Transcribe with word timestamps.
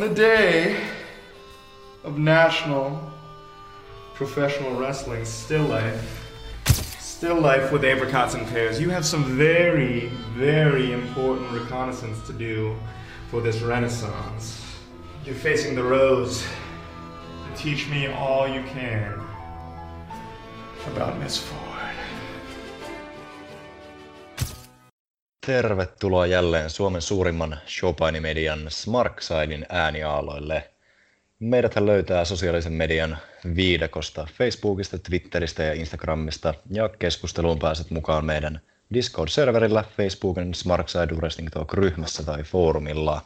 On 0.00 0.08
the 0.08 0.14
day 0.14 0.82
of 2.04 2.16
National 2.16 3.12
Professional 4.14 4.74
Wrestling 4.74 5.26
Still 5.26 5.64
Life, 5.64 6.26
Still 6.98 7.38
Life 7.38 7.70
with 7.70 7.84
apricots 7.84 8.32
and 8.32 8.46
pears, 8.46 8.80
you 8.80 8.88
have 8.88 9.04
some 9.04 9.24
very, 9.36 10.06
very 10.32 10.94
important 10.94 11.52
reconnaissance 11.52 12.26
to 12.26 12.32
do 12.32 12.74
for 13.30 13.42
this 13.42 13.60
renaissance. 13.60 14.64
You're 15.26 15.34
facing 15.34 15.74
the 15.74 15.84
rose. 15.84 16.46
Teach 17.54 17.86
me 17.90 18.06
all 18.06 18.48
you 18.48 18.62
can 18.62 19.20
about 20.86 21.18
Miss 21.18 21.36
Ford. 21.36 21.59
Tervetuloa 25.50 26.26
jälleen 26.26 26.70
Suomen 26.70 27.02
suurimman 27.02 27.58
showpainimedian 27.68 28.66
Smarksidein 28.68 29.66
ääniaaloille. 29.68 30.70
Meidät 31.40 31.76
löytää 31.76 32.24
sosiaalisen 32.24 32.72
median 32.72 33.18
viidakosta 33.56 34.28
Facebookista, 34.38 34.98
Twitteristä 34.98 35.62
ja 35.62 35.72
Instagramista 35.72 36.54
ja 36.70 36.88
keskusteluun 36.88 37.58
pääset 37.58 37.90
mukaan 37.90 38.24
meidän 38.24 38.60
Discord-serverillä, 38.94 39.84
Facebookin 39.96 40.54
Smarkside 40.54 41.14
Wrestling 41.14 41.48
Talk-ryhmässä 41.50 42.22
tai 42.22 42.42
foorumilla. 42.42 43.22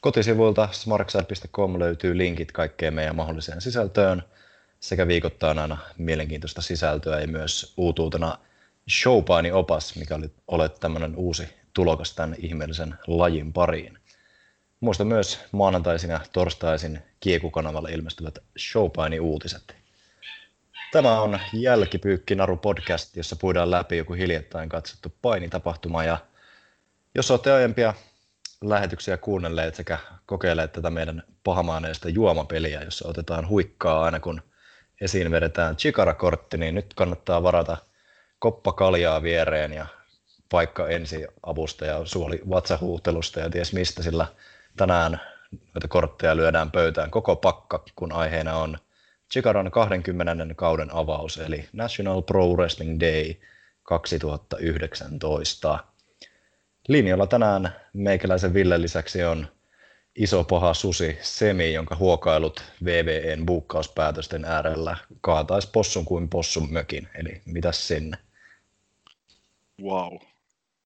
Kotisivuilta 0.00 0.68
smarkside.com 0.72 1.78
löytyy 1.78 2.18
linkit 2.18 2.52
kaikkeen 2.52 2.94
meidän 2.94 3.16
mahdolliseen 3.16 3.60
sisältöön 3.60 4.22
sekä 4.80 5.06
viikoittain 5.08 5.58
aina 5.58 5.78
mielenkiintoista 5.98 6.62
sisältöä 6.62 7.20
ja 7.20 7.28
myös 7.28 7.72
uutuutena 7.76 8.38
showpaini 8.90 9.52
opas, 9.52 9.96
mikä 9.96 10.14
oli 10.14 10.30
olet 10.48 10.80
tämmöinen 10.80 11.16
uusi 11.16 11.48
tulokas 11.74 12.14
tämän 12.14 12.36
ihmeellisen 12.38 12.94
lajin 13.06 13.52
pariin. 13.52 13.98
Muista 14.80 15.04
myös 15.04 15.40
maanantaisin 15.52 16.10
ja 16.10 16.20
torstaisin 16.32 17.02
Kieku-kanavalla 17.20 17.88
ilmestyvät 17.88 18.38
showpaini-uutiset. 18.58 19.76
Tämä 20.92 21.20
on 21.20 21.38
Jälkipyykki 21.52 22.34
Naru 22.34 22.56
podcast, 22.56 23.16
jossa 23.16 23.36
puidaan 23.36 23.70
läpi 23.70 23.96
joku 23.96 24.12
hiljattain 24.12 24.68
katsottu 24.68 25.14
painitapahtuma 25.22 26.04
ja 26.04 26.18
jos 27.14 27.30
olette 27.30 27.52
aiempia 27.52 27.94
lähetyksiä 28.60 29.16
kuunnelleet 29.16 29.74
sekä 29.74 29.98
kokeilleet 30.26 30.72
tätä 30.72 30.90
meidän 30.90 31.22
pahamaaneista 31.44 32.08
juomapeliä, 32.08 32.82
jossa 32.82 33.08
otetaan 33.08 33.48
huikkaa 33.48 34.04
aina 34.04 34.20
kun 34.20 34.42
esiin 35.00 35.30
vedetään 35.30 35.76
chikara-kortti, 35.76 36.56
niin 36.56 36.74
nyt 36.74 36.94
kannattaa 36.94 37.42
varata 37.42 37.76
koppa 38.38 38.72
kaljaa 38.72 39.22
viereen 39.22 39.72
ja 39.72 39.86
paikka 40.48 40.88
ensiavusta 40.88 41.84
ja 41.84 42.00
suoli 42.04 42.40
vatsahuutelusta 42.50 43.40
ja 43.40 43.50
ties 43.50 43.72
mistä, 43.72 44.02
sillä 44.02 44.26
tänään 44.76 45.20
näitä 45.74 45.88
kortteja 45.88 46.36
lyödään 46.36 46.70
pöytään 46.70 47.10
koko 47.10 47.36
pakka, 47.36 47.84
kun 47.96 48.12
aiheena 48.12 48.56
on 48.56 48.78
Chikaran 49.32 49.70
20. 49.70 50.54
kauden 50.56 50.94
avaus, 50.94 51.38
eli 51.38 51.68
National 51.72 52.22
Pro 52.22 52.46
Wrestling 52.46 53.00
Day 53.00 53.34
2019. 53.82 55.78
Linjalla 56.88 57.26
tänään 57.26 57.76
meikäläisen 57.92 58.54
Ville 58.54 58.82
lisäksi 58.82 59.24
on 59.24 59.46
iso 60.16 60.44
paha 60.44 60.74
susi 60.74 61.18
Semi, 61.22 61.72
jonka 61.72 61.96
huokailut 61.96 62.62
VVEn 62.84 63.46
buukkauspäätösten 63.46 64.44
äärellä 64.44 64.96
kaataisi 65.20 65.68
possun 65.72 66.04
kuin 66.04 66.28
possun 66.28 66.72
mökin. 66.72 67.08
Eli 67.14 67.42
mitäs 67.44 67.88
sinne? 67.88 68.16
Wow, 69.82 70.16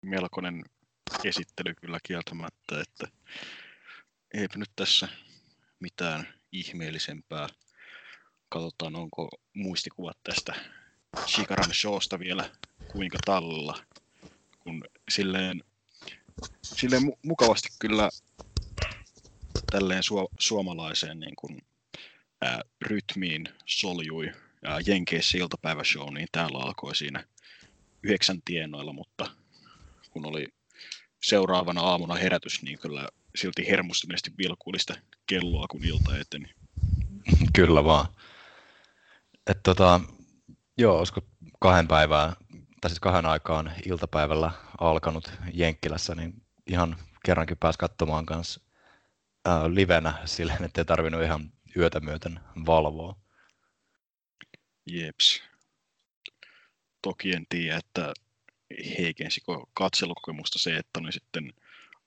melkoinen 0.03 0.65
esittely 1.23 1.75
kyllä 1.75 1.99
kieltämättä, 2.03 2.81
että 2.81 3.09
eipä 4.35 4.59
nyt 4.59 4.71
tässä 4.77 5.09
mitään 5.81 6.35
ihmeellisempää. 6.53 7.49
Katsotaan, 8.49 8.97
onko 8.97 9.29
muistikuvat 9.55 10.17
tästä 10.23 10.55
Shikaran 11.29 11.75
showsta 11.75 12.19
vielä 12.19 12.51
kuinka 12.89 13.19
tallella, 13.25 13.85
kun 14.61 14.85
silleen, 15.11 15.65
silleen 16.75 17.03
mu- 17.03 17.19
mukavasti 17.23 17.69
kyllä 17.79 18.09
tälleen 19.71 20.03
su- 20.03 20.33
suomalaiseen 20.39 21.21
niin 21.21 21.37
kuin, 21.37 21.59
ää, 22.43 22.61
rytmiin 22.81 23.45
soljui 23.67 24.27
ja 24.63 24.81
Jenkeissä 24.87 25.39
iltapäiväshow, 25.39 26.15
niin 26.15 26.29
täällä 26.33 26.59
alkoi 26.59 26.97
siinä 26.97 27.25
yhdeksän 28.03 28.43
tienoilla, 28.45 28.93
mutta 28.93 29.31
kun 30.11 30.27
oli 30.27 30.49
seuraavana 31.23 31.81
aamuna 31.81 32.15
herätys, 32.15 32.63
niin 32.63 32.79
kyllä 32.79 33.09
silti 33.35 33.67
hermostuneesti 33.69 34.31
vilkuilista 34.39 34.95
kelloa, 35.27 35.67
kun 35.69 35.85
ilta 35.85 36.19
eteni. 36.19 36.55
Kyllä 37.57 37.85
vaan. 37.85 38.07
Et 39.47 39.63
tota, 39.63 40.01
joo, 40.79 40.99
olisiko 40.99 41.21
kahden 41.61 41.89
päivää, 41.89 42.37
tai 42.81 42.91
siis 42.91 43.01
kahden 43.01 43.27
aikaan 43.27 43.73
iltapäivällä 43.87 44.51
alkanut 44.81 45.33
Jenkkilässä, 45.53 46.15
niin 46.15 46.43
ihan 46.67 46.97
kerrankin 47.25 47.57
pääsi 47.61 47.79
katsomaan 47.79 48.27
kanssa 48.27 48.61
ää, 49.45 49.75
livenä 49.75 50.15
silleen, 50.25 50.65
että 50.65 50.81
ei 50.81 50.85
tarvinnut 50.85 51.23
ihan 51.23 51.53
yötä 51.77 52.01
myöten 52.01 52.41
valvoa. 52.67 53.17
Jeps. 54.87 55.43
Toki 57.03 57.33
en 57.33 57.47
tiedä, 57.49 57.77
että 57.77 58.15
heikensikö 58.99 59.53
katselukokemusta 59.75 60.59
se, 60.59 60.77
että 60.77 61.01
oli 61.01 61.13
sitten 61.13 61.53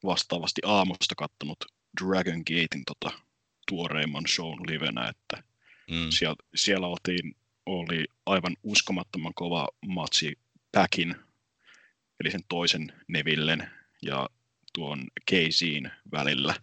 vastaavasti 0.03 0.61
aamusta 0.65 1.15
kattonut 1.15 1.65
Dragon 2.03 2.39
Gatein 2.39 2.83
tota, 2.85 3.19
tuoreimman 3.67 4.27
shown 4.27 4.59
livenä, 4.67 5.09
että 5.09 5.43
mm. 5.91 6.09
siellä, 6.09 6.35
siellä 6.55 6.87
oltiin, 6.87 7.35
oli 7.65 8.05
aivan 8.25 8.55
uskomattoman 8.63 9.33
kova 9.33 9.67
matsi 9.87 10.39
Päkin, 10.71 11.15
eli 12.19 12.31
sen 12.31 12.43
toisen 12.49 12.93
Nevillen 13.07 13.69
ja 14.01 14.29
tuon 14.73 15.07
Keisiin 15.25 15.91
välillä, 16.11 16.55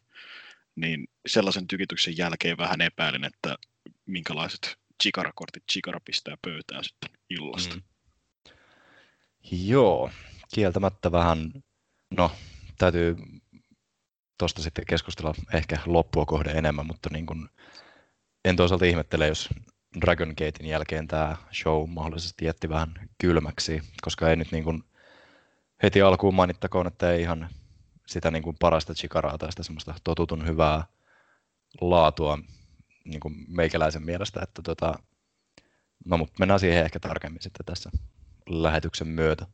niin 0.76 1.08
sellaisen 1.26 1.66
tykityksen 1.66 2.16
jälkeen 2.16 2.58
vähän 2.58 2.80
epäilin, 2.80 3.24
että 3.24 3.58
minkälaiset 4.06 4.78
Chikara-kortit 5.02 5.64
Chikara 5.72 6.00
pistää 6.04 6.36
pöytään 6.42 6.84
sitten 6.84 7.10
illasta. 7.30 7.74
Mm. 7.74 7.82
Joo, 9.50 10.10
kieltämättä 10.54 11.12
vähän, 11.12 11.52
no 12.10 12.30
täytyy 12.78 13.16
tuosta 14.38 14.62
sitten 14.62 14.84
keskustella 14.88 15.34
ehkä 15.52 15.78
loppua 15.86 16.26
kohde 16.26 16.50
enemmän, 16.50 16.86
mutta 16.86 17.08
niin 17.12 17.26
kun, 17.26 17.48
en 18.44 18.56
toisaalta 18.56 18.84
ihmettele, 18.84 19.26
jos 19.26 19.48
Dragon 20.00 20.28
Gatein 20.28 20.66
jälkeen 20.66 21.08
tämä 21.08 21.36
show 21.52 21.90
mahdollisesti 21.90 22.44
jätti 22.44 22.68
vähän 22.68 22.92
kylmäksi, 23.18 23.82
koska 24.02 24.30
ei 24.30 24.36
nyt 24.36 24.52
niin 24.52 24.64
kun 24.64 24.84
heti 25.82 26.02
alkuun 26.02 26.34
mainittakoon, 26.34 26.86
että 26.86 27.12
ei 27.12 27.22
ihan 27.22 27.48
sitä 28.06 28.30
niin 28.30 28.42
kuin 28.42 28.56
parasta 28.60 28.94
chikaraa 28.94 29.38
tai 29.38 29.52
sitä 29.52 29.62
semmoista 29.62 29.94
totutun 30.04 30.46
hyvää 30.46 30.84
laatua 31.80 32.38
niin 33.04 33.20
meikäläisen 33.48 34.02
mielestä, 34.02 34.40
että 34.42 34.62
tota, 34.62 34.94
no 36.04 36.16
mutta 36.16 36.34
mennään 36.38 36.60
siihen 36.60 36.84
ehkä 36.84 37.00
tarkemmin 37.00 37.42
sitten 37.42 37.66
tässä 37.66 37.90
lähetyksen 38.48 39.08
myötä. 39.08 39.46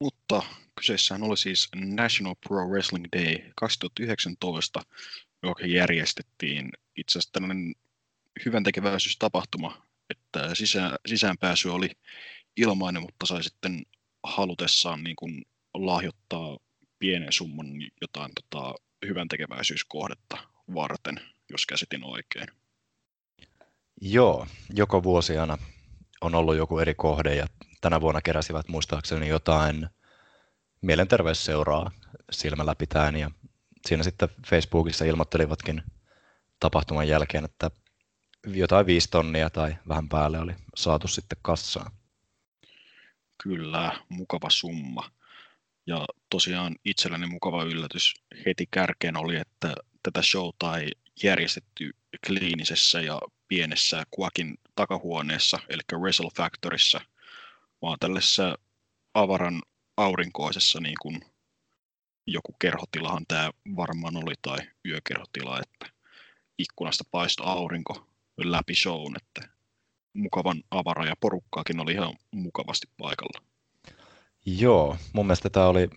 Mutta 0.00 0.42
kyseessähän 0.74 1.22
oli 1.22 1.36
siis 1.36 1.68
National 1.74 2.34
Pro 2.48 2.68
Wrestling 2.68 3.04
Day 3.16 3.52
2019, 3.56 4.80
joka 5.42 5.66
järjestettiin 5.66 6.70
itse 6.96 7.18
asiassa 7.18 7.32
tällainen 7.32 7.74
hyvän 8.44 8.64
tekeväisyystapahtuma, 8.64 9.86
että 10.10 10.54
sisään, 10.54 10.96
sisäänpääsy 11.06 11.68
oli 11.68 11.90
ilmainen, 12.56 13.02
mutta 13.02 13.26
sai 13.26 13.42
sitten 13.42 13.82
halutessaan 14.22 15.04
niin 15.04 15.16
kuin 15.16 15.42
lahjoittaa 15.74 16.58
pienen 16.98 17.32
summan 17.32 17.66
jotain 18.00 18.32
tota, 18.34 18.74
hyvän 19.06 19.28
tekeväisyyskohdetta 19.28 20.38
varten, 20.74 21.20
jos 21.50 21.66
käsitin 21.66 22.04
oikein. 22.04 22.61
Joo, 24.00 24.46
joko 24.74 25.02
vuosi 25.02 25.38
aina 25.38 25.58
on 26.20 26.34
ollut 26.34 26.56
joku 26.56 26.78
eri 26.78 26.94
kohde 26.94 27.34
ja 27.34 27.46
tänä 27.80 28.00
vuonna 28.00 28.22
keräsivät 28.22 28.68
muistaakseni 28.68 29.28
jotain 29.28 29.88
mielenterveysseuraa 30.80 31.90
silmällä 32.30 32.74
pitäen 32.74 33.16
ja 33.16 33.30
siinä 33.86 34.02
sitten 34.02 34.28
Facebookissa 34.46 35.04
ilmoittelivatkin 35.04 35.82
tapahtuman 36.60 37.08
jälkeen, 37.08 37.44
että 37.44 37.70
jotain 38.46 38.86
viisi 38.86 39.10
tonnia 39.10 39.50
tai 39.50 39.76
vähän 39.88 40.08
päälle 40.08 40.38
oli 40.38 40.52
saatu 40.76 41.08
sitten 41.08 41.38
kassaan. 41.42 41.92
Kyllä, 43.42 44.00
mukava 44.08 44.50
summa. 44.50 45.10
Ja 45.86 46.06
tosiaan 46.30 46.76
itselläni 46.84 47.26
mukava 47.26 47.64
yllätys 47.64 48.14
heti 48.46 48.68
kärkeen 48.70 49.16
oli, 49.16 49.36
että 49.36 49.74
tätä 50.02 50.22
showta 50.22 50.78
ei 50.78 50.92
järjestetty 51.22 51.90
kliinisessä 52.26 53.00
ja 53.00 53.20
pienessä 53.48 54.04
Quakin 54.20 54.58
takahuoneessa, 54.74 55.58
eli 55.68 55.80
Wrestle 55.92 56.30
Factorissa, 56.36 57.00
vaan 57.82 57.98
tällaisessa 58.00 58.58
avaran 59.14 59.62
aurinkoisessa 59.96 60.80
niin 60.80 60.96
kuin 61.02 61.20
joku 62.26 62.54
kerhotilahan 62.58 63.24
tämä 63.28 63.50
varmaan 63.76 64.16
oli, 64.16 64.34
tai 64.42 64.58
yökerhotila, 64.86 65.60
että 65.60 65.94
ikkunasta 66.58 67.04
paistoi 67.10 67.46
aurinko 67.46 68.06
läpi 68.44 68.74
shown, 68.74 69.16
että 69.16 69.52
mukavan 70.14 70.62
avara 70.70 71.06
ja 71.06 71.14
porukkaakin 71.20 71.80
oli 71.80 71.92
ihan 71.92 72.14
mukavasti 72.30 72.86
paikalla. 72.98 73.42
Joo, 74.46 74.96
mun 75.12 75.26
mielestä 75.26 75.50
tämä 75.50 75.66
oli, 75.66 75.88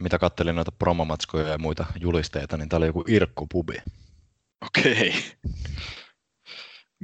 mitä 0.00 0.18
kattelin 0.18 0.54
noita 0.56 0.72
promomatskoja 0.72 1.48
ja 1.48 1.58
muita 1.58 1.86
julisteita, 2.00 2.56
niin 2.56 2.68
tämä 2.68 2.78
oli 2.78 2.86
joku 2.86 3.04
Irkku-pubi. 3.08 3.76
Okei. 4.66 5.14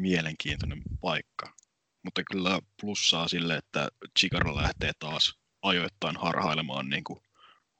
Mielenkiintoinen 0.00 0.82
paikka. 1.00 1.54
Mutta 2.02 2.22
kyllä 2.32 2.60
plussaa 2.80 3.28
sille, 3.28 3.56
että 3.56 3.88
Chikara 4.18 4.56
lähtee 4.56 4.92
taas 4.98 5.38
ajoittain 5.62 6.16
harhailemaan 6.16 6.88
niin 6.88 7.04
kuin 7.04 7.20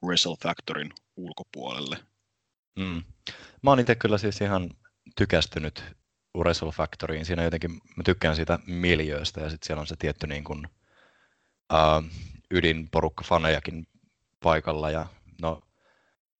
Wrestle 0.03 0.35
Factorin 0.43 0.91
ulkopuolelle. 1.15 1.97
Mm. 2.79 3.03
Mä 3.63 3.71
oon 3.71 3.79
itse 3.79 3.95
kyllä 3.95 4.17
siis 4.17 4.41
ihan 4.41 4.69
tykästynyt 5.15 5.83
Wrestle 6.37 6.71
Factoryin. 6.71 7.25
Siinä 7.25 7.43
jotenkin, 7.43 7.71
mä 7.71 8.03
tykkään 8.05 8.35
siitä 8.35 8.59
miljööstä 8.67 9.41
ja 9.41 9.49
sitten 9.49 9.67
siellä 9.67 9.81
on 9.81 9.87
se 9.87 9.95
tietty 9.95 10.27
niin 10.27 10.43
kuin, 10.43 10.67
uh, 11.73 12.11
ydinporukka 12.51 13.23
fanejakin 13.23 13.87
paikalla 14.39 14.91
ja 14.91 15.05
no 15.41 15.61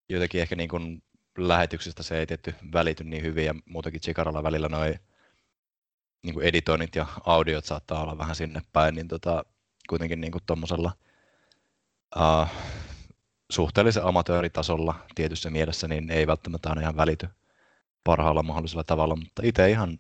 jotenkin 0.10 0.42
ehkä 0.42 0.56
niin 0.56 0.70
kuin 0.70 1.04
lähetyksistä 1.38 2.04
se 2.04 2.20
ei 2.20 2.28
tietty 2.28 2.56
välity 2.74 3.04
niin 3.04 3.24
hyvin 3.24 3.46
ja 3.46 3.56
muutenkin 3.66 4.02
Chikaralla 4.02 4.44
välillä 4.44 4.70
noin 4.70 5.00
niin 6.24 6.34
kuin 6.34 6.46
editoinnit 6.46 6.96
ja 6.96 7.08
audiot 7.26 7.66
saattaa 7.66 8.04
olla 8.04 8.18
vähän 8.18 8.36
sinne 8.36 8.62
päin, 8.74 8.96
niin 8.96 9.08
tota, 9.08 9.46
kuitenkin 9.90 10.22
niin 10.22 10.32
kuin 10.32 10.44
tuommoisella 10.46 10.92
uh, 12.16 12.48
suhteellisen 13.52 14.06
amatööritasolla 14.06 15.06
tietyssä 15.16 15.50
mielessä, 15.50 15.88
niin 15.88 16.12
ei 16.12 16.28
välttämättä 16.28 16.70
aina 16.70 16.82
ihan 16.82 16.98
välity 16.98 17.30
parhaalla 18.04 18.44
mahdollisella 18.44 18.84
tavalla, 18.84 19.16
mutta 19.16 19.42
itse 19.46 19.70
ihan 19.70 20.00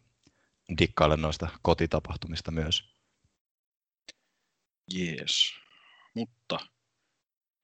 dikkailen 0.79 1.21
noista 1.21 1.47
kotitapahtumista 1.62 2.51
myös. 2.51 2.91
Jees. 4.94 5.53
Mutta 6.13 6.59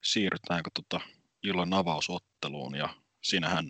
siirrytäänkö 0.04 0.69
tota 0.74 1.00
illan 1.44 1.74
avausotteluun 1.74 2.75
ja 2.75 2.89
sinähän 3.21 3.69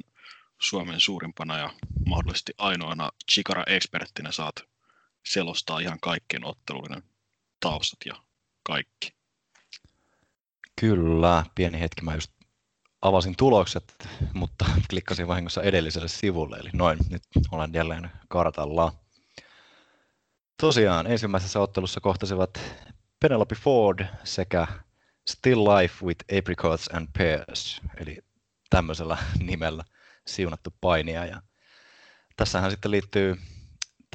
Suomen 0.61 0.99
suurimpana 0.99 1.57
ja 1.57 1.73
mahdollisesti 2.05 2.53
ainoana 2.57 3.11
Chikara-eksperttinä 3.31 4.31
saat 4.31 4.55
selostaa 5.31 5.79
ihan 5.79 5.99
kaikkien 6.01 6.45
otteluiden 6.45 7.03
taustat 7.59 7.99
ja 8.05 8.13
kaikki. 8.63 9.13
Kyllä, 10.81 11.45
pieni 11.55 11.79
hetki. 11.79 12.01
Mä 12.01 12.13
just 12.13 12.31
avasin 13.01 13.35
tulokset, 13.37 14.07
mutta 14.33 14.65
klikkasin 14.89 15.27
vahingossa 15.27 15.63
edelliselle 15.63 16.07
sivulle, 16.07 16.57
eli 16.57 16.69
noin, 16.73 16.99
nyt 17.09 17.23
olen 17.51 17.73
jälleen 17.73 18.11
kartalla. 18.27 18.93
Tosiaan 20.61 21.07
ensimmäisessä 21.07 21.59
ottelussa 21.59 21.99
kohtasivat 21.99 22.59
Penelope 23.19 23.55
Ford 23.55 24.05
sekä 24.23 24.67
Still 25.29 25.63
Life 25.63 26.05
with 26.05 26.25
Apricots 26.37 26.89
and 26.93 27.07
Pears, 27.17 27.81
eli 27.97 28.17
tämmöisellä 28.69 29.17
nimellä 29.39 29.83
siunattu 30.27 30.73
painia. 30.81 31.25
Ja 31.25 31.41
tässähän 32.35 32.71
sitten 32.71 32.91
liittyy 32.91 33.37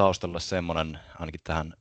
taustalla 0.02 0.40
semmoinen, 0.40 0.98
ainakin 1.18 1.40
tähän 1.44 1.74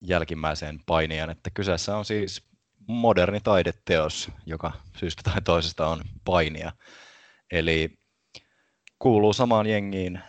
jälkimmäiseen 0.00 0.80
painijaan, 0.86 1.30
että 1.30 1.50
kyseessä 1.50 1.96
on 1.96 2.04
siis 2.04 2.42
moderni 2.88 3.40
taideteos, 3.40 4.30
joka 4.46 4.72
syystä 4.96 5.22
tai 5.30 5.42
toisesta 5.42 5.86
on 5.86 6.00
painia. 6.24 6.72
Eli 7.52 7.98
kuuluu 8.98 9.32
samaan 9.32 9.66
jengiin 9.66 10.20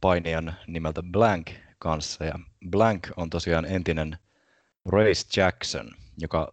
painijan 0.00 0.56
nimeltä 0.66 1.02
Blank 1.02 1.50
kanssa. 1.78 2.24
Ja 2.24 2.38
Blank 2.70 3.08
on 3.16 3.30
tosiaan 3.30 3.64
entinen 3.64 4.18
Race 4.86 5.40
Jackson, 5.40 5.90
joka 6.18 6.52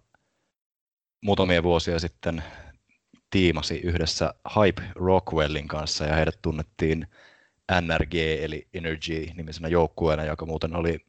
muutamia 1.21 1.63
vuosia 1.63 1.99
sitten 1.99 2.43
tiimasi 3.29 3.77
yhdessä 3.77 4.33
Hype 4.55 4.83
Rockwellin 4.95 5.67
kanssa 5.67 6.05
ja 6.05 6.15
heidät 6.15 6.39
tunnettiin 6.41 7.07
NRG 7.81 8.13
eli 8.15 8.67
Energy 8.73 9.25
nimisenä 9.33 9.67
joukkueena, 9.67 10.23
joka 10.23 10.45
muuten 10.45 10.75
oli 10.75 11.05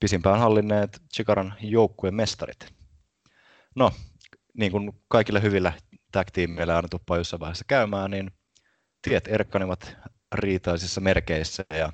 pisimpään 0.00 0.38
hallinneet 0.38 1.02
Chikaran 1.14 1.54
joukkueen 1.60 2.14
mestarit. 2.14 2.74
No, 3.74 3.92
niin 4.54 4.72
kuin 4.72 4.92
kaikilla 5.08 5.40
hyvillä 5.40 5.72
tag-tiimeillä 6.12 6.76
aina 6.76 6.88
tuppaa 6.88 7.16
jossain 7.16 7.40
vaiheessa 7.40 7.64
käymään, 7.68 8.10
niin 8.10 8.30
tiet 9.02 9.28
erkkanivat 9.28 9.96
riitaisissa 10.34 11.00
merkeissä 11.00 11.64
ja 11.70 11.92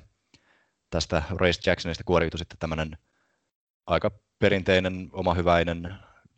tästä 0.89 1.23
Race 1.29 1.69
Jacksonista 1.69 2.03
kuoriutui 2.03 2.39
sitten 2.39 2.59
tämmöinen 2.59 2.97
aika 3.87 4.11
perinteinen, 4.39 5.09
omahyväinen, 5.11 5.95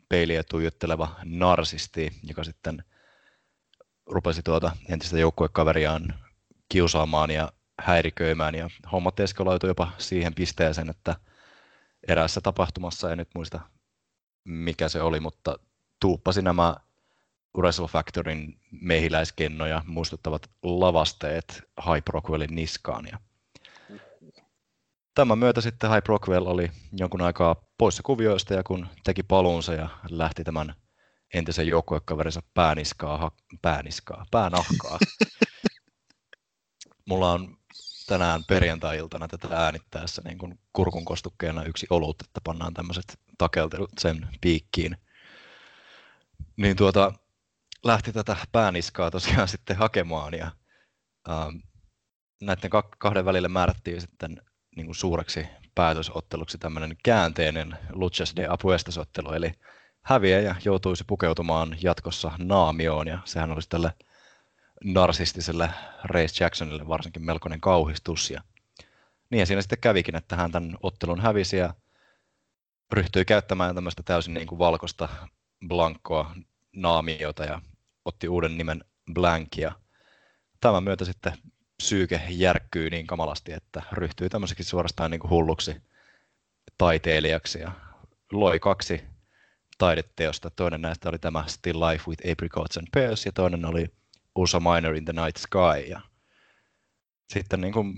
peiliä 0.09 0.44
tuijotteleva 0.44 1.15
narsisti, 1.23 2.11
joka 2.23 2.44
sitten 2.44 2.83
rupesi 4.05 4.44
tuota 4.44 4.71
entistä 4.89 5.19
joukkuekaveriaan 5.19 6.26
kiusaamaan 6.69 7.31
ja 7.31 7.51
häiriköimään 7.81 8.55
ja 8.55 8.69
hommat 8.91 9.19
eskaloitui 9.19 9.69
jopa 9.69 9.91
siihen 9.97 10.35
pisteeseen, 10.35 10.89
että 10.89 11.15
eräässä 12.07 12.41
tapahtumassa, 12.41 13.11
en 13.11 13.17
nyt 13.17 13.29
muista 13.35 13.59
mikä 14.43 14.89
se 14.89 15.01
oli, 15.01 15.19
mutta 15.19 15.59
tuuppasi 16.01 16.41
nämä 16.41 16.75
Wrestle 17.57 17.87
Factorin 17.87 18.59
mehiläiskennoja 18.81 19.83
muistuttavat 19.85 20.49
lavasteet 20.63 21.63
Hype 21.85 22.11
Rockwellin 22.13 22.56
niskaan. 22.56 23.06
Ja 23.11 23.19
tämän 25.15 25.39
myötä 25.39 25.61
sitten 25.61 25.89
Hype 25.89 26.07
Rockwell 26.07 26.45
oli 26.45 26.71
jonkun 26.94 27.21
aikaa 27.21 27.56
poissa 27.77 28.03
kuvioista 28.03 28.53
ja 28.53 28.63
kun 28.63 28.87
teki 29.03 29.23
paluunsa 29.23 29.73
ja 29.73 29.89
lähti 30.09 30.44
tämän 30.44 30.75
entisen 31.33 31.68
joukkuekaverinsa 31.68 32.42
pääniskaa, 32.53 33.18
ha, 33.18 33.31
pääniskaa, 33.61 34.25
päänahkaa. 34.31 34.99
Mulla 37.07 37.31
on 37.31 37.57
tänään 38.07 38.44
perjantai-iltana 38.44 39.28
tätä 39.28 39.47
äänittäessä 39.52 40.21
niin 40.26 40.37
kuin 40.37 40.59
kurkun 40.73 41.06
kostukkeena 41.06 41.64
yksi 41.64 41.87
olut, 41.90 42.21
että 42.21 42.42
pannaan 42.44 42.73
tämmöiset 42.73 43.19
takeltelut 43.37 43.92
sen 43.99 44.28
piikkiin. 44.42 44.97
Niin 46.57 46.78
tuota, 46.78 47.14
lähti 47.83 48.14
tätä 48.14 48.37
pääniskaa 48.52 49.11
tosiaan 49.11 49.47
sitten 49.57 49.78
hakemaan 49.78 50.33
ja 50.33 50.52
ähm, 51.30 51.56
näiden 52.42 52.69
kahden 52.97 53.26
välille 53.26 53.47
määrättiin 53.47 54.02
sitten 54.02 54.42
niin 54.76 54.85
kuin 54.85 54.95
suureksi 54.95 55.47
päätösotteluksi 55.76 56.57
tämmöinen 56.57 56.97
käänteinen 57.04 57.78
Luchas 57.90 58.35
de 58.35 58.47
Apuestas-ottelu, 58.49 59.33
eli 59.33 59.52
häviäjä 60.02 60.56
joutuisi 60.66 61.04
pukeutumaan 61.07 61.78
jatkossa 61.81 62.31
naamioon, 62.37 63.07
ja 63.07 63.19
sehän 63.26 63.52
olisi 63.52 63.69
tälle 63.69 63.94
narsistiselle 64.83 65.69
Race 66.03 66.43
Jacksonille 66.43 66.87
varsinkin 66.87 67.25
melkoinen 67.25 67.61
kauhistus. 67.61 68.31
Ja 68.31 68.41
niin 69.29 69.47
siinä 69.47 69.61
sitten 69.61 69.79
kävikin, 69.79 70.15
että 70.15 70.35
hän 70.35 70.51
tämän 70.51 70.77
ottelun 70.83 71.21
hävisi 71.21 71.57
ja 71.57 71.73
ryhtyi 72.91 73.25
käyttämään 73.25 73.75
tämmöistä 73.75 74.03
täysin 74.03 74.33
niin 74.33 74.47
kuin 74.47 74.59
valkoista 74.59 75.09
blankkoa 75.67 76.35
naamiota 76.75 77.45
ja 77.45 77.61
otti 78.05 78.27
uuden 78.27 78.57
nimen 78.57 78.83
Blank 79.13 79.57
ja 79.57 79.71
tämän 80.61 80.83
myötä 80.83 81.05
sitten 81.05 81.33
psyyke 81.77 82.21
järkkyy 82.29 82.89
niin 82.89 83.07
kamalasti, 83.07 83.53
että 83.53 83.81
ryhtyy 83.91 84.29
tämmöiseksi 84.29 84.63
suorastaan 84.63 85.11
niin 85.11 85.19
kuin 85.19 85.31
hulluksi 85.31 85.81
taiteilijaksi 86.77 87.59
ja 87.59 87.71
loi 88.31 88.59
kaksi 88.59 89.03
taideteosta. 89.77 90.49
Toinen 90.49 90.81
näistä 90.81 91.09
oli 91.09 91.19
tämä 91.19 91.43
Still 91.47 91.79
Life 91.79 92.03
with 92.07 92.31
Apricots 92.31 92.77
and 92.77 92.87
Pears 92.93 93.25
ja 93.25 93.31
toinen 93.31 93.65
oli 93.65 93.91
Ursa 94.37 94.59
Minor 94.59 94.95
in 94.95 95.06
the 95.06 95.13
Night 95.13 95.37
Sky. 95.37 95.89
Ja 95.89 96.01
sitten 97.33 97.61
niin 97.61 97.73
kuin, 97.73 97.94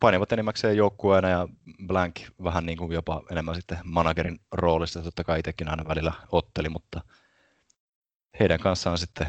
painivat 0.00 0.32
enimmäkseen 0.32 0.76
joukkueena 0.76 1.28
ja 1.28 1.48
Blank 1.86 2.16
vähän 2.44 2.66
niin 2.66 2.78
kuin 2.78 2.92
jopa 2.92 3.22
enemmän 3.30 3.54
sitten 3.54 3.78
managerin 3.84 4.40
roolissa. 4.52 5.02
Totta 5.02 5.24
kai 5.24 5.38
itsekin 5.38 5.68
aina 5.68 5.88
välillä 5.88 6.12
otteli, 6.32 6.68
mutta 6.68 7.00
heidän 8.40 8.60
kanssaan 8.60 8.98
sitten 8.98 9.26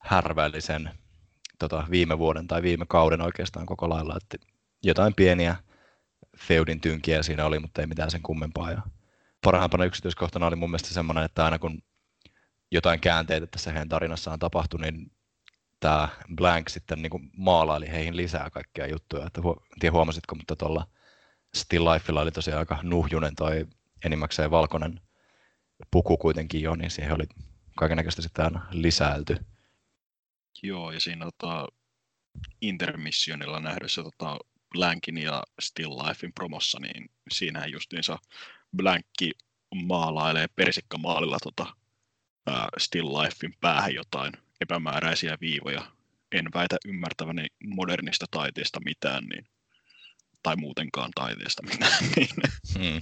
härväillisen 0.00 0.90
tota, 1.58 1.86
viime 1.90 2.18
vuoden 2.18 2.46
tai 2.46 2.62
viime 2.62 2.86
kauden 2.88 3.20
oikeastaan 3.20 3.66
koko 3.66 3.88
lailla. 3.88 4.16
Että 4.16 4.46
jotain 4.82 5.14
pieniä 5.14 5.56
feudin 6.38 6.80
tynkiä 6.80 7.22
siinä 7.22 7.46
oli, 7.46 7.58
mutta 7.58 7.80
ei 7.80 7.86
mitään 7.86 8.10
sen 8.10 8.22
kummempaa. 8.22 8.70
Ja 8.70 8.82
parhaimpana 9.44 9.84
yksityiskohtana 9.84 10.46
oli 10.46 10.56
mun 10.56 10.70
mielestä 10.70 10.88
semmoinen, 10.88 11.24
että 11.24 11.44
aina 11.44 11.58
kun 11.58 11.82
jotain 12.74 13.00
käänteitä 13.00 13.46
tässä 13.46 13.72
heidän 13.72 13.88
tarinassaan 13.88 14.38
tapahtui, 14.38 14.80
niin 14.80 15.12
tämä 15.80 16.08
Blank 16.34 16.68
sitten 16.68 17.02
niin 17.02 17.10
kuin 17.10 17.30
maalaili 17.36 17.88
heihin 17.88 18.16
lisää 18.16 18.50
kaikkia 18.50 18.86
juttuja. 18.86 19.26
Että 19.26 19.40
en 19.40 19.80
tiedä 19.80 19.92
huomasitko, 19.92 20.34
mutta 20.34 20.56
tuolla 20.56 20.86
Still 21.54 21.84
Lifeilla 21.84 22.20
oli 22.20 22.32
tosiaan 22.32 22.58
aika 22.58 22.78
nuhjunen 22.82 23.34
tai 23.34 23.66
enimmäkseen 24.04 24.50
valkoinen 24.50 25.00
puku 25.90 26.16
kuitenkin 26.16 26.62
jo, 26.62 26.74
niin 26.74 26.90
siihen 26.90 27.14
oli 27.14 27.24
kaikennäköistä 27.76 28.22
sitten 28.22 28.44
aina 28.44 28.66
lisäilty. 28.70 29.36
Joo, 30.62 30.92
ja 30.92 31.00
siinä 31.00 31.24
tota, 31.24 31.68
intermissionilla 32.60 33.60
nähdessä 33.60 34.02
tota, 34.02 34.38
Blankin 34.72 35.18
ja 35.18 35.42
Still 35.60 35.98
Lifein 35.98 36.32
promossa, 36.32 36.80
niin 36.80 37.10
siinähän 37.30 37.72
justiinsa 37.72 38.18
Blankki 38.76 39.30
maalailee 39.74 40.46
persikkamaalilla 40.56 41.38
tota, 41.42 41.66
Still 42.78 43.18
Lifein 43.18 43.54
päähän 43.60 43.94
jotain 43.94 44.32
epämääräisiä 44.60 45.38
viivoja. 45.40 45.86
En 46.32 46.48
väitä 46.54 46.76
ymmärtäväni 46.86 47.46
modernista 47.66 48.26
taiteesta 48.30 48.80
mitään, 48.84 49.24
niin, 49.24 49.46
tai 50.42 50.56
muutenkaan 50.56 51.10
taiteesta 51.14 51.62
mitään. 51.62 51.92
Niin. 52.16 52.28
Hmm. 52.78 53.00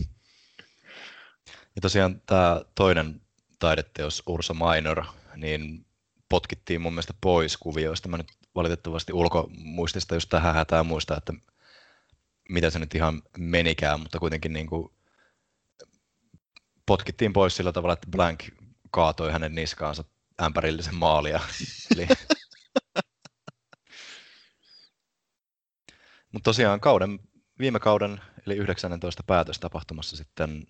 Ja 1.77 1.81
tosiaan 1.81 2.23
tämä 2.27 2.61
toinen 2.75 3.21
taideteos 3.59 4.23
Ursa 4.27 4.55
Minor, 4.55 5.05
niin 5.37 5.87
potkittiin 6.29 6.81
mun 6.81 6.93
mielestä 6.93 7.15
pois 7.21 7.57
kuvioista. 7.57 8.09
Mä 8.09 8.17
nyt 8.17 8.33
valitettavasti 8.55 9.13
ulkomuistista 9.13 10.15
just 10.15 10.29
tähän 10.29 10.55
hätään 10.55 10.87
muista, 10.87 11.17
että 11.17 11.33
mitä 12.49 12.71
se 12.71 12.79
nyt 12.79 12.95
ihan 12.95 13.23
menikään, 13.39 14.01
mutta 14.01 14.19
kuitenkin 14.19 14.53
niin 14.53 14.67
kuin 14.67 14.93
potkittiin 16.87 17.33
pois 17.33 17.57
sillä 17.57 17.73
tavalla, 17.73 17.93
että 17.93 18.11
Blank 18.11 18.45
kaatoi 18.93 19.33
hänen 19.33 19.55
niskaansa 19.55 20.05
ämpärillisen 20.43 20.95
maalia. 20.95 21.41
Eli... 21.95 22.09
Mutta 26.33 26.45
tosiaan 26.45 26.81
kauden, 26.81 27.21
viime 27.59 27.81
kauden, 27.81 28.21
eli 28.47 28.57
19 28.57 29.23
päätöstapahtumassa 29.27 30.17
sitten 30.17 30.67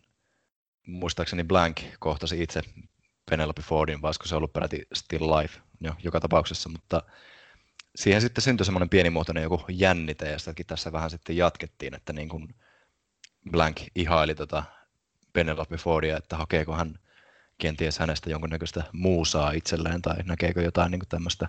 muistaakseni 0.87 1.45
Blank 1.45 1.81
kohtasi 1.99 2.43
itse 2.43 2.62
Penelope 3.31 3.62
Fordin, 3.62 4.02
vai 4.02 4.09
olisiko 4.09 4.26
se 4.26 4.37
ollut 4.37 4.52
peräti 4.52 4.87
Still 4.95 5.37
Life 5.37 5.61
jo, 5.81 5.95
joka 6.05 6.21
tapauksessa, 6.21 6.69
mutta 6.69 7.02
siihen 7.97 8.21
sitten 8.21 8.43
syntyi 8.43 8.64
semmoinen 8.64 8.88
pienimuotoinen 8.88 9.43
joku 9.43 9.64
jännite, 9.69 10.31
ja 10.31 10.38
sitäkin 10.38 10.67
tässä 10.67 10.93
vähän 10.93 11.11
sitten 11.11 11.37
jatkettiin, 11.37 11.95
että 11.95 12.12
niin 12.12 12.29
kuin 12.29 12.55
Blank 13.50 13.76
ihaili 13.95 14.35
tota 14.35 14.62
Penelope 15.33 15.76
Fordia, 15.76 16.17
että 16.17 16.37
hakeeko 16.37 16.75
hän 16.75 16.99
kenties 17.62 17.99
hänestä 17.99 18.31
jonkunnäköistä 18.31 18.85
muusaa 18.92 19.50
itselleen, 19.50 20.02
tai 20.02 20.16
näkeekö 20.25 20.62
jotain 20.62 20.90
niin 20.90 21.02
tämmöistä 21.09 21.49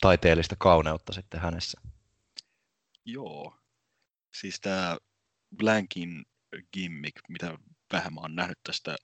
taiteellista 0.00 0.56
kauneutta 0.58 1.12
sitten 1.12 1.40
hänessä. 1.40 1.80
Joo, 3.04 3.56
siis 4.40 4.60
tämä 4.60 4.96
Blankin 5.56 6.24
gimmick, 6.72 7.16
mitä 7.28 7.58
vähän 7.92 8.14
mä 8.14 8.20
oon 8.20 8.34
nähnyt 8.34 8.58
tästä 8.62 8.96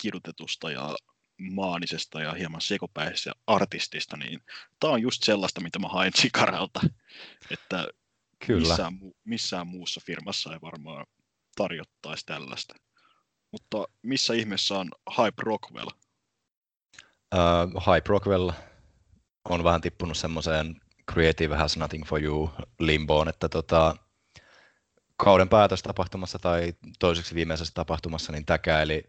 kirjoitetusta 0.00 0.70
ja 0.70 0.96
maanisesta 1.38 2.20
ja 2.20 2.32
hieman 2.32 2.60
sekopäisestä 2.60 3.32
artistista, 3.46 4.16
niin 4.16 4.40
tämä 4.80 4.92
on 4.92 5.02
just 5.02 5.22
sellaista, 5.22 5.60
mitä 5.60 5.78
mä 5.78 5.88
hain 5.88 6.12
Chikaralta, 6.12 6.80
että 7.50 7.88
Kyllä. 8.46 8.68
Missään, 8.68 8.98
missään 9.24 9.66
muussa 9.66 10.00
firmassa 10.06 10.52
ei 10.52 10.58
varmaan 10.62 11.06
tarjottaisi 11.56 12.26
tällaista. 12.26 12.74
Mutta 13.56 13.84
missä 14.02 14.34
ihmeessä 14.34 14.78
on 14.78 14.90
Hype 15.18 15.42
Rockwell? 15.42 15.88
Uh, 17.34 17.86
Hype 17.86 18.08
Rockwell 18.08 18.50
on 19.48 19.64
vähän 19.64 19.80
tippunut 19.80 20.16
semmoiseen 20.16 20.80
Creative 21.12 21.56
Has 21.56 21.76
Nothing 21.76 22.04
For 22.06 22.22
You 22.22 22.50
limboon, 22.78 23.28
että 23.28 23.48
tota, 23.48 23.96
kauden 25.16 25.48
päätöstapahtumassa 25.48 26.38
tai 26.38 26.74
toiseksi 26.98 27.34
viimeisessä 27.34 27.74
tapahtumassa 27.74 28.32
niin 28.32 28.44
täkäili 28.44 29.04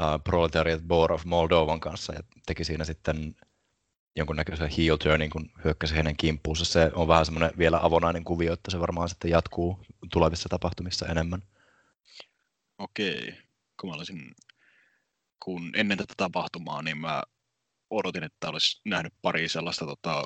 uh, 0.00 0.22
Proletariat 0.24 0.82
Board 0.82 1.10
of 1.10 1.24
Moldovan 1.24 1.80
kanssa 1.80 2.14
ja 2.14 2.20
teki 2.46 2.64
siinä 2.64 2.84
sitten 2.84 3.36
jonkunnäköisen 4.16 4.70
heel 4.78 4.96
turnin, 4.96 5.30
kun 5.30 5.50
hyökkäsi 5.64 5.94
hänen 5.94 6.16
kimppuunsa. 6.16 6.64
Se 6.64 6.90
on 6.94 7.08
vähän 7.08 7.26
semmoinen 7.26 7.58
vielä 7.58 7.78
avonainen 7.82 8.24
kuvio, 8.24 8.52
että 8.52 8.70
se 8.70 8.80
varmaan 8.80 9.08
sitten 9.08 9.30
jatkuu 9.30 9.80
tulevissa 10.12 10.48
tapahtumissa 10.48 11.06
enemmän. 11.06 11.42
Okei. 12.78 13.34
Kun 13.80 13.90
mä 13.90 13.96
olisin, 13.96 14.34
kun 15.44 15.70
ennen 15.76 15.98
tätä 15.98 16.14
tapahtumaa, 16.16 16.82
niin 16.82 16.98
mä 16.98 17.22
odotin, 17.90 18.24
että 18.24 18.48
olisi 18.48 18.80
nähnyt 18.84 19.12
pari 19.22 19.48
sellaista, 19.48 19.86
tota, 19.86 20.24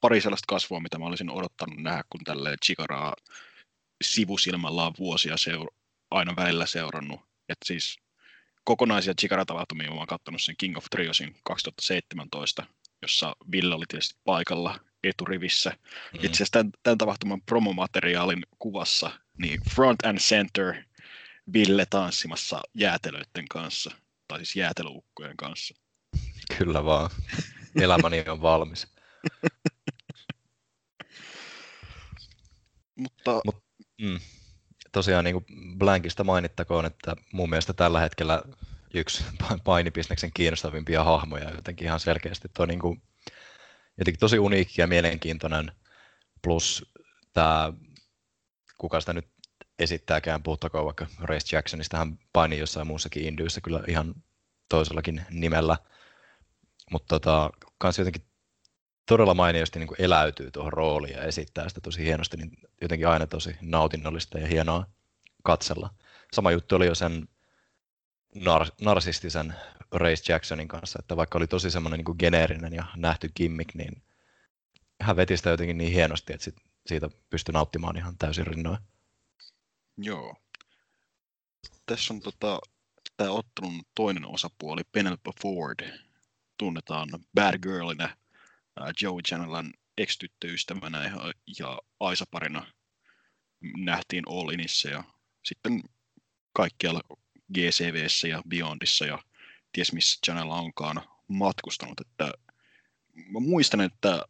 pari 0.00 0.20
sellaista 0.20 0.46
kasvua, 0.48 0.80
mitä 0.80 0.98
mä 0.98 1.06
olisin 1.06 1.30
odottanut 1.30 1.78
nähdä, 1.78 2.02
kun 2.10 2.24
tälle 2.24 2.56
Chikaraa 2.64 3.14
sivusilmällä 4.04 4.86
on 4.86 4.94
vuosia 4.98 5.36
seura- 5.36 5.76
aina 6.10 6.36
välillä 6.36 6.66
seurannut. 6.66 7.20
Että 7.48 7.66
siis 7.66 7.98
kokonaisia 8.64 9.14
Chikara-tapahtumia 9.20 9.90
mä 9.90 9.96
oon 9.96 10.06
katsonut 10.06 10.42
sen 10.42 10.54
King 10.58 10.76
of 10.76 10.84
Triosin 10.90 11.36
2017, 11.44 12.66
jossa 13.02 13.36
Ville 13.52 13.74
oli 13.74 13.84
tietysti 13.88 14.20
paikalla 14.24 14.80
eturivissä. 15.04 15.70
Mm. 15.70 16.18
Itse 16.22 16.36
asiassa 16.36 16.52
tämän, 16.52 16.72
tämän 16.82 16.98
tapahtuman 16.98 17.42
promomateriaalin 17.42 18.46
kuvassa, 18.58 19.10
niin 19.38 19.60
front 19.74 20.06
and 20.06 20.18
center 20.18 20.74
Ville 21.52 21.86
tanssimassa 21.86 22.60
jäätelöiden 22.74 23.48
kanssa, 23.50 23.90
tai 24.28 24.38
siis 24.38 24.56
jäätelöukkojen 24.56 25.36
kanssa. 25.36 25.74
Kyllä 26.58 26.84
vaan. 26.84 27.10
Elämäni 27.80 28.24
on 28.28 28.42
valmis. 28.42 28.86
Mutta... 32.94 33.40
Mut, 33.44 33.64
mm, 34.00 34.20
tosiaan 34.92 35.24
niin 35.24 35.34
kuin 35.34 35.78
Blankista 35.78 36.24
mainittakoon, 36.24 36.86
että 36.86 37.16
mun 37.32 37.50
mielestä 37.50 37.72
tällä 37.72 38.00
hetkellä 38.00 38.42
yksi 38.94 39.24
painibisneksen 39.64 40.30
kiinnostavimpia 40.34 41.04
hahmoja 41.04 41.50
jotenkin 41.50 41.86
ihan 41.86 42.00
selkeästi. 42.00 42.48
Tuo 42.56 42.66
niin 42.66 42.80
kuin, 42.80 43.02
jotenkin 43.98 44.20
tosi 44.20 44.38
uniikki 44.38 44.80
ja 44.80 44.86
mielenkiintoinen, 44.86 45.72
plus 46.42 46.92
tämä, 47.32 47.72
kuka 48.78 49.00
sitä 49.00 49.12
nyt 49.12 49.33
esittääkään, 49.78 50.42
puhuttakoon 50.42 50.84
vaikka 50.84 51.06
Race 51.20 51.56
Jacksonista, 51.56 51.96
hän 51.96 52.18
paini 52.32 52.58
jossain 52.58 52.86
muussakin 52.86 53.24
indyissä 53.24 53.60
kyllä 53.60 53.84
ihan 53.88 54.14
toisellakin 54.68 55.26
nimellä, 55.30 55.76
mutta 56.90 57.08
tota, 57.08 57.50
kans 57.78 57.98
jotenkin 57.98 58.26
todella 59.06 59.34
mainiosti 59.34 59.78
niin 59.78 59.88
eläytyy 59.98 60.50
tuohon 60.50 60.72
rooliin 60.72 61.14
ja 61.14 61.22
esittää 61.22 61.68
sitä 61.68 61.80
tosi 61.80 62.04
hienosti, 62.04 62.36
niin 62.36 62.50
jotenkin 62.80 63.08
aina 63.08 63.26
tosi 63.26 63.56
nautinnollista 63.60 64.38
ja 64.38 64.46
hienoa 64.46 64.86
katsella. 65.42 65.90
Sama 66.32 66.50
juttu 66.50 66.76
oli 66.76 66.86
jo 66.86 66.94
sen 66.94 67.28
nar- 68.36 68.74
narsistisen 68.80 69.54
Race 69.92 70.32
Jacksonin 70.32 70.68
kanssa, 70.68 70.98
että 71.02 71.16
vaikka 71.16 71.38
oli 71.38 71.46
tosi 71.46 71.70
semmoinen 71.70 72.00
niin 72.06 72.16
geneerinen 72.18 72.72
ja 72.72 72.84
nähty 72.96 73.30
gimmick, 73.36 73.74
niin 73.74 74.02
hän 75.00 75.16
veti 75.16 75.36
sitä 75.36 75.50
jotenkin 75.50 75.78
niin 75.78 75.92
hienosti, 75.92 76.32
että 76.32 76.44
sit, 76.44 76.56
siitä 76.86 77.10
pystyi 77.30 77.52
nauttimaan 77.52 77.96
ihan 77.96 78.18
täysin 78.18 78.46
rinnoin. 78.46 78.78
Joo. 79.96 80.36
Tässä 81.86 82.14
on 82.14 82.20
tota, 82.20 82.60
tämä 83.16 83.30
ottelun 83.30 83.82
toinen 83.94 84.26
osapuoli, 84.26 84.82
Penelope 84.92 85.30
Ford, 85.42 85.98
tunnetaan 86.58 87.08
bad 87.34 87.58
girlina, 87.58 88.04
äh, 88.04 88.88
Joey 89.02 89.20
Jannelan 89.30 89.72
ex-tyttöystävänä 89.98 91.04
ja, 91.58 91.78
Aisa-parina 92.00 92.66
nähtiin 93.76 94.24
All 94.28 94.48
Inissa 94.48 94.88
ja 94.88 95.04
sitten 95.44 95.82
kaikkialla 96.52 97.00
GCVssä 97.54 98.28
ja 98.28 98.42
Beyondissa 98.48 99.06
ja 99.06 99.18
ties 99.72 99.92
missä 99.92 100.18
Janella 100.28 100.54
onkaan 100.54 101.02
matkustanut. 101.28 102.00
Että 102.00 102.32
mä 103.14 103.40
muistan, 103.40 103.80
että 103.80 104.22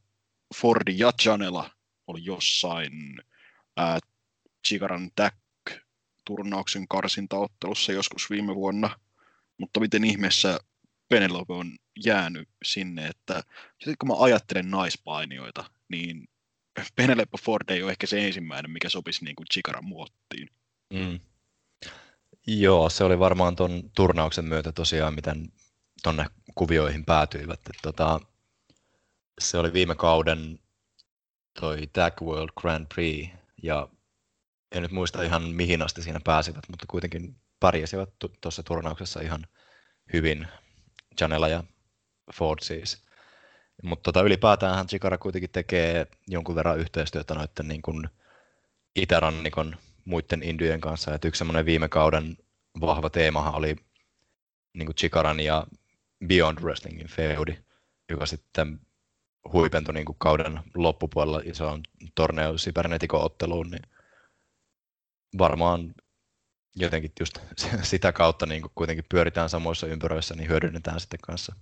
Fordi 0.56 0.98
ja 0.98 1.12
Janela 1.24 1.70
oli 2.06 2.24
jossain 2.24 3.22
ää, 3.76 3.98
Chigaran 4.66 5.10
Tag 5.16 5.34
turnauksen 6.24 6.88
karsintaottelussa 6.88 7.92
joskus 7.92 8.30
viime 8.30 8.54
vuonna, 8.54 8.90
mutta 9.58 9.80
miten 9.80 10.04
ihmeessä 10.04 10.58
Penelope 11.08 11.52
on 11.52 11.76
jäänyt 12.04 12.48
sinne, 12.64 13.06
että 13.06 13.42
kun 13.98 14.08
mä 14.08 14.14
ajattelen 14.18 14.70
naispainioita, 14.70 15.64
niin 15.88 16.28
Penelope 16.96 17.38
Ford 17.42 17.70
ei 17.70 17.82
ole 17.82 17.90
ehkä 17.90 18.06
se 18.06 18.26
ensimmäinen, 18.26 18.70
mikä 18.70 18.88
sopisi 18.88 19.24
niin 19.24 19.36
kuin 19.36 19.46
Chikaran 19.54 19.84
muottiin. 19.84 20.48
Mm. 20.92 21.20
Joo, 22.46 22.90
se 22.90 23.04
oli 23.04 23.18
varmaan 23.18 23.56
tuon 23.56 23.90
turnauksen 23.96 24.44
myötä 24.44 24.72
tosiaan, 24.72 25.14
miten 25.14 25.52
tuonne 26.02 26.26
kuvioihin 26.54 27.04
päätyivät. 27.04 27.60
Et 27.70 27.76
tota, 27.82 28.20
se 29.40 29.58
oli 29.58 29.72
viime 29.72 29.94
kauden 29.94 30.58
toi 31.60 31.86
Tag 31.86 32.22
World 32.22 32.50
Grand 32.60 32.86
Prix, 32.94 33.28
ja 33.62 33.88
en 34.74 34.82
nyt 34.82 34.92
muista 34.92 35.22
ihan 35.22 35.42
mihin 35.42 35.82
asti 35.82 36.02
siinä 36.02 36.20
pääsivät, 36.24 36.68
mutta 36.68 36.86
kuitenkin 36.88 37.36
pärjäsivät 37.60 38.10
tuossa 38.40 38.62
turnauksessa 38.62 39.20
ihan 39.20 39.46
hyvin, 40.12 40.48
Janela 41.20 41.48
ja 41.48 41.64
Ford 42.34 42.58
siis. 42.62 43.04
Mutta 43.82 44.02
tota, 44.02 44.26
ylipäätään 44.26 44.86
Chikara 44.86 45.18
kuitenkin 45.18 45.50
tekee 45.50 46.06
jonkun 46.28 46.54
verran 46.54 46.78
yhteistyötä 46.78 47.34
noiden 47.34 47.68
niin 47.68 47.82
kuin 47.82 48.08
itärannikon 48.96 49.76
muiden 50.04 50.42
indyjen 50.42 50.80
kanssa. 50.80 51.14
Et 51.14 51.24
yksi 51.24 51.38
semmoinen 51.38 51.66
viime 51.66 51.88
kauden 51.88 52.36
vahva 52.80 53.10
teemahan 53.10 53.54
oli 53.54 53.76
niin 54.74 54.86
kuin 54.86 54.96
Chikaran 54.96 55.40
ja 55.40 55.66
Beyond 56.26 56.58
Wrestlingin 56.58 57.08
feudi, 57.08 57.58
joka 58.10 58.26
sitten 58.26 58.80
huipentui 59.52 59.94
niin 59.94 60.04
kuin 60.04 60.18
kauden 60.18 60.60
loppupuolella 60.74 61.40
isoon 61.44 61.82
torneo 62.14 62.54
Cybernetikon 62.54 63.22
otteluun, 63.24 63.70
niin 63.70 63.82
varmaan 65.38 65.94
jotenkin 66.76 67.12
just 67.20 67.38
sitä 67.82 68.12
kautta 68.12 68.46
niin 68.46 68.62
kuitenkin 68.74 69.04
pyöritään 69.08 69.48
samoissa 69.48 69.86
ympyröissä, 69.86 70.34
niin 70.34 70.48
hyödynnetään 70.48 71.00
sitten 71.00 71.20
kanssa 71.20 71.56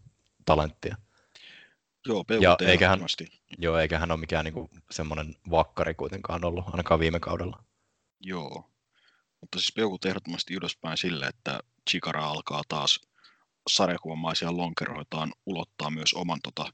talenttia. 0.45 0.97
Joo, 2.07 2.25
PUT 2.25 2.43
ja 2.43 2.57
eiköhän, 2.67 3.00
joo, 3.59 3.79
eikä 3.79 3.99
hän 3.99 4.11
ole 4.11 4.21
mikään 4.21 4.45
niin 4.45 4.71
semmoinen 4.91 5.35
vakkari 5.50 5.95
kuitenkaan 5.95 6.45
ollut, 6.45 6.64
ainakaan 6.67 7.00
viime 7.00 7.21
kaudella. 7.21 7.64
Joo, 8.21 8.71
mutta 9.41 9.59
siis 9.59 9.73
peukut 9.73 10.05
ehdottomasti 10.05 10.55
ylöspäin 10.55 10.99
sille, 10.99 11.26
että 11.26 11.61
Chikara 11.91 12.25
alkaa 12.26 12.62
taas 12.69 13.00
sarjakuvamaisia 13.71 14.57
lonkeroitaan 14.57 15.33
ulottaa 15.47 15.91
myös 15.91 16.14
oman, 16.14 16.38
tota, 16.43 16.73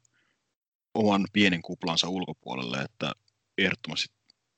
oman 0.95 1.27
pienen 1.33 1.63
kuplansa 1.63 2.09
ulkopuolelle, 2.09 2.79
että 2.79 3.13
ehdottomasti 3.59 4.15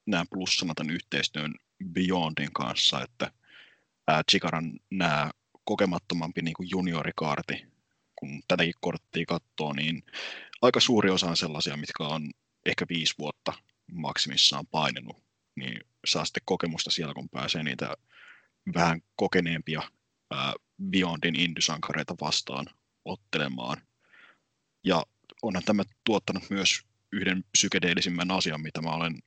näen 0.07 0.29
plussana 0.29 0.75
tämän 0.75 0.95
yhteistyön 0.95 1.55
Beyondin 1.85 2.53
kanssa, 2.53 3.03
että 3.03 3.33
ää, 4.09 4.23
Chikaran 4.31 4.73
nämä 4.91 5.31
kokemattomampi 5.65 6.43
niin 6.43 6.55
kuin 6.55 6.71
juniorikaarti, 6.71 7.67
kun 8.17 8.43
tätäkin 8.49 8.75
korttia 8.81 9.25
katsoo, 9.27 9.73
niin 9.73 10.03
aika 10.63 10.81
suuri 10.81 11.11
osa 11.11 11.27
on 11.27 11.37
sellaisia, 11.37 11.77
mitkä 11.77 12.05
on 12.05 12.31
ehkä 12.67 12.87
viisi 12.89 13.15
vuotta 13.19 13.53
maksimissaan 13.93 14.67
painenut, 14.67 15.23
niin 15.57 15.81
saa 16.07 16.25
sitten 16.25 16.43
kokemusta 16.45 16.91
siellä, 16.91 17.15
kun 17.15 17.29
pääsee 17.29 17.63
niitä 17.63 17.95
vähän 18.75 19.01
kokeneempia 19.17 19.83
Beyondin 20.91 21.41
indysankareita 21.41 22.15
vastaan 22.21 22.67
ottelemaan. 23.05 23.77
Ja 24.85 25.03
onhan 25.43 25.65
tämä 25.65 25.83
tuottanut 26.05 26.51
myös 26.51 26.83
yhden 27.13 27.45
psykedeellisimmän 27.53 28.31
asian, 28.31 28.61
mitä 28.61 28.83
mä 28.83 28.91
olen 28.91 29.19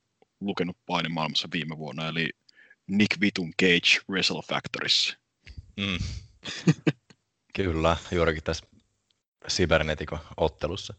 lukenut 0.41 0.77
painemaailmassa 0.85 1.47
viime 1.53 1.77
vuonna, 1.77 2.07
eli 2.07 2.29
Nick 2.87 3.21
Vitun 3.21 3.51
Cage 3.61 4.01
Wrestle 4.09 4.41
Factorissa. 4.41 5.17
Mm. 5.77 5.97
Kyllä, 7.55 7.97
juurikin 8.11 8.43
tässä 8.43 8.65
Cybernetikon 9.49 10.19
ottelussa. 10.37 10.93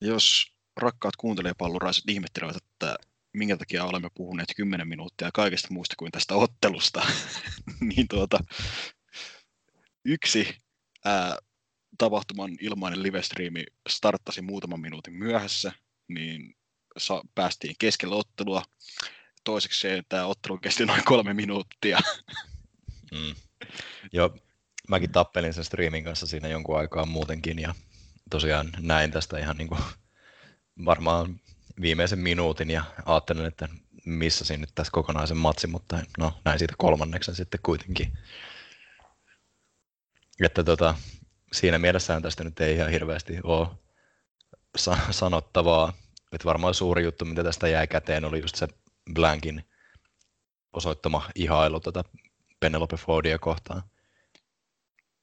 Jos 0.00 0.54
rakkaat 0.76 1.16
kuuntelijapalluraiset 1.16 2.04
ihmettelevät, 2.08 2.56
että 2.56 2.96
minkä 3.32 3.56
takia 3.56 3.84
olemme 3.84 4.08
puhuneet 4.14 4.48
10 4.56 4.88
minuuttia 4.88 5.30
kaikesta 5.34 5.68
muusta 5.70 5.94
kuin 5.98 6.12
tästä 6.12 6.34
ottelusta, 6.34 7.06
niin 7.94 8.08
tuota, 8.08 8.38
yksi 10.04 10.56
ää, 11.04 11.38
tapahtuman 11.98 12.56
ilmainen 12.60 13.02
livestriimi 13.02 13.64
starttasi 13.88 14.42
muutaman 14.42 14.80
minuutin 14.80 15.14
myöhässä, 15.14 15.72
niin 16.08 16.56
sa- 16.96 17.22
päästiin 17.34 17.74
keskellä 17.78 18.14
ottelua. 18.14 18.62
Toiseksi 19.44 19.88
tämä 20.08 20.26
ottelu 20.26 20.58
kesti 20.58 20.86
noin 20.86 21.04
kolme 21.04 21.34
minuuttia. 21.34 21.98
Mm. 23.12 23.34
Joo, 24.12 24.36
mäkin 24.88 25.12
tappelin 25.12 25.54
sen 25.54 25.64
streamin 25.64 26.04
kanssa 26.04 26.26
siinä 26.26 26.48
jonkun 26.48 26.78
aikaa 26.78 27.06
muutenkin 27.06 27.58
ja 27.58 27.74
tosiaan 28.30 28.70
näin 28.78 29.10
tästä 29.10 29.38
ihan 29.38 29.56
niin 29.56 29.68
kuin 29.68 29.80
varmaan 30.84 31.40
viimeisen 31.80 32.18
minuutin 32.18 32.70
ja 32.70 32.84
ajattelin, 33.06 33.46
että 33.46 33.68
missasin 34.04 34.60
nyt 34.60 34.70
tässä 34.74 34.90
kokonaisen 34.90 35.36
matsin, 35.36 35.70
mutta 35.70 36.00
no 36.18 36.40
näin 36.44 36.58
siitä 36.58 36.74
kolmanneksen 36.78 37.34
sitten 37.34 37.60
kuitenkin. 37.62 38.18
Että 40.44 40.64
tota, 40.64 40.94
siinä 41.52 41.78
mielessään 41.78 42.22
tästä 42.22 42.44
nyt 42.44 42.60
ei 42.60 42.74
ihan 42.74 42.90
hirveästi 42.90 43.38
ole 43.42 43.68
sa- 44.76 44.98
sanottavaa. 45.10 45.92
Että 46.32 46.44
varmaan 46.44 46.74
suuri 46.74 47.04
juttu, 47.04 47.24
mitä 47.24 47.44
tästä 47.44 47.68
jäi 47.68 47.86
käteen, 47.86 48.24
oli 48.24 48.40
just 48.40 48.54
se 48.54 48.68
Blankin 49.12 49.64
osoittama 50.72 51.30
ihailu 51.34 51.80
tätä 51.80 52.04
Penelope 52.60 52.96
Fordia 52.96 53.38
kohtaan. 53.38 53.82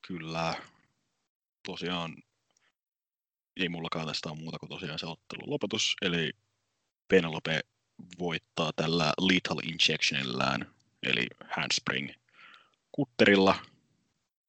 Kyllä. 0.07 0.55
Tosiaan 1.65 2.23
ei 3.57 3.69
mullakaan 3.69 4.07
tästä 4.07 4.29
ole 4.29 4.37
muuta 4.37 4.59
kuin 4.59 4.69
tosiaan 4.69 4.99
se 4.99 5.05
ottelun 5.05 5.49
lopetus, 5.49 5.95
eli 6.01 6.31
Penelope 7.07 7.61
voittaa 8.19 8.71
tällä 8.75 9.13
Lethal 9.21 9.59
Injectionillään, 9.63 10.73
eli 11.03 11.27
handspring 11.55 12.09
kutterilla, 12.91 13.55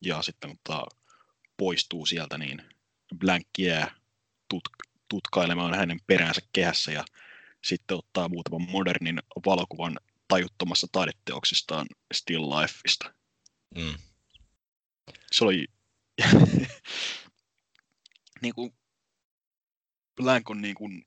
ja 0.00 0.22
sitten 0.22 0.50
mutta 0.50 0.86
poistuu 1.56 2.06
sieltä, 2.06 2.38
niin 2.38 2.62
Blank 3.18 3.46
jää 3.58 3.94
tut- 4.54 4.88
tutkailemaan 5.08 5.74
hänen 5.74 6.00
peräänsä 6.06 6.40
kehässä, 6.52 6.92
ja 6.92 7.04
sitten 7.64 7.96
ottaa 7.96 8.28
muutaman 8.28 8.70
modernin 8.70 9.22
valokuvan 9.46 9.98
tajuttomassa 10.28 10.86
taideteoksistaan 10.92 11.86
Still 12.14 12.50
Lifeista. 12.50 13.14
Mm. 13.74 13.94
Se 15.32 15.44
oli 15.44 15.66
niin 18.42 18.54
kuin 18.54 18.74
Blank 20.16 20.50
on 20.50 20.62
niin 20.62 20.74
kuin, 20.74 21.06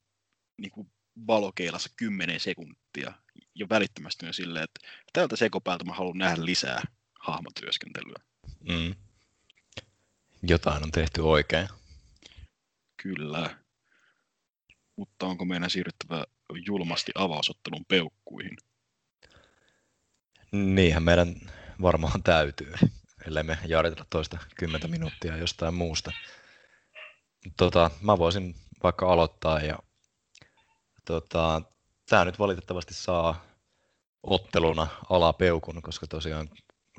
niin 0.58 0.72
kuin 0.72 0.91
valokeilassa 1.28 1.89
10 1.96 2.39
sekuntia 2.39 3.13
jo 3.56 3.70
välittömästi 3.70 4.28
on 4.28 4.34
silleen, 4.34 4.63
että 4.63 4.88
tältä 5.13 5.36
sekopäältä 5.36 5.86
mä 5.86 5.94
haluan 5.94 6.18
nähdä 6.18 6.46
lisää 6.46 6.84
hahmotyöskentelyä. 7.20 8.24
Mm. 8.70 8.96
Jotain 10.44 10.84
on 10.84 10.91
tehty 10.91 11.22
oikein. 11.22 11.68
Kyllä. 12.98 13.58
Mutta 14.96 15.26
onko 15.26 15.46
meidän 15.46 15.70
siirryttävä 15.70 16.24
julmasti 16.66 17.12
avausottelun 17.16 17.86
peukkuihin? 17.86 18.58
Niinhän 20.52 21.04
meidän 21.04 21.36
varmaan 21.82 22.24
täytyy, 22.24 22.74
ellei 23.28 23.44
me 23.44 23.58
jaaritella 23.68 24.06
toista 24.10 24.38
kymmentä 24.56 24.88
minuuttia 24.88 25.38
jostain 25.38 25.74
muusta. 25.74 26.12
Tota, 27.58 27.92
mä 28.02 28.18
voisin 28.18 28.56
vaikka 28.84 29.14
aloittaa 29.14 29.60
ja 29.60 29.80
tota, 31.06 31.62
tämä 32.10 32.26
nyt 32.26 32.40
valitettavasti 32.40 32.94
saa 32.94 33.46
otteluna 34.24 34.88
alapeukun, 35.10 35.82
koska 35.82 36.08
tosiaan 36.08 36.50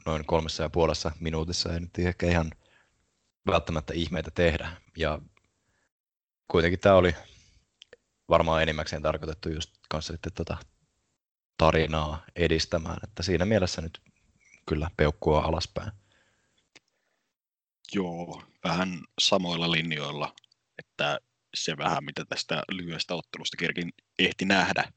noin 0.06 0.24
kolmessa 0.26 0.62
ja 0.62 0.70
puolessa 0.70 1.12
minuutissa 1.20 1.72
ei 1.72 1.80
nyt 1.80 1.98
ehkä 1.98 2.26
ihan 2.26 2.50
välttämättä 3.46 3.94
ihmeitä 3.94 4.30
tehdä. 4.30 4.70
Ja 4.96 5.18
kuitenkin 6.48 6.80
tämä 6.80 6.94
oli 6.94 7.14
varmaan 8.28 8.62
enimmäkseen 8.62 9.02
tarkoitettu 9.02 9.48
just 9.48 9.70
kanssa 9.88 10.12
sitten 10.12 10.32
tota 10.32 10.56
tarinaa 11.58 12.24
edistämään, 12.36 12.98
että 13.04 13.22
siinä 13.22 13.44
mielessä 13.44 13.82
nyt 13.82 14.00
kyllä 14.68 14.90
peukkua 14.96 15.40
alaspäin. 15.40 15.92
Joo, 17.92 18.42
vähän 18.64 19.00
samoilla 19.20 19.70
linjoilla, 19.70 20.34
että 20.78 21.20
se 21.54 21.76
vähän, 21.76 22.04
mitä 22.04 22.24
tästä 22.24 22.62
lyhyestä 22.72 23.14
ottelusta 23.14 23.56
kerkin 23.56 23.92
ehti 24.18 24.44
nähdä, 24.44 24.92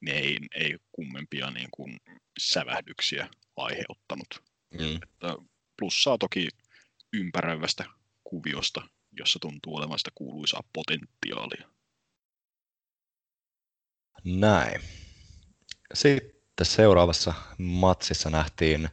niin 0.00 0.16
ei, 0.16 0.38
ei 0.54 0.78
kummempia 0.92 1.50
niin 1.50 1.68
kuin 1.70 2.00
sävähdyksiä 2.38 3.28
aiheuttanut. 3.56 4.42
Mm. 4.70 4.94
Että 5.02 5.36
plussaa 5.78 6.18
toki 6.18 6.48
ympäröivästä 7.12 7.84
kuviosta, 8.24 8.82
jossa 9.12 9.38
tuntuu 9.38 9.76
olevan 9.76 9.98
sitä 9.98 10.10
kuuluisaa 10.14 10.62
potentiaalia. 10.72 11.68
Näin. 14.24 14.80
Sitten 15.94 16.66
seuraavassa 16.66 17.34
matsissa 17.58 18.30
nähtiin 18.30 18.88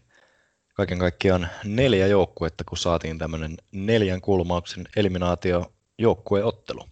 kaiken 0.73 0.99
kaikkiaan 0.99 1.49
neljä 1.63 2.07
joukkuetta, 2.07 2.63
kun 2.63 2.77
saatiin 2.77 3.17
tämmöinen 3.17 3.57
neljän 3.71 4.21
kulmauksen 4.21 4.87
eliminaatio 4.95 5.73
joukkueottelu. 5.97 6.85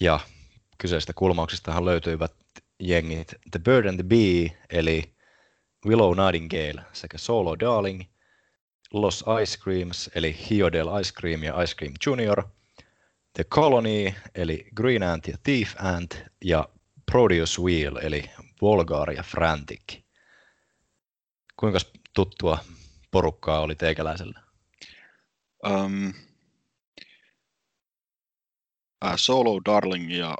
Ja 0.00 0.20
kyseistä 0.78 1.12
kulmauksistahan 1.12 1.84
löytyivät 1.84 2.32
jengit 2.80 3.34
The 3.50 3.58
Bird 3.64 3.86
and 3.86 3.96
the 3.96 4.04
Bee, 4.08 4.58
eli 4.70 5.14
Willow 5.86 6.16
Nightingale 6.16 6.86
sekä 6.92 7.18
Solo 7.18 7.58
Darling, 7.60 8.02
Los 8.92 9.24
Ice 9.42 9.58
Creams, 9.58 10.10
eli 10.14 10.36
Hiodel 10.50 10.88
Ice 11.00 11.12
Cream 11.12 11.42
ja 11.42 11.62
Ice 11.62 11.74
Cream 11.74 11.94
Junior, 12.06 12.44
The 13.32 13.44
Colony, 13.44 14.14
eli 14.34 14.66
Green 14.74 15.02
Ant 15.02 15.28
ja 15.28 15.36
Thief 15.42 15.74
Ant, 15.78 16.24
ja 16.44 16.68
Proteus 17.10 17.58
Wheel, 17.58 17.96
eli 17.96 18.30
Volgar 18.62 19.10
ja 19.10 19.22
Frantic. 19.22 20.02
Kuinka 21.56 21.78
tuttua 22.14 22.58
porukkaa 23.10 23.60
oli 23.60 23.74
teikäläisellä? 23.74 24.40
Um, 25.66 26.12
Äh, 29.04 29.12
Solo 29.16 29.60
Darlingia 29.64 30.36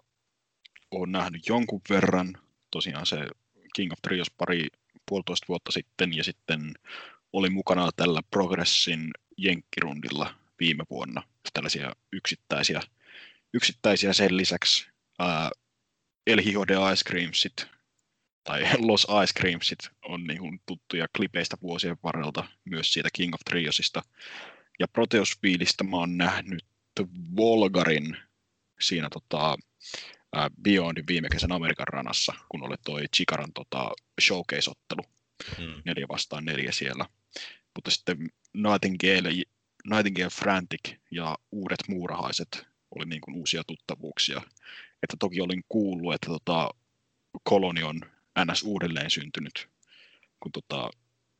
olen 0.90 1.12
nähnyt 1.12 1.48
jonkun 1.48 1.80
verran, 1.88 2.34
tosiaan 2.70 3.06
se 3.06 3.26
King 3.74 3.92
of 3.92 3.98
Trios 4.02 4.30
pari 4.30 4.66
puolitoista 5.08 5.44
vuotta 5.48 5.72
sitten, 5.72 6.16
ja 6.16 6.24
sitten 6.24 6.74
oli 7.32 7.50
mukana 7.50 7.90
tällä 7.96 8.20
Progressin 8.30 9.10
jenkkirundilla 9.36 10.34
viime 10.60 10.84
vuonna. 10.90 11.22
Tällaisia 11.52 11.92
yksittäisiä, 12.12 12.80
yksittäisiä 13.54 14.12
sen 14.12 14.36
lisäksi 14.36 14.88
ää, 15.18 15.50
El 16.26 16.42
Hijo 16.44 16.66
de 16.68 16.74
Ice 16.92 17.04
Creamsit 17.08 17.66
tai 18.48 18.62
Los 18.88 19.06
Ice 19.24 19.40
Creamsit 19.40 19.78
on 20.02 20.24
niin 20.24 20.38
kuin 20.38 20.60
tuttuja 20.66 21.06
klipeistä 21.16 21.56
vuosien 21.62 21.96
varrelta, 22.02 22.44
myös 22.64 22.92
siitä 22.92 23.08
King 23.12 23.34
of 23.34 23.40
Triosista. 23.50 24.02
Ja 24.78 24.88
Proteus 24.88 25.38
Fielistä 25.40 25.84
mä 25.84 25.96
oon 25.96 26.16
nähnyt 26.16 26.64
Volgarin 27.36 28.16
siinä 28.80 29.08
tota, 29.10 29.56
Beyondin 30.62 31.06
viime 31.06 31.28
kesän 31.28 31.52
Amerikan 31.52 31.88
ranassa, 31.88 32.34
kun 32.48 32.62
oli 32.62 32.74
toi 32.84 33.04
Chikaran 33.16 33.52
tota, 33.52 33.90
showcase-ottelu. 34.20 35.02
Hmm. 35.56 35.82
Neljä 35.84 36.06
vastaan 36.08 36.44
neljä 36.44 36.72
siellä. 36.72 37.06
Mutta 37.74 37.90
sitten 37.90 38.30
Nightingale, 38.54 39.44
Nightingale 39.90 40.30
Frantic 40.30 40.94
ja 41.10 41.38
uudet 41.52 41.80
muurahaiset 41.88 42.66
oli 42.90 43.06
niin 43.06 43.20
kuin 43.20 43.36
uusia 43.36 43.64
tuttavuuksia. 43.66 44.42
Että 45.02 45.16
toki 45.18 45.40
olin 45.40 45.62
kuullut, 45.68 46.14
että 46.14 46.26
tota, 46.26 46.70
koloni 47.42 47.82
on 47.82 48.00
NS 48.44 48.62
uudelleen 48.62 49.10
syntynyt, 49.10 49.68
kun 50.40 50.52
tota, 50.52 50.90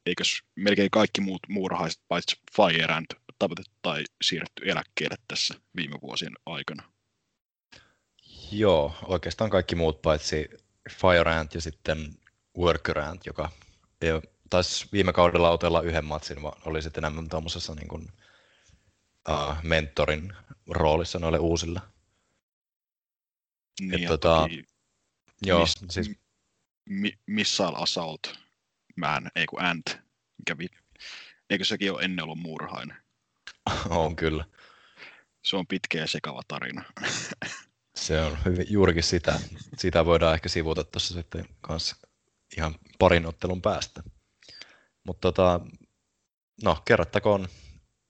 eikös 0.06 0.42
melkein 0.56 0.90
kaikki 0.90 1.20
muut 1.20 1.40
muurahaiset 1.48 2.02
paitsi 2.08 2.40
Fire 2.56 2.92
and 2.92 3.06
tapetettu 3.38 3.72
tai 3.82 4.04
siirretty 4.22 4.70
eläkkeelle 4.70 5.16
tässä 5.28 5.54
viime 5.76 5.96
vuosien 6.02 6.32
aikana. 6.46 6.82
Joo, 8.52 8.94
oikeastaan 9.06 9.50
kaikki 9.50 9.74
muut 9.74 10.02
paitsi 10.02 10.48
Fire 10.90 11.34
Ant 11.34 11.54
ja 11.54 11.60
sitten 11.60 12.14
Worker 12.58 12.98
Ant, 12.98 13.26
joka 13.26 13.50
ei 14.00 14.10
taisi 14.50 14.86
viime 14.92 15.12
kaudella 15.12 15.50
otella 15.50 15.80
yhden 15.80 16.04
matsin, 16.04 16.42
vaan 16.42 16.62
oli 16.64 16.82
sitten 16.82 17.04
enemmän 17.04 17.28
tuommoisessa 17.28 17.74
niin 17.74 17.88
kuin, 17.88 18.08
uh, 19.28 19.56
mentorin 19.62 20.32
roolissa 20.66 21.18
noille 21.18 21.38
uusille. 21.38 21.80
Niin, 23.80 24.02
Et, 24.02 24.08
tota, 24.08 24.40
toki, 24.40 24.64
joo, 25.42 25.60
miss, 25.60 25.74
siis... 25.90 26.10
Mi, 26.88 27.12
Missile 27.26 27.72
Assault 27.74 28.20
Man, 28.96 29.30
ei 29.36 29.46
kun 29.46 29.62
Ant, 29.62 29.98
mikä 30.38 30.58
vi... 30.58 30.66
Eikö 31.50 31.64
sekin 31.64 31.92
ole 31.92 32.02
ennen 32.02 32.24
ollut 32.24 32.38
muurahainen? 32.38 32.96
on 33.90 34.16
kyllä. 34.16 34.44
Se 35.44 35.56
on 35.56 35.66
pitkä 35.66 35.98
ja 35.98 36.06
sekava 36.06 36.42
tarina. 36.48 36.84
Se 37.96 38.20
on 38.20 38.38
hyvin, 38.44 38.66
juurikin 38.70 39.02
sitä. 39.02 39.40
Sitä 39.76 40.04
voidaan 40.04 40.34
ehkä 40.34 40.48
sivuta 40.48 40.84
tuossa 40.84 41.14
sitten 41.14 41.48
kanssa 41.60 41.96
ihan 42.56 42.74
parin 42.98 43.26
ottelun 43.26 43.62
päästä. 43.62 44.02
Mutta 45.04 45.32
tota, 45.32 45.60
no, 46.62 46.82
kerrottakoon 46.84 47.48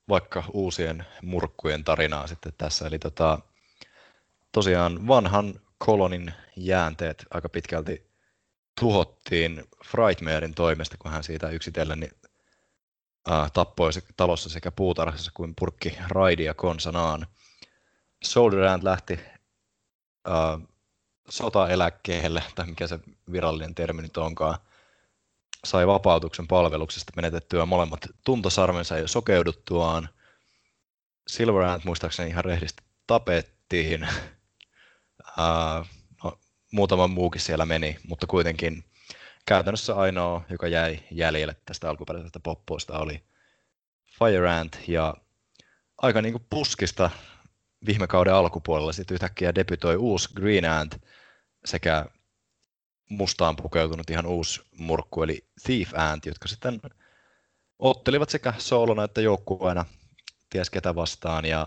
vaikka 0.09 0.45
uusien 0.53 1.07
murkkujen 1.23 1.85
tarinaa 1.85 2.27
sitten 2.27 2.53
tässä. 2.59 2.87
Eli 2.87 2.99
tota, 2.99 3.39
tosiaan 4.53 5.09
vanhan 5.09 5.61
kolonin 5.79 6.35
jäänteet 6.57 7.27
aika 7.31 7.49
pitkälti 7.49 8.11
tuhottiin 8.81 9.65
Frightmarein 9.87 10.55
toimesta, 10.55 10.97
kun 10.99 11.11
hän 11.11 11.25
siitä 11.25 11.51
yksitellen 11.51 12.01
niin, 12.01 12.13
äh, 13.31 13.53
tappoi 13.53 13.93
se, 13.93 14.03
talossa 14.17 14.49
sekä 14.49 14.71
puutarhassa 14.71 15.31
kuin 15.35 15.55
purkki 15.59 15.99
raidia 16.09 16.55
konsanaan. 16.55 17.27
Soldier 18.25 18.65
Ant 18.65 18.83
lähti 18.83 19.21
äh, 20.29 20.69
sotaeläkkeelle, 21.29 22.43
tai 22.55 22.67
mikä 22.67 22.87
se 22.87 22.99
virallinen 23.33 23.75
termi 23.75 24.03
nyt 24.03 24.17
onkaan, 24.17 24.59
sai 25.65 25.87
vapautuksen 25.87 26.49
palveluksesta 26.49 27.13
menetettyä 27.17 27.67
molemmat 27.67 28.01
tuntosarmensa 28.25 28.99
jo 28.99 29.09
sokeuduttuaan. 29.09 30.09
Silver 31.29 31.63
Ant 31.63 31.85
muistaakseni 31.85 32.31
ihan 32.31 32.45
rehdisti 32.45 32.83
tapettiin. 33.07 34.09
No, 36.25 36.39
muutama 36.73 37.07
muukin 37.07 37.41
siellä 37.41 37.67
meni, 37.67 37.97
mutta 38.09 38.27
kuitenkin 38.27 38.85
käytännössä 39.47 39.95
ainoa, 39.95 40.43
joka 40.51 40.69
jäi 40.69 40.99
jäljelle 41.11 41.57
tästä 41.65 41.91
alkuperäisestä 41.91 42.41
poppoista 42.41 42.99
oli 42.99 43.23
Fire 44.19 44.51
Ant 44.51 44.79
ja 44.89 45.15
aika 45.99 46.23
niin 46.23 46.33
kuin 46.33 46.47
puskista 46.51 47.11
viime 47.87 48.07
kauden 48.07 48.35
alkupuolella 48.35 48.93
sitten 48.93 49.15
yhtäkkiä 49.15 49.55
debytoi 49.55 49.97
uusi 49.97 50.29
Green 50.35 50.65
Ant 50.65 51.03
sekä 51.65 52.07
mustaan 53.09 53.57
pukeutunut 53.57 54.11
ihan 54.11 54.27
uusi 54.27 54.63
murkku, 54.79 55.23
eli 55.23 55.47
Thief 55.63 55.95
Ant, 55.95 56.27
jotka 56.27 56.49
sitten 56.49 56.81
ottelivat 57.79 58.31
sekä 58.31 58.55
soolona 58.59 59.05
että 59.05 59.21
joukkueena 59.21 59.85
ties 60.51 60.71
ketä 60.71 60.95
vastaan, 60.95 61.45
ja 61.45 61.67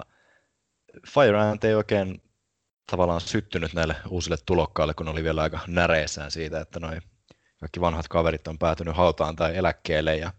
Fire 1.08 1.40
Ant 1.40 1.64
ei 1.64 1.76
oikein 1.76 2.22
tavallaan 2.92 3.22
syttynyt 3.22 3.74
näille 3.74 3.96
uusille 4.10 4.38
tulokkaille, 4.46 4.94
kun 4.94 5.08
oli 5.08 5.24
vielä 5.24 5.42
aika 5.42 5.60
näreessään 5.68 6.32
siitä, 6.32 6.60
että 6.60 6.80
noi 6.80 7.00
kaikki 7.60 7.82
vanhat 7.82 8.08
kaverit 8.08 8.48
on 8.48 8.60
päätynyt 8.60 8.98
hautaan 8.98 9.36
tai 9.36 9.58
eläkkeelle, 9.58 10.18
ja 10.18 10.34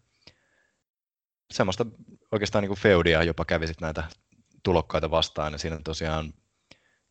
semmoista 1.52 1.86
oikeastaan 2.32 2.64
niin 2.64 2.78
feudia 2.78 3.22
jopa 3.22 3.44
kävi 3.44 3.66
sitten 3.66 3.86
näitä 3.86 4.04
tulokkaita 4.62 5.10
vastaan, 5.10 5.52
ja 5.52 5.58
siinä 5.58 5.80
tosiaan 5.84 6.34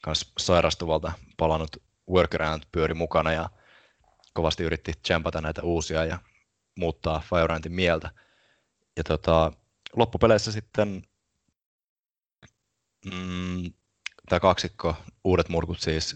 myös 0.05 0.31
sairastuvalta 0.37 1.11
palannut 1.37 1.77
workaround 2.09 2.63
pyöri 2.71 2.93
mukana, 2.93 3.31
ja 3.31 3.49
kovasti 4.33 4.63
yritti 4.63 4.93
tsempata 5.01 5.41
näitä 5.41 5.61
uusia 5.61 6.05
ja 6.05 6.19
muuttaa 6.75 7.23
Fireantin 7.29 7.73
mieltä. 7.73 8.11
Ja 8.97 9.03
tota, 9.03 9.53
loppupeleissä 9.95 10.51
sitten 10.51 11.01
mm, 13.05 13.73
tämä 14.31 14.39
kaksikko, 14.39 14.95
uudet 15.23 15.49
murkut 15.49 15.79
siis, 15.79 16.15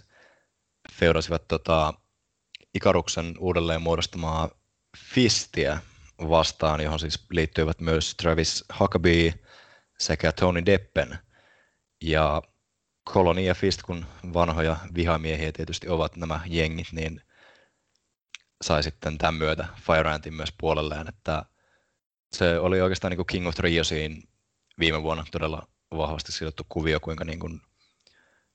feudasivat 0.93 1.47
tota, 1.47 1.93
Ikaruksen 2.73 3.35
uudelleen 3.39 3.81
muodostamaa 3.81 4.49
Fistiä 4.97 5.79
vastaan, 6.29 6.81
johon 6.81 6.99
siis 6.99 7.25
liittyivät 7.29 7.81
myös 7.81 8.15
Travis 8.15 8.63
Huckabee 8.79 9.33
sekä 9.97 10.31
Tony 10.31 10.65
Deppen. 10.65 11.19
Ja 12.01 12.41
Colony 13.09 13.41
ja 13.41 13.55
Fist, 13.55 13.83
kun 13.83 14.05
vanhoja 14.33 14.77
vihamiehiä 14.95 15.51
tietysti 15.51 15.89
ovat 15.89 16.15
nämä 16.15 16.41
jengit, 16.45 16.87
niin 16.91 17.21
sai 18.61 18.83
sitten 18.83 19.17
tämän 19.17 19.35
myötä 19.35 19.67
Fireantin 19.81 20.33
myös 20.33 20.53
puolelleen, 20.57 21.07
että 21.07 21.45
se 22.33 22.59
oli 22.59 22.81
oikeastaan 22.81 23.11
niin 23.11 23.17
kuin 23.17 23.27
King 23.27 23.47
of 23.47 23.55
Triosiin 23.55 24.23
viime 24.79 25.03
vuonna 25.03 25.25
todella 25.31 25.67
vahvasti 25.97 26.31
sidottu 26.31 26.63
kuvio, 26.69 26.99
kuinka 26.99 27.25
niin 27.25 27.39
kuin 27.39 27.61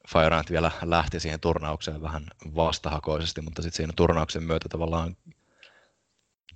Fireant 0.09 0.51
vielä 0.51 0.71
lähti 0.83 1.21
siihen 1.21 1.41
turnaukseen 1.41 2.03
vähän 2.03 2.27
vastahakoisesti, 2.55 3.41
mutta 3.41 3.63
sitten 3.63 3.77
siinä 3.77 3.93
turnauksen 3.97 4.43
myötä 4.43 4.69
tavallaan 4.69 5.17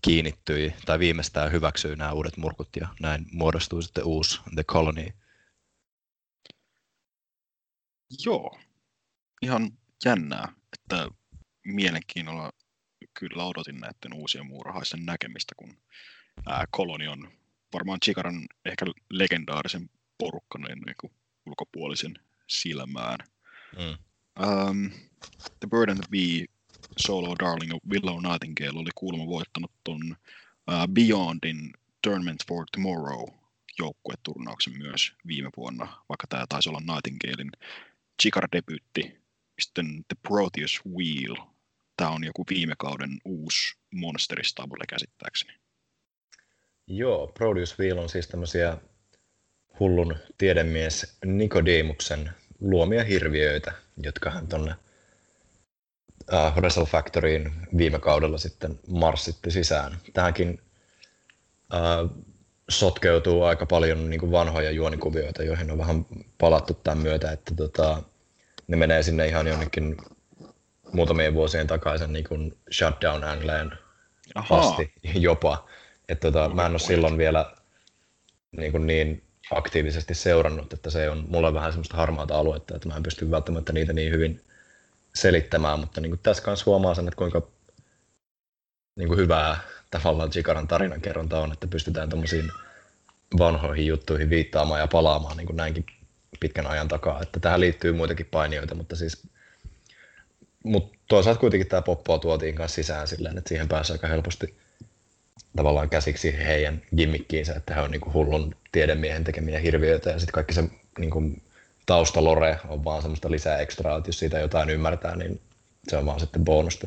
kiinnittyi 0.02 0.74
tai 0.86 0.98
viimeistään 0.98 1.52
hyväksyi 1.52 1.96
nämä 1.96 2.12
uudet 2.12 2.36
murkut 2.36 2.68
ja 2.80 2.88
näin 3.00 3.26
muodostui 3.32 3.82
sitten 3.82 4.04
uusi 4.04 4.40
The 4.54 4.64
Colony. 4.64 5.06
Joo, 8.24 8.58
ihan 9.42 9.70
jännää, 10.04 10.48
että 10.72 11.08
mielenkiinnolla 11.64 12.52
kyllä 13.14 13.44
odotin 13.44 13.80
näiden 13.80 14.12
uusien 14.14 14.46
muurahaisten 14.46 15.06
näkemistä, 15.06 15.54
kun 15.56 15.76
ää, 16.46 16.64
Koloni 16.70 17.08
on 17.08 17.32
varmaan 17.74 18.00
Chikaran 18.00 18.46
ehkä 18.64 18.86
legendaarisen 19.10 19.90
porukka 20.18 20.58
niin, 20.58 21.12
ulkopuolisen 21.46 22.14
silmään. 22.48 23.18
Mm. 23.78 23.98
Um, 24.44 24.90
the 25.60 25.68
Bird 25.68 25.88
and 25.88 25.98
the 25.98 26.08
Bee, 26.10 26.46
Solo 26.98 27.34
Darling 27.38 27.72
ja 27.72 27.78
Willow 27.90 28.22
Nightingale 28.22 28.80
oli 28.80 28.90
kuulemma 28.94 29.26
voittanut 29.26 29.72
ton 29.84 30.16
uh, 30.68 30.88
Beyondin 30.92 31.72
Tournament 32.02 32.46
for 32.48 32.66
Tomorrow 32.72 33.28
joukkueturnauksen 33.78 34.78
myös 34.78 35.12
viime 35.26 35.50
vuonna, 35.56 36.04
vaikka 36.08 36.26
tämä 36.28 36.46
taisi 36.48 36.68
olla 36.68 36.80
Nightingalein 36.80 37.52
Chikara-debyytti. 38.22 39.24
Sitten 39.60 39.86
The 39.86 40.16
Proteus 40.28 40.80
Wheel 40.86 41.36
tämä 41.96 42.10
on 42.10 42.24
joku 42.24 42.44
viime 42.50 42.74
kauden 42.78 43.20
uusi 43.24 43.76
Monsteri 43.94 44.44
Stable 44.44 44.84
käsittääkseni. 44.88 45.52
Joo, 46.86 47.26
Produce 47.26 47.74
Wheel 47.78 47.98
on 47.98 48.08
siis 48.08 48.28
tämmöisiä 48.28 48.78
hullun 49.80 50.16
tiedemies 50.38 51.16
Nikodemuksen 51.24 52.30
luomia 52.70 53.04
hirviöitä, 53.04 53.72
jotka 54.02 54.30
hän 54.30 54.46
tuonne 54.46 54.74
uh, 56.32 56.56
Wrestle 56.56 56.84
Factoryin 56.84 57.52
viime 57.76 57.98
kaudella 57.98 58.38
sitten 58.38 58.80
marssitti 58.88 59.50
sisään. 59.50 59.98
Tähänkin 60.12 60.60
uh, 61.74 62.24
sotkeutuu 62.68 63.42
aika 63.42 63.66
paljon 63.66 64.10
niin 64.10 64.20
kuin 64.20 64.32
vanhoja 64.32 64.70
juonikuvioita, 64.70 65.42
joihin 65.42 65.70
on 65.70 65.78
vähän 65.78 66.06
palattu 66.38 66.74
tämän 66.74 66.98
myötä, 66.98 67.32
että 67.32 67.54
tota, 67.54 68.02
ne 68.66 68.76
menee 68.76 69.02
sinne 69.02 69.26
ihan 69.26 69.46
jonnekin 69.46 69.96
muutamien 70.92 71.34
vuosien 71.34 71.66
takaisin 71.66 72.12
niin 72.12 72.24
kuin 72.28 72.58
shutdown 72.72 73.24
angleen 73.24 73.72
asti 74.34 74.92
jopa. 75.14 75.68
Että 76.08 76.32
tota, 76.32 76.54
mä 76.54 76.66
en 76.66 76.72
ole 76.72 76.78
silloin 76.78 77.18
vielä 77.18 77.52
niin, 78.52 78.72
kuin 78.72 78.86
niin 78.86 79.23
aktiivisesti 79.50 80.14
seurannut, 80.14 80.72
että 80.72 80.90
se 80.90 81.10
on 81.10 81.24
mulla 81.28 81.54
vähän 81.54 81.72
semmoista 81.72 81.96
harmaata 81.96 82.38
aluetta, 82.38 82.76
että 82.76 82.88
mä 82.88 82.96
en 82.96 83.02
pysty 83.02 83.30
välttämättä 83.30 83.72
niitä 83.72 83.92
niin 83.92 84.12
hyvin 84.12 84.44
selittämään, 85.14 85.80
mutta 85.80 86.00
niin 86.00 86.10
kuin 86.10 86.20
tässä 86.22 86.42
kanssa 86.42 86.64
huomaa 86.66 86.94
sen, 86.94 87.08
että 87.08 87.18
kuinka 87.18 87.42
niin 88.96 89.08
kuin 89.08 89.18
hyvää 89.18 89.58
tavallaan 89.90 90.30
Chikaran 90.30 90.68
tarinankerronta 90.68 91.40
on, 91.40 91.52
että 91.52 91.66
pystytään 91.66 92.08
tuommoisiin 92.08 92.50
vanhoihin 93.38 93.86
juttuihin 93.86 94.30
viittaamaan 94.30 94.80
ja 94.80 94.86
palaamaan 94.86 95.36
niin 95.36 95.46
kuin 95.46 95.56
näinkin 95.56 95.86
pitkän 96.40 96.66
ajan 96.66 96.88
takaa. 96.88 97.22
Että 97.22 97.40
tähän 97.40 97.60
liittyy 97.60 97.92
muitakin 97.92 98.26
painijoita, 98.30 98.74
mutta 98.74 98.96
siis 98.96 99.28
mutta 100.62 100.98
toisaalta 101.08 101.40
kuitenkin 101.40 101.68
tämä 101.68 101.82
poppoa 101.82 102.18
tuotiin 102.18 102.54
kanssa 102.54 102.74
sisään 102.74 103.08
silleen, 103.08 103.38
että 103.38 103.48
siihen 103.48 103.68
pääsi 103.68 103.92
aika 103.92 104.06
helposti 104.06 104.56
tavallaan 105.56 105.90
käsiksi 105.90 106.36
heidän 106.36 106.82
gimmikkiinsä, 106.96 107.54
että 107.54 107.74
he 107.74 107.80
on 107.80 107.90
niinku 107.90 108.12
hullun 108.12 108.56
tiedemiehen 108.72 109.24
tekemiä 109.24 109.58
hirviöitä 109.58 110.10
ja 110.10 110.18
sitten 110.18 110.32
kaikki 110.32 110.54
se 110.54 110.64
niinku 110.98 111.22
taustalore 111.86 112.60
on 112.68 112.84
vaan 112.84 113.02
semmoista 113.02 113.30
lisää 113.30 113.58
ekstraa, 113.58 113.98
että 113.98 114.08
jos 114.08 114.18
siitä 114.18 114.38
jotain 114.38 114.70
ymmärtää, 114.70 115.16
niin 115.16 115.40
se 115.88 115.96
on 115.96 116.06
vaan 116.06 116.20
sitten 116.20 116.44
bonusta. 116.44 116.86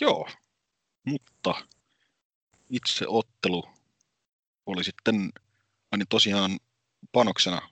Joo, 0.00 0.28
mutta 1.04 1.54
itse 2.70 3.04
ottelu 3.08 3.68
oli 4.66 4.84
sitten 4.84 5.32
aina 5.92 6.04
tosiaan 6.08 6.58
panoksena, 7.12 7.70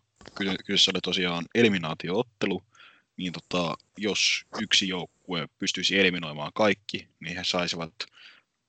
kyseessä 0.67 0.91
oli 0.95 1.01
tosiaan 1.01 1.45
eliminaatioottelu, 1.55 2.63
niin 3.17 3.33
tota, 3.33 3.75
jos 3.99 4.45
yksi 4.61 4.89
joukkue 5.25 5.49
pystyisi 5.59 5.99
eliminoimaan 5.99 6.53
kaikki, 6.55 7.09
niin 7.21 7.37
he 7.37 7.45
saisivat 7.45 7.93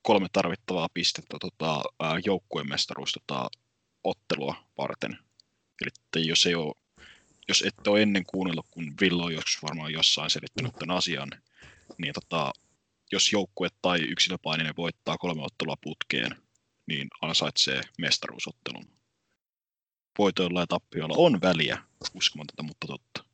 kolme 0.02 0.28
tarvittavaa 0.32 0.88
pistettä 0.94 1.36
tota, 1.40 1.82
joukkueen 2.24 2.68
mestaruus 2.68 3.12
tota, 3.12 3.48
ottelua 4.04 4.64
varten. 4.78 5.18
Eli 5.82 6.26
jos, 6.26 6.46
ei 6.46 6.54
ole, 6.54 6.74
jos 7.48 7.62
ette 7.62 7.90
ole 7.90 8.02
ennen 8.02 8.26
kuunnellut, 8.26 8.66
kun 8.70 8.94
Villo 9.00 9.24
on 9.24 9.34
joskus 9.34 9.62
varmaan 9.62 9.92
jossain 9.92 10.30
selittänyt 10.30 10.74
tämän 10.78 10.96
asian, 10.96 11.30
niin 11.98 12.14
tota, 12.14 12.52
jos 13.12 13.32
joukkue 13.32 13.68
tai 13.82 14.00
yksilöpaininen 14.00 14.76
voittaa 14.76 15.18
kolme 15.18 15.42
ottelua 15.42 15.76
putkeen, 15.80 16.36
niin 16.86 17.08
ansaitsee 17.22 17.80
mestaruusottelun. 17.98 18.86
Voitoilla 20.18 20.60
ja 20.60 20.66
tappioilla 20.66 21.14
on 21.18 21.40
väliä, 21.40 21.82
uskomatonta, 22.14 22.62
mutta 22.62 22.86
totta. 22.86 23.25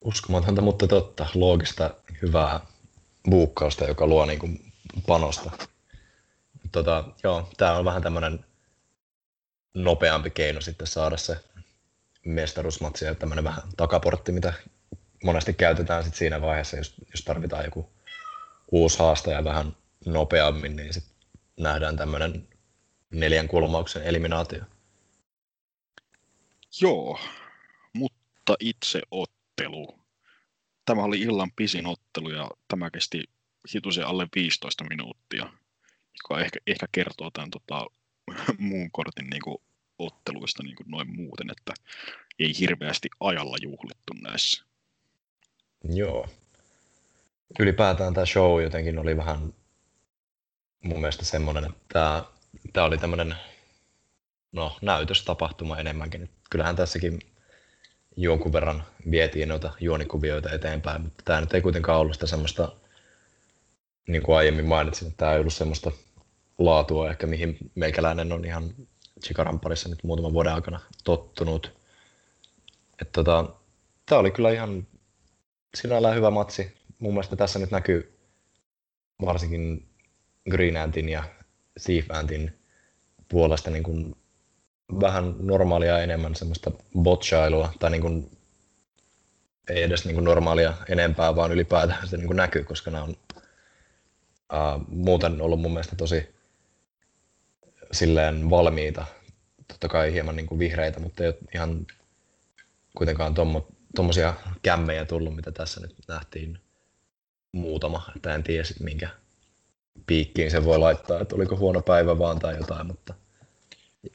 Uskomatonta, 0.00 0.62
mutta 0.62 0.86
totta. 0.86 1.26
Loogista, 1.34 1.94
hyvää 2.22 2.60
buukkausta, 3.30 3.84
joka 3.84 4.06
luo 4.06 4.26
niin 4.26 4.38
kuin 4.38 4.72
panosta. 5.06 5.50
Tota, 6.72 7.04
joo, 7.22 7.50
tämä 7.56 7.76
on 7.76 7.84
vähän 7.84 8.02
tämmöinen 8.02 8.44
nopeampi 9.74 10.30
keino 10.30 10.60
sitten 10.60 10.86
saada 10.86 11.16
se 11.16 11.36
mestaruusmatsi 12.24 13.04
ja 13.04 13.14
tämmöinen 13.14 13.44
vähän 13.44 13.62
takaportti, 13.76 14.32
mitä 14.32 14.52
monesti 15.24 15.54
käytetään 15.54 16.04
sit 16.04 16.14
siinä 16.14 16.40
vaiheessa, 16.40 16.76
jos, 16.76 16.94
jos 17.10 17.24
tarvitaan 17.24 17.64
joku 17.64 17.90
uusi 18.72 18.98
haastaja 18.98 19.44
vähän 19.44 19.76
nopeammin, 20.06 20.76
niin 20.76 20.92
sitten 20.92 21.14
nähdään 21.56 21.96
tämmöinen 21.96 22.48
neljän 23.10 23.48
kulmauksen 23.48 24.02
eliminaatio. 24.02 24.62
Joo, 26.80 27.20
mutta 27.92 28.54
itse 28.60 29.02
ottelu. 29.66 29.98
Tämä 30.84 31.02
oli 31.02 31.20
illan 31.20 31.52
pisin 31.56 31.86
ottelu 31.86 32.30
ja 32.30 32.50
tämä 32.68 32.90
kesti 32.90 33.24
hitusen 33.74 34.06
alle 34.06 34.26
15 34.34 34.84
minuuttia, 34.84 35.52
joka 36.18 36.40
ehkä, 36.40 36.58
ehkä 36.66 36.86
kertoo 36.92 37.30
tämän 37.30 37.50
tota, 37.50 37.86
muun 38.58 38.90
kortin 38.90 39.26
niin 39.26 39.42
kuin, 39.42 39.58
otteluista 39.98 40.62
niin 40.62 40.76
kuin 40.76 40.90
noin 40.90 41.16
muuten, 41.16 41.50
että 41.50 41.74
ei 42.38 42.58
hirveästi 42.58 43.08
ajalla 43.20 43.56
juhlittu 43.62 44.12
näissä. 44.22 44.64
Joo. 45.84 46.28
Ylipäätään 47.58 48.14
tämä 48.14 48.26
show 48.26 48.62
jotenkin 48.62 48.98
oli 48.98 49.16
vähän 49.16 49.54
mun 50.82 51.00
mielestä 51.00 51.24
semmoinen, 51.24 51.64
että 51.64 51.80
tämä, 51.92 52.24
tämä 52.72 52.86
oli 52.86 52.98
tämmöinen 52.98 53.34
no, 54.52 54.76
näytöstapahtuma 54.82 55.78
enemmänkin. 55.78 56.30
Kyllähän 56.50 56.76
tässäkin 56.76 57.20
jonkun 58.22 58.52
verran 58.52 58.82
vietiin 59.10 59.48
noita 59.48 59.72
juonikuvioita 59.80 60.50
eteenpäin, 60.50 61.02
mutta 61.02 61.22
tämä 61.24 61.40
nyt 61.40 61.54
ei 61.54 61.60
kuitenkaan 61.60 62.00
ollut 62.00 62.14
sitä 62.14 62.26
semmoista, 62.26 62.72
niin 64.08 64.22
kuin 64.22 64.36
aiemmin 64.36 64.66
mainitsin, 64.66 65.08
että 65.08 65.16
tämä 65.16 65.32
ei 65.32 65.40
ollut 65.40 65.54
semmoista 65.54 65.92
laatua 66.58 67.10
ehkä, 67.10 67.26
mihin 67.26 67.56
meikäläinen 67.74 68.32
on 68.32 68.44
ihan 68.44 68.74
Chikaran 69.24 69.60
parissa 69.60 69.88
nyt 69.88 70.04
muutaman 70.04 70.32
vuoden 70.32 70.54
aikana 70.54 70.80
tottunut. 71.04 71.72
Että 73.02 73.12
tota, 73.12 73.44
tämä 74.06 74.18
oli 74.18 74.30
kyllä 74.30 74.50
ihan 74.50 74.86
sinällään 75.74 76.16
hyvä 76.16 76.30
matsi. 76.30 76.74
Mun 76.98 77.12
mielestä 77.12 77.36
tässä 77.36 77.58
nyt 77.58 77.70
näkyy 77.70 78.18
varsinkin 79.24 79.88
Green 80.50 80.76
Antin 80.76 81.08
ja 81.08 81.24
Thief 81.84 82.10
Antin 82.10 82.58
puolesta 83.28 83.70
niin 83.70 83.82
kuin 83.82 84.16
vähän 85.00 85.34
normaalia 85.38 85.98
enemmän 85.98 86.34
semmoista 86.34 86.70
botchailua, 86.98 87.72
tai 87.78 87.90
niin 87.90 88.02
kuin, 88.02 88.30
ei 89.68 89.82
edes 89.82 90.04
niin 90.04 90.14
kuin 90.14 90.24
normaalia 90.24 90.74
enempää, 90.88 91.36
vaan 91.36 91.52
ylipäätään 91.52 92.08
se 92.08 92.16
niin 92.16 92.26
kuin 92.26 92.36
näkyy, 92.36 92.64
koska 92.64 92.90
nämä 92.90 93.04
on 93.04 93.10
uh, 93.10 94.86
muuten 94.88 95.40
ollut 95.40 95.60
mun 95.60 95.72
mielestä 95.72 95.96
tosi 95.96 96.34
silleen 97.92 98.50
valmiita, 98.50 99.04
totta 99.68 99.88
kai 99.88 100.12
hieman 100.12 100.36
niin 100.36 100.46
kuin 100.46 100.58
vihreitä, 100.58 101.00
mutta 101.00 101.24
ei 101.24 101.32
ihan 101.54 101.86
kuitenkaan 102.96 103.34
tuommoisia 103.96 104.34
kämmejä 104.62 105.04
tullut, 105.04 105.36
mitä 105.36 105.52
tässä 105.52 105.80
nyt 105.80 105.96
nähtiin 106.08 106.58
muutama, 107.52 108.12
että 108.16 108.34
en 108.34 108.42
tiedä 108.42 108.64
minkä 108.80 109.08
piikkiin 110.06 110.50
se 110.50 110.64
voi 110.64 110.78
laittaa, 110.78 111.20
että 111.20 111.36
oliko 111.36 111.56
huono 111.56 111.82
päivä 111.82 112.18
vaan 112.18 112.38
tai 112.38 112.56
jotain, 112.56 112.86
mutta 112.86 113.14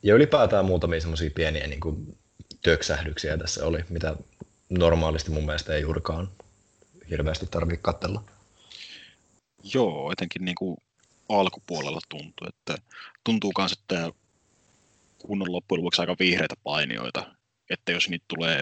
ja 0.04 0.16
ylipäätään 0.16 0.66
muutamia 0.66 1.02
semmoisia 1.02 1.30
pieniä 1.36 1.68
niin 1.68 1.80
kuin, 1.80 2.18
töksähdyksiä 2.62 3.38
tässä 3.38 3.66
oli, 3.66 3.80
mitä 3.90 4.16
normaalisti 4.70 5.32
mun 5.32 5.46
mielestä 5.46 5.74
ei 5.74 5.82
juurikaan 5.82 6.32
hirveästi 7.10 7.46
tarvitse 7.46 7.82
katsella. 7.82 8.24
Joo, 9.74 10.12
etenkin 10.12 10.46
niin 10.46 10.56
kuin 10.56 10.78
alkupuolella 11.30 12.00
tuntuu, 12.10 12.48
että 12.48 12.76
tuntuu 13.24 13.52
myös, 13.58 13.72
että 13.72 14.12
kun 15.18 15.42
on 15.42 15.52
loppujen 15.52 15.82
lopuksi 15.84 16.02
aika 16.02 16.16
vihreitä 16.20 16.56
painioita, 16.64 17.36
että 17.70 17.92
jos 17.92 18.10
niitä 18.10 18.26
tulee, 18.28 18.62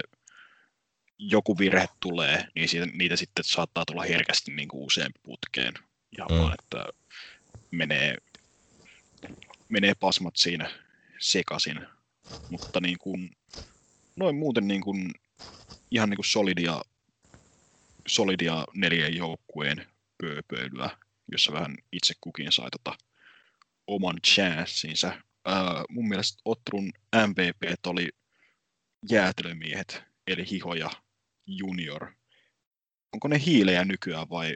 joku 1.18 1.58
virhe 1.58 1.88
tulee, 2.00 2.48
niin 2.54 2.68
siitä, 2.68 2.86
niitä 2.86 3.16
sitten 3.16 3.44
saattaa 3.44 3.84
tulla 3.84 4.02
herkästi 4.02 4.50
niin 4.50 4.68
kuin 4.68 4.84
useampi 4.84 5.20
putkeen. 5.22 5.74
Ja 6.18 6.26
mm. 6.30 6.38
vaan, 6.38 6.56
että 6.62 6.86
menee, 7.70 8.16
menee 9.68 9.94
pasmat 9.94 10.36
siinä 10.36 10.83
sekasin. 11.24 11.86
Mutta 12.48 12.80
niin 12.80 12.98
kuin, 12.98 13.30
noin 14.16 14.36
muuten 14.36 14.68
niin 14.68 14.80
kuin, 14.80 15.14
ihan 15.90 16.10
niin 16.10 16.16
kuin 16.16 16.26
solidia, 16.26 16.82
solidia 18.08 18.64
neljän 18.74 19.14
joukkueen 19.14 19.86
pööpöilyä, 20.22 20.90
jossa 21.32 21.52
vähän 21.52 21.76
itse 21.92 22.14
kukin 22.20 22.52
sai 22.52 22.70
tota 22.70 22.98
oman 23.86 24.16
chanssinsa. 24.26 25.22
Ää, 25.44 25.84
mun 25.88 26.08
mielestä 26.08 26.42
ottelun 26.44 26.92
MVP 27.26 27.86
oli 27.86 28.08
jäätelömiehet, 29.10 30.02
eli 30.26 30.50
Hiho 30.50 30.74
ja 30.74 30.90
Junior. 31.46 32.12
Onko 33.12 33.28
ne 33.28 33.40
hiilejä 33.46 33.84
nykyään 33.84 34.30
vai 34.30 34.54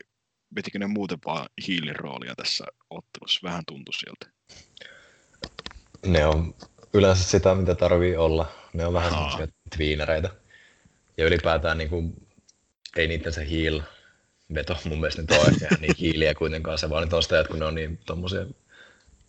vetikö 0.56 0.78
ne 0.78 0.86
muuten 0.86 1.18
vaan 1.26 1.48
hiilin 1.66 1.96
roolia 1.96 2.34
tässä 2.36 2.64
ottelussa? 2.90 3.40
Vähän 3.42 3.62
tuntui 3.66 3.94
siltä. 3.94 4.38
Ne 6.06 6.26
on 6.26 6.54
yleensä 6.94 7.24
sitä, 7.24 7.54
mitä 7.54 7.74
tarvii 7.74 8.16
olla. 8.16 8.52
Ne 8.72 8.86
on 8.86 8.92
vähän 8.92 9.10
semmoisia 9.10 9.48
twiinereitä. 9.76 10.30
Ja 11.16 11.26
ylipäätään 11.26 11.78
niin 11.78 11.90
kuin, 11.90 12.26
ei 12.96 13.08
niitä 13.08 13.30
se 13.30 13.50
heal 13.50 13.80
veto 14.54 14.76
mun 14.84 15.00
mielestä 15.00 15.22
nyt 15.22 15.30
ole 15.30 15.52
ja 15.60 15.68
niin 15.80 15.94
hiiliä 15.98 16.34
kuitenkaan 16.34 16.78
se 16.78 16.90
vaan 16.90 17.08
tostajat, 17.08 17.48
kun 17.48 17.58
ne 17.58 17.64
on 17.64 17.74
niin 17.74 17.98
tommosia 18.06 18.46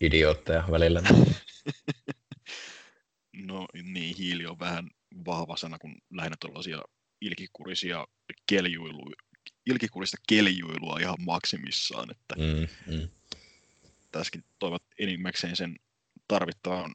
idiootteja 0.00 0.64
välillä. 0.70 1.02
No 3.32 3.66
niin, 3.82 4.16
hiili 4.16 4.46
on 4.46 4.58
vähän 4.58 4.90
vahva 5.26 5.56
sana, 5.56 5.78
kun 5.78 5.96
lähinnä 6.10 6.36
tuollaisia 6.40 6.82
ilkikurisia 7.20 8.06
keljuilu, 8.46 9.12
ilkikurista 9.66 10.16
keljuilua 10.28 10.98
ihan 10.98 11.16
maksimissaan, 11.26 12.10
että 12.10 12.34
mm, 12.38 12.94
mm. 12.94 13.08
tässäkin 14.12 14.44
toivat 14.58 14.82
enimmäkseen 14.98 15.56
sen 15.56 15.76
tarvittavan 16.30 16.94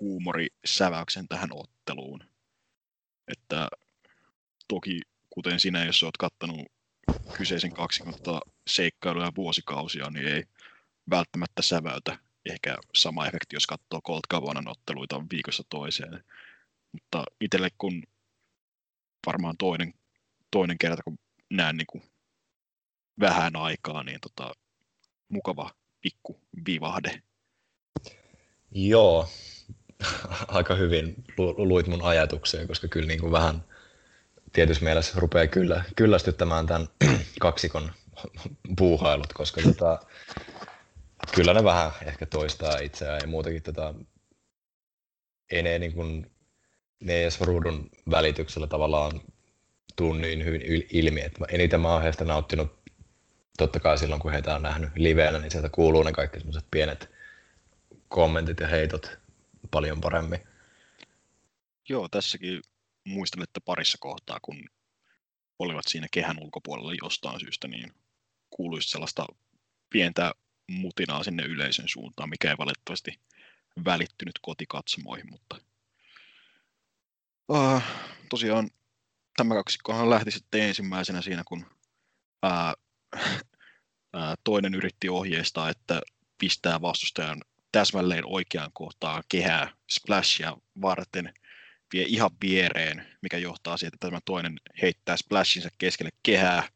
huumorisäväyksen 0.00 1.28
tähän 1.28 1.50
otteluun. 1.52 2.24
Että 3.28 3.68
toki, 4.68 5.00
kuten 5.30 5.60
sinä, 5.60 5.84
jos 5.84 6.02
olet 6.02 6.16
kattanut 6.16 6.66
kyseisen 7.32 7.72
20 7.72 8.40
seikkailuja 8.66 9.32
vuosikausia, 9.36 10.10
niin 10.10 10.26
ei 10.26 10.44
välttämättä 11.10 11.62
säväytä 11.62 12.18
ehkä 12.46 12.76
sama 12.94 13.26
efekti, 13.26 13.56
jos 13.56 13.66
katsoo 13.66 14.00
Colt 14.06 14.26
Cavanan 14.30 14.68
otteluita 14.68 15.24
viikossa 15.32 15.62
toiseen. 15.68 16.24
Mutta 16.92 17.24
itselle 17.40 17.68
kun 17.78 18.02
varmaan 19.26 19.56
toinen, 19.56 19.94
toinen 20.50 20.78
kerta, 20.78 21.02
kun 21.02 21.18
näen 21.50 21.76
niin 21.76 21.86
kuin 21.86 22.02
vähän 23.20 23.56
aikaa, 23.56 24.04
niin 24.04 24.20
tota, 24.20 24.52
mukava 25.28 25.70
pikku 26.00 26.40
vivahde. 26.66 27.22
Joo, 28.70 29.28
aika 30.48 30.74
hyvin 30.74 31.24
lu- 31.38 31.68
luit 31.68 31.86
mun 31.86 32.02
ajatuksia, 32.02 32.66
koska 32.66 32.88
kyllä 32.88 33.06
niin 33.06 33.20
kuin 33.20 33.32
vähän 33.32 33.64
tietyssä 34.52 34.84
mielessä 34.84 35.20
rupeaa 35.20 35.46
kyllä, 35.46 35.84
kyllästyttämään 35.96 36.66
tämän 36.66 36.88
kaksikon 37.40 37.92
puuhailut, 38.78 39.32
koska 39.32 39.60
tota, 39.62 40.00
kyllä 41.34 41.54
ne 41.54 41.64
vähän 41.64 41.90
ehkä 42.06 42.26
toistaa 42.26 42.78
itseään 42.78 43.20
ja 43.22 43.28
muutenkin 43.28 43.62
tota, 43.62 43.94
ei 45.50 45.62
ne, 45.62 45.78
niin 45.78 45.92
kuin, 45.92 46.30
ne 47.00 47.22
edes 47.22 47.40
ruudun 47.40 47.90
välityksellä 48.10 48.66
tavallaan 48.66 49.20
tuu 49.96 50.12
niin 50.12 50.44
hyvin 50.44 50.62
ilmi. 50.92 51.20
Että 51.20 51.44
eniten 51.48 51.80
mä 51.80 51.92
oon 51.92 52.02
heistä 52.02 52.24
nauttinut 52.24 52.80
totta 53.58 53.80
kai 53.80 53.98
silloin, 53.98 54.20
kun 54.20 54.32
heitä 54.32 54.54
on 54.54 54.62
nähnyt 54.62 54.90
liveenä, 54.96 55.38
niin 55.38 55.50
sieltä 55.50 55.68
kuuluu 55.68 56.02
ne 56.02 56.12
kaikki 56.12 56.38
semmoiset 56.38 56.64
pienet 56.70 57.10
kommentit 58.10 58.60
ja 58.60 58.68
heitot 58.68 59.18
paljon 59.70 60.00
paremmin. 60.00 60.40
Joo, 61.88 62.08
tässäkin 62.08 62.62
muistan, 63.04 63.42
että 63.42 63.60
parissa 63.60 63.98
kohtaa, 64.00 64.38
kun 64.42 64.64
olivat 65.58 65.84
siinä 65.88 66.06
kehän 66.10 66.38
ulkopuolella 66.42 66.92
jostain 67.02 67.40
syystä, 67.40 67.68
niin 67.68 67.94
kuuluisi 68.50 68.88
sellaista 68.88 69.26
pientä 69.90 70.32
mutinaa 70.68 71.24
sinne 71.24 71.42
yleisön 71.42 71.88
suuntaan, 71.88 72.30
mikä 72.30 72.50
ei 72.50 72.58
valitettavasti 72.58 73.20
välittynyt 73.84 74.38
kotikatsomoihin, 74.42 75.30
mutta 75.30 75.56
uh, 77.48 77.82
tosiaan 78.28 78.70
tämä 79.36 79.54
kaksikkohan 79.54 80.10
lähti 80.10 80.30
sitten 80.30 80.62
ensimmäisenä 80.62 81.22
siinä, 81.22 81.42
kun 81.46 81.66
ää, 82.42 82.74
ää, 84.12 84.34
toinen 84.44 84.74
yritti 84.74 85.08
ohjeistaa, 85.08 85.70
että 85.70 86.00
pistää 86.38 86.80
vastustajan 86.80 87.42
täsmälleen 87.72 88.26
oikeaan 88.26 88.70
kohtaan 88.72 89.22
kehää 89.28 89.72
splashia 89.90 90.56
varten, 90.82 91.34
vie 91.92 92.04
ihan 92.08 92.30
viereen, 92.42 93.06
mikä 93.22 93.38
johtaa 93.38 93.76
siihen, 93.76 93.94
että 93.94 94.06
tämä 94.08 94.20
toinen 94.24 94.60
heittää 94.82 95.16
splashinsa 95.16 95.68
keskelle 95.78 96.10
kehää, 96.22 96.68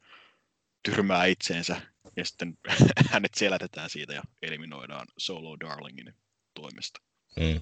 tyrmää 0.82 1.24
itseensä 1.24 1.76
ja 2.16 2.24
sitten 2.24 2.58
hänet 3.10 3.34
selätetään 3.34 3.90
siitä 3.90 4.12
ja 4.12 4.22
eliminoidaan 4.42 5.06
Solo 5.18 5.60
Darlingin 5.60 6.14
toimesta. 6.54 7.00
Mm. 7.36 7.60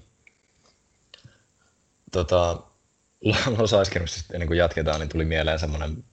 Tota, 2.11 2.63
Los 3.57 3.71
Ice 3.71 4.33
ennen 4.33 4.47
kuin 4.47 4.57
jatketaan, 4.57 4.99
niin 4.99 5.09
tuli 5.09 5.25
mieleen 5.25 5.59
semmoinen 5.59 6.03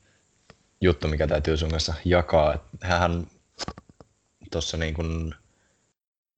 juttu, 0.80 1.08
mikä 1.08 1.26
täytyy 1.26 1.56
sun 1.56 1.70
kanssa 1.70 1.94
jakaa. 2.04 2.68
Hän 2.80 3.26
tuossa 4.52 4.76
niin 4.76 4.94
kuin, 4.94 5.34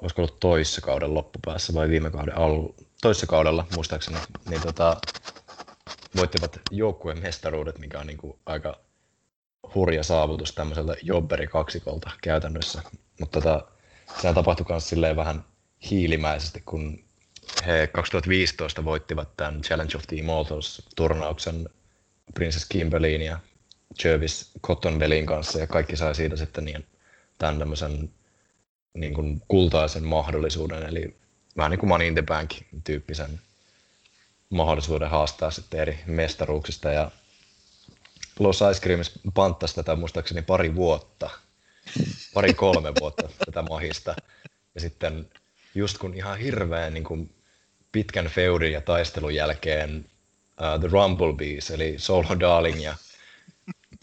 olisiko 0.03 0.23
ollut 0.23 0.41
toissa 0.41 0.81
kauden 0.81 1.15
loppupäässä 1.15 1.75
vai 1.75 1.89
viime 1.89 2.11
kauden 2.11 2.39
al, 2.39 2.69
toissa 3.03 3.27
kaudella 3.27 3.67
muistaakseni, 3.75 4.17
niin 4.49 4.63
tota, 4.63 4.97
voittivat 6.17 6.61
joukkueen 6.71 7.23
mestaruudet, 7.23 7.79
mikä 7.79 8.01
on 8.01 8.07
niin 8.07 8.19
kuin 8.19 8.39
aika 8.47 8.81
hurja 9.75 10.03
saavutus 10.03 10.53
tämmöiseltä 10.53 10.97
jobberi 11.03 11.47
kaksikolta 11.47 12.11
käytännössä. 12.23 12.83
Mutta 13.21 13.41
tota, 13.41 13.65
sehän 14.21 14.35
tapahtui 14.35 14.67
myös 14.69 14.89
silleen 14.89 15.17
vähän 15.17 15.45
hiilimäisesti, 15.91 16.63
kun 16.67 17.05
he 17.67 17.87
2015 17.87 18.85
voittivat 18.85 19.37
tämän 19.37 19.63
Challenge 19.63 19.97
of 19.97 20.03
the 20.07 20.17
Immortals 20.17 20.89
turnauksen 20.97 21.69
Princess 22.35 22.67
Kimberlyin 22.69 23.23
ja 23.23 23.39
Jervis 24.05 24.51
Cottonbellin 24.63 25.27
kanssa 25.27 25.59
ja 25.59 25.67
kaikki 25.67 25.97
sai 25.97 26.15
siitä 26.15 26.37
sitten 26.37 26.65
niin, 26.65 26.87
tämän 27.39 27.59
tämmöisen 27.59 28.11
niin 28.95 29.15
kuin 29.15 29.43
kultaisen 29.49 30.05
mahdollisuuden, 30.05 30.83
eli 30.83 31.17
vähän 31.57 31.71
niin 31.71 31.79
kuin 31.79 31.89
Money 31.89 32.07
in 32.07 32.15
the 32.15 32.23
Bank 32.23 32.51
tyyppisen 32.85 33.41
mahdollisuuden 34.51 35.11
haastaa 35.11 35.51
sitten 35.51 35.81
eri 35.81 35.99
mestaruuksista 36.07 36.91
ja 36.91 37.11
Los 38.39 38.61
Ice 38.71 38.81
Creams 38.81 39.13
panttasi 39.35 39.75
tätä 39.75 39.97
muistaakseni 39.97 40.43
pari 40.43 40.75
vuotta, 40.75 41.31
pari 42.35 42.55
kolme 42.55 42.93
vuotta 43.01 43.29
tätä 43.47 43.63
mahista. 43.63 44.15
Ja 44.75 44.81
sitten 44.81 45.31
just 45.75 45.99
kun 45.99 46.15
ihan 46.15 46.39
hirveän 46.39 46.95
niin 46.95 47.05
kuin 47.05 47.35
pitkän 47.93 48.27
feudin 48.27 48.73
ja 48.73 48.81
taistelun 48.81 49.35
jälkeen 49.35 50.07
uh, 50.61 50.81
The 50.81 50.89
Rumblebees, 50.89 51.71
eli 51.71 51.95
Solo 51.99 52.41
Darling 52.41 52.85
ja 52.85 52.97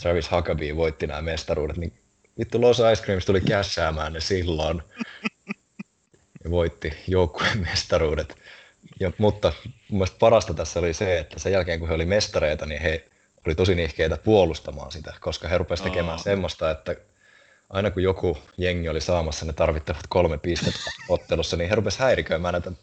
Travis 0.01 0.31
Huckabee 0.31 0.75
voitti 0.75 1.07
nämä 1.07 1.21
mestaruudet, 1.21 1.77
niin 1.77 1.93
vittu 2.39 2.61
Los 2.61 2.81
Ice 2.93 3.03
Creams 3.03 3.25
tuli 3.25 3.41
kässäämään 3.41 4.13
ne 4.13 4.19
silloin 4.19 4.81
ja 6.43 6.51
voitti 6.51 6.93
joukkueen 7.07 7.59
mestaruudet. 7.59 8.37
Ja, 8.99 9.11
mutta 9.17 9.53
mun 9.91 10.07
parasta 10.19 10.53
tässä 10.53 10.79
oli 10.79 10.93
se, 10.93 11.19
että 11.19 11.39
sen 11.39 11.51
jälkeen 11.51 11.79
kun 11.79 11.87
he 11.87 11.93
oli 11.93 12.05
mestareita, 12.05 12.65
niin 12.65 12.81
he 12.81 13.07
oli 13.47 13.55
tosi 13.55 13.75
nihkeitä 13.75 14.17
puolustamaan 14.17 14.91
sitä, 14.91 15.13
koska 15.19 15.47
he 15.47 15.57
rupesivat 15.57 15.91
tekemään 15.91 16.15
oh. 16.15 16.23
semmoista, 16.23 16.71
että 16.71 16.95
aina 17.69 17.91
kun 17.91 18.03
joku 18.03 18.37
jengi 18.57 18.89
oli 18.89 19.01
saamassa 19.01 19.45
ne 19.45 19.53
tarvittavat 19.53 20.07
kolme 20.09 20.37
pistettä 20.37 20.91
ottelussa, 21.09 21.57
niin 21.57 21.69
he 21.69 21.75
rupesivat 21.75 22.05
häiriköimään 22.05 22.51
näitä 22.51 22.69
niin 22.69 22.77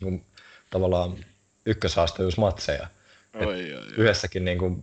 kuin, 0.00 0.26
tavallaan 0.70 1.24
ykköshaastajuusmatseja. 1.66 2.86
Oi, 3.34 3.46
oi, 3.46 3.74
oi. 3.74 3.86
Yhdessäkin, 3.96 4.44
niin 4.44 4.58
kuin, 4.58 4.82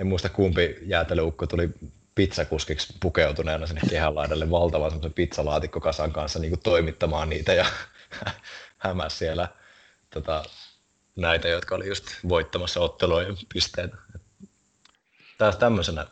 en 0.00 0.06
muista 0.06 0.28
kumpi 0.28 0.76
jäätelyukko 0.82 1.46
tuli 1.46 1.70
pizzakuskiksi 2.18 2.94
pukeutuneena 3.00 3.66
sinne 3.66 3.80
kehänlaidalle 3.90 4.50
valtavan 4.50 4.90
semmoisen 4.90 5.12
pizzalaatikkokasan 5.12 6.12
kanssa 6.12 6.38
niin 6.38 6.50
kuin 6.50 6.60
toimittamaan 6.60 7.28
niitä 7.28 7.52
ja 7.54 7.66
hämäs 8.78 9.18
siellä 9.18 9.48
tota, 10.10 10.44
näitä, 11.16 11.48
jotka 11.48 11.74
oli 11.74 11.88
just 11.88 12.06
voittamassa 12.28 12.80
otteluja 12.80 13.26
pisteitä. 13.54 13.96
Taas 15.38 15.56
tämmöisenä 15.56 16.06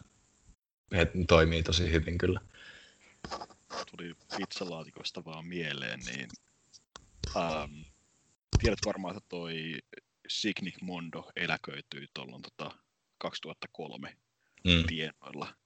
he 0.93 1.07
toimii 1.29 1.63
tosi 1.63 1.93
hyvin 1.93 2.19
kyllä. 2.19 2.41
Tuli 3.91 4.15
pizzalaatikosta 4.37 5.25
vaan 5.25 5.47
mieleen, 5.47 6.01
niin 6.01 6.29
ähm, 7.37 7.73
tiedät 8.61 8.79
varmaan, 8.87 9.17
että 9.17 9.29
toi 9.29 9.79
Signik 10.29 10.83
Mondo 10.83 11.31
eläköityi 11.37 12.07
tuolloin 12.15 12.43
tota 12.43 12.71
2003 13.19 14.17
mm. 14.65 14.87
tienoilla. 14.87 15.66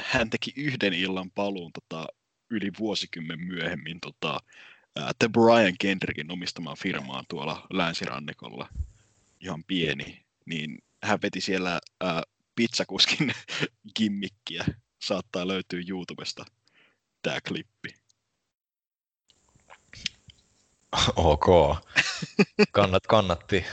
Hän 0.00 0.30
teki 0.30 0.52
yhden 0.56 0.92
illan 0.92 1.30
paluun 1.30 1.72
tota, 1.72 2.06
yli 2.50 2.70
vuosikymmen 2.78 3.40
myöhemmin 3.40 4.00
tota, 4.00 4.40
The 5.18 5.28
Brian 5.28 5.74
Kendrickin 5.80 6.32
omistamaan 6.32 6.76
firmaan 6.76 7.24
tuolla 7.28 7.66
länsirannikolla, 7.70 8.68
ihan 9.40 9.64
pieni, 9.64 10.24
niin 10.46 10.78
hän 11.02 11.18
veti 11.22 11.40
siellä 11.40 11.80
ää, 12.00 12.22
pizzakuskin 12.56 13.32
gimmikkiä. 13.96 14.64
Saattaa 15.02 15.48
löytyä 15.48 15.80
YouTubesta 15.88 16.44
tämä 17.22 17.40
klippi. 17.48 17.94
Ok. 21.16 21.46
Kannat, 22.72 23.06
kannatti, 23.06 23.64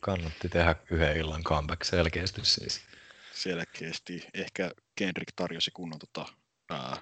kannatti 0.00 0.48
tehdä 0.48 0.76
yhden 0.90 1.16
illan 1.16 1.42
comeback 1.42 1.84
selkeästi 1.84 2.40
siis. 2.44 2.80
Selkeästi. 3.34 4.26
Ehkä 4.34 4.70
Kendrick 4.94 5.32
tarjosi 5.36 5.70
kunnon 5.74 5.98
tota, 5.98 6.32
ää, 6.70 6.96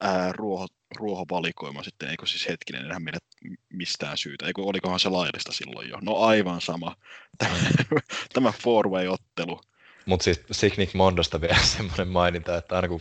ää, 0.00 0.32
ruoho, 0.32 0.66
ruohovalikoima 0.96 1.82
sitten, 1.82 2.10
eikö 2.10 2.26
siis 2.26 2.48
hetkinen 2.48 2.84
enää 2.84 3.00
meidät 3.00 3.24
mistään 3.72 4.18
syytä, 4.18 4.46
eikö 4.46 4.62
olikohan 4.62 5.00
se 5.00 5.08
laillista 5.08 5.52
silloin 5.52 5.88
jo? 5.88 5.98
No 6.02 6.16
aivan 6.16 6.60
sama, 6.60 6.96
tämä, 7.38 7.56
tämä 8.34 8.52
four-way-ottelu. 8.52 9.60
Mutta 10.06 10.24
siis 10.24 10.40
Signic 10.52 10.94
Mondosta 10.94 11.40
vielä 11.40 11.62
semmoinen 11.76 12.08
maininta, 12.08 12.56
että 12.56 12.76
aina 12.76 12.88
kun 12.88 13.00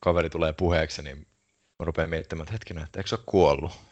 kaveri 0.00 0.30
tulee 0.30 0.52
puheeksi, 0.52 1.02
niin 1.02 1.16
mä 1.78 1.84
rupean 1.84 2.10
miettimään, 2.10 2.42
että 2.42 2.52
hetkinen, 2.52 2.84
että 2.84 3.00
eikö 3.00 3.08
se 3.08 3.14
ole 3.14 3.24
kuollut? 3.26 3.72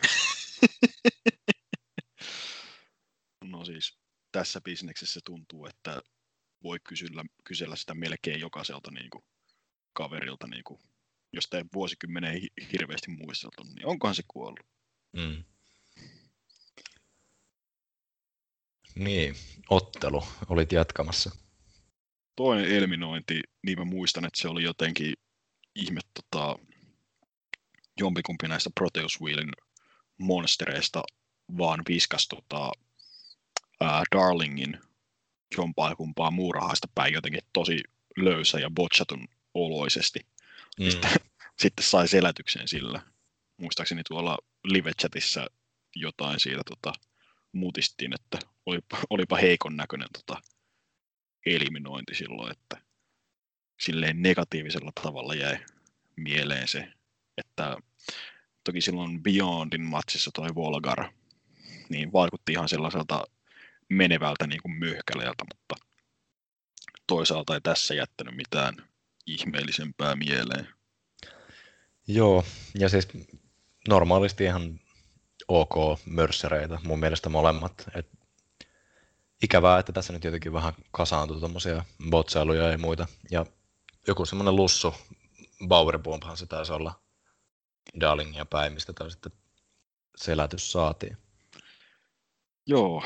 no 3.45 3.65
siis 3.65 3.99
tässä 4.33 4.61
bisneksessä 4.61 5.21
tuntuu, 5.25 5.67
että 5.67 6.03
voi 6.65 6.79
kysellä, 6.85 7.25
kysellä 7.45 7.77
sitä 7.77 7.95
melkein 7.95 8.41
jokaiselta 8.41 8.91
niin 8.91 9.11
kuin, 9.11 9.25
kaverilta 9.93 10.47
niin 10.47 10.65
kuin, 10.65 10.81
josta 11.33 11.57
ei 11.57 11.65
vuosikymmeneen 11.75 12.41
hirveästi 12.73 13.11
muisteltu, 13.11 13.63
niin 13.63 13.87
onkohan 13.87 14.15
se 14.15 14.23
kuollut? 14.29 14.67
Mm. 15.13 15.45
Niin, 18.95 19.35
ottelu 19.71 20.25
olit 20.49 20.73
jatkamassa. 20.73 21.31
Toinen 22.37 22.65
eliminointi, 22.65 23.41
niin 23.67 23.79
mä 23.79 23.85
muistan, 23.85 24.25
että 24.25 24.41
se 24.41 24.49
oli 24.49 24.63
jotenkin 24.63 25.15
ihme 25.75 26.01
tota, 26.15 26.59
jompikumpi 28.01 28.49
näistä 28.49 28.71
Proteus 28.75 29.21
Wheelin 29.21 29.53
monstereista 30.19 31.03
vaan 31.59 31.83
viskas 31.89 32.29
tota, 32.29 32.73
ää, 33.81 34.03
Darlingin 34.17 34.79
jompaa 35.57 35.97
kumpaa 35.97 36.31
muurahaista 36.31 36.89
päin 36.95 37.15
jotenkin 37.15 37.41
tosi 37.53 37.83
löysä 38.17 38.59
ja 38.59 38.71
botchatun 38.71 39.29
oloisesti. 39.55 40.21
Mm. 40.81 40.91
Sitten, 40.91 41.11
sitten 41.63 41.85
sai 41.85 42.09
selätyksen 42.09 42.69
sillä. 42.69 43.03
Muistaakseni 43.57 44.03
tuolla 44.09 44.39
live-chatissa 44.65 45.47
jotain 45.97 46.41
siitä 46.41 46.63
tota, 46.69 46.93
muutistiin, 47.53 48.15
että 48.15 48.39
olipa, 48.67 48.99
olipa 49.11 49.37
heikon 49.37 49.77
näköinen 49.77 50.09
tota, 50.13 50.43
eliminointi 51.47 52.15
silloin, 52.15 52.53
että 52.53 52.83
silleen 53.81 54.23
negatiivisella 54.23 54.93
tavalla 55.03 55.35
jäi 55.35 55.59
mieleen 56.17 56.69
se, 56.69 56.93
että 57.37 57.77
toki 58.65 58.81
silloin 58.81 59.23
Beyondin 59.23 59.83
matsissa 59.83 60.31
toi 60.35 60.55
Volgar, 60.55 61.13
niin 61.89 62.13
vaikutti 62.13 62.53
ihan 62.53 62.69
sellaiselta 62.69 63.25
menevältä 63.89 64.47
niin 64.47 64.63
kuin 64.63 64.75
myhkäleeltä, 64.75 65.45
mutta 65.55 65.87
toisaalta 67.07 67.55
ei 67.55 67.61
tässä 67.61 67.95
jättänyt 67.95 68.37
mitään 68.37 68.75
ihmeellisempää 69.27 70.17
mieleen. 70.17 70.69
Joo, 72.07 72.45
ja 72.75 72.89
siis 72.89 73.09
normaalisti 73.89 74.45
ihan 74.45 74.81
ok 75.49 75.75
mörssereitä, 76.07 76.79
mun 76.85 77.01
mielestä 77.01 77.29
molemmat. 77.29 77.85
Et 77.95 78.11
ikävää, 79.43 79.79
että 79.79 79.93
tässä 79.93 80.13
nyt 80.13 80.25
jotenkin 80.25 80.53
vähän 80.53 80.73
kasaantuu 80.91 81.41
tuommoisia 81.41 81.85
botsailuja 82.11 82.71
ja 82.71 82.79
muita. 82.79 83.07
Ja 83.31 83.47
joku 84.07 84.27
semmoinen 84.27 84.57
lussu, 84.57 84.95
Bauerbombhan 85.69 86.37
se 86.37 86.47
taisi 86.47 86.73
olla 86.73 87.03
Darlingia 88.01 88.45
päin, 88.45 88.73
mistä 88.73 88.93
sitten 89.09 89.33
selätys 90.17 90.73
saatiin. 90.73 91.17
Joo, 92.67 93.03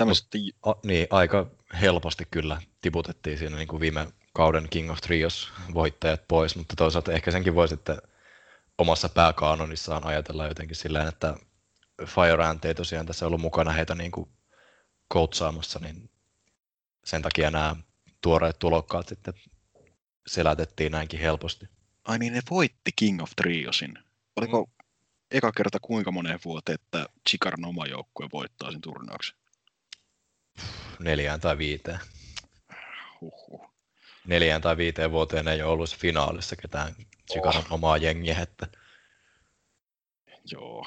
tämmöiset... 0.00 0.26
A, 0.62 0.72
niin, 0.84 1.06
aika 1.10 1.46
helposti 1.80 2.26
kyllä 2.30 2.62
tiputettiin 2.80 3.38
siinä 3.38 3.56
niin 3.56 3.68
kuin 3.68 3.80
viime 3.80 4.06
kauden 4.32 4.68
King 4.70 4.90
of 4.90 4.98
Trios 5.00 5.52
voittajat 5.74 6.28
pois, 6.28 6.56
mutta 6.56 6.76
toisaalta 6.76 7.12
ehkä 7.12 7.30
senkin 7.30 7.54
voi 7.54 7.68
sitten 7.68 8.02
omassa 8.78 9.08
pääkaanonissaan 9.08 10.06
ajatella 10.06 10.46
jotenkin 10.46 10.76
sillä 10.76 11.08
että 11.08 11.34
Fire 12.06 12.44
Ant 12.44 12.64
ei 12.64 12.74
tosiaan 12.74 13.06
tässä 13.06 13.26
ollut 13.26 13.40
mukana 13.40 13.72
heitä 13.72 13.94
niin 13.94 14.10
kuin 14.10 14.28
coachaamassa, 15.12 15.78
niin 15.78 16.10
sen 17.04 17.22
takia 17.22 17.50
nämä 17.50 17.76
tuoreet 18.20 18.58
tulokkaat 18.58 19.08
sitten 19.08 19.34
selätettiin 20.26 20.92
näinkin 20.92 21.20
helposti. 21.20 21.66
Ai 22.04 22.18
niin, 22.18 22.32
ne 22.32 22.40
voitti 22.50 22.90
King 22.96 23.22
of 23.22 23.30
Triosin. 23.36 23.98
Oliko 24.36 24.64
mm. 24.64 24.72
eka 25.30 25.52
kerta 25.52 25.78
kuinka 25.80 26.12
moneen 26.12 26.40
vuoteen, 26.44 26.74
että 26.74 27.06
Chikaran 27.30 27.64
oma 27.64 27.86
joukkue 27.86 28.28
voittaa 28.32 28.72
sen 28.72 28.80
turnauksen? 28.80 29.39
Neljään 30.98 31.40
tai 31.40 31.58
viiteen. 31.58 31.98
Huhhuh. 33.20 33.70
Neljään 34.26 34.62
tai 34.62 34.76
viiteen 34.76 35.10
vuoteen 35.10 35.48
ei 35.48 35.62
ole 35.62 35.72
ollut 35.72 35.96
finaalissa 35.96 36.56
ketään 36.56 36.94
Chikaran 37.32 37.64
oh. 37.64 37.72
omaa 37.72 37.96
jengiä. 37.96 38.38
Että... 38.40 38.66
Joo. 40.52 40.86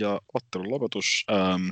Ja 0.00 0.20
ottelun 0.34 0.70
lopetus. 0.70 1.26
Ähm, 1.30 1.68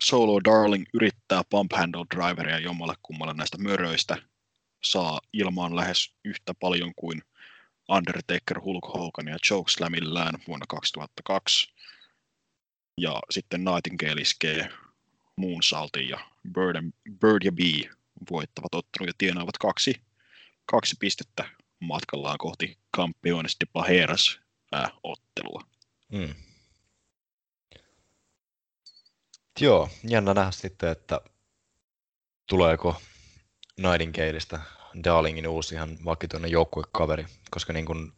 Solo 0.00 0.40
Darling 0.44 0.84
yrittää 0.94 1.42
pump 1.50 1.72
handle 1.72 2.04
driveria 2.16 2.58
jommalle 2.58 2.94
kummalle 3.02 3.34
näistä 3.34 3.58
möröistä. 3.58 4.16
Saa 4.82 5.20
ilmaan 5.32 5.76
lähes 5.76 6.14
yhtä 6.24 6.54
paljon 6.60 6.92
kuin 6.96 7.22
Undertaker, 7.88 8.60
Hulk 8.60 8.84
Hogan 8.84 9.28
ja 9.28 9.38
Chokeslamillään 9.46 10.34
vuonna 10.48 10.66
2002. 10.68 11.72
Ja 12.98 13.20
sitten 13.30 13.64
Nightingale 13.64 14.20
iskee 14.20 14.68
Moonsaltin 15.36 16.08
ja 16.08 16.18
Bird, 16.52 16.76
and, 16.76 16.92
Bird 17.20 17.42
ja 17.44 17.52
Bee 17.52 17.90
voittavat 18.30 18.74
ottelun 18.74 19.08
ja 19.08 19.12
tienaavat 19.18 19.58
kaksi, 19.58 20.00
kaksi 20.66 20.96
pistettä 21.00 21.48
matkallaan 21.80 22.38
kohti 22.38 22.78
Campiones 22.96 23.56
de 23.60 23.66
Pajeras 23.72 24.40
ottelua. 25.02 25.62
Mm. 26.12 26.34
Joo, 29.60 29.88
jännä 30.08 30.34
nähdä 30.34 30.50
sitten, 30.50 30.90
että 30.90 31.20
tuleeko 32.46 33.02
Nightingaleista 33.76 34.60
Darlingin 35.04 35.48
uusi 35.48 35.74
ihan 35.74 35.98
vakituinen 36.04 36.50
joukkuekaveri, 36.50 37.26
koska 37.50 37.72
niin 37.72 37.86
kuin 37.86 38.12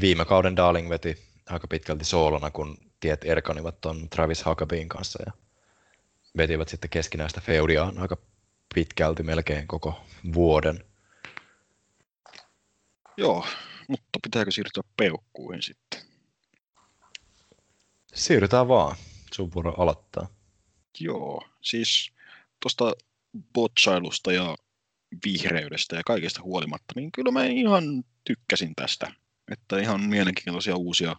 viime 0.00 0.24
kauden 0.24 0.56
Darling 0.56 0.88
veti 0.88 1.18
aika 1.46 1.68
pitkälti 1.68 2.04
soolona, 2.04 2.50
kun 2.50 2.78
tiet 3.00 3.24
erkanivat 3.24 3.80
tuon 3.80 4.08
Travis 4.08 4.46
Huckabeen 4.46 4.88
kanssa 4.88 5.22
ja 5.26 5.32
vetivät 6.36 6.68
sitten 6.68 6.90
keskinäistä 6.90 7.40
feudiaan 7.40 7.98
aika 7.98 8.16
pitkälti 8.74 9.22
melkein 9.22 9.66
koko 9.66 10.00
vuoden. 10.34 10.84
Joo, 13.16 13.46
mutta 13.88 14.18
pitääkö 14.22 14.50
siirtyä 14.50 14.82
peukkuihin 14.96 15.62
sitten? 15.62 16.00
Siirrytään 18.14 18.68
vaan. 18.68 18.96
Sun 19.34 19.50
vuoro 19.54 19.74
aloittaa. 19.78 20.26
Joo, 21.00 21.48
siis 21.60 22.12
tuosta 22.60 22.92
botsailusta 23.54 24.32
ja 24.32 24.56
vihreydestä 25.24 25.96
ja 25.96 26.02
kaikesta 26.06 26.42
huolimatta, 26.42 26.92
niin 26.96 27.12
kyllä 27.12 27.30
mä 27.30 27.44
ihan 27.44 28.04
tykkäsin 28.24 28.74
tästä. 28.76 29.12
Että 29.50 29.78
ihan 29.78 30.00
mielenkiintoisia 30.00 30.76
uusia, 30.76 31.16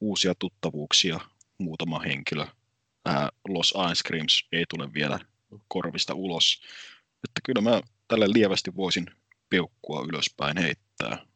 uusia 0.00 0.34
tuttavuuksia, 0.38 1.20
muutama 1.58 1.98
henkilö. 1.98 2.46
Ää, 3.04 3.28
Los 3.48 3.74
Ice 3.92 4.02
Creams 4.08 4.48
ei 4.52 4.64
tule 4.68 4.94
vielä 4.94 5.18
korvista 5.68 6.14
ulos. 6.14 6.62
Että 7.24 7.40
kyllä 7.44 7.60
mä 7.60 7.80
tälle 8.08 8.26
lievästi 8.28 8.76
voisin 8.76 9.06
peukkua 9.50 10.04
ylöspäin 10.08 10.56
heittää. 10.56 11.26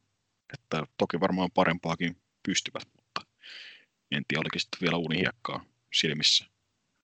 Että 0.54 0.86
toki 0.96 1.20
varmaan 1.20 1.50
parempaakin 1.54 2.16
pystyvät, 2.42 2.88
mutta 2.96 3.20
en 4.10 4.22
tiedä, 4.28 4.40
olikin 4.40 4.60
sitten 4.60 4.80
vielä 4.80 4.96
unihiekkaa 4.96 5.64
silmissä 5.94 6.46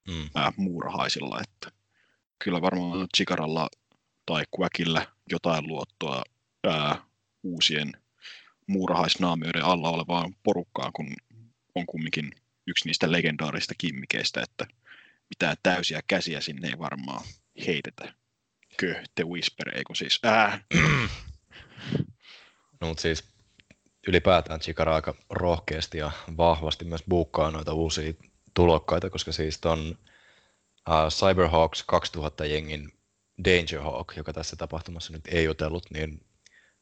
mm. 0.07 0.29
ää, 0.35 0.51
muurahaisilla. 0.57 1.41
Että 1.41 1.77
kyllä 2.43 2.61
varmaan 2.61 3.07
Chikaralla 3.17 3.69
tai 4.25 4.43
Quackillä 4.59 5.07
jotain 5.29 5.67
luottoa 5.67 6.23
ää, 6.67 7.05
uusien 7.43 7.91
muurahaisnaamioiden 8.67 9.65
alla 9.65 9.89
olevaan 9.89 10.35
porukkaan, 10.43 10.93
kun 10.93 11.13
on 11.75 11.85
kumminkin 11.85 12.31
yksi 12.67 12.87
niistä 12.87 13.11
legendaarista 13.11 13.73
kimmikeistä, 13.77 14.41
että 14.41 14.67
mitään 15.29 15.57
täysiä 15.63 16.01
käsiä 16.07 16.41
sinne 16.41 16.67
ei 16.67 16.79
varmaan 16.79 17.25
heitetä. 17.67 18.13
Kö, 18.77 19.03
The 19.15 19.23
Whisper, 19.23 19.77
eikö 19.77 19.95
siis? 19.95 20.19
Ää. 20.23 20.59
No 22.81 22.87
mutta 22.87 23.01
siis 23.01 23.23
ylipäätään 24.07 24.59
Chikara 24.59 24.95
aika 24.95 25.15
rohkeasti 25.29 25.97
ja 25.97 26.11
vahvasti 26.37 26.85
myös 26.85 27.03
buukkaa 27.09 27.51
noita 27.51 27.73
uusia 27.73 28.13
tulokkaita, 28.53 29.09
koska 29.09 29.31
siis 29.31 29.59
ton 29.59 29.97
uh, 30.89 31.09
Cyberhawks 31.09 31.83
2000 31.83 32.45
jengin 32.45 32.91
Dangerhawk, 33.45 34.13
joka 34.17 34.33
tässä 34.33 34.55
tapahtumassa 34.55 35.13
nyt 35.13 35.23
ei 35.27 35.43
jutellut, 35.43 35.91
niin 35.91 36.25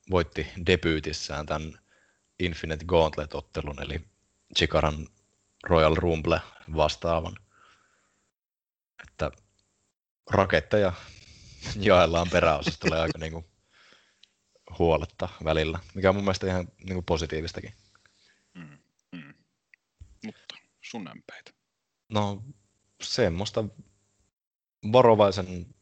voitti 0.09 0.47
debyytissään 0.65 1.45
tämän 1.45 1.79
Infinite 2.39 2.85
Gauntlet-ottelun, 2.85 3.83
eli 3.83 4.01
Chikaran 4.57 5.07
Royal 5.63 5.95
Rumble 5.95 6.41
vastaavan. 6.75 7.35
Että 9.03 9.31
raketteja 10.31 10.93
jaellaan 11.75 12.27
peräosastolle 12.31 12.99
aika 12.99 13.17
niinku 13.17 13.45
huoletta 14.79 15.29
välillä, 15.43 15.79
mikä 15.93 16.09
on 16.09 16.15
mun 16.15 16.23
mielestä 16.23 16.47
ihan 16.47 16.67
niinku 16.83 17.01
positiivistakin. 17.01 17.73
Mm, 18.53 18.77
mm. 19.11 19.33
Mutta 20.25 20.55
sun 20.81 21.07
ämpäitä. 21.07 21.51
No 22.09 22.43
semmoista 23.01 23.63
varovaisen 24.91 25.75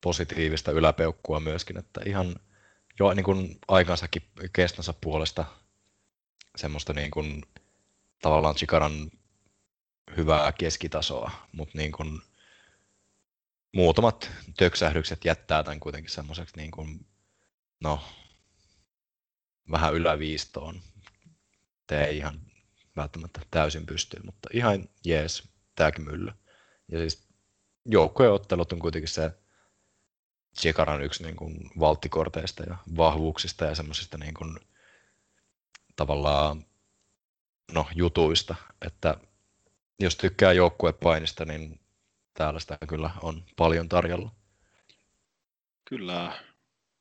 positiivista 0.00 0.72
yläpeukkua 0.72 1.40
myöskin, 1.40 1.76
että 1.78 2.00
ihan 2.06 2.36
jo 2.98 3.14
niin 3.14 3.24
kuin 3.24 3.58
aikansakin 3.68 4.22
kestonsa 4.52 4.94
puolesta 5.00 5.44
semmoista 6.56 6.92
niin 6.92 7.10
kuin, 7.10 7.42
tavallaan 8.24 8.54
Chikaran 8.54 9.10
hyvää 10.16 10.52
keskitasoa, 10.52 11.30
mutta 11.52 11.78
niin 11.78 11.92
kuin, 11.92 12.20
muutamat 13.72 14.30
töksähdykset 14.56 15.24
jättää 15.24 15.62
tämän 15.62 15.80
kuitenkin 15.80 16.10
semmoiseksi 16.10 16.56
niin 16.56 16.70
kuin, 16.70 17.06
no, 17.80 18.00
vähän 19.70 19.94
yläviistoon. 19.94 20.80
Te 21.86 22.04
ei 22.04 22.16
ihan 22.16 22.40
välttämättä 22.96 23.40
täysin 23.50 23.86
pysty, 23.86 24.20
mutta 24.24 24.48
ihan 24.52 24.88
jees, 25.04 25.48
tämäkin 25.74 26.04
mylly. 26.04 26.32
Ja 26.88 26.98
siis 26.98 27.28
joukkojen 27.86 28.32
ottelut 28.32 28.72
on 28.72 28.78
kuitenkin 28.78 29.08
se 29.08 29.30
Chikaran 30.60 31.02
yksi 31.02 31.22
niin 31.22 31.36
kuin 31.36 31.70
valttikorteista 31.80 32.62
ja 32.62 32.76
vahvuuksista 32.96 33.64
ja 33.64 33.74
semmoisista 33.74 34.18
niin 34.18 34.34
kuin 34.34 34.60
tavallaan 35.96 36.64
no, 37.72 37.88
jutuista, 37.94 38.54
että 38.86 39.16
jos 40.00 40.16
tykkää 40.16 40.52
joukkuepainista, 40.52 41.44
niin 41.44 41.80
täällä 42.34 42.60
sitä 42.60 42.78
kyllä 42.88 43.10
on 43.22 43.44
paljon 43.56 43.88
tarjolla. 43.88 44.30
Kyllä. 45.84 46.44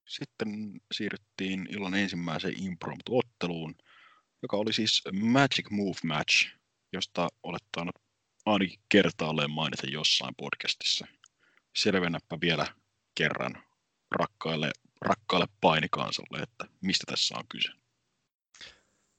Sitten 0.07 0.82
siirryttiin 0.91 1.68
illan 1.70 1.93
ensimmäiseen 1.93 2.64
impromptu-otteluun, 2.64 3.76
joka 4.41 4.57
oli 4.57 4.74
siis 4.74 5.03
Magic 5.11 5.70
Move 5.70 5.97
Match, 6.03 6.47
josta 6.93 7.28
olet 7.43 7.64
tainnut 7.72 7.95
ainakin 8.45 8.80
kertaalleen 8.89 9.51
mainita 9.51 9.88
jossain 9.88 10.36
podcastissa. 10.36 11.07
Selvennäpä 11.76 12.38
vielä 12.41 12.68
kerran 13.16 13.64
rakkaille, 14.11 14.72
rakkaalle 15.01 15.47
painikansalle, 15.61 16.43
että 16.43 16.66
mistä 16.82 17.03
tässä 17.07 17.36
on 17.38 17.47
kyse. 17.49 17.83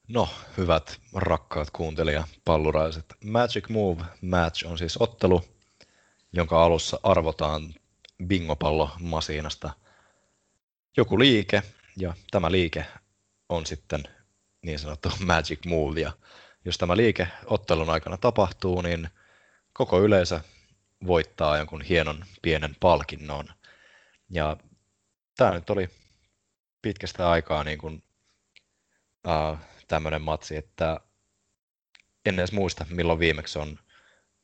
No, 0.09 0.29
hyvät 0.57 1.01
rakkaat 1.15 1.71
kuuntelijapalluraiset. 1.71 3.15
Magic 3.25 3.69
Move 3.69 4.05
Match 4.23 4.67
on 4.67 4.79
siis 4.79 4.97
ottelu, 4.97 5.45
jonka 6.33 6.65
alussa 6.65 7.01
arvotaan 7.03 7.75
bingopallo 8.27 8.91
masiinasta 9.01 9.71
joku 10.97 11.19
liike, 11.19 11.63
ja 11.97 12.15
tämä 12.31 12.51
liike 12.51 12.87
on 13.49 13.67
sitten 13.67 14.03
niin 14.63 14.79
sanottu 14.79 15.09
Magic 15.27 15.67
Move, 15.67 16.01
ja 16.01 16.13
jos 16.65 16.79
tämä 16.79 16.97
liike 16.97 17.29
ottelun 17.47 17.91
aikana 17.91 18.17
tapahtuu, 18.17 18.81
niin 18.81 19.09
koko 19.73 20.01
yleisö 20.01 20.41
voittaa 21.07 21.59
jonkun 21.59 21.83
hienon 21.83 22.25
pienen 22.43 22.77
palkinnon. 22.81 23.49
Ja 24.31 24.57
tämä 25.37 25.51
nyt 25.51 25.71
oli 25.71 25.89
pitkästä 26.83 27.31
aikaa 27.31 27.65
niin 27.65 27.79
kuin, 27.79 28.03
uh, 29.27 29.59
tämmöinen 29.95 30.23
matsi, 30.23 30.57
että 30.57 31.01
en 32.27 32.39
edes 32.39 32.53
muista 32.53 32.87
milloin 32.91 33.19
viimeksi 33.19 33.59
on 33.59 33.79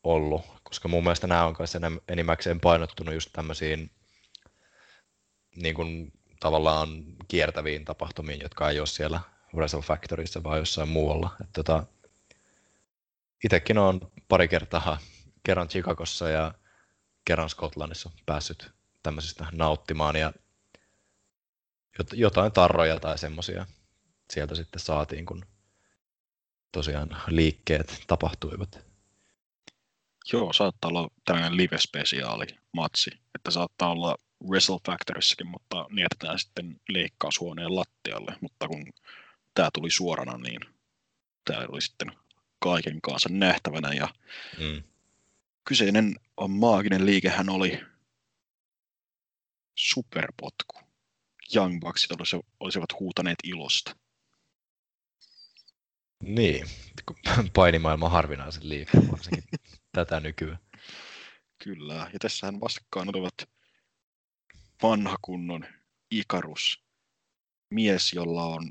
ollut, 0.03 0.43
koska 0.63 0.89
mun 0.89 1.03
mielestä 1.03 1.27
nämä 1.27 1.45
on 1.45 1.57
myös 1.59 1.73
enimmäkseen 2.09 2.61
painottunut 2.61 3.15
just 3.15 3.31
tämmöisiin 3.33 3.91
niin 5.57 5.75
kuin, 5.75 6.13
tavallaan 6.41 6.89
kiertäviin 7.29 7.85
tapahtumiin, 7.85 8.41
jotka 8.41 8.71
ei 8.71 8.79
ole 8.79 8.87
siellä 8.87 9.21
Wrestle 9.55 9.83
Factoryssa 9.83 10.43
vaan 10.43 10.59
jossain 10.59 10.89
muualla. 10.89 11.37
Tota, 11.53 11.87
itekin 13.45 13.79
on 13.79 14.01
pari 14.29 14.49
kertaa, 14.49 14.99
kerran 15.43 15.69
Chicagossa 15.69 16.29
ja 16.29 16.55
kerran 17.25 17.51
Skotlannissa 17.51 18.11
päässyt 18.27 18.71
tämmöisistä 19.03 19.47
nauttimaan 19.53 20.17
ja 20.17 20.33
jotain 22.13 22.53
tarroja 22.53 23.01
tai 23.01 23.19
semmoisia 23.19 23.67
sieltä 24.31 24.55
sitten 24.55 24.81
saatiin, 24.81 25.27
kun 25.27 25.45
tosiaan 26.73 27.17
liikkeet 27.29 28.05
tapahtuivat. 28.07 28.87
Joo, 30.33 30.53
saattaa 30.53 30.89
olla 30.89 31.09
tämmöinen 31.25 31.57
live-spesiaali 31.57 32.47
matsi, 32.73 33.11
että 33.35 33.51
saattaa 33.51 33.91
olla 33.91 34.17
Wrestle 34.49 34.79
Factoryssakin, 34.87 35.47
mutta 35.47 35.87
jätetään 36.01 36.39
sitten 36.39 36.81
leikkaushuoneen 36.89 37.77
lattialle, 37.77 38.37
mutta 38.41 38.69
kun 38.69 38.93
tämä 39.55 39.69
tuli 39.75 39.91
suorana, 39.91 40.39
niin 40.39 40.61
tämä 41.45 41.67
oli 41.69 41.83
sitten 41.83 42.13
kaiken 42.59 43.01
kanssa 43.01 43.29
nähtävänä 43.33 43.93
ja 43.93 44.09
mm. 44.59 44.83
kyseinen 45.65 46.17
maaginen 46.49 47.07
liikehän 47.07 47.49
oli 47.49 47.81
superpotku. 49.75 50.81
Young 51.57 51.81
Bucksit 51.81 52.11
olisivat 52.61 53.01
huutaneet 53.01 53.39
ilosta. 53.45 53.97
Niin, 56.23 56.67
painimaailman 57.55 58.11
harvinaisen 58.11 58.69
liikkeen 58.69 59.11
varsinkin 59.11 59.45
tätä 59.93 60.21
nykyään. 60.21 60.59
Kyllä, 61.65 62.11
ja 62.13 62.19
tässähän 62.19 62.61
vastakkain 62.61 63.09
olivat 63.09 63.35
vanha 64.83 65.17
kunnon 65.23 65.67
Ikarus, 66.11 66.85
mies, 67.71 68.13
jolla 68.13 68.45
on 68.45 68.71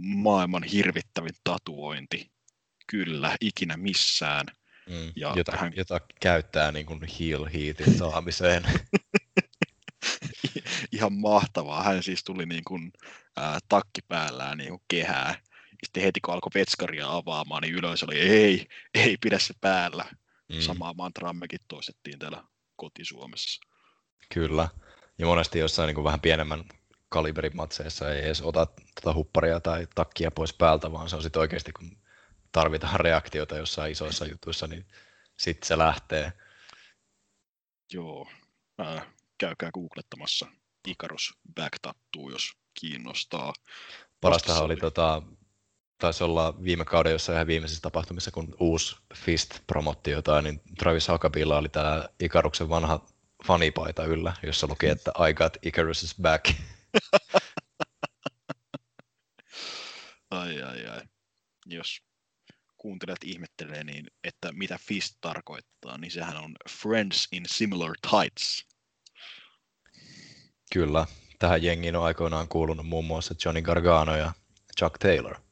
maailman 0.00 0.62
hirvittävin 0.62 1.34
tatuointi. 1.44 2.30
Kyllä, 2.86 3.36
ikinä 3.40 3.76
missään. 3.76 4.46
Mm, 4.88 5.12
ja 5.16 5.32
jota, 5.36 5.52
hän... 5.56 5.72
jota 5.76 6.00
käyttää 6.20 6.72
niin 6.72 6.86
kuin 6.86 7.00
heel 7.20 7.48
heatin 7.54 7.98
saamiseen. 7.98 8.62
Ihan 10.92 11.12
mahtavaa. 11.12 11.82
Hän 11.82 12.02
siis 12.02 12.24
tuli 12.24 12.46
niin 12.46 12.64
kuin, 12.64 12.92
ää, 13.36 13.58
takki 13.68 14.00
päällään 14.08 14.58
niin 14.58 14.70
kuin 14.70 14.82
kehää 14.88 15.40
sitten 15.84 16.02
heti 16.02 16.20
kun 16.20 16.34
alkoi 16.34 16.50
vetskaria 16.54 17.16
avaamaan, 17.16 17.62
niin 17.62 17.74
ylös 17.74 18.02
oli, 18.02 18.18
ei, 18.18 18.68
ei 18.94 19.16
pidä 19.20 19.38
se 19.38 19.54
päällä. 19.60 20.04
Mm. 20.48 20.60
Samaa 20.60 20.94
mantraa 20.94 21.32
mekin 21.32 21.60
toistettiin 21.68 22.18
täällä 22.18 22.44
kotisuomessa. 22.76 23.60
Kyllä. 24.34 24.68
Ja 25.18 25.26
monesti 25.26 25.58
jossain 25.58 25.86
niin 25.86 25.94
kuin 25.94 26.04
vähän 26.04 26.20
pienemmän 26.20 26.64
kaliberin 27.08 27.56
matseissa 27.56 28.14
ei 28.14 28.24
edes 28.24 28.42
ota 28.42 28.66
tota 28.94 29.14
hupparia 29.14 29.60
tai 29.60 29.86
takkia 29.94 30.30
pois 30.30 30.54
päältä, 30.54 30.92
vaan 30.92 31.08
se 31.08 31.16
on 31.16 31.22
sitten 31.22 31.40
oikeasti, 31.40 31.72
kun 31.72 31.96
tarvitaan 32.52 33.00
reaktiota 33.00 33.56
jossain 33.56 33.92
isoissa 33.92 34.26
jutuissa, 34.26 34.66
niin 34.66 34.86
sitten 35.36 35.68
se 35.68 35.78
lähtee. 35.78 36.32
Joo, 37.92 38.30
äh, 38.80 39.06
käykää 39.38 39.70
googlettamassa 39.72 40.46
Ikarus 40.88 41.38
back 41.54 41.72
jos 42.32 42.52
kiinnostaa. 42.80 43.52
Parastahan 44.20 44.64
oli, 44.64 44.72
oli 44.72 44.80
tota, 44.80 45.22
taisi 45.98 46.24
olla 46.24 46.62
viime 46.64 46.84
kauden 46.84 47.12
jossain 47.12 47.34
ihan 47.34 47.46
viimeisissä 47.46 47.82
tapahtumissa, 47.82 48.30
kun 48.30 48.56
uusi 48.60 48.96
Fist 49.14 49.60
promotti 49.66 50.10
jotain, 50.10 50.44
niin 50.44 50.60
Travis 50.78 51.08
Huckabilla 51.08 51.58
oli 51.58 51.68
tämä 51.68 52.08
Ikaruksen 52.20 52.68
vanha 52.68 53.06
fanipaita 53.46 54.04
yllä, 54.04 54.32
jossa 54.42 54.66
luki, 54.66 54.86
että 54.86 55.12
I 55.28 55.34
got 55.34 55.56
Icarus 55.62 56.02
is 56.02 56.14
back. 56.22 56.44
ai 60.30 60.62
ai 60.62 60.86
ai. 60.86 61.00
Jos 61.66 62.00
kuuntelijat 62.76 63.24
ihmettelee, 63.24 63.84
niin 63.84 64.06
että 64.24 64.52
mitä 64.52 64.78
Fist 64.80 65.16
tarkoittaa, 65.20 65.98
niin 65.98 66.10
sehän 66.10 66.36
on 66.36 66.54
Friends 66.70 67.28
in 67.32 67.44
Similar 67.48 67.92
Tights. 68.10 68.66
Kyllä. 70.72 71.06
Tähän 71.38 71.62
jengiin 71.62 71.96
on 71.96 72.04
aikoinaan 72.04 72.48
kuulunut 72.48 72.86
muun 72.86 73.04
muassa 73.04 73.34
Johnny 73.44 73.62
Gargano 73.62 74.16
ja 74.16 74.32
Chuck 74.78 74.98
Taylor. 74.98 75.47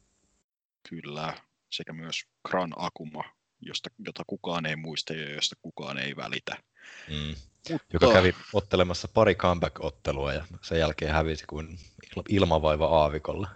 Kyllä, 0.88 1.40
sekä 1.70 1.92
myös 1.92 2.24
Kran 2.48 2.72
Akuma, 2.76 3.24
josta, 3.60 3.90
jota 3.98 4.22
kukaan 4.26 4.66
ei 4.66 4.76
muista 4.76 5.12
ja 5.14 5.34
josta 5.34 5.56
kukaan 5.62 5.98
ei 5.98 6.16
välitä. 6.16 6.56
Mm. 7.08 7.34
Mutta... 7.70 7.86
Joka 7.92 8.12
kävi 8.12 8.34
ottelemassa 8.52 9.08
pari 9.08 9.34
comeback-ottelua 9.34 10.32
ja 10.32 10.46
sen 10.62 10.78
jälkeen 10.78 11.12
hävisi 11.12 11.44
kuin 11.46 11.78
ilmavaiva 12.28 12.86
aavikolla. 12.86 13.48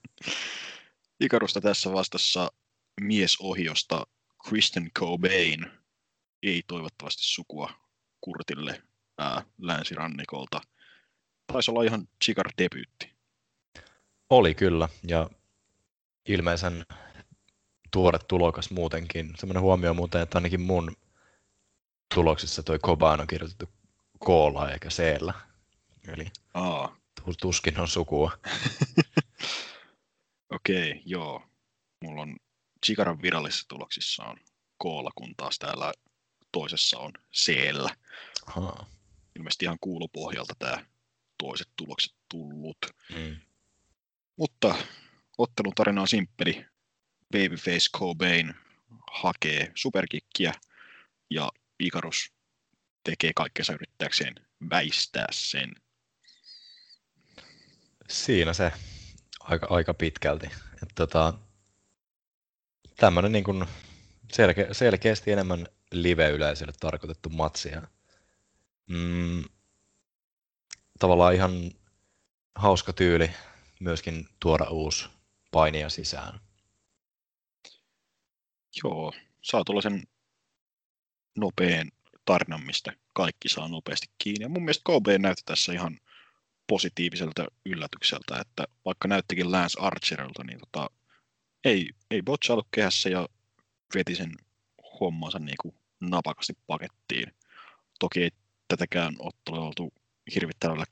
Ikarusta 1.20 1.60
tässä 1.60 1.92
vastassa 1.92 2.52
miesohjosta 3.00 4.06
Kristen 4.48 4.90
Cobain, 4.98 5.66
ei 6.42 6.62
toivottavasti 6.66 7.22
sukua 7.24 7.72
Kurtille 8.20 8.82
ää, 9.18 9.42
länsirannikolta. 9.58 10.60
Taisi 11.52 11.70
olla 11.70 11.82
ihan 11.82 12.08
Chikar 12.24 12.50
debyytti. 12.58 13.16
Oli 14.30 14.54
kyllä, 14.54 14.88
ja 15.08 15.30
ilmeisen 16.26 16.86
tuore 17.90 18.18
tulokas 18.18 18.70
muutenkin. 18.70 19.32
Sellainen 19.38 19.62
huomio 19.62 19.94
muuten, 19.94 20.20
että 20.20 20.38
ainakin 20.38 20.60
mun 20.60 20.96
tuloksissa 22.14 22.62
toi 22.62 22.78
Koban 22.78 23.20
on 23.20 23.26
kirjoitettu 23.26 23.68
koolla 24.18 24.70
eikä 24.70 24.90
seellä. 24.90 25.34
Eli 26.08 26.26
Aa. 26.54 26.96
tuskin 27.40 27.80
on 27.80 27.88
sukua. 27.88 28.32
Okei, 30.54 30.90
okay, 30.90 31.02
joo. 31.04 31.42
Mulla 32.02 32.22
on 32.22 32.36
Chikaran 32.86 33.22
virallisissa 33.22 33.68
tuloksissa 33.68 34.24
on 34.24 34.36
koolla, 34.78 35.10
kun 35.14 35.34
taas 35.36 35.58
täällä 35.58 35.92
toisessa 36.52 36.98
on 36.98 37.12
seellä. 37.32 37.90
Aha. 38.46 38.86
Ilmeisesti 39.36 39.64
ihan 39.64 39.78
kuulupohjalta 39.80 40.54
tämä 40.58 40.86
toiset 41.38 41.68
tulokset 41.76 42.14
tullut. 42.28 42.78
Mm. 43.16 43.36
Mutta 44.36 44.74
ottelun 45.38 45.74
tarina 45.74 46.00
on 46.00 46.08
simppeli. 46.08 46.66
Babyface 47.32 47.90
Cobain 47.98 48.54
hakee 49.12 49.72
superkikkiä 49.74 50.52
ja 51.30 51.52
Ikarus 51.80 52.32
tekee 53.04 53.32
kaikkensa 53.36 53.72
yrittääkseen 53.72 54.34
väistää 54.70 55.26
sen. 55.30 55.74
Siinä 58.08 58.52
se 58.52 58.72
aika, 59.40 59.66
aika 59.70 59.94
pitkälti. 59.94 60.50
tota, 60.94 61.34
tämmöinen 62.96 63.32
niin 63.32 63.66
selke, 64.32 64.68
selkeästi 64.72 65.32
enemmän 65.32 65.66
live-yleisölle 65.92 66.72
tarkoitettu 66.80 67.30
matsi. 67.30 67.70
Mm, 68.86 69.44
tavallaan 70.98 71.34
ihan 71.34 71.70
hauska 72.54 72.92
tyyli 72.92 73.30
myöskin 73.80 74.28
tuoda 74.40 74.64
uusi 74.64 75.15
painia 75.50 75.88
sisään. 75.88 76.40
Joo, 78.84 79.12
saa 79.42 79.64
tuollaisen 79.64 80.02
nopean 81.38 81.90
tarinan, 82.24 82.66
mistä 82.66 82.92
kaikki 83.14 83.48
saa 83.48 83.68
nopeasti 83.68 84.06
kiinni. 84.18 84.42
Ja 84.42 84.48
mun 84.48 84.62
mielestä 84.62 84.82
KB 84.84 85.06
näytti 85.18 85.42
tässä 85.46 85.72
ihan 85.72 86.00
positiiviselta 86.66 87.46
yllätykseltä, 87.66 88.40
että 88.40 88.64
vaikka 88.84 89.08
näyttikin 89.08 89.52
Lance 89.52 89.80
Archerilta, 89.80 90.44
niin 90.44 90.58
tota, 90.58 90.90
ei, 91.64 91.90
ei 92.10 92.22
botchailu 92.22 92.62
kehässä 92.70 93.08
ja 93.08 93.28
veti 93.94 94.14
sen 94.14 94.32
hommansa 95.00 95.38
niin 95.38 95.56
kuin 95.62 95.74
napakasti 96.00 96.52
pakettiin. 96.66 97.34
Toki 97.98 98.22
ei 98.22 98.30
tätäkään 98.68 99.16
ottelua 99.18 99.66
oltu 99.66 99.92
hirvittävällä 100.34 100.84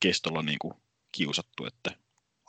kestolla 0.00 0.42
niin 0.42 0.58
kuin 0.58 0.74
kiusattu, 1.12 1.64
että 1.66 1.96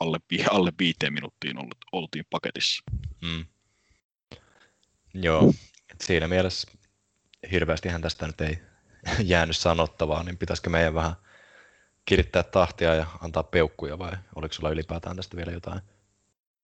alle, 0.04 0.18
alle 0.50 0.72
viiteen 0.78 1.12
minuuttiin 1.12 1.58
ollut, 1.58 1.78
oltiin 1.92 2.24
paketissa. 2.30 2.82
Mm. 3.22 3.46
Joo, 5.14 5.52
et 5.90 6.00
siinä 6.00 6.28
mielessä 6.28 6.70
hirveästihän 7.50 8.02
tästä 8.02 8.26
nyt 8.26 8.40
ei 8.40 8.58
jäänyt 9.32 9.56
sanottavaa, 9.56 10.22
niin 10.22 10.38
pitäisikö 10.38 10.70
meidän 10.70 10.94
vähän 10.94 11.14
kirittää 12.04 12.42
tahtia 12.42 12.94
ja 12.94 13.06
antaa 13.20 13.42
peukkuja 13.42 13.98
vai 13.98 14.12
oliko 14.34 14.54
sulla 14.54 14.70
ylipäätään 14.70 15.16
tästä 15.16 15.36
vielä 15.36 15.52
jotain? 15.52 15.80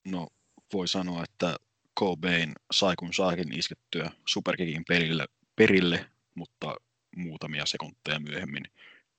No 0.05 0.29
voi 0.73 0.89
sanoa, 0.89 1.25
että 1.25 1.57
Cobain 1.99 2.53
sai 2.73 2.97
kun 2.97 3.15
saakin 3.15 3.59
iskettyä 3.59 4.11
Superkikin 4.27 4.85
perille, 4.89 5.27
perille, 5.57 6.11
mutta 6.35 6.77
muutamia 7.17 7.67
sekunteja 7.67 8.21
myöhemmin 8.21 8.65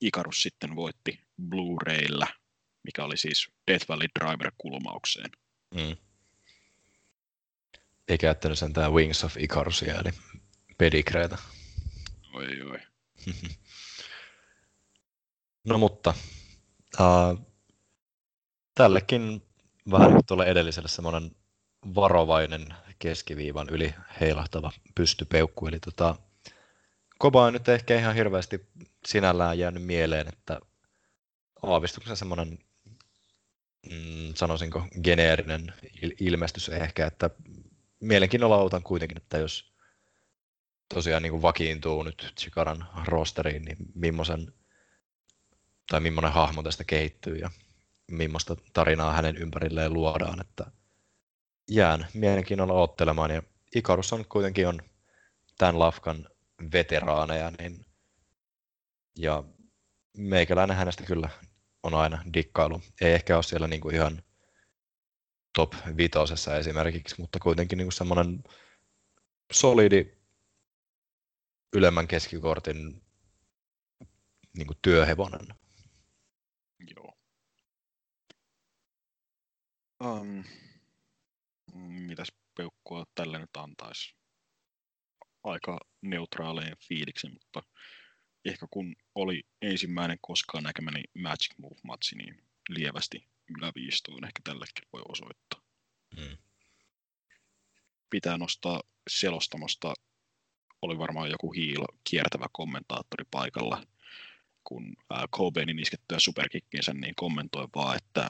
Ikarus 0.01 0.43
sitten 0.43 0.75
voitti 0.75 1.19
Blu-raylla, 1.41 2.27
mikä 2.83 3.03
oli 3.03 3.17
siis 3.17 3.49
Death 3.67 3.89
Valley 3.89 4.07
Driver-kulmaukseen. 4.19 5.31
Mm. 5.75 5.97
Ei 8.07 8.17
käyttänyt 8.17 8.59
sentään 8.59 8.93
Wings 8.93 9.23
of 9.23 9.37
Icarusia, 9.37 9.95
eli 9.95 10.11
pedigreitä. 10.77 11.37
Oi, 12.33 12.61
oi. 12.61 12.79
no 15.69 15.77
mutta, 15.77 16.13
uh, 16.99 17.45
tällekin 18.75 19.41
vähän 19.91 20.19
tuolle 20.27 20.45
edelliselle 20.45 20.89
semmoinen 20.89 21.31
varovainen 21.95 22.67
keskiviivan 22.99 23.69
yli 23.69 23.93
heilahtava 24.19 24.71
pystypeukku. 24.95 25.67
Eli 25.67 25.79
tota, 25.79 26.15
Koba 27.21 27.43
on 27.45 27.53
nyt 27.53 27.69
ehkä 27.69 27.99
ihan 27.99 28.15
hirveästi 28.15 28.67
sinällään 29.05 29.59
jäänyt 29.59 29.83
mieleen, 29.83 30.27
että 30.27 30.59
aavistuksen 31.61 32.17
semmoinen, 32.17 32.59
mm, 33.89 34.33
sanoisinko, 34.35 34.87
geneerinen 35.03 35.73
ilmestys 36.19 36.69
ehkä, 36.69 37.05
että 37.05 37.29
mielenkiinnolla 37.99 38.57
otan 38.57 38.83
kuitenkin, 38.83 39.17
että 39.17 39.37
jos 39.37 39.73
tosiaan 40.93 41.23
niin 41.23 41.31
kuin 41.31 41.41
vakiintuu 41.41 42.03
nyt 42.03 42.33
Chikaran 42.39 42.87
rosteriin, 43.05 43.65
niin 43.65 43.77
millaisen, 43.95 44.53
tai 45.89 45.99
millainen 45.99 46.31
hahmo 46.31 46.63
tästä 46.63 46.83
kehittyy 46.83 47.35
ja 47.35 47.49
millaista 48.11 48.55
tarinaa 48.73 49.13
hänen 49.13 49.37
ympärilleen 49.37 49.93
luodaan, 49.93 50.41
että 50.41 50.65
jään 51.69 52.07
mielenkiinnolla 52.13 52.73
ottelemaan. 52.73 53.31
Ja 53.31 53.43
Ikarus 53.75 54.13
on 54.13 54.25
kuitenkin 54.29 54.67
on 54.67 54.81
tämän 55.57 55.79
lafkan 55.79 56.27
veteraaneja, 56.73 57.51
niin 57.51 57.85
ja 59.17 59.43
meikäläinen 60.17 60.77
hänestä 60.77 61.03
kyllä 61.03 61.29
on 61.83 61.93
aina 61.93 62.23
dikkailu. 62.33 62.81
Ei 63.01 63.13
ehkä 63.13 63.35
ole 63.35 63.43
siellä 63.43 63.67
niinku 63.67 63.89
ihan 63.89 64.23
top 65.53 65.73
vitosessa 65.97 66.57
esimerkiksi, 66.57 67.15
mutta 67.17 67.39
kuitenkin 67.39 67.77
niinku 67.77 67.91
semmoinen 67.91 68.43
solidi 69.51 70.17
ylemmän 71.73 72.07
keskikortin 72.07 73.03
niinku 74.57 74.73
työhevonen. 74.81 75.47
Joo. 76.95 77.17
Um, 80.03 80.43
mitäs 82.07 82.31
peukkua 82.57 83.05
tälle 83.15 83.39
nyt 83.39 83.57
antaisi? 83.57 84.15
Aika 85.43 85.79
neutraalein 86.01 86.75
fiiliksi, 86.87 87.29
mutta 87.29 87.63
ehkä 88.45 88.67
kun 88.69 88.95
oli 89.15 89.43
ensimmäinen 89.61 90.17
koskaan 90.21 90.63
näkemäni 90.63 91.03
Magic 91.13 91.51
Move-matsi, 91.57 92.15
niin 92.15 92.43
lievästi 92.69 93.27
yläviistoon 93.57 94.23
ehkä 94.23 94.39
tällekin 94.43 94.87
voi 94.93 95.01
osoittaa. 95.09 95.61
Hmm. 96.15 96.37
Pitää 98.09 98.37
nostaa 98.37 98.81
selostamosta, 99.09 99.93
oli 100.81 100.97
varmaan 100.97 101.31
joku 101.31 101.51
hiilo 101.51 101.85
kiertävä 102.03 102.45
kommentaattori 102.51 103.25
paikalla, 103.31 103.83
kun 104.63 104.95
Cobainin 105.35 105.79
iskettyä 105.79 106.19
superkikkinsä, 106.19 106.93
niin 106.93 107.15
kommentoi 107.15 107.67
vaan, 107.75 107.97
että 107.97 108.27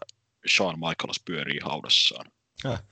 Shawn 0.48 0.80
Michaels 0.80 1.22
pyörii 1.26 1.60
haudassaan. 1.64 2.32
Häh. 2.64 2.84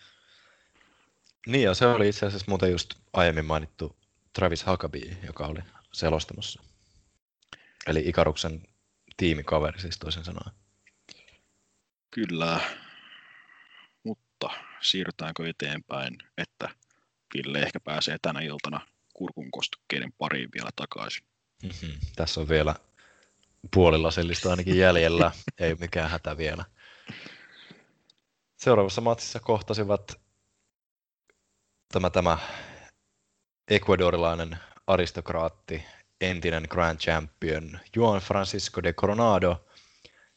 Niin 1.48 1.64
ja 1.64 1.74
se 1.74 1.86
oli 1.86 2.10
itse 2.10 2.26
asiassa 2.26 2.46
muuten 2.50 2.72
just 2.72 2.94
aiemmin 3.14 3.46
mainittu 3.46 3.98
Travis 4.34 4.66
Huckabee, 4.66 5.18
joka 5.28 5.48
oli 5.48 5.60
selostamassa. 5.94 6.69
Eli 7.90 8.04
Ikaruksen 8.06 8.64
tiimikaveri 9.18 9.80
siis 9.80 9.98
toisin 9.98 10.24
sanoen. 10.24 10.56
Kyllä, 12.12 12.60
mutta 14.04 14.50
siirrytäänkö 14.82 15.50
eteenpäin, 15.50 16.18
että 16.38 16.70
Ville 17.34 17.60
ehkä 17.60 17.80
pääsee 17.80 18.18
tänä 18.22 18.40
iltana 18.42 18.88
kurkun 19.14 19.52
kostukkeiden 19.52 20.14
pariin 20.18 20.50
vielä 20.54 20.70
takaisin. 20.76 21.24
Mm-hmm. 21.64 22.00
Tässä 22.16 22.42
on 22.42 22.50
vielä 22.50 22.76
puolilasillista 23.74 24.50
ainakin 24.50 24.78
jäljellä, 24.78 25.32
ei 25.60 25.76
mikään 25.76 26.10
hätä 26.10 26.38
vielä. 26.38 26.66
Seuraavassa 28.58 29.02
matsissa 29.02 29.40
kohtasivat 29.40 30.22
tämä, 31.94 32.10
tämä 32.10 32.38
ecuadorilainen 33.68 34.58
aristokraatti, 34.88 35.86
entinen 36.22 36.68
Grand 36.70 37.00
Champion 37.00 37.80
Juan 37.96 38.22
Francisco 38.22 38.84
de 38.84 38.94
Coronado 38.94 39.66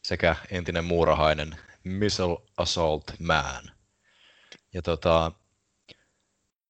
sekä 0.03 0.35
entinen 0.51 0.85
muurahainen 0.85 1.57
Missile 1.83 2.37
Assault 2.57 3.03
Man. 3.19 3.71
Ja 4.73 4.81
tota, 4.81 5.31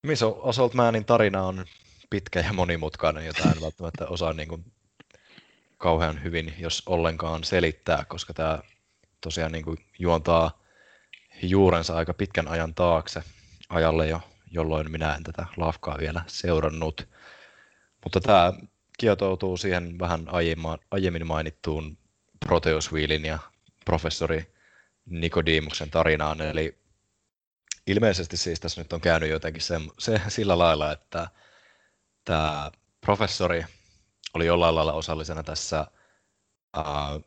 Missile 0.04 0.36
Assault 0.44 0.74
Manin 0.74 1.06
tarina 1.06 1.44
on 1.44 1.66
pitkä 2.10 2.40
ja 2.40 2.54
monimutkainen, 2.54 3.26
jota 3.26 3.44
en 3.44 3.62
välttämättä 3.62 4.08
osaa 4.08 4.34
niin 4.34 4.48
kuin 4.48 4.72
kauhean 5.78 6.24
hyvin, 6.24 6.54
jos 6.58 6.84
ollenkaan 6.86 7.44
selittää, 7.44 8.06
koska 8.06 8.34
tämä 8.34 8.60
tosiaan 9.22 9.52
niin 9.52 9.64
kuin 9.64 9.78
juontaa 10.00 10.64
juurensa 11.42 11.96
aika 11.96 12.14
pitkän 12.14 12.48
ajan 12.48 12.74
taakse 12.74 13.24
ajalle 13.70 14.08
jo 14.08 14.22
jolloin 14.54 14.92
minä 14.92 15.16
en 15.16 15.24
tätä 15.24 15.46
lafkaa 15.58 15.98
vielä 16.00 16.24
seurannut. 16.28 17.08
Mutta 18.04 18.20
tämä 18.20 18.54
kietoutuu 18.98 19.58
siihen 19.58 20.00
vähän 20.00 20.28
aiemmin 20.92 21.28
mainittuun 21.28 21.98
Proteus 22.46 22.92
Wheelin 22.94 23.26
ja 23.26 23.40
professori 23.86 24.54
Nikodimuksen 25.06 25.90
tarinaan, 25.90 26.42
eli 26.42 26.78
ilmeisesti 27.88 28.38
siis 28.38 28.60
tässä 28.60 28.82
nyt 28.82 28.94
on 28.94 29.02
käynyt 29.02 29.30
jotenkin 29.30 29.62
se, 29.62 29.80
se, 30.00 30.22
sillä 30.28 30.58
lailla, 30.58 30.92
että 30.92 31.28
tämä 32.26 32.72
professori 33.02 33.66
oli 34.34 34.46
jollain 34.46 34.76
lailla 34.76 34.94
osallisena 34.94 35.44
tässä 35.44 35.88
uh, 36.78 37.24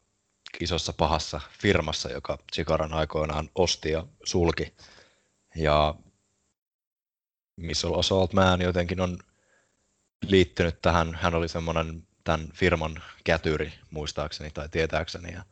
isossa 0.60 0.92
pahassa 0.92 1.40
firmassa, 1.58 2.10
joka 2.10 2.38
Chikaran 2.54 2.92
aikoinaan 2.92 3.50
osti 3.54 3.90
ja 3.90 4.06
sulki. 4.24 4.74
Ja 5.54 5.94
Missile 7.56 7.98
Assault 7.98 8.32
Man 8.32 8.60
jotenkin 8.60 9.00
on 9.00 9.18
liittynyt 10.22 10.82
tähän, 10.82 11.14
hän 11.14 11.34
oli 11.34 11.48
semmoinen 11.48 12.06
tämän 12.24 12.48
firman 12.54 13.02
kätyri 13.24 13.72
muistaakseni 13.90 14.50
tai 14.50 14.68
tietääkseni. 14.68 15.32
Ja 15.32 15.44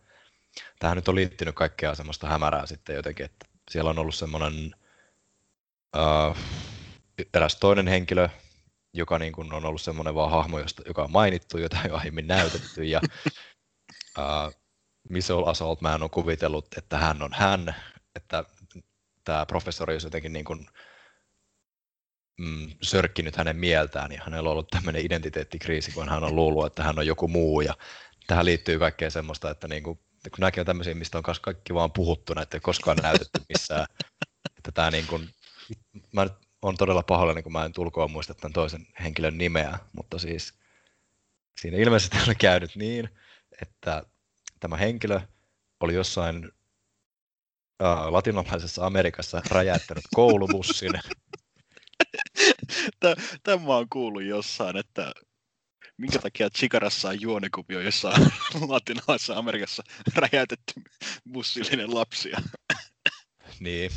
tähän 0.78 0.96
nyt 0.96 1.08
on 1.08 1.14
liittynyt 1.14 1.54
kaikkea 1.54 1.94
semmoista 1.94 2.26
hämärää 2.26 2.66
sitten 2.66 2.96
jotenkin, 2.96 3.24
että 3.26 3.46
siellä 3.70 3.90
on 3.90 3.98
ollut 3.98 4.14
semmoinen 4.14 4.74
uh, 5.96 6.36
eräs 7.34 7.56
toinen 7.56 7.88
henkilö, 7.88 8.28
joka 8.92 9.18
niin 9.18 9.32
kuin 9.32 9.52
on 9.52 9.64
ollut 9.64 9.82
semmoinen 9.82 10.14
vaan 10.14 10.30
hahmo, 10.30 10.58
josta, 10.58 10.82
joka 10.86 11.02
on 11.02 11.12
mainittu, 11.12 11.58
jota 11.58 11.78
ei 11.84 11.90
aiemmin 11.90 12.26
näytetty. 12.26 12.84
Ja 12.84 13.00
uh, 14.18 14.54
Missile 15.08 15.50
Assault 15.50 15.80
Man 15.80 16.02
on 16.02 16.10
kuvitellut, 16.10 16.66
että 16.78 16.98
hän 16.98 17.22
on 17.22 17.30
hän, 17.32 17.74
että 18.16 18.44
tämä 19.24 19.46
professori 19.46 19.94
olisi 19.94 20.06
jotenkin 20.06 20.32
niin 20.32 20.44
kuin 20.44 20.66
mm, 22.39 22.70
sörkkinyt 22.82 23.37
hänen 23.37 23.57
mieltään 23.57 24.12
ja 24.12 24.22
hänellä 24.24 24.49
on 24.49 24.53
ollut 24.53 24.70
tämmöinen 24.70 25.07
identiteettikriisi, 25.07 25.93
kun 25.93 26.09
hän 26.09 26.24
on 26.24 26.37
luullut, 26.37 26.66
että 26.66 26.82
hän 26.82 26.99
on 26.99 27.07
joku 27.07 27.28
muu 27.28 27.61
ja 27.61 27.74
tähän 28.26 28.45
liittyy 28.45 28.78
kaikkea 28.78 29.11
semmoista, 29.11 29.51
että 29.51 29.68
niin 29.68 29.82
kuin, 29.82 29.99
kun 30.22 30.39
nämäkin 30.39 30.61
on 30.61 30.66
tämmöisiä, 30.66 30.95
mistä 30.95 31.18
on 31.18 31.24
kaikki 31.41 31.74
vaan 31.74 31.93
puhuttu, 31.93 32.35
näitä 32.35 32.57
ei 32.57 32.61
koskaan 32.61 32.97
näytetty 33.03 33.41
missään. 33.49 33.87
Että 34.57 34.72
tää 34.72 34.91
niin 34.91 35.07
kuin, 35.07 35.28
mä 36.12 36.24
nyt 36.24 36.32
on 36.62 36.76
todella 36.76 37.03
pahoillani, 37.03 37.43
kun 37.43 37.53
mä 37.53 37.64
en 37.64 37.72
tulkoon 37.72 38.11
muista 38.11 38.35
tämän 38.35 38.53
toisen 38.53 38.87
henkilön 39.03 39.39
nimeä, 39.39 39.78
mutta 39.93 40.18
siis 40.18 40.55
siinä 41.61 41.76
ilmeisesti 41.76 42.16
on 42.28 42.37
käynyt 42.39 42.76
niin, 42.76 43.09
että 43.62 44.03
tämä 44.61 44.76
henkilö 44.76 45.20
oli 45.80 45.95
jossain 45.95 46.45
uh, 47.82 48.12
latinalaisessa 48.12 48.87
Amerikassa 48.87 49.43
räjäyttänyt 49.51 50.05
koulubussin. 50.14 50.93
Tämä 53.42 53.76
on 53.76 53.88
kuullut 53.88 54.22
jossain, 54.22 54.76
että 54.76 55.12
minkä 55.96 56.18
takia 56.18 56.50
Chikarassa 56.50 57.08
on 57.08 57.20
juonekuvio 57.20 57.80
jossain 57.80 58.22
latinalaisessa 58.68 59.36
Amerikassa 59.36 59.82
räjäytetty 60.16 60.74
bussillinen 61.32 61.94
lapsia. 61.94 62.38
niin, 63.60 63.90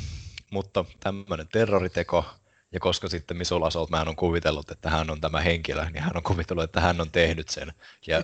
mutta 0.51 0.85
tämmöinen 0.99 1.47
terroriteko, 1.47 2.25
ja 2.71 2.79
koska 2.79 3.09
sitten 3.09 3.37
Misul 3.37 3.63
Assault 3.63 3.89
mä 3.89 4.01
on 4.01 4.15
kuvitellut, 4.15 4.71
että 4.71 4.89
hän 4.89 5.09
on 5.09 5.21
tämä 5.21 5.41
henkilö, 5.41 5.89
niin 5.89 6.03
hän 6.03 6.17
on 6.17 6.23
kuvitellut, 6.23 6.63
että 6.63 6.81
hän 6.81 7.01
on 7.01 7.11
tehnyt 7.11 7.49
sen. 7.49 7.73
Ja 8.07 8.23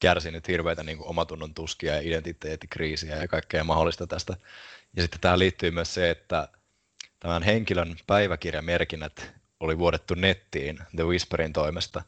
kärsinyt 0.00 0.48
hirveitä 0.48 0.82
niin 0.82 0.98
kuin 0.98 1.08
omatunnon 1.08 1.54
tuskia 1.54 1.94
ja 1.94 2.00
identiteettikriisiä 2.00 3.16
ja 3.16 3.28
kaikkea 3.28 3.64
mahdollista 3.64 4.06
tästä. 4.06 4.36
Ja 4.96 5.02
sitten 5.02 5.20
tähän 5.20 5.38
liittyy 5.38 5.70
myös 5.70 5.94
se, 5.94 6.10
että 6.10 6.48
tämän 7.24 7.42
henkilön 7.42 7.96
päiväkirjamerkinnät 8.06 9.32
oli 9.60 9.78
vuodettu 9.78 10.14
nettiin 10.14 10.78
The 10.96 11.04
Whisperin 11.04 11.52
toimesta 11.52 12.02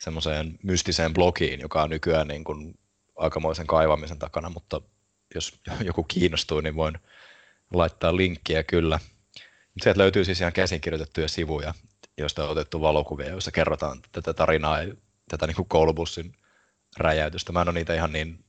semmoiseen 0.00 0.58
mystiseen 0.62 1.14
blogiin, 1.14 1.60
joka 1.60 1.82
on 1.82 1.90
nykyään 1.90 2.28
niin 2.28 2.44
kuin 2.44 2.78
aikamoisen 3.16 3.66
kaivamisen 3.66 4.18
takana, 4.18 4.50
mutta 4.50 4.80
jos 5.34 5.60
joku 5.84 6.02
kiinnostuu, 6.02 6.60
niin 6.60 6.76
voin 6.76 6.98
laittaa 7.74 8.16
linkkiä 8.16 8.62
kyllä. 8.62 8.98
Sieltä 9.82 10.00
löytyy 10.00 10.24
siis 10.24 10.40
ihan 10.40 10.52
käsinkirjoitettuja 10.52 11.28
sivuja, 11.28 11.74
joista 12.18 12.44
on 12.44 12.50
otettu 12.50 12.80
valokuvia, 12.80 13.28
joissa 13.28 13.50
kerrotaan 13.50 14.00
tätä 14.12 14.34
tarinaa 14.34 14.78
tätä 15.28 15.46
niin 15.46 15.56
kuin 15.56 15.68
koulubussin 15.68 16.34
räjäytystä. 16.96 17.52
Mä 17.52 17.62
en 17.62 17.68
ole 17.68 17.74
niitä 17.74 17.94
ihan 17.94 18.12
niin 18.12 18.44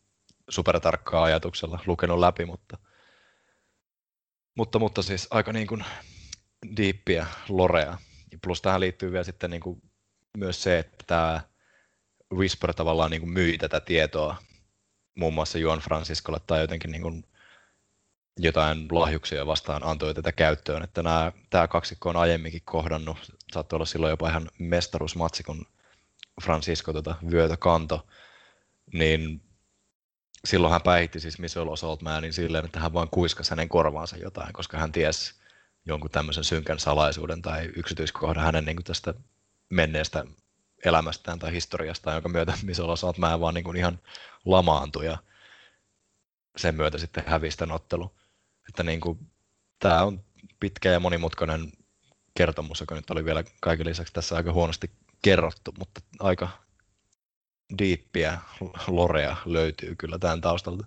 supertarkkaa 0.50 1.24
ajatuksella 1.24 1.80
lukenut 1.86 2.20
läpi, 2.20 2.46
mutta, 2.46 2.78
mutta, 4.56 4.80
mutta 4.80 5.02
siis 5.02 5.28
aika 5.32 5.54
niin 5.54 5.68
kuin 5.68 5.86
diippiä 6.78 7.28
lorea. 7.50 7.98
Plus 8.44 8.62
tähän 8.62 8.80
liittyy 8.80 9.12
vielä 9.12 9.24
sitten 9.24 9.50
niin 9.50 9.62
kuin 9.62 9.82
myös 10.38 10.64
se, 10.64 10.80
että 10.80 11.04
tämä 11.08 11.42
Whisper 12.34 12.74
tavallaan 12.74 13.12
niin 13.12 13.22
kuin 13.22 13.32
myi 13.32 13.58
tätä 13.58 13.80
tietoa 13.80 14.36
muun 15.16 15.34
muassa 15.34 15.58
Juan 15.58 15.80
Franciscolle 15.80 16.40
tai 16.48 16.62
jotenkin 16.62 16.92
niin 16.92 17.02
kuin 17.02 17.24
jotain 18.40 18.88
lahjuksia 18.92 19.48
vastaan 19.48 19.84
antoi 19.84 20.14
tätä 20.14 20.32
käyttöön. 20.32 20.84
Että 20.84 21.04
nämä, 21.04 21.32
tämä 21.50 21.68
kaksikko 21.68 22.10
on 22.10 22.16
aiemminkin 22.16 22.62
kohdannut, 22.66 23.18
saattoi 23.54 23.78
olla 23.78 23.86
silloin 23.86 24.12
jopa 24.12 24.30
ihan 24.30 24.50
mestaruusmatsi, 24.60 25.44
kun 25.44 25.66
Francisco 26.44 26.94
tota 26.94 27.16
vyötä 27.32 27.58
kanto 27.58 28.08
niin 28.94 29.42
silloin 30.46 30.72
hän 30.72 30.82
päihitti 30.82 31.20
siis 31.20 31.40
Michelle 31.40 31.72
Osaltmanin 31.72 32.34
silleen, 32.34 32.66
että 32.66 32.80
hän 32.80 32.94
vain 32.94 33.10
kuiskasi 33.10 33.50
hänen 33.50 33.70
korvaansa 33.70 34.18
jotain, 34.18 34.54
koska 34.54 34.78
hän 34.78 34.92
tiesi 34.92 35.39
jonkun 35.90 36.12
tämmöisen 36.12 36.44
synkän 36.44 36.80
salaisuuden 36.80 37.42
tai 37.42 37.72
yksityiskohdan 37.76 38.44
hänen 38.44 38.66
niin 38.66 38.76
kuin 38.76 38.86
tästä 38.86 39.14
menneestä 39.70 40.26
elämästään 40.86 41.40
tai 41.40 41.52
historiastaan, 41.52 42.16
jonka 42.16 42.30
myötä 42.30 42.54
Michelle 42.64 42.92
Osaltman 42.92 43.40
vaan 43.40 43.54
niin 43.54 43.64
kuin 43.64 43.78
ihan 43.78 44.00
lamaantui 44.46 45.06
ja 45.06 45.18
sen 46.58 46.76
myötä 46.76 46.98
sitten 46.98 47.24
hävisi 47.28 47.58
ottelu. 47.72 48.16
Että 48.70 48.84
niin 48.84 49.02
kuin, 49.02 49.20
tämä 49.80 50.04
on 50.04 50.24
pitkä 50.60 50.90
ja 50.90 51.00
monimutkainen 51.00 51.72
kertomus, 52.38 52.80
joka 52.80 52.96
nyt 52.96 53.10
oli 53.10 53.26
vielä 53.26 53.44
kaiken 53.62 53.86
lisäksi 53.86 54.14
tässä 54.14 54.36
aika 54.36 54.54
huonosti 54.54 54.92
kerrottu, 55.22 55.74
mutta 55.80 56.02
aika 56.20 56.50
diippiä 57.78 58.40
lorea 58.88 59.36
löytyy 59.46 59.96
kyllä 59.96 60.20
tämän 60.20 60.42
taustalta. 60.42 60.86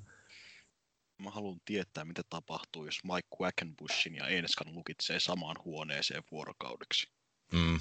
Mä 1.23 1.31
haluan 1.31 1.61
tietää, 1.65 2.05
mitä 2.05 2.23
tapahtuu, 2.31 2.85
jos 2.85 3.05
Mike 3.05 3.29
Quackenbushin 3.41 4.15
ja 4.15 4.29
Enskan 4.29 4.75
lukitsee 4.75 5.21
samaan 5.21 5.57
huoneeseen 5.65 6.23
vuorokaudeksi. 6.31 7.11
Mm. 7.53 7.81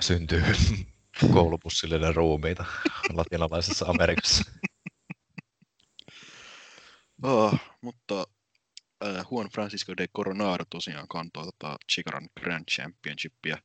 Syntyy 0.00 0.42
koulupussillinen 1.34 2.16
ruumiita 2.16 2.64
latinalaisessa 3.12 3.86
Amerikassa. 3.86 4.52
oh, 7.22 7.54
mutta 7.80 8.26
äh, 9.04 9.26
Juan 9.30 9.48
Francisco 9.48 9.96
de 9.96 10.08
Coronado 10.08 10.64
tosiaan 10.70 11.08
kantoi 11.08 11.44
tota 11.44 11.76
Chicaran 11.92 12.28
Grand 12.40 12.64
Championshipia 12.70 13.58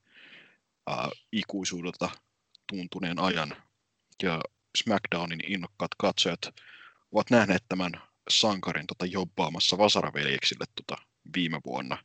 äh, 0.91 1.09
ikuisuudelta 1.32 2.09
tuntuneen 2.67 3.19
ajan. 3.19 3.63
Ja 4.23 4.41
SmackDownin 4.78 5.39
innokkaat 5.47 5.91
katsojat 5.97 6.41
ovat 7.11 7.30
nähneet 7.30 7.63
tämän 7.69 7.91
sankarin 8.30 8.88
tota, 8.88 9.05
jobbaamassa 9.05 9.78
Vasaraveljeksille 9.78 10.65
tota, 10.75 11.01
viime 11.36 11.59
vuonna. 11.65 11.97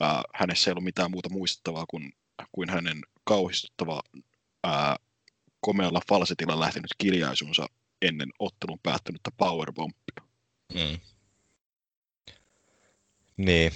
Ää, 0.00 0.22
hänessä 0.34 0.70
ei 0.70 0.72
ollut 0.72 0.84
mitään 0.84 1.10
muuta 1.10 1.28
muistettavaa 1.28 1.84
kuin, 1.90 2.12
kuin 2.52 2.70
hänen 2.70 3.00
kauhistuttava 3.24 4.02
ää, 4.64 4.96
komealla 5.60 6.00
falsetilla 6.08 6.60
lähtenyt 6.60 6.90
kiljaisunsa 6.98 7.66
ennen 8.02 8.28
ottelun 8.38 8.78
päättynyttä 8.82 9.30
powerbombia. 9.36 10.28
Mm. 10.74 10.98
Niin, 13.36 13.72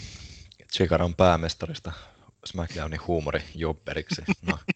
Chicaron 0.73 1.15
päämestarista 1.15 1.93
SmackDownin 2.45 3.07
huumori 3.07 3.41
jobberiksi. 3.55 4.23
No, 4.43 4.59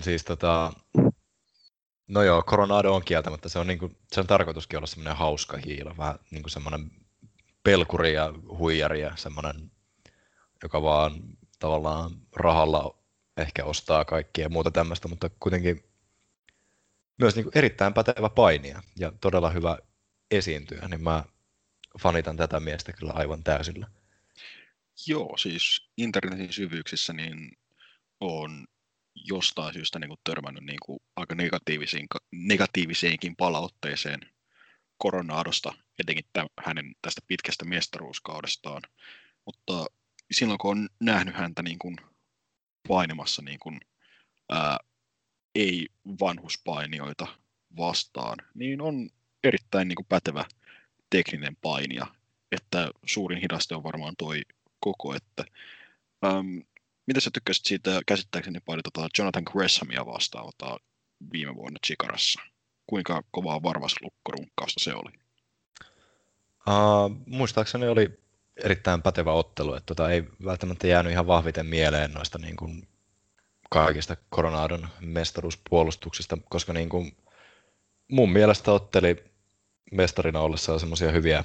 Siis 0.00 0.24
tota, 0.24 0.72
no 2.08 2.22
joo, 2.22 2.42
Coronado 2.42 2.94
on 2.94 3.04
kieltämättä, 3.04 3.48
se 3.48 3.58
on, 3.58 3.66
niinku, 3.66 3.90
se 4.12 4.20
on 4.20 4.26
tarkoituskin 4.26 4.76
olla 4.76 4.86
semmoinen 4.86 5.16
hauska 5.16 5.56
hiilo, 5.56 5.94
vähän 5.98 6.18
niinku 6.30 6.48
semmoinen 6.48 6.90
pelkuri 7.62 8.14
ja 8.14 8.34
huijari 8.58 9.00
ja 9.00 9.16
semmoinen, 9.16 9.70
joka 10.62 10.82
vaan 10.82 11.12
tavallaan 11.58 12.10
rahalla 12.36 12.98
ehkä 13.36 13.64
ostaa 13.64 14.04
kaikkia 14.04 14.44
ja 14.44 14.48
muuta 14.48 14.70
tämmöistä, 14.70 15.08
mutta 15.08 15.30
kuitenkin 15.40 15.84
myös 17.18 17.36
niin 17.36 17.44
kuin 17.44 17.58
erittäin 17.58 17.94
pätevä 17.94 18.28
painija 18.28 18.82
ja 18.98 19.12
todella 19.20 19.50
hyvä 19.50 19.78
esiintyä, 20.30 20.88
niin 20.88 21.02
mä 21.02 21.24
fanitan 22.00 22.36
tätä 22.36 22.60
miestä 22.60 22.92
kyllä 22.92 23.12
aivan 23.12 23.44
täysillä. 23.44 23.86
Joo, 25.06 25.36
siis 25.36 25.90
internetin 25.96 26.52
syvyyksissä 26.52 27.12
niin 27.12 27.58
on 28.20 28.66
jostain 29.24 29.74
syystä 29.74 29.98
niin 29.98 30.08
kuin 30.08 30.20
törmännyt 30.24 30.64
niin 30.64 30.78
kuin 30.86 31.00
aika 31.16 31.34
negatiivisiin, 31.34 32.06
negatiiviseenkin 32.32 33.36
palautteeseen 33.36 34.20
koronaadosta, 34.98 35.74
etenkin 35.98 36.24
tämän, 36.32 36.48
hänen 36.60 36.94
tästä 37.02 37.20
pitkästä 37.26 37.64
mestaruuskaudestaan. 37.64 38.82
Mutta 39.44 39.86
silloin 40.30 40.58
kun 40.58 40.70
on 40.70 40.88
nähnyt 41.00 41.34
häntä 41.34 41.62
niin 41.62 41.78
kuin 41.78 41.96
painimassa 42.88 43.42
niin 43.42 43.58
kuin, 43.58 43.80
ää, 44.50 44.78
ei 45.54 45.88
vanhuspainioita 46.20 47.26
vastaan, 47.76 48.36
niin 48.54 48.80
on 48.80 49.10
erittäin 49.44 49.88
niin 49.88 49.96
kuin 49.96 50.06
pätevä 50.08 50.44
tekninen 51.10 51.56
painija, 51.56 52.06
että 52.52 52.90
suurin 53.06 53.40
hidaste 53.40 53.74
on 53.74 53.82
varmaan 53.82 54.14
toi 54.18 54.42
koko, 54.80 55.14
että 55.14 55.44
äm, 56.24 56.62
mitä 57.08 57.20
sä 57.20 57.30
tykkäsit 57.32 57.66
siitä 57.66 58.00
käsittääkseni 58.06 58.60
paljon 58.60 58.82
tota 58.82 59.08
Jonathan 59.18 59.42
Greshamia 59.52 60.06
vastaan 60.06 60.44
tota, 60.44 60.76
viime 61.32 61.54
vuonna 61.54 61.78
Chikarassa? 61.86 62.40
Kuinka 62.86 63.22
kovaa 63.30 63.62
varvaslukkorunkkausta 63.62 64.84
se 64.84 64.94
oli? 64.94 65.12
Uh, 66.68 67.16
muistaakseni 67.26 67.88
oli 67.88 68.20
erittäin 68.64 69.02
pätevä 69.02 69.32
ottelu, 69.32 69.74
että 69.74 69.86
tota, 69.86 70.10
ei 70.10 70.24
välttämättä 70.44 70.86
jäänyt 70.86 71.12
ihan 71.12 71.26
vahviten 71.26 71.66
mieleen 71.66 72.12
noista 72.12 72.38
niin 72.38 72.56
kuin, 72.56 72.88
kaikista 73.70 74.16
Coronadon 74.34 74.88
mestaruuspuolustuksista, 75.00 76.38
koska 76.48 76.72
niin 76.72 76.88
kuin, 76.88 77.16
mun 78.08 78.32
mielestä 78.32 78.72
otteli 78.72 79.24
mestarina 79.92 80.40
ollessa 80.40 80.78
semmoisia 80.78 81.12
hyviä, 81.12 81.44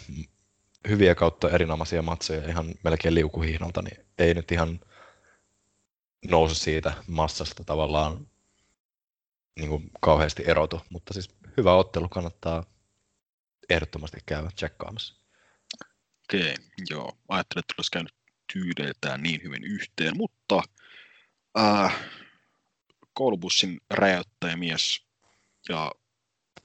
hyviä 0.88 1.16
kautta 1.16 1.50
erinomaisia 1.50 2.02
matseja 2.02 2.50
ihan 2.50 2.66
melkein 2.84 3.16
liukuhihnalta, 3.16 3.82
niin 3.82 4.06
ei 4.18 4.34
nyt 4.34 4.52
ihan 4.52 4.80
nousu 6.30 6.56
siitä 6.56 6.94
massasta 7.08 7.64
tavallaan 7.64 8.28
niin 9.60 9.70
kuin 9.70 9.92
kauheasti 10.02 10.44
erotu, 10.48 10.82
mutta 10.90 11.14
siis 11.14 11.30
hyvä 11.58 11.76
ottelu 11.76 12.10
kannattaa 12.10 12.64
ehdottomasti 13.70 14.18
käydä 14.26 14.50
tsekkaamassa. 14.56 15.16
Okei, 16.24 16.54
okay, 16.54 16.66
joo. 16.90 17.18
Ajattelin, 17.28 17.60
että 17.60 17.74
olisi 17.78 17.92
käynyt 17.92 18.14
tyydeiltään 18.54 19.24
niin 19.24 19.42
hyvin 19.44 19.64
yhteen, 19.64 20.18
mutta 20.18 20.64
äh, 21.60 21.96
koulubussin 23.14 23.82
räjäyttäjämies 23.90 25.06
ja 25.70 25.92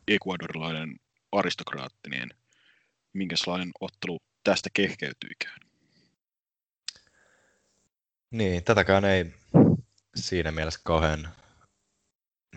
ecuadorilainen 0.08 1.00
aristokraatti, 1.32 2.10
niin 2.10 2.30
minkälainen 3.12 3.70
ottelu 3.80 4.18
tästä 4.44 4.70
kehkeytyikään. 4.74 5.67
Niin, 8.30 8.64
tätäkään 8.64 9.04
ei 9.04 9.34
siinä 10.16 10.52
mielessä 10.52 10.80
kauhean 10.84 11.28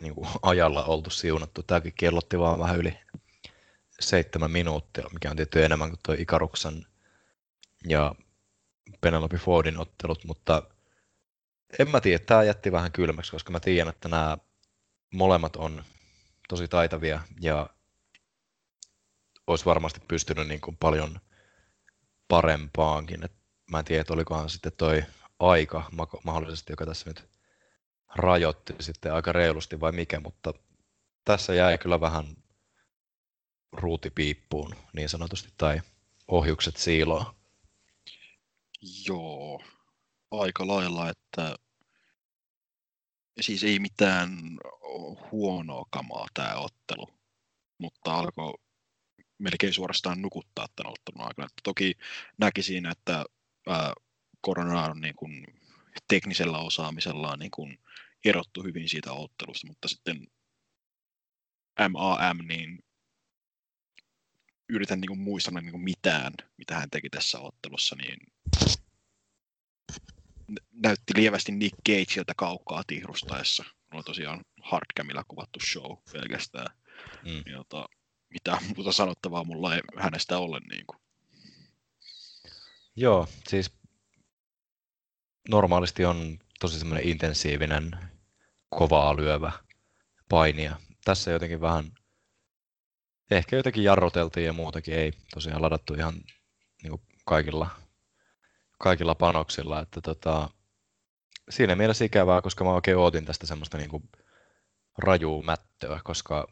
niin 0.02 0.16
kuin 0.16 0.28
ajalla 0.42 0.84
oltu 0.86 1.10
siunattu. 1.10 1.64
Tämäkin 1.64 1.94
kellotti 2.00 2.40
vaan 2.40 2.60
vähän 2.60 2.78
yli 2.78 2.98
seitsemän 4.00 4.52
minuuttia, 4.52 5.10
mikä 5.14 5.30
on 5.30 5.36
tietty 5.36 5.66
enemmän 5.66 5.90
kuin 5.90 6.00
tuo 6.06 6.16
Ikaruksen 6.18 6.86
ja 7.88 8.16
Penelope 9.02 9.38
Fordin 9.38 9.78
ottelut, 9.78 10.26
mutta 10.26 10.64
en 11.80 11.90
mä 11.90 12.02
tiedä, 12.02 12.24
tämä 12.26 12.44
jätti 12.44 12.72
vähän 12.72 12.92
kylmäksi, 12.92 13.32
koska 13.32 13.52
mä 13.52 13.60
tiedän, 13.60 13.90
että 13.94 14.10
nämä 14.10 14.38
molemmat 15.14 15.56
on 15.56 15.84
tosi 16.50 16.68
taitavia 16.68 17.22
ja 17.42 17.70
olisi 19.48 19.66
varmasti 19.66 20.00
pystynyt 20.08 20.48
niin 20.48 20.62
kuin 20.62 20.78
paljon 20.78 21.20
parempaankin. 22.28 23.26
Et 23.26 23.34
mä 23.72 23.80
en 23.80 23.86
tiedä, 23.86 24.02
että 24.02 24.14
olikohan 24.14 24.50
sitten 24.50 24.72
toi 24.78 25.04
aika 25.42 25.90
mahdollisesti, 26.24 26.74
joka 26.74 26.86
tässä 26.86 27.10
nyt 27.10 27.30
rajoitti 28.16 28.74
sitten 28.80 29.14
aika 29.14 29.32
reilusti 29.32 29.80
vai 29.80 29.92
mikä, 29.92 30.20
mutta 30.20 30.54
tässä 31.26 31.54
jäi 31.54 31.78
kyllä 31.78 32.02
vähän 32.02 32.26
ruutipiippuun 33.72 34.76
niin 34.94 35.10
sanotusti, 35.10 35.50
tai 35.58 35.82
ohjukset 36.28 36.78
siiloa. 36.78 37.36
Joo, 39.08 39.64
aika 40.32 40.68
lailla, 40.68 41.10
että 41.10 41.56
siis 43.42 43.64
ei 43.64 43.80
mitään 43.80 44.30
huonoa 45.32 45.86
kamaa 45.90 46.28
tämä 46.34 46.56
ottelu, 46.56 47.10
mutta 47.78 48.16
alkoi 48.16 48.54
melkein 49.38 49.74
suorastaan 49.74 50.22
nukuttaa 50.22 50.68
tämän 50.76 50.94
ottelun 50.94 51.28
aikana. 51.28 51.48
Toki 51.64 51.94
näki 52.38 52.64
siinä, 52.64 52.92
että 52.92 53.26
ää, 53.68 53.94
korona 54.42 54.86
on 54.86 55.02
niin 55.02 55.16
kuin 55.16 55.46
teknisellä 56.08 56.58
osaamisellaan 56.58 57.40
niin 57.40 57.52
kuin 57.52 57.80
erottu 58.26 58.64
hyvin 58.64 58.90
siitä 58.90 59.14
ottelusta, 59.14 59.68
mutta 59.68 59.88
sitten 59.88 60.28
MAM, 61.90 62.48
niin 62.48 62.84
yritän 64.70 65.02
niin 65.02 65.08
kuin 65.08 65.20
muistaa 65.20 65.62
niin 65.62 65.72
kuin 65.72 65.84
mitään, 65.84 66.34
mitä 66.58 66.76
hän 66.76 66.90
teki 66.90 67.10
tässä 67.10 67.40
ottelussa, 67.40 67.96
niin 67.96 68.20
näytti 70.72 71.14
lievästi 71.16 71.52
Nick 71.52 71.76
Cageilta 71.90 72.34
kaukaa 72.38 72.84
tihrustaessa. 72.88 73.64
On 73.94 74.04
tosiaan 74.04 74.46
hardcamilla 74.62 75.24
kuvattu 75.28 75.60
show 75.60 75.98
pelkästään. 76.14 76.78
Mm. 77.26 77.44
Jota, 77.46 77.90
mitä 78.30 78.58
muuta 78.76 78.92
sanottavaa 78.92 79.44
mulla 79.44 79.76
ei 79.76 79.82
hänestä 79.98 80.38
ole. 80.38 80.60
Niin 80.60 80.86
kuin. 80.88 81.02
Joo, 82.96 83.28
siis 83.50 83.81
normaalisti 85.50 86.06
on 86.06 86.40
tosi 86.60 86.80
semmoinen 86.80 87.08
intensiivinen, 87.08 87.92
kovaa 88.70 89.16
lyövä 89.16 89.52
painia. 90.30 90.76
Tässä 91.06 91.32
jotenkin 91.32 91.62
vähän, 91.62 91.92
ehkä 93.32 93.56
jotenkin 93.56 93.84
jarruteltiin 93.84 94.46
ja 94.46 94.54
muutakin 94.54 94.94
ei 94.94 95.14
tosiaan 95.34 95.62
ladattu 95.62 95.94
ihan 95.94 96.14
niin 96.84 96.90
kuin 96.90 97.02
kaikilla, 97.26 97.70
kaikilla 98.80 99.16
panoksilla. 99.16 99.80
Että 99.80 100.02
tota, 100.02 100.50
siinä 101.50 101.76
mielessä 101.76 102.06
ikävää, 102.06 102.42
koska 102.42 102.64
mä 102.64 102.74
oikein 102.74 102.98
ootin 102.98 103.26
tästä 103.26 103.48
semmoista 103.48 103.78
niin 103.78 103.90
kuin 103.90 104.10
rajuu 104.98 105.44
mättöä, 105.44 106.00
koska 106.04 106.48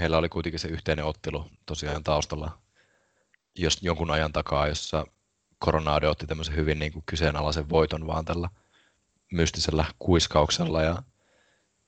heillä 0.00 0.18
oli 0.18 0.28
kuitenkin 0.28 0.60
se 0.60 0.68
yhteinen 0.68 1.04
ottelu 1.04 1.50
tosiaan 1.66 2.04
taustalla 2.04 2.58
jos 3.54 3.82
jonkun 3.82 4.10
ajan 4.10 4.32
takaa, 4.32 4.68
jossa 4.68 5.06
Coronado 5.64 6.10
otti 6.10 6.26
tämmöisen 6.26 6.56
hyvin 6.56 6.78
niin 6.78 6.92
kuin 6.92 7.02
kyseenalaisen 7.06 7.68
voiton 7.68 8.06
vaan 8.06 8.24
tällä 8.24 8.48
mystisellä 9.32 9.84
kuiskauksella. 9.98 10.82
Ja 10.82 11.02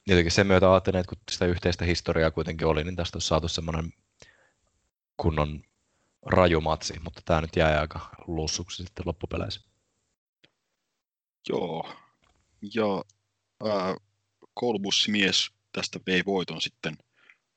jotenkin 0.06 0.32
sen 0.32 0.46
myötä 0.46 0.72
ajattelin, 0.72 1.00
että 1.00 1.08
kun 1.08 1.22
sitä 1.30 1.46
yhteistä 1.46 1.84
historiaa 1.84 2.30
kuitenkin 2.30 2.66
oli, 2.66 2.84
niin 2.84 2.96
tästä 2.96 3.16
olisi 3.16 3.28
saatu 3.28 3.48
semmoinen 3.48 3.92
kunnon 5.16 5.62
rajumatsi, 6.26 6.94
mutta 7.04 7.22
tämä 7.24 7.40
nyt 7.40 7.56
jäi 7.56 7.78
aika 7.78 8.08
lussuksi 8.26 8.84
sitten 8.84 9.06
loppupeleissä. 9.06 9.60
Joo, 11.48 11.94
ja 12.74 13.04
äh, 13.68 13.94
koulubussimies 14.54 15.50
tästä 15.72 16.00
vei 16.06 16.22
voiton 16.26 16.60
sitten 16.60 16.96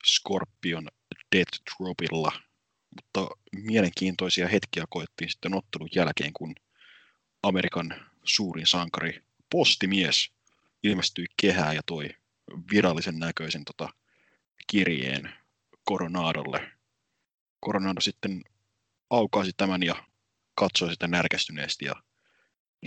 Scorpion 0.05 0.87
Death 1.35 1.59
Dropilla 1.77 2.31
mutta 2.95 3.35
mielenkiintoisia 3.55 4.47
hetkiä 4.47 4.85
koettiin 4.89 5.29
sitten 5.29 5.55
ottelun 5.55 5.89
jälkeen, 5.95 6.33
kun 6.33 6.55
Amerikan 7.43 7.95
suurin 8.23 8.67
sankari, 8.67 9.23
postimies, 9.49 10.31
ilmestyi 10.83 11.25
kehää 11.41 11.73
ja 11.73 11.81
toi 11.85 12.09
virallisen 12.71 13.19
näköisen 13.19 13.65
tota, 13.65 13.89
kirjeen 14.67 15.33
Coronadolle. 15.89 16.71
Coronado 17.65 18.01
sitten 18.01 18.41
aukaisi 19.09 19.51
tämän 19.57 19.83
ja 19.83 20.05
katsoi 20.55 20.89
sitä 20.89 21.07
närkästyneesti 21.07 21.85
ja 21.85 21.95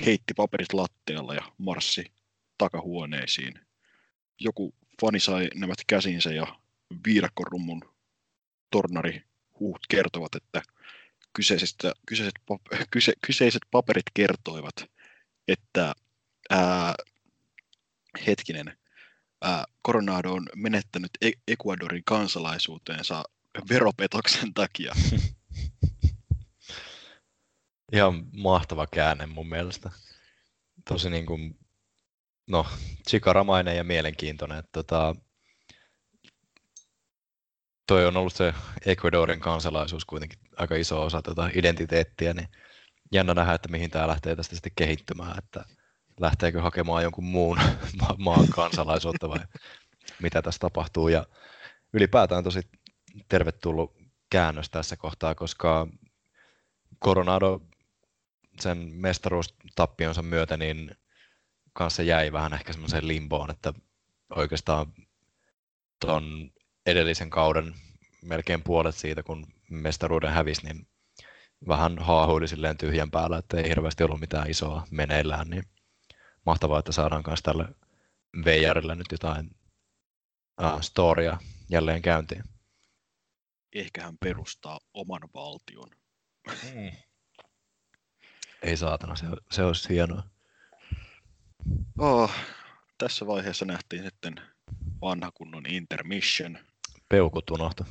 heitti 0.07 0.35
paperit 0.35 0.73
lattialla 0.73 1.35
ja 1.35 1.53
marssi 1.59 2.13
takahuoneisiin. 2.59 3.61
Joku 4.41 4.75
fani 5.01 5.21
sai 5.21 5.49
nämä 5.55 5.75
käsinsä 5.87 6.31
ja 6.31 6.61
viidakkorummun 7.07 7.95
tornari 8.71 9.28
huut 9.61 9.81
kertovat, 9.89 10.35
että 10.35 10.63
kyseiset, 11.33 11.77
kyse, 12.91 13.13
kyseiset 13.27 13.63
paperit 13.71 14.07
kertoivat, 14.15 14.75
että 15.49 15.95
ää, 16.51 16.95
hetkinen, 18.27 18.79
ää, 19.43 19.65
Coronado 19.87 20.33
on 20.33 20.47
menettänyt 20.57 21.11
e- 21.21 21.41
Ecuadorin 21.49 22.03
kansalaisuuteensa 22.05 23.25
veropetoksen 23.69 24.55
takia. 24.55 24.95
Ihan 27.93 28.27
mahtava 28.33 28.87
käänne 28.87 29.27
mun 29.27 29.49
mielestä. 29.49 29.91
Tosi 30.89 31.11
niin 31.11 31.27
kuin, 31.27 31.59
no, 32.47 32.67
chikaramainen 33.09 33.77
ja 33.77 33.85
mielenkiintoinen. 33.85 34.65
Tota, 34.73 35.17
toi 37.89 38.07
on 38.07 38.16
ollut 38.16 38.34
se 38.34 38.55
Ecuadorin 38.86 39.41
kansalaisuus 39.41 40.05
kuitenkin 40.05 40.39
aika 40.57 40.74
iso 40.76 41.03
osa 41.03 41.22
tätä 41.22 41.51
identiteettiä, 41.55 42.32
niin 42.32 42.49
jännä 43.12 43.34
nähdä, 43.34 43.55
että 43.55 43.68
mihin 43.68 43.91
tämä 43.91 44.09
lähtee 44.09 44.36
tästä 44.36 44.55
sitten 44.55 44.72
kehittymään, 44.76 45.39
että 45.39 45.64
lähteekö 46.20 46.62
hakemaan 46.62 47.03
jonkun 47.03 47.24
muun 47.24 47.59
maan 48.18 48.49
kansalaisuutta 48.49 49.28
vai 49.28 49.39
mitä 50.22 50.43
tässä 50.43 50.59
tapahtuu. 50.59 51.09
Ja 51.09 51.26
ylipäätään 51.93 52.45
tosi 52.45 52.61
tervetullut 53.28 53.97
käännös 54.30 54.70
tässä 54.70 54.97
kohtaa, 54.97 55.34
koska 55.34 55.89
Coronado 57.05 57.61
sen 58.61 58.78
mestaruustappionsa 58.78 60.22
myötä 60.22 60.57
niin 60.57 60.91
kanssa 61.72 62.03
jäi 62.03 62.32
vähän 62.32 62.53
ehkä 62.53 62.72
semmoiseen 62.72 63.09
limboon, 63.09 63.51
että 63.51 63.72
oikeastaan 64.36 64.86
tuon 66.01 66.51
edellisen 66.91 67.30
kauden 67.30 67.74
melkein 68.22 68.62
puolet 68.62 68.95
siitä, 68.95 69.22
kun 69.22 69.47
mestaruuden 69.70 70.30
hävisi, 70.30 70.66
niin 70.66 70.86
vähän 71.68 71.99
haahuili 71.99 72.49
silleen 72.49 72.78
tyhjän 72.78 73.11
päällä, 73.11 73.39
että 73.39 73.57
ei 73.57 73.68
hirveästi 73.68 74.05
ollut 74.05 74.20
mitään 74.20 74.51
isoa 74.51 74.86
meneillään, 74.91 75.51
niin 75.51 75.64
mahtavaa, 76.47 76.78
että 76.78 76.93
saadaan 76.93 77.24
myös 77.26 77.43
tälle 77.43 77.64
Veijarille 78.45 78.95
nyt 78.95 79.07
jotain 79.12 79.51
uh, 80.62 80.80
storia 80.80 81.39
jälleen 81.70 82.03
käyntiin. 82.03 82.45
Ehkä 83.74 84.03
hän 84.03 84.18
perustaa 84.18 84.80
oman 84.95 85.22
valtion. 85.34 85.91
Mm. 86.47 86.93
Ei 88.62 88.76
saatana, 88.76 89.16
se, 89.16 89.26
se 89.51 89.64
olisi 89.64 89.89
hienoa. 89.89 90.22
Oh, 91.99 92.32
tässä 92.99 93.26
vaiheessa 93.26 93.64
nähtiin 93.64 94.03
sitten 94.03 94.34
vanha 95.01 95.30
kunnon 95.30 95.66
intermission. 95.66 96.59
Peukut 97.09 97.51
unohtu. 97.51 97.85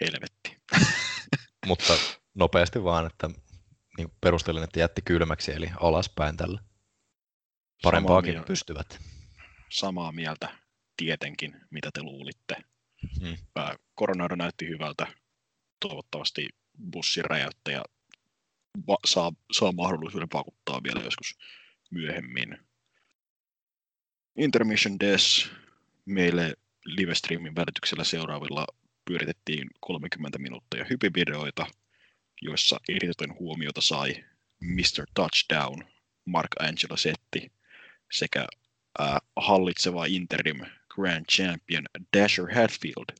Helvetti. 0.00 0.56
Mutta 1.66 1.94
nopeasti 2.34 2.84
vaan, 2.84 3.06
että 3.06 3.30
niin 3.98 4.12
perustelin, 4.20 4.64
että 4.64 4.80
jätti 4.80 5.02
kylmäksi, 5.02 5.52
eli 5.52 5.70
alaspäin 5.80 6.36
tällä. 6.36 6.60
Parempaakin 7.82 8.32
mieltä, 8.32 8.46
pystyvät. 8.46 8.98
Samaa 9.70 10.12
mieltä 10.12 10.58
tietenkin, 10.96 11.60
mitä 11.70 11.90
te 11.94 12.02
luulitte. 12.02 12.56
Hmm. 13.20 13.36
Koronado 13.94 14.36
näytti 14.36 14.68
hyvältä. 14.68 15.06
Toivottavasti 15.80 16.48
bussin 16.90 17.24
räjäyttäjä 17.24 17.82
va- 18.86 18.98
saa, 19.06 19.32
saa 19.52 19.72
mahdollisuuden 19.72 20.28
vakuuttaa 20.32 20.82
vielä 20.82 21.00
joskus 21.00 21.38
myöhemmin. 21.90 22.58
Intermission 24.36 25.00
Des 25.00 25.50
meille 26.04 26.54
livestreamin 26.96 27.54
välityksellä 27.54 28.04
seuraavilla 28.04 28.66
pyöritettiin 29.04 29.70
30 29.80 30.38
minuuttia 30.38 30.86
hypivideoita, 30.90 31.66
joissa 32.42 32.80
eritoten 32.88 33.38
huomiota 33.38 33.80
sai 33.80 34.24
Mr. 34.60 35.06
Touchdown, 35.14 35.84
Mark 36.24 36.50
Angelo 36.60 36.96
Setti 36.96 37.52
sekä 38.12 38.46
äh, 39.00 39.16
hallitseva 39.36 40.06
interim 40.06 40.60
Grand 40.88 41.24
Champion 41.32 41.84
Dasher 42.16 42.54
Hatfield, 42.54 43.16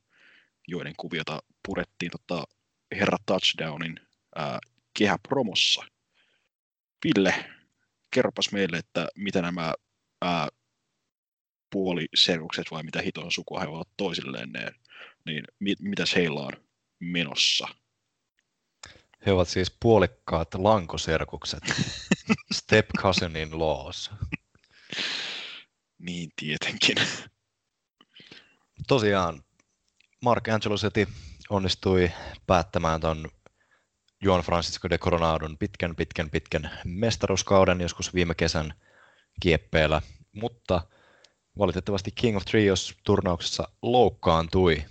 joiden 0.67 0.93
kuviota 0.97 1.39
purettiin 1.65 2.11
tota, 2.11 2.43
herra 2.91 3.17
Touchdownin 3.25 3.99
äh, 4.39 4.59
kehäpromossa. 4.99 5.85
Ville, 7.03 7.45
kerropas 8.11 8.51
meille, 8.51 8.77
että 8.77 9.07
mitä 9.15 9.41
nämä 9.41 9.73
ää, 10.21 10.47
puoliserukset 11.69 12.65
vai 12.71 12.83
mitä 12.83 13.01
hiton 13.01 13.31
sukua 13.31 13.59
he 13.59 13.67
ovat 13.67 13.89
toisilleen, 13.97 14.49
ne, 14.49 14.71
niin 15.25 15.43
mit, 15.59 15.79
mitäs 15.79 16.15
heillä 16.15 16.39
on 16.39 16.51
menossa? 16.99 17.67
He 19.25 19.31
ovat 19.31 19.47
siis 19.47 19.75
puolikkaat 19.79 20.55
lankoserkukset. 20.55 21.63
Step 22.53 22.89
cousin 22.97 23.35
in 23.35 23.59
laws. 23.59 24.11
Niin 25.99 26.29
tietenkin. 26.35 26.97
Tosiaan 28.87 29.43
Mark 30.21 30.47
Angelosetti 30.47 31.07
onnistui 31.49 32.11
päättämään 32.47 33.01
ton 33.01 33.29
Juan 34.23 34.41
Francisco 34.41 34.89
de 34.89 34.97
Coronadon 34.97 35.57
pitkän, 35.57 35.95
pitkän, 35.95 36.29
pitkän 36.29 36.79
mestaruuskauden 36.85 37.81
joskus 37.81 38.13
viime 38.13 38.35
kesän 38.35 38.73
kieppeellä, 39.41 40.01
mutta 40.31 40.81
valitettavasti 41.57 42.11
King 42.11 42.37
of 42.37 42.45
Trios 42.45 42.95
turnauksessa 43.03 43.67
loukkaantui. 43.81 44.85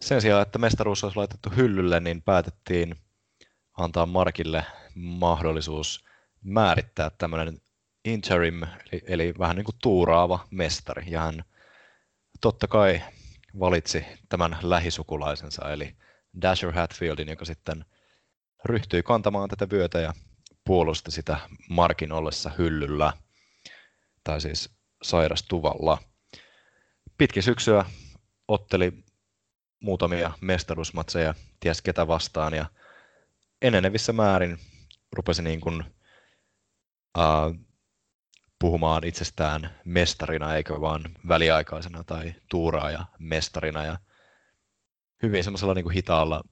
Sen 0.00 0.20
sijaan, 0.20 0.42
että 0.42 0.58
mestaruus 0.58 1.04
olisi 1.04 1.16
laitettu 1.16 1.50
hyllylle, 1.56 2.00
niin 2.00 2.22
päätettiin 2.22 2.96
antaa 3.78 4.06
Markille 4.06 4.64
mahdollisuus 4.94 6.04
määrittää 6.44 7.10
tämmöinen 7.10 7.60
interim, 8.04 8.62
eli, 8.62 9.02
eli 9.06 9.34
vähän 9.38 9.56
niin 9.56 9.64
kuin 9.64 9.76
tuuraava 9.82 10.46
mestari. 10.50 11.04
Ja 11.06 11.20
hän 11.20 11.44
totta 12.40 12.68
kai 12.68 13.02
valitsi 13.60 14.04
tämän 14.28 14.58
lähisukulaisensa, 14.62 15.72
eli 15.72 15.96
Dasher 16.42 16.72
Hatfieldin, 16.72 17.28
joka 17.28 17.44
sitten– 17.44 17.84
ryhtyi 18.66 19.02
kantamaan 19.02 19.48
tätä 19.48 19.70
vyötä 19.70 20.00
ja 20.00 20.12
puolusti 20.64 21.10
sitä 21.10 21.38
Markin 21.70 22.12
ollessa 22.12 22.50
hyllyllä, 22.58 23.12
tai 24.24 24.40
siis 24.40 24.75
sairastuvalla. 25.02 25.98
Pitki 27.18 27.42
syksyä 27.42 27.84
otteli 28.48 28.92
muutamia 29.80 30.32
mestaruusmatseja, 30.40 31.34
ties 31.60 31.82
ketä 31.82 32.06
vastaan, 32.06 32.54
ja 32.54 32.66
enenevissä 33.62 34.12
määrin 34.12 34.58
rupesi 35.12 35.42
niin 35.42 35.60
kuin, 35.60 35.84
uh, 37.18 37.66
puhumaan 38.58 39.04
itsestään 39.04 39.80
mestarina, 39.84 40.54
eikä 40.54 40.80
vaan 40.80 41.02
väliaikaisena 41.28 42.04
tai 42.04 42.34
tuuraaja 42.50 43.06
mestarina. 43.18 43.84
Ja 43.84 43.98
hyvin 45.22 45.44
semmoisella 45.44 45.74
niin 45.74 45.84
kuin 45.84 45.94
hitaalla 45.94 46.42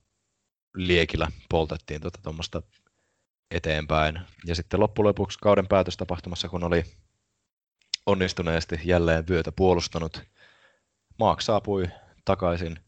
liekillä 0.75 1.29
poltettiin 1.51 2.01
tuota 2.01 2.63
eteenpäin. 3.51 4.21
Ja 4.47 4.55
sitten 4.55 4.81
loppujen 4.81 5.07
lopuksi 5.07 5.39
kauden 5.43 5.69
päätöstapahtumassa, 5.69 6.49
kun 6.49 6.65
oli 6.65 6.85
onnistuneesti 8.07 8.81
jälleen 8.85 9.29
vyötä 9.29 9.53
puolustanut, 9.53 10.23
Maak 11.19 11.41
saapui 11.41 11.89
takaisin, 12.25 12.79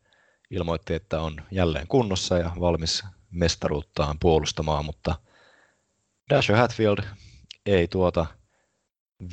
ilmoitti, 0.51 0.95
että 0.95 1.21
on 1.21 1.43
jälleen 1.51 1.87
kunnossa 1.87 2.39
ja 2.39 2.51
valmis 2.61 3.05
mestaruuttaan 3.31 4.19
puolustamaan, 4.19 4.85
mutta 4.85 5.15
Dasher 6.31 6.57
Hatfield 6.57 6.99
ei 7.67 7.89
tuota 7.89 8.27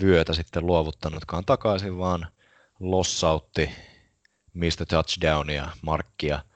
vyötä 0.01 0.34
sitten 0.34 0.65
luovuttanutkaan 0.65 1.45
takaisin, 1.45 1.97
vaan 1.97 2.27
lossautti 2.79 3.69
Mr. 4.53 4.86
Touchdownia, 4.89 5.69
Markkia– 5.81 6.43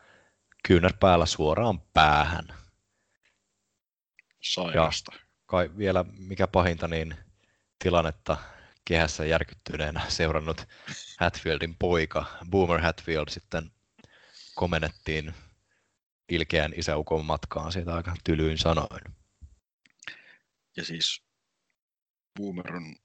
kyynär 0.67 0.93
päällä 0.99 1.25
suoraan 1.25 1.81
päähän. 1.81 2.47
Sairasta. 4.43 5.11
Ja 5.15 5.19
kai 5.45 5.69
vielä 5.77 6.05
mikä 6.17 6.47
pahinta, 6.47 6.87
niin 6.87 7.15
tilannetta 7.83 8.37
kehässä 8.87 9.25
järkyttyneenä 9.25 10.01
seurannut 10.07 10.67
Hatfieldin 11.19 11.75
poika, 11.79 12.25
Boomer 12.49 12.81
Hatfield, 12.81 13.29
sitten 13.29 13.71
komennettiin 14.55 15.33
ilkeän 16.29 16.73
isäukon 16.75 17.25
matkaan 17.25 17.71
siitä 17.71 17.95
aika 17.95 18.15
tylyin 18.23 18.57
sanoin. 18.57 19.01
Ja 20.77 20.85
siis 20.85 21.21
Boomer 22.39 22.75
on... 22.75 22.95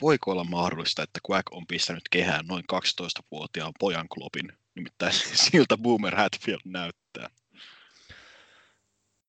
Voiko 0.00 0.30
olla 0.30 0.44
mahdollista, 0.44 1.02
että 1.02 1.20
Quack 1.30 1.52
on 1.52 1.66
pistänyt 1.66 2.08
kehään 2.10 2.46
noin 2.46 2.64
12-vuotiaan 2.72 3.72
pojan 3.78 4.08
klopin 4.08 4.52
Nimittäin 4.74 5.12
siltä 5.50 5.78
Boomer 5.78 6.16
Hatfield 6.16 6.60
näyttää. 6.64 7.30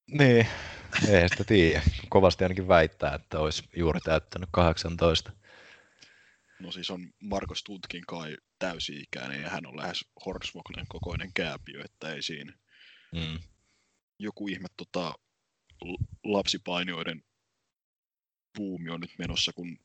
Niin, 0.07 0.47
ei 1.10 1.30
sitä 1.30 1.44
tiedä. 1.44 1.82
Kovasti 2.10 2.44
ainakin 2.44 2.68
väittää, 2.68 3.16
että 3.16 3.39
olisi 3.39 3.64
juuri 3.76 4.00
täyttänyt 4.00 4.50
18. 4.52 5.32
No 6.60 6.72
siis 6.72 6.91
on 6.91 7.14
Markus 7.20 7.64
Tutkin 7.64 8.04
kai 8.08 8.38
täysi-ikäinen 8.60 9.41
ja 9.41 9.50
hän 9.50 9.66
on 9.66 9.78
lähes 9.78 10.06
Hornswoglen 10.26 10.86
kokoinen 10.89 11.34
kääpiö, 11.34 11.82
että 11.86 12.14
ei 12.14 12.22
siinä. 12.22 12.54
Mm. 13.12 13.39
Joku 14.20 14.48
ihme 14.48 14.68
tota, 14.78 15.14
lapsipainioiden 16.24 17.24
buumi 18.58 18.89
on 18.89 19.00
nyt 19.02 19.12
menossa, 19.18 19.54
kun 19.54 19.78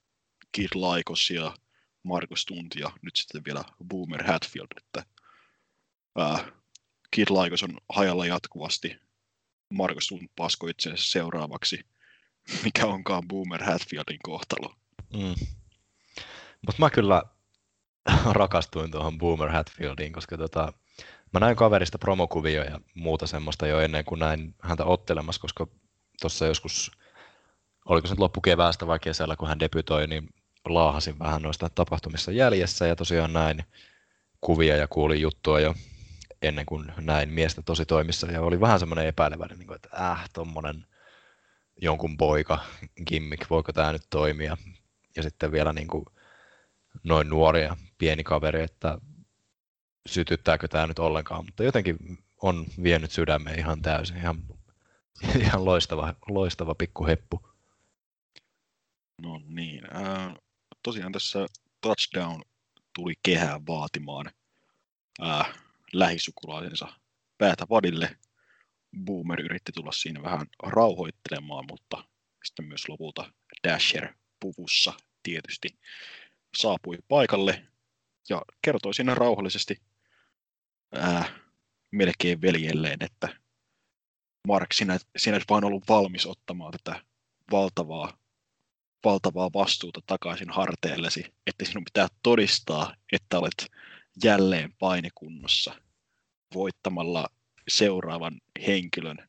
Kid 0.53 0.69
Laikos 0.75 1.31
ja 1.31 1.57
Markus 2.03 2.45
Tunt 2.45 2.75
ja 2.75 2.91
nyt 3.03 3.17
sitten 3.17 3.45
vielä 3.45 3.65
Boomer 3.89 4.25
Hatfield, 4.25 4.69
että 4.77 5.05
ää, 6.19 6.53
Kid 7.11 7.27
Laikos 7.31 7.63
on 7.63 7.79
hajalla 7.89 8.27
jatkuvasti. 8.27 9.08
Markus 9.71 10.07
Sun 10.07 10.29
pasko 10.37 10.67
itsensä 10.67 11.11
seuraavaksi, 11.13 11.87
mikä 12.65 12.87
onkaan 12.87 13.29
Boomer 13.29 13.65
Hatfieldin 13.65 14.19
kohtalo. 14.23 14.75
Mm. 15.13 15.35
Mutta 16.67 16.79
mä 16.79 16.91
kyllä 16.91 17.23
rakastuin 18.33 18.91
tuohon 18.91 19.19
Boomer 19.19 19.51
Hatfieldiin, 19.51 20.13
koska 20.13 20.37
tota, 20.37 20.73
mä 21.33 21.41
näin 21.41 21.57
kaverista 21.57 21.99
promokuvia 21.99 22.65
ja 22.65 22.81
muuta 22.95 23.27
semmoista 23.27 23.67
jo 23.67 23.81
ennen 23.81 24.05
kuin 24.05 24.19
näin 24.19 24.55
häntä 24.63 24.85
ottelemassa, 24.85 25.41
koska 25.41 25.67
tuossa 26.21 26.47
joskus, 26.47 26.91
oliko 27.85 28.07
se 28.07 28.13
nyt 28.13 28.19
loppukeväästä 28.19 28.87
vai 28.87 28.99
kesällä, 28.99 29.37
kun 29.37 29.49
hän 29.49 29.61
debytoi, 29.61 30.07
niin 30.07 30.29
laahasin 30.65 31.19
vähän 31.19 31.43
noista 31.43 31.71
tapahtumissa 31.71 32.33
jäljessä 32.33 32.87
ja 32.87 32.97
tosiaan 32.97 33.33
näin 33.33 33.65
kuvia 34.41 34.77
ja 34.77 34.89
kuulin 34.89 35.21
juttua 35.21 35.61
jo 35.61 35.75
ennen 36.43 36.67
kuin 36.67 36.93
näin 37.01 37.29
miestä 37.29 37.63
tosi 37.63 37.87
toimissa 37.87 38.27
ja 38.27 38.43
oli 38.43 38.61
vähän 38.61 38.79
semmoinen 38.81 39.07
epäileväinen, 39.07 39.59
niin 39.59 39.75
että 39.75 40.11
äh, 40.11 40.29
tommonen 40.33 40.87
jonkun 41.83 42.17
poika 42.17 42.59
gimmick, 43.07 43.51
voiko 43.51 43.73
tämä 43.73 43.93
nyt 43.93 44.07
toimia. 44.11 44.57
Ja 45.17 45.23
sitten 45.23 45.53
vielä 45.53 45.73
niin 45.73 45.89
kuin 45.89 46.05
noin 47.03 47.29
nuori 47.29 47.63
ja 47.63 47.77
pieni 47.99 48.25
kaveri, 48.25 48.63
että 48.63 48.99
sytyttääkö 50.09 50.69
tämä 50.69 50.87
nyt 50.87 50.99
ollenkaan, 50.99 51.45
mutta 51.45 51.65
jotenkin 51.65 51.97
on 52.43 52.67
vienyt 52.83 53.11
sydämeen 53.11 53.59
ihan 53.59 53.83
täysin, 53.83 54.17
ihan, 54.17 54.43
ihan 55.45 55.65
loistava, 55.65 56.15
loistava 56.29 56.75
pikku 56.75 57.07
heppu. 57.07 57.49
No 59.23 59.41
niin, 59.47 59.97
äh, 59.97 60.35
tosiaan 60.83 61.13
tässä 61.13 61.47
touchdown 61.81 62.43
tuli 62.95 63.15
kehään 63.23 63.67
vaatimaan 63.67 64.31
äh, 65.23 65.55
lähisukulaisensa 65.93 66.89
päätä 67.39 67.67
vadille. 67.71 68.17
Boomer 69.05 69.41
yritti 69.41 69.73
tulla 69.73 69.93
siinä 69.93 70.23
vähän 70.23 70.47
rauhoittelemaan, 70.63 71.65
mutta 71.69 72.05
sitten 72.45 72.65
myös 72.65 72.89
lopulta 72.89 73.33
Dasher 73.69 74.15
puvussa 74.41 74.93
tietysti 75.23 75.69
saapui 76.57 76.99
paikalle 77.09 77.67
ja 78.29 78.43
kertoi 78.63 78.95
siinä 78.95 79.15
rauhallisesti 79.15 79.83
ää, 80.95 81.25
melkein 81.91 82.41
veljelleen, 82.43 82.99
että 83.01 83.29
Mark, 84.47 84.73
sinä, 84.73 84.99
sinä 85.17 85.37
et 85.37 85.45
vain 85.49 85.65
ollut 85.65 85.89
valmis 85.89 86.27
ottamaan 86.27 86.73
tätä 86.73 87.05
valtavaa, 87.51 88.19
valtavaa 89.05 89.51
vastuuta 89.55 90.01
takaisin 90.07 90.51
harteillesi, 90.51 91.35
että 91.47 91.65
sinun 91.65 91.85
pitää 91.85 92.09
todistaa, 92.23 92.95
että 93.13 93.39
olet 93.39 93.71
jälleen 94.25 94.73
painekunnossa 94.79 95.75
voittamalla 96.55 97.29
seuraavan 97.69 98.41
henkilön. 98.67 99.29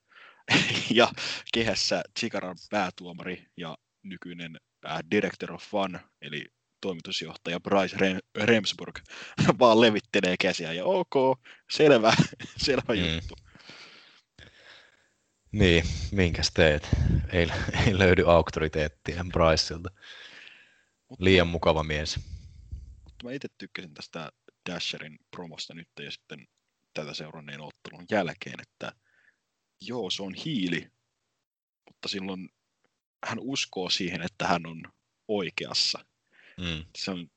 ja 1.00 1.12
kehässä 1.54 2.02
Chikaran 2.20 2.58
päätuomari 2.70 3.46
ja 3.58 3.78
nykyinen 4.04 4.60
äh, 4.86 5.00
Director 5.12 5.54
of 5.54 5.64
Fun, 5.64 6.00
eli 6.22 6.46
toimitusjohtaja 6.82 7.60
Bryce 7.60 8.22
Remsburg, 8.36 9.00
vaan 9.60 9.82
levittelee 9.82 10.36
käsiä 10.40 10.74
ja 10.74 10.86
ok, 10.86 11.40
selvä, 11.72 12.14
selvä 12.66 12.94
mm. 12.94 13.14
juttu. 13.14 13.36
Niin, 15.52 15.84
minkäs 16.12 16.52
teet? 16.52 16.90
Ei, 17.32 17.48
ei 17.88 18.00
löydy 18.00 18.32
auktoriteettia 18.32 19.26
Bryceilta. 19.34 19.90
Liian 21.20 21.48
mukava 21.48 21.84
mies. 21.84 22.20
Mutta 23.04 23.24
mä 23.24 23.32
itse 23.32 23.48
tykkäsin 23.58 23.94
tästä 23.94 24.32
Dasherin 24.70 25.20
promosta 25.32 25.74
nyt 25.74 25.88
ja 26.00 26.12
sitten 26.12 26.48
tätä 26.94 27.14
seuranneen 27.14 27.62
ottelun 27.62 28.06
jälkeen, 28.12 28.62
että 28.62 28.92
joo, 29.82 30.10
se 30.10 30.24
on 30.24 30.34
hiili, 30.34 30.88
mutta 31.90 32.08
silloin 32.08 32.50
hän 33.26 33.40
uskoo 33.40 33.90
siihen, 33.90 34.22
että 34.22 34.48
hän 34.48 34.66
on 34.66 34.84
oikeassa. 35.28 36.06
Mm. 36.58 36.86
Se 36.98 37.12
on 37.12 37.28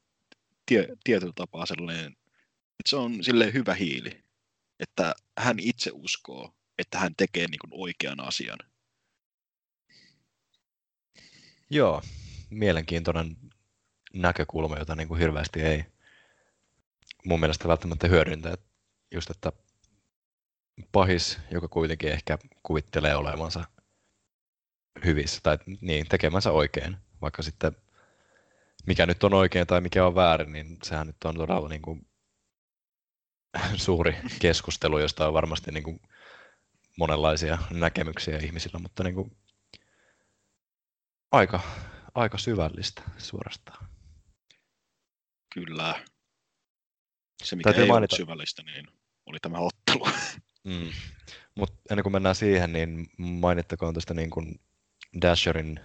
tie, 0.67 0.89
tietyllä 1.05 1.33
tapaa 1.37 1.67
sellainen, 1.67 2.07
että 2.07 2.89
se 2.89 2.97
on 2.97 3.25
sille 3.25 3.53
hyvä 3.53 3.75
hiili, 3.75 4.25
että 4.81 5.15
hän 5.39 5.59
itse 5.59 5.91
uskoo, 5.95 6.55
että 6.79 6.99
hän 6.99 7.15
tekee 7.17 7.47
niin 7.47 7.59
kuin 7.59 7.83
oikean 7.83 8.21
asian. 8.21 8.59
Joo, 11.71 12.03
mielenkiintoinen 12.51 13.37
näkökulma, 14.15 14.79
jota 14.79 14.95
niin 14.95 15.09
kuin 15.09 15.21
hirveästi 15.21 15.61
ei 15.61 15.85
mun 17.25 17.41
mielestä 17.41 17.69
välttämättä 17.69 18.09
hyödyntä. 18.09 18.59
Just, 19.15 19.31
että 19.31 19.53
pahis, 20.93 21.39
joka 21.51 21.69
kuitenkin 21.69 22.13
ehkä 22.13 22.39
kuvittelee 22.63 23.17
olevansa 23.17 23.65
hyvissä 25.05 25.41
tai 25.43 25.59
niin, 25.81 26.09
tekemänsä 26.09 26.51
oikein, 26.51 26.97
vaikka 27.21 27.43
sitten 27.43 27.77
mikä 28.87 29.07
nyt 29.07 29.25
on 29.25 29.35
oikein 29.35 29.67
tai 29.67 29.81
mikä 29.81 30.07
on 30.07 30.15
väärin, 30.15 30.53
niin 30.53 30.79
sehän 30.83 31.07
nyt 31.07 31.17
on 31.25 31.37
todella 31.37 31.69
niin 31.69 31.83
kuin 31.83 32.07
suuri 33.77 34.17
keskustelu, 34.41 34.99
josta 34.99 35.29
on 35.29 35.35
varmasti 35.35 35.71
niin 35.71 35.85
kuin 35.85 36.01
monenlaisia 36.99 37.59
näkemyksiä 37.71 38.39
ihmisillä, 38.39 38.79
mutta 38.79 39.05
niin 39.05 39.15
kuin 39.15 39.37
aika, 41.33 41.61
aika 42.15 42.39
syvällistä 42.39 43.03
suorastaan. 43.19 43.89
Kyllä. 45.55 46.05
Se, 47.43 47.57
mikä 47.57 47.69
Täytyy 47.69 47.83
ei 47.83 47.89
mainita... 47.89 48.17
syvällistä, 48.17 48.63
niin 48.63 48.87
oli 49.27 49.39
tämä 49.43 49.59
ottelu. 49.59 50.09
Mm. 50.65 50.89
Mutta 51.55 51.77
ennen 51.91 52.03
kuin 52.03 52.13
mennään 52.13 52.35
siihen, 52.35 52.73
niin 52.73 53.07
mainittakoon 53.19 53.95
tuosta 53.95 54.15
niin 54.15 54.31
kuin 54.31 54.61
Dasherin 55.23 55.81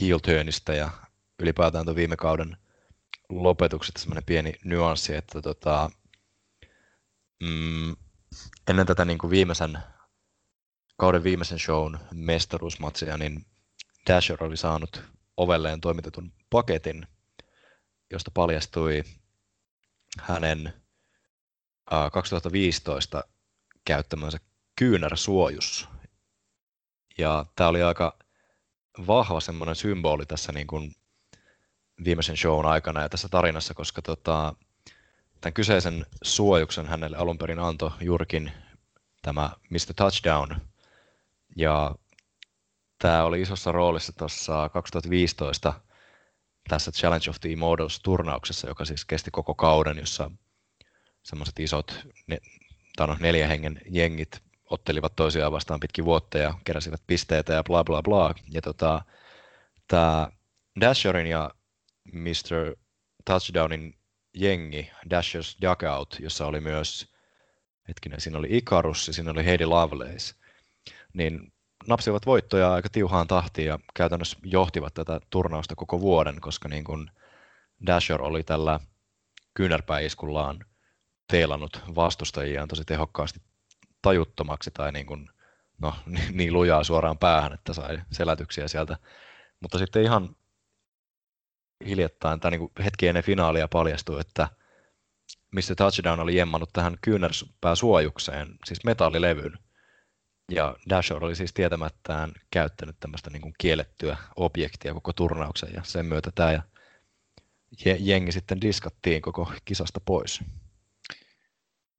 heel 0.00 0.18
turnista 0.18 0.72
ja 0.72 0.90
ylipäätään 1.38 1.84
tuon 1.84 1.96
viime 1.96 2.16
kauden 2.16 2.56
lopetuksesta 3.28 4.00
semmoinen 4.00 4.24
pieni 4.24 4.52
nyanssi, 4.64 5.14
että 5.14 5.42
tota, 5.42 5.90
mm, 7.42 7.96
ennen 8.68 8.86
tätä 8.86 9.04
niin 9.04 9.18
kuin 9.18 9.30
viimeisen 9.30 9.78
kauden 10.96 11.24
viimeisen 11.24 11.58
shown 11.58 11.98
mestaruusmatsia, 12.14 13.16
niin 13.16 13.46
Dasher 14.10 14.44
oli 14.44 14.56
saanut 14.56 15.02
ovelleen 15.36 15.80
toimitetun 15.80 16.32
paketin, 16.50 17.06
josta 18.10 18.30
paljastui 18.34 19.04
hänen 20.20 20.72
2015 22.12 23.24
käyttämänsä 23.84 24.38
kyynärsuojus. 24.76 25.88
Ja 27.18 27.46
tämä 27.56 27.68
oli 27.68 27.82
aika 27.82 28.18
vahva 29.06 29.40
semmoinen 29.40 29.76
symboli 29.76 30.26
tässä 30.26 30.52
niin 30.52 30.66
kuin 30.66 30.94
viimeisen 32.04 32.36
shown 32.36 32.66
aikana 32.66 33.02
ja 33.02 33.08
tässä 33.08 33.28
tarinassa, 33.28 33.74
koska 33.74 34.02
tota, 34.02 34.54
tämän 35.40 35.54
kyseisen 35.54 36.06
suojuksen 36.22 36.86
hänelle 36.86 37.16
alun 37.16 37.38
perin 37.38 37.58
antoi 37.58 37.90
juurikin 38.00 38.52
tämä 39.22 39.50
Mr. 39.70 39.94
Touchdown. 39.96 40.56
Ja 41.56 41.94
tämä 42.98 43.24
oli 43.24 43.40
isossa 43.40 43.72
roolissa 43.72 44.12
tuossa 44.12 44.68
2015 44.68 45.80
tässä 46.68 46.90
Challenge 46.90 47.30
of 47.30 47.40
the 47.40 47.48
Immortals-turnauksessa, 47.48 48.68
joka 48.68 48.84
siis 48.84 49.04
kesti 49.04 49.30
koko 49.30 49.54
kauden, 49.54 49.98
jossa 49.98 50.30
semmoiset 51.22 51.58
isot 51.58 52.06
ne, 52.26 52.38
no, 53.00 53.16
neljä 53.20 53.48
hengen 53.48 53.80
jengit 53.90 54.42
ottelivat 54.70 55.16
toisiaan 55.16 55.52
vastaan 55.52 55.80
pitkin 55.80 56.04
vuotta 56.04 56.38
ja 56.38 56.54
keräsivät 56.64 57.02
pisteitä 57.06 57.52
ja 57.52 57.64
bla 57.64 57.84
bla 57.84 58.02
bla. 58.02 58.34
Ja 58.50 58.62
tota, 58.62 59.04
tämä 59.88 60.28
Dasherin 60.80 61.26
ja 61.26 61.50
Mr. 62.12 62.76
Touchdownin 63.24 63.94
jengi, 64.34 64.90
Dashers 65.10 65.56
Dugout, 65.62 66.16
jossa 66.20 66.46
oli 66.46 66.60
myös, 66.60 67.12
hetkinen, 67.88 68.20
siinä 68.20 68.38
oli 68.38 68.48
Icarus 68.50 69.06
ja 69.06 69.12
siinä 69.12 69.30
oli 69.30 69.44
Heidi 69.44 69.64
Lovelace, 69.64 70.34
niin 71.12 71.52
napsivat 71.86 72.26
voittoja 72.26 72.72
aika 72.72 72.88
tiuhaan 72.88 73.26
tahtiin 73.26 73.68
ja 73.68 73.78
käytännössä 73.94 74.38
johtivat 74.42 74.94
tätä 74.94 75.20
turnausta 75.30 75.74
koko 75.74 76.00
vuoden, 76.00 76.40
koska 76.40 76.68
niin 76.68 76.84
kuin 76.84 77.10
Dasher 77.86 78.22
oli 78.22 78.42
tällä 78.42 78.80
kyynärpäiskullaan 79.54 80.64
teilannut 81.30 81.80
vastustajiaan 81.94 82.68
tosi 82.68 82.84
tehokkaasti 82.84 83.40
tajuttomaksi 84.02 84.70
tai 84.70 84.92
niin, 84.92 85.06
kuin, 85.06 85.28
no, 85.78 85.94
niin 86.32 86.52
lujaa 86.52 86.84
suoraan 86.84 87.18
päähän, 87.18 87.52
että 87.52 87.72
sai 87.72 87.98
selätyksiä 88.10 88.68
sieltä. 88.68 88.96
Mutta 89.60 89.78
sitten 89.78 90.02
ihan 90.02 90.36
hiljattain 91.86 92.40
tai 92.40 92.50
niin 92.50 92.70
hetki 92.84 93.08
ennen 93.08 93.24
finaalia 93.24 93.68
paljastui, 93.68 94.20
että 94.20 94.48
Mr. 95.50 95.74
Touchdown 95.76 96.20
oli 96.20 96.36
jemmannut 96.36 96.70
tähän 96.72 96.96
kyynärpääsuojukseen, 97.00 98.48
siis 98.64 98.84
metallilevyn. 98.84 99.58
Ja 100.50 100.76
Dashor 100.88 101.24
oli 101.24 101.36
siis 101.36 101.52
tietämättään 101.52 102.32
käyttänyt 102.50 102.96
tämmöistä 103.00 103.30
niin 103.30 103.42
kuin 103.42 103.54
kiellettyä 103.58 104.16
objektia 104.36 104.94
koko 104.94 105.12
turnauksen 105.12 105.70
ja 105.74 105.82
sen 105.84 106.06
myötä 106.06 106.30
tämä 106.34 106.52
ja 106.52 106.62
jengi 107.98 108.32
sitten 108.32 108.60
diskattiin 108.60 109.22
koko 109.22 109.52
kisasta 109.64 110.00
pois. 110.00 110.40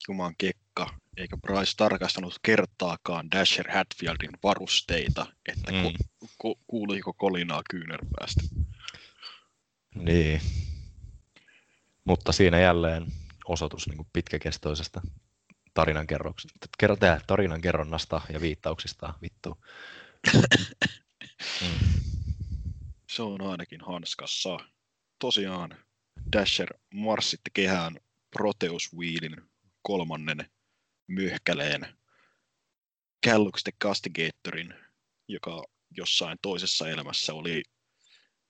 Juman 0.07 0.35
kekka, 0.37 0.89
eikä 1.17 1.37
Bryce 1.37 1.71
tarkastanut 1.77 2.39
kertaakaan 2.41 3.31
Dasher 3.31 3.71
Hatfieldin 3.71 4.29
varusteita, 4.43 5.25
että 5.45 5.71
mm. 5.71 5.83
ku, 5.83 6.27
ku, 6.37 6.59
kuuluiko 6.67 7.13
kolinaa 7.13 7.61
kyynärpäästä. 7.69 8.43
Niin. 9.95 10.41
Mutta 12.05 12.31
siinä 12.31 12.59
jälleen 12.59 13.05
osoitus 13.47 13.87
niin 13.87 14.07
kuin 15.73 15.85
pitkäkestoisesta 15.85 16.53
tarinankerroksesta. 16.53 16.67
Kerrotaan 16.77 17.21
tarinankerronnasta 17.27 18.21
ja 18.29 18.41
viittauksista, 18.41 19.13
vittu. 19.21 19.57
mm. 21.61 22.01
Se 23.11 23.21
on 23.21 23.41
ainakin 23.41 23.81
hanskassa. 23.81 24.57
Tosiaan 25.19 25.77
Dasher 26.31 26.69
marssitti 26.93 27.51
kehään 27.53 27.99
Proteus 28.31 28.93
Wheelin 28.93 29.35
kolmannen 29.81 30.51
myhkäleen 31.07 31.97
Callux 33.25 33.63
the 33.63 33.71
Castigatorin, 33.83 34.73
joka 35.27 35.63
jossain 35.91 36.37
toisessa 36.41 36.89
elämässä 36.89 37.33
oli 37.33 37.63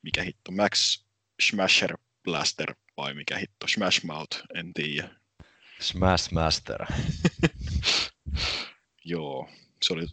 mikä 0.01 0.23
hitto, 0.23 0.51
Max 0.51 1.03
Smasher 1.41 1.97
Blaster 2.23 2.75
vai 2.97 3.13
mikä 3.13 3.37
hitto, 3.37 3.67
Smash 3.67 4.05
Mouth, 4.05 4.41
en 4.55 4.73
tiedä. 4.73 5.22
Smash 5.83 6.31
Master. 6.31 6.85
Joo, 9.05 9.49
se 9.81 9.93
oli 9.93 10.05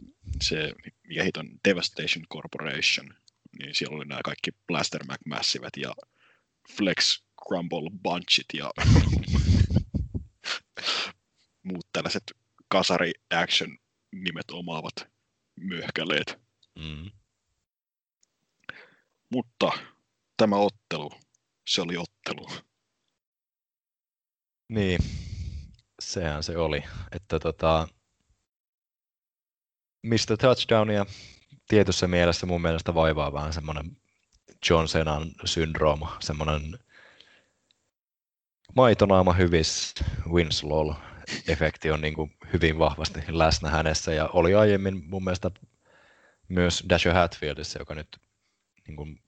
se, 0.42 0.74
mikä 1.09 1.24
hiton 1.24 1.60
Devastation 1.68 2.26
Corporation, 2.32 3.14
niin 3.59 3.74
siellä 3.74 3.97
oli 3.97 4.05
nämä 4.05 4.20
kaikki 4.24 4.51
Blaster 4.66 5.05
McMassivet 5.05 5.76
ja 5.76 5.94
Flex 6.76 7.22
Crumble 7.48 7.90
Bunchit 8.02 8.47
ja 8.55 8.70
muut 11.62 11.86
tällaiset 11.92 12.32
kasari 12.68 13.12
action 13.30 13.78
nimet 14.12 14.51
omaavat 14.51 14.94
myöhkäleet. 15.56 16.38
Mm. 16.78 17.10
Mutta 19.32 19.72
tämä 20.36 20.56
ottelu, 20.56 21.10
se 21.68 21.82
oli 21.82 21.97
ottelu. 21.97 22.48
Niin, 24.68 24.98
sehän 26.01 26.43
se 26.43 26.59
oli. 26.59 26.85
Että 27.12 27.39
tota, 27.39 27.89
Mr. 30.02 30.36
Touchdownia 30.39 31.06
tietyssä 31.68 32.09
mielessä 32.09 32.47
mun 32.47 32.62
mielestä 32.62 32.94
vaivaa 32.94 33.32
vähän 33.32 33.52
semmoinen 33.52 33.97
John 34.70 34.89
Senan 34.89 35.32
syndrooma, 35.44 36.16
semmoinen 36.20 36.78
maitonaama 38.77 39.32
hyvis 39.32 39.94
Winslow 40.31 40.94
efekti 41.48 41.90
on 41.90 42.01
niin 42.01 42.14
kuin 42.14 42.36
hyvin 42.52 42.78
vahvasti 42.78 43.20
läsnä 43.28 43.70
hänessä 43.70 44.12
ja 44.12 44.28
oli 44.32 44.55
aiemmin 44.55 45.05
mun 45.06 45.24
mielestä 45.24 45.51
myös 46.48 46.85
Dasher 46.89 47.12
Hatfieldissa, 47.12 47.78
joka 47.78 47.94
nyt 47.94 48.20
niin 48.89 48.97
kuin, 48.97 49.22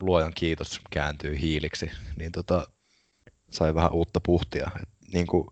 luojan 0.00 0.32
kiitos 0.34 0.80
kääntyy 0.90 1.40
hiiliksi, 1.40 1.90
niin 2.16 2.32
tota, 2.32 2.66
sai 3.50 3.74
vähän 3.74 3.92
uutta 3.92 4.20
puhtia. 4.20 4.70
Et, 4.82 4.88
niin 5.12 5.26
kuin, 5.26 5.48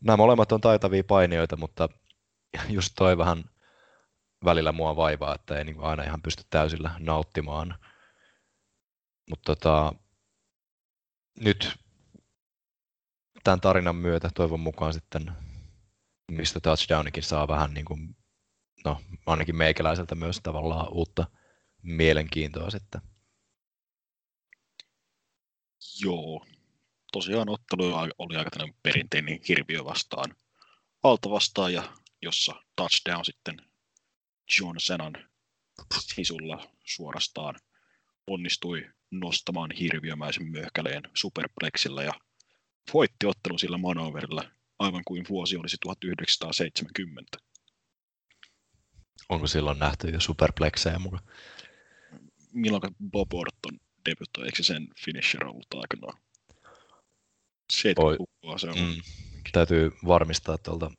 nämä 0.00 0.16
molemmat 0.16 0.52
on 0.52 0.60
taitavia 0.60 1.04
painijoita, 1.04 1.56
mutta 1.56 1.88
just 2.68 2.92
toi 2.96 3.18
vähän 3.18 3.44
välillä 4.44 4.72
mua 4.72 4.96
vaivaa, 4.96 5.34
että 5.34 5.58
ei 5.58 5.64
niin 5.64 5.76
kuin 5.76 5.86
aina 5.86 6.02
ihan 6.02 6.22
pysty 6.22 6.42
täysillä 6.50 6.90
nauttimaan. 6.98 7.78
Mutta 9.30 9.54
tota, 9.54 9.92
nyt 11.40 11.78
tämän 13.44 13.60
tarinan 13.60 13.96
myötä 13.96 14.30
toivon 14.34 14.60
mukaan 14.60 14.94
sitten 14.94 15.32
mistä 16.30 16.60
touchdownikin 16.60 17.22
saa 17.22 17.48
vähän 17.48 17.74
niin 17.74 17.84
kuin, 17.84 18.16
no 18.84 19.00
ainakin 19.26 19.56
meikäläiseltä 19.56 20.14
myös 20.14 20.40
tavallaan 20.42 20.92
uutta 20.92 21.26
mielenkiintoa 21.82 22.70
sitten. 22.70 23.00
Joo, 26.04 26.46
tosiaan 27.12 27.48
ottelu 27.48 27.94
oli 28.18 28.36
aika 28.36 28.50
perinteinen 28.82 29.40
hirviö 29.48 29.84
vastaan 29.84 30.36
alta 31.02 31.30
vastaan, 31.30 31.72
ja 31.72 31.92
jossa 32.22 32.54
touchdown 32.76 33.24
sitten 33.24 33.56
John 34.58 34.76
Senan 34.78 35.28
sisulla 36.14 36.70
suorastaan 36.84 37.54
onnistui 38.26 38.90
nostamaan 39.10 39.70
hirviömäisen 39.70 40.46
myöhkäleen 40.46 41.02
superplexillä 41.14 42.02
ja 42.02 42.12
voitti 42.94 43.26
ottelun 43.26 43.58
sillä 43.58 43.78
manoverilla 43.78 44.44
aivan 44.78 45.02
kuin 45.06 45.26
vuosi 45.28 45.56
olisi 45.56 45.76
1970. 45.82 47.38
Onko 49.28 49.46
silloin 49.46 49.78
nähty 49.78 50.08
jo 50.08 50.20
superplexejä 50.20 50.98
mukaan? 50.98 51.24
Milloin 52.52 52.82
Bob 53.10 53.34
Orton 53.34 53.80
debytoi, 54.08 54.44
eikö 54.44 54.56
se 54.56 54.62
sen 54.62 54.88
finisher 55.04 55.46
ollut 55.46 55.74
aikanaan? 55.74 56.18
70 57.70 58.58
se 58.58 58.68
on. 58.68 58.78
Mm. 58.78 59.02
Täytyy 59.52 59.92
varmistaa 60.06 60.58
tuolta 60.58 60.90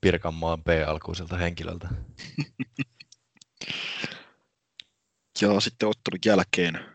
Pirkanmaan 0.00 0.64
B-alkuiselta 0.64 1.36
henkilöltä. 1.36 1.88
ja 5.40 5.60
sitten 5.60 5.88
ottelun 5.88 6.18
jälkeen 6.24 6.94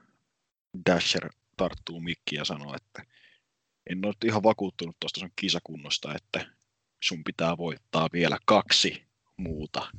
Dasher 0.90 1.30
tarttuu 1.58 2.00
mikki 2.00 2.36
ja 2.36 2.46
sanoo, 2.46 2.76
että 2.76 3.06
en 3.90 4.06
ole 4.06 4.14
ihan 4.26 4.44
vakuuttunut 4.44 4.96
tuosta 5.00 5.20
sun 5.20 5.32
kisakunnosta, 5.36 6.16
että 6.16 6.56
sun 7.04 7.24
pitää 7.24 7.58
voittaa 7.58 8.10
vielä 8.14 8.38
kaksi 8.46 9.04
muuta 9.38 9.92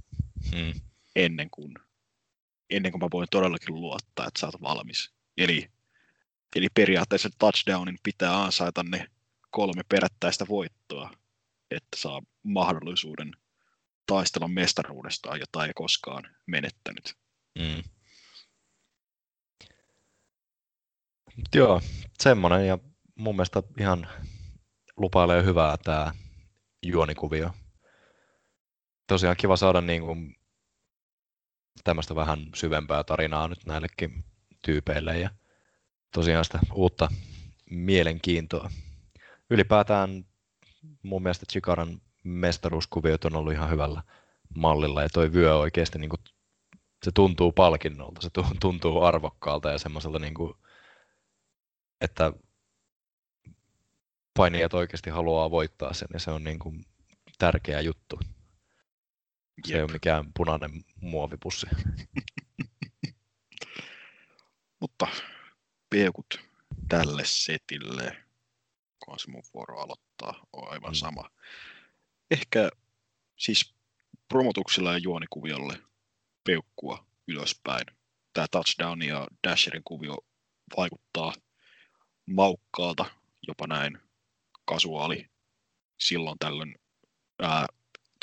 hmm. 0.52 0.80
ennen, 1.16 1.50
kuin, 1.50 1.74
ennen 2.70 2.92
kuin 2.92 3.02
mä 3.02 3.08
voin 3.12 3.28
todellakin 3.30 3.74
luottaa, 3.74 4.26
että 4.26 4.40
sä 4.40 4.46
oot 4.46 4.62
valmis. 4.62 5.10
Eli, 5.36 5.70
eli 6.56 6.68
periaatteessa 6.74 7.28
touchdownin 7.38 7.98
pitää 8.02 8.42
ansaita 8.44 8.82
ne 8.82 9.06
kolme 9.50 9.82
perättäistä 9.88 10.44
voittoa, 10.48 11.10
että 11.70 11.96
saa 11.96 12.22
mahdollisuuden 12.42 13.32
taistella 14.06 14.48
mestaruudestaan, 14.48 15.40
jota 15.40 15.66
ei 15.66 15.72
koskaan 15.74 16.36
menettänyt. 16.46 17.14
Mm. 17.58 17.82
Joo, 21.54 21.80
semmoinen 22.20 22.66
ja 22.66 22.78
mun 23.14 23.36
mielestä 23.36 23.62
ihan 23.80 24.08
lupailee 24.96 25.44
hyvää 25.44 25.76
tämä 25.76 26.12
juonikuvio. 26.82 27.50
Tosiaan 29.06 29.36
kiva 29.36 29.56
saada 29.56 29.80
niin 29.80 30.02
kuin 30.02 30.36
tämmöistä 31.84 32.14
vähän 32.14 32.46
syvempää 32.54 33.04
tarinaa 33.04 33.48
nyt 33.48 33.66
näillekin 33.66 34.24
tyypeille 34.64 35.18
ja 35.18 35.30
tosiaan 36.14 36.44
sitä 36.44 36.58
uutta 36.72 37.08
mielenkiintoa. 37.70 38.70
Ylipäätään 39.50 40.24
mun 41.02 41.22
mielestä 41.22 41.46
Chikaran 41.52 42.00
mestaruuskuviot 42.24 43.24
on 43.24 43.36
ollut 43.36 43.52
ihan 43.52 43.70
hyvällä 43.70 44.02
mallilla 44.54 45.02
ja 45.02 45.08
toi 45.08 45.32
vyö 45.32 45.56
oikeasti 45.56 45.98
niin 45.98 46.10
kuin, 46.10 46.20
se 47.04 47.10
tuntuu 47.14 47.52
palkinnolta, 47.52 48.20
se 48.20 48.30
tuntuu 48.60 49.02
arvokkaalta 49.02 49.70
ja 49.70 49.78
semmoiselta, 49.78 50.18
niin 50.18 50.34
kuin, 50.34 50.54
että 52.00 52.32
painijat 54.36 54.74
oikeasti 54.74 55.10
haluaa 55.10 55.50
voittaa 55.50 55.94
sen 55.94 56.08
ja 56.12 56.20
se 56.20 56.30
on 56.30 56.44
niin 56.44 56.58
kuin 56.58 56.84
tärkeä 57.38 57.80
juttu. 57.80 58.18
Se 59.66 59.72
Jep. 59.72 59.76
ei 59.76 59.82
ole 59.82 59.92
mikään 59.92 60.32
punainen 60.36 60.84
muovipussi. 61.00 61.66
Mutta 64.80 65.06
peukut 65.90 66.40
tälle 66.88 67.22
setille, 67.24 68.16
kun 69.10 69.18
se 69.18 69.30
mun 69.30 69.42
vuoro 69.54 69.80
aloittaa, 69.80 70.46
on 70.52 70.72
aivan 70.72 70.90
mm. 70.90 70.94
sama. 70.94 71.30
Ehkä 72.30 72.70
siis 73.38 73.74
promotuksilla 74.28 74.92
ja 74.92 74.98
juonikuviolle 74.98 75.82
peukkua 76.44 77.06
ylöspäin. 77.28 77.86
Tämä 78.32 78.46
touchdown 78.50 79.02
ja 79.02 79.26
dasherin 79.48 79.82
kuvio 79.84 80.18
vaikuttaa 80.76 81.32
maukkaalta, 82.26 83.04
jopa 83.48 83.66
näin 83.66 83.98
kasuaali 84.64 85.30
silloin 85.98 86.38
tällöin 86.38 86.74
ää, 87.42 87.66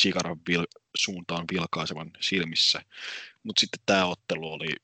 Chicaron 0.02 0.40
vil- 0.50 0.82
suuntaan 0.98 1.46
vilkaisevan 1.54 2.12
silmissä. 2.20 2.82
Mutta 3.44 3.60
sitten 3.60 3.80
tämä 3.86 4.06
ottelu 4.06 4.54
oli, 4.54 4.76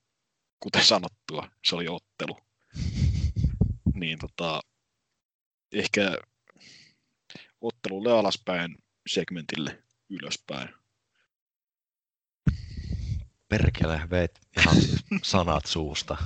kuten 0.60 0.84
sanottua, 0.84 1.50
se 1.66 1.76
oli 1.76 1.88
ottelu. 1.88 2.38
niin 4.02 4.20
tota, 4.20 4.62
ehkä 5.74 6.18
ottelulle 7.62 8.12
alaspäin, 8.12 8.78
segmentille 9.08 9.84
ylöspäin. 10.10 10.70
Perkele, 13.50 14.02
veit 14.10 14.40
ihan 14.58 14.76
sanat 15.24 15.66
suusta. 15.66 16.18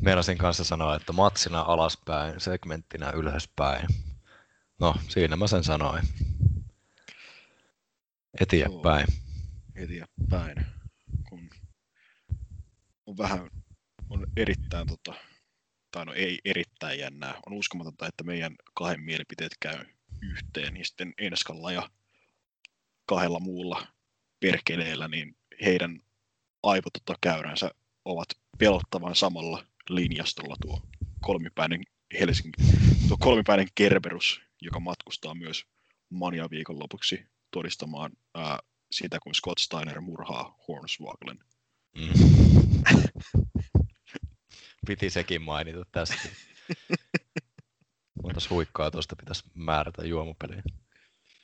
Meinasin 0.00 0.38
kanssa 0.38 0.64
sanoa, 0.64 0.96
että 0.96 1.12
matsina 1.12 1.60
alaspäin, 1.60 2.40
segmenttinä 2.40 3.10
ylöspäin. 3.10 3.86
No, 4.80 4.94
siinä 5.08 5.36
mä 5.36 5.46
sen 5.46 5.64
sanoin. 5.64 6.08
Eteenpäin. 8.40 9.06
Eteenpäin. 9.74 10.66
Kun 11.28 11.50
on 13.06 13.18
vähän, 13.18 13.50
on 14.10 14.26
erittäin, 14.36 14.86
tota, 14.88 15.14
tai 15.94 16.06
no 16.06 16.12
ei 16.12 16.38
erittäin 16.44 16.98
jännää, 16.98 17.34
on 17.46 17.52
uskomatonta, 17.52 18.06
että 18.06 18.24
meidän 18.24 18.56
kahden 18.74 19.00
mielipiteet 19.00 19.52
käy 19.60 19.84
yhteen, 20.22 20.74
niin 20.74 20.84
sitten 20.84 21.14
Enskalla 21.18 21.72
ja 21.72 21.90
kahdella 23.06 23.40
muulla 23.40 23.86
perkeleellä, 24.40 25.08
niin 25.08 25.36
heidän 25.64 26.00
aivototakäyränsä 26.62 27.70
ovat 28.04 28.28
pelottavan 28.58 29.16
samalla 29.16 29.66
linjastolla 29.88 30.56
tuo 30.62 30.80
kolmipäinen 31.20 31.82
Helsinki, 32.20 32.62
tuo 33.08 33.16
kolmipäinen 33.20 33.68
Kerberus 33.74 34.40
joka 34.64 34.80
matkustaa 34.80 35.34
myös 35.34 35.64
Mania 36.10 36.50
viikonlopuksi 36.50 37.26
todistamaan 37.50 38.12
ää, 38.34 38.58
sitä, 38.90 39.18
kun 39.22 39.34
Scott 39.34 39.58
Steiner 39.58 40.00
murhaa 40.00 40.58
Hornswoglen. 40.68 41.38
Mm. 41.98 42.12
Piti 44.86 45.10
sekin 45.10 45.42
mainita 45.42 45.84
tästä. 45.92 46.28
Montas 48.22 48.50
huikkaa 48.50 48.90
tuosta 48.90 49.16
pitäisi 49.16 49.44
määrätä 49.54 50.04
juomapeliin. 50.04 50.62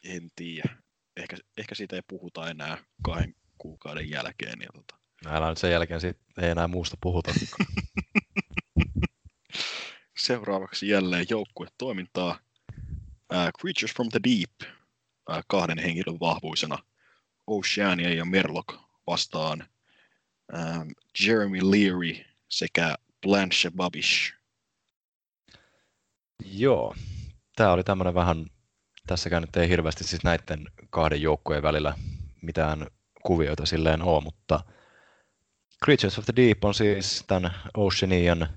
En 0.04 0.30
tiedä. 0.36 0.76
Ehkä, 1.16 1.36
ehkä 1.56 1.74
siitä 1.74 1.96
ei 1.96 2.02
puhuta 2.08 2.50
enää 2.50 2.78
kahden 3.02 3.34
kuukauden 3.58 4.10
jälkeen. 4.10 4.60
Ja 4.60 4.68
tota... 4.74 4.96
Älä 5.26 5.48
nyt 5.48 5.58
sen 5.58 5.72
jälkeen 5.72 6.00
siitä 6.00 6.20
ei 6.42 6.50
enää 6.50 6.68
muusta 6.68 6.96
puhuta. 7.00 7.32
Seuraavaksi 10.18 10.88
jälleen 10.88 11.26
joukkuetoimintaa. 11.30 12.38
Uh, 13.32 13.50
Creatures 13.60 13.94
from 13.94 14.08
the 14.08 14.20
Deep 14.24 14.72
uh, 15.30 15.44
kahden 15.46 15.78
henkilön 15.78 16.20
vahvuisena 16.20 16.78
Oceania 17.46 18.14
ja 18.14 18.24
Merlock 18.24 18.68
vastaan 19.06 19.68
um, 20.52 20.90
Jeremy 21.26 21.58
Leary 21.62 22.24
sekä 22.48 22.96
Blanche 23.22 23.70
Babish. 23.76 24.32
Joo, 26.44 26.94
tämä 27.56 27.72
oli 27.72 27.84
tämmöinen 27.84 28.14
vähän, 28.14 28.46
tässäkään 29.06 29.42
nyt 29.42 29.56
ei 29.56 29.68
hirveästi 29.68 30.04
siis 30.04 30.24
näiden 30.24 30.66
kahden 30.90 31.22
joukkueen 31.22 31.62
välillä 31.62 31.94
mitään 32.42 32.86
kuvioita 33.22 33.66
silleen 33.66 34.02
ole, 34.02 34.22
mutta 34.22 34.60
Creatures 35.84 36.18
of 36.18 36.24
the 36.24 36.32
Deep 36.36 36.64
on 36.64 36.74
siis 36.74 37.24
tämän 37.26 37.54
Oceanian 37.76 38.48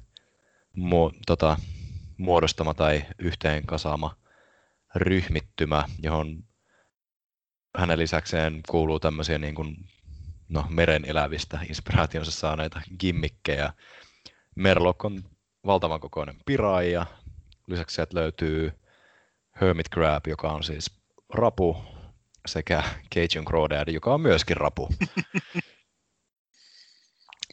mu- 0.77 1.19
tota, 1.25 1.57
muodostama 2.17 2.73
tai 2.73 3.05
yhteen 3.19 3.65
kasaama 3.65 4.17
ryhmittymä, 4.95 5.83
johon 5.99 6.43
hänen 7.77 7.99
lisäkseen 7.99 8.61
kuuluu 8.69 8.99
tämmöisiä 8.99 9.37
niin 9.37 9.55
kuin, 9.55 9.75
no, 10.49 10.65
meren 10.69 11.05
elävistä 11.05 11.59
inspiraationsa 11.69 12.31
saaneita 12.31 12.81
gimmikkejä. 12.99 13.73
Merlock 14.55 15.05
on 15.05 15.23
valtavan 15.65 15.99
kokoinen 15.99 16.35
piraija. 16.45 17.05
Lisäksi 17.67 17.95
sieltä 17.95 18.15
löytyy 18.15 18.71
Hermit 19.61 19.89
Crab, 19.93 20.27
joka 20.27 20.51
on 20.51 20.63
siis 20.63 20.91
rapu, 21.33 21.77
sekä 22.45 22.83
Cajun 23.15 23.45
Crawdad, 23.45 23.87
joka 23.87 24.13
on 24.13 24.21
myöskin 24.21 24.57
rapu. 24.57 24.89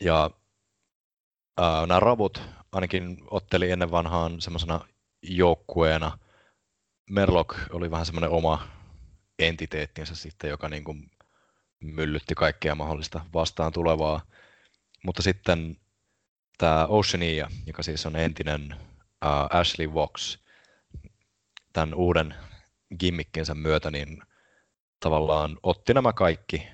Ja 0.03 0.31
ää, 1.59 1.87
nämä 1.87 2.01
ravut 2.01 2.43
ainakin 2.73 3.17
otteli 3.31 3.71
ennen 3.71 3.91
vanhaan 3.91 4.41
semmoisena 4.41 4.81
joukkueena. 5.23 6.19
Merlock 7.11 7.59
oli 7.71 7.91
vähän 7.91 8.07
semmoinen 8.07 8.31
oma 8.31 8.69
entiteettinsä 9.39 10.15
sitten, 10.15 10.51
joka 10.51 10.69
niin 10.69 10.85
kuin 10.85 11.11
myllytti 11.81 12.35
kaikkea 12.35 12.75
mahdollista 12.75 13.27
vastaan 13.35 13.73
tulevaa. 13.73 14.21
Mutta 15.05 15.23
sitten 15.23 15.77
tämä 16.61 16.87
Oceania, 16.87 17.51
joka 17.67 17.83
siis 17.83 18.07
on 18.07 18.17
entinen 18.17 18.77
uh, 19.25 19.59
Ashley 19.59 19.95
Vox, 19.95 20.39
tämän 21.73 21.95
uuden 21.95 22.35
gimmikkinsä 22.99 23.55
myötä, 23.55 23.91
niin 23.91 24.23
tavallaan 25.01 25.59
otti 25.63 25.95
nämä 25.95 26.13
kaikki 26.13 26.69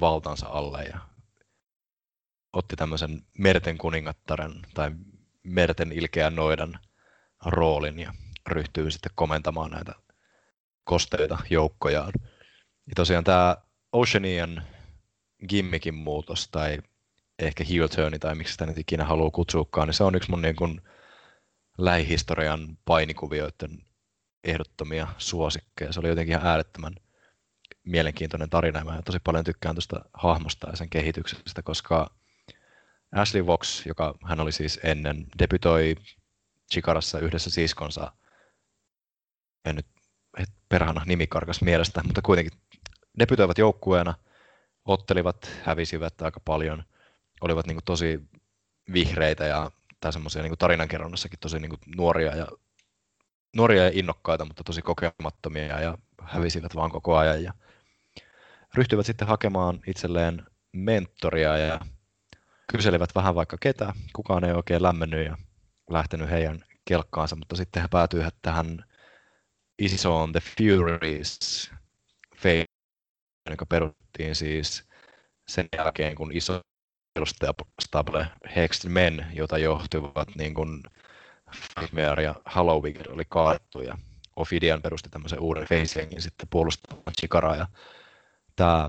valtansa 0.00 0.46
alle 0.46 0.82
ja 0.82 0.98
otti 2.52 2.76
tämmöisen 2.76 3.26
merten 3.38 3.78
kuningattaren 3.78 4.62
tai 4.74 4.90
merten 5.42 5.92
ilkeän 5.92 6.34
noidan 6.36 6.78
roolin 7.44 7.98
ja 7.98 8.14
ryhtyy 8.46 8.90
sitten 8.90 9.12
komentamaan 9.14 9.70
näitä 9.70 9.94
kosteita 10.84 11.38
joukkojaan. 11.50 12.12
Ja 12.86 12.92
tosiaan 12.96 13.24
tämä 13.24 13.56
Oceanian 13.92 14.62
gimmikin 15.48 15.94
muutos 15.94 16.48
tai 16.48 16.78
ehkä 17.38 17.64
heel 17.64 17.88
turni 17.88 18.18
tai 18.18 18.34
miksi 18.34 18.52
sitä 18.52 18.66
nyt 18.66 18.78
ikinä 18.78 19.04
haluaa 19.04 19.30
kutsuukaan, 19.30 19.88
niin 19.88 19.94
se 19.94 20.04
on 20.04 20.14
yksi 20.14 20.30
mun 20.30 20.42
niin 20.42 20.56
kuin 20.56 20.80
lähihistorian 21.78 22.78
painikuvioiden 22.84 23.84
ehdottomia 24.44 25.08
suosikkeja. 25.18 25.92
Se 25.92 26.00
oli 26.00 26.08
jotenkin 26.08 26.36
ihan 26.36 26.46
äärettömän 26.46 26.94
mielenkiintoinen 27.84 28.50
tarina 28.50 28.84
mä 28.84 29.02
tosi 29.02 29.18
paljon 29.24 29.44
tykkään 29.44 29.74
tuosta 29.74 30.04
hahmosta 30.14 30.70
ja 30.70 30.76
sen 30.76 30.90
kehityksestä, 30.90 31.62
koska 31.62 32.10
Ashley 33.12 33.46
Vox, 33.46 33.86
joka 33.86 34.14
hän 34.24 34.40
oli 34.40 34.52
siis 34.52 34.80
ennen, 34.82 35.26
debytoi 35.38 35.96
Chikarassa 36.72 37.18
yhdessä 37.18 37.50
siskonsa, 37.50 38.12
en 39.64 39.76
nyt 39.76 39.86
perhana 40.68 41.02
nimi 41.06 41.26
karkas 41.26 41.62
mielestä, 41.62 42.02
mutta 42.04 42.22
kuitenkin 42.22 42.58
debytoivat 43.18 43.58
joukkueena, 43.58 44.14
ottelivat, 44.84 45.50
hävisivät 45.62 46.22
aika 46.22 46.40
paljon, 46.40 46.84
olivat 47.40 47.66
niin 47.66 47.76
kuin 47.76 47.84
tosi 47.84 48.20
vihreitä 48.92 49.44
ja 49.44 49.70
tai 50.00 50.12
semmoisia 50.12 50.42
niin 50.42 50.58
tarinankerronnassakin 50.58 51.38
tosi 51.38 51.58
niin 51.58 51.70
kuin 51.70 51.80
nuoria 51.96 52.36
ja 52.36 52.48
nuoria 53.56 53.84
ja 53.84 53.90
innokkaita, 53.94 54.44
mutta 54.44 54.64
tosi 54.64 54.82
kokemattomia 54.82 55.80
ja 55.80 55.98
hävisivät 56.22 56.74
vaan 56.74 56.90
koko 56.90 57.16
ajan 57.16 57.42
ja 57.42 57.52
ryhtyivät 58.74 59.06
sitten 59.06 59.28
hakemaan 59.28 59.80
itselleen 59.86 60.46
mentoria 60.72 61.58
ja 61.58 61.80
kyselivät 62.72 63.14
vähän 63.14 63.34
vaikka 63.34 63.56
ketä, 63.60 63.92
kukaan 64.12 64.44
ei 64.44 64.52
oikein 64.52 64.82
lämmennyt 64.82 65.26
ja 65.26 65.36
lähtenyt 65.90 66.30
heidän 66.30 66.64
kelkkaansa, 66.84 67.36
mutta 67.36 67.56
sitten 67.56 67.82
he 67.82 67.88
päätyivät 67.90 68.34
tähän 68.42 68.84
Isis 69.78 70.06
on 70.06 70.32
the 70.32 70.40
Furies 70.40 71.70
joka 73.50 73.66
peruttiin 73.66 74.34
siis 74.34 74.88
sen 75.48 75.68
jälkeen, 75.76 76.14
kun 76.14 76.32
iso 76.32 76.60
stable 77.80 78.26
Hexed 78.56 78.90
Men, 78.90 79.26
jota 79.32 79.58
johtuvat 79.58 80.28
niin 80.34 80.54
kuin 80.54 80.82
Nightmare 81.80 82.22
ja 82.22 82.34
Halloween 82.44 83.12
oli 83.12 83.24
kaadettu 83.28 83.80
ja 83.80 83.98
Ophidian 84.36 84.82
perusti 84.82 85.08
tämmöisen 85.08 85.40
uuden 85.40 85.66
facehangin 85.66 86.22
sitten 86.22 86.48
puolustamaan 86.50 87.12
Chikaraa 87.20 87.56
ja 87.56 87.66
tämä 88.56 88.88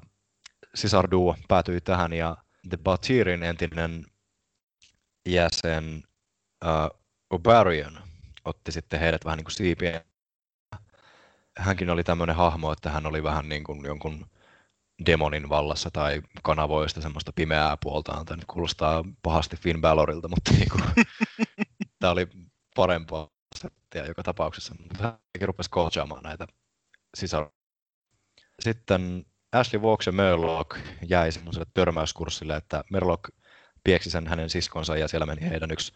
sisarduo 0.75 1.35
päätyi 1.47 1.81
tähän 1.81 2.13
ja 2.13 2.37
The 2.69 2.77
Batirin 2.77 3.43
entinen 3.43 4.05
jäsen 5.25 6.03
uh, 6.65 6.99
Obarian 7.29 8.03
otti 8.45 8.71
sitten 8.71 8.99
heidät 8.99 9.25
vähän 9.25 9.37
niin 9.37 9.45
kuin 9.45 9.53
siipien. 9.53 10.01
Hänkin 11.57 11.89
oli 11.89 12.03
tämmöinen 12.03 12.35
hahmo, 12.35 12.71
että 12.71 12.89
hän 12.89 13.05
oli 13.05 13.23
vähän 13.23 13.49
niin 13.49 13.63
kuin 13.63 13.85
jonkun 13.85 14.25
demonin 15.05 15.49
vallassa 15.49 15.91
tai 15.91 16.21
kanavoista 16.43 17.01
semmoista 17.01 17.31
pimeää 17.35 17.77
puoltaan. 17.77 18.25
Tämä 18.25 18.35
nyt 18.35 18.45
kuulostaa 18.45 19.03
pahasti 19.21 19.57
Finn 19.57 19.81
Balorilta, 19.81 20.27
mutta 20.27 20.51
niin 20.57 20.69
kuin, 20.69 20.83
tämä 21.99 22.11
oli 22.11 22.27
parempaa 22.75 23.29
settiä 23.55 24.05
joka 24.05 24.23
tapauksessa. 24.23 24.75
Hän 25.01 25.17
rupesi 25.41 25.69
coachaamaan 25.69 26.23
näitä 26.23 26.47
sisar. 27.17 27.49
Sitten 28.59 29.25
Ashley 29.51 29.81
Walks 29.81 30.05
ja 30.05 30.11
Merlock 30.11 30.77
jäi 31.07 31.31
semmoiselle 31.31 31.67
törmäyskurssille, 31.73 32.55
että 32.55 32.83
Merlock 32.91 33.29
pieksi 33.83 34.09
sen 34.09 34.27
hänen 34.27 34.49
siskonsa 34.49 34.97
ja 34.97 35.07
siellä 35.07 35.25
meni 35.25 35.49
heidän 35.49 35.71
yksi 35.71 35.93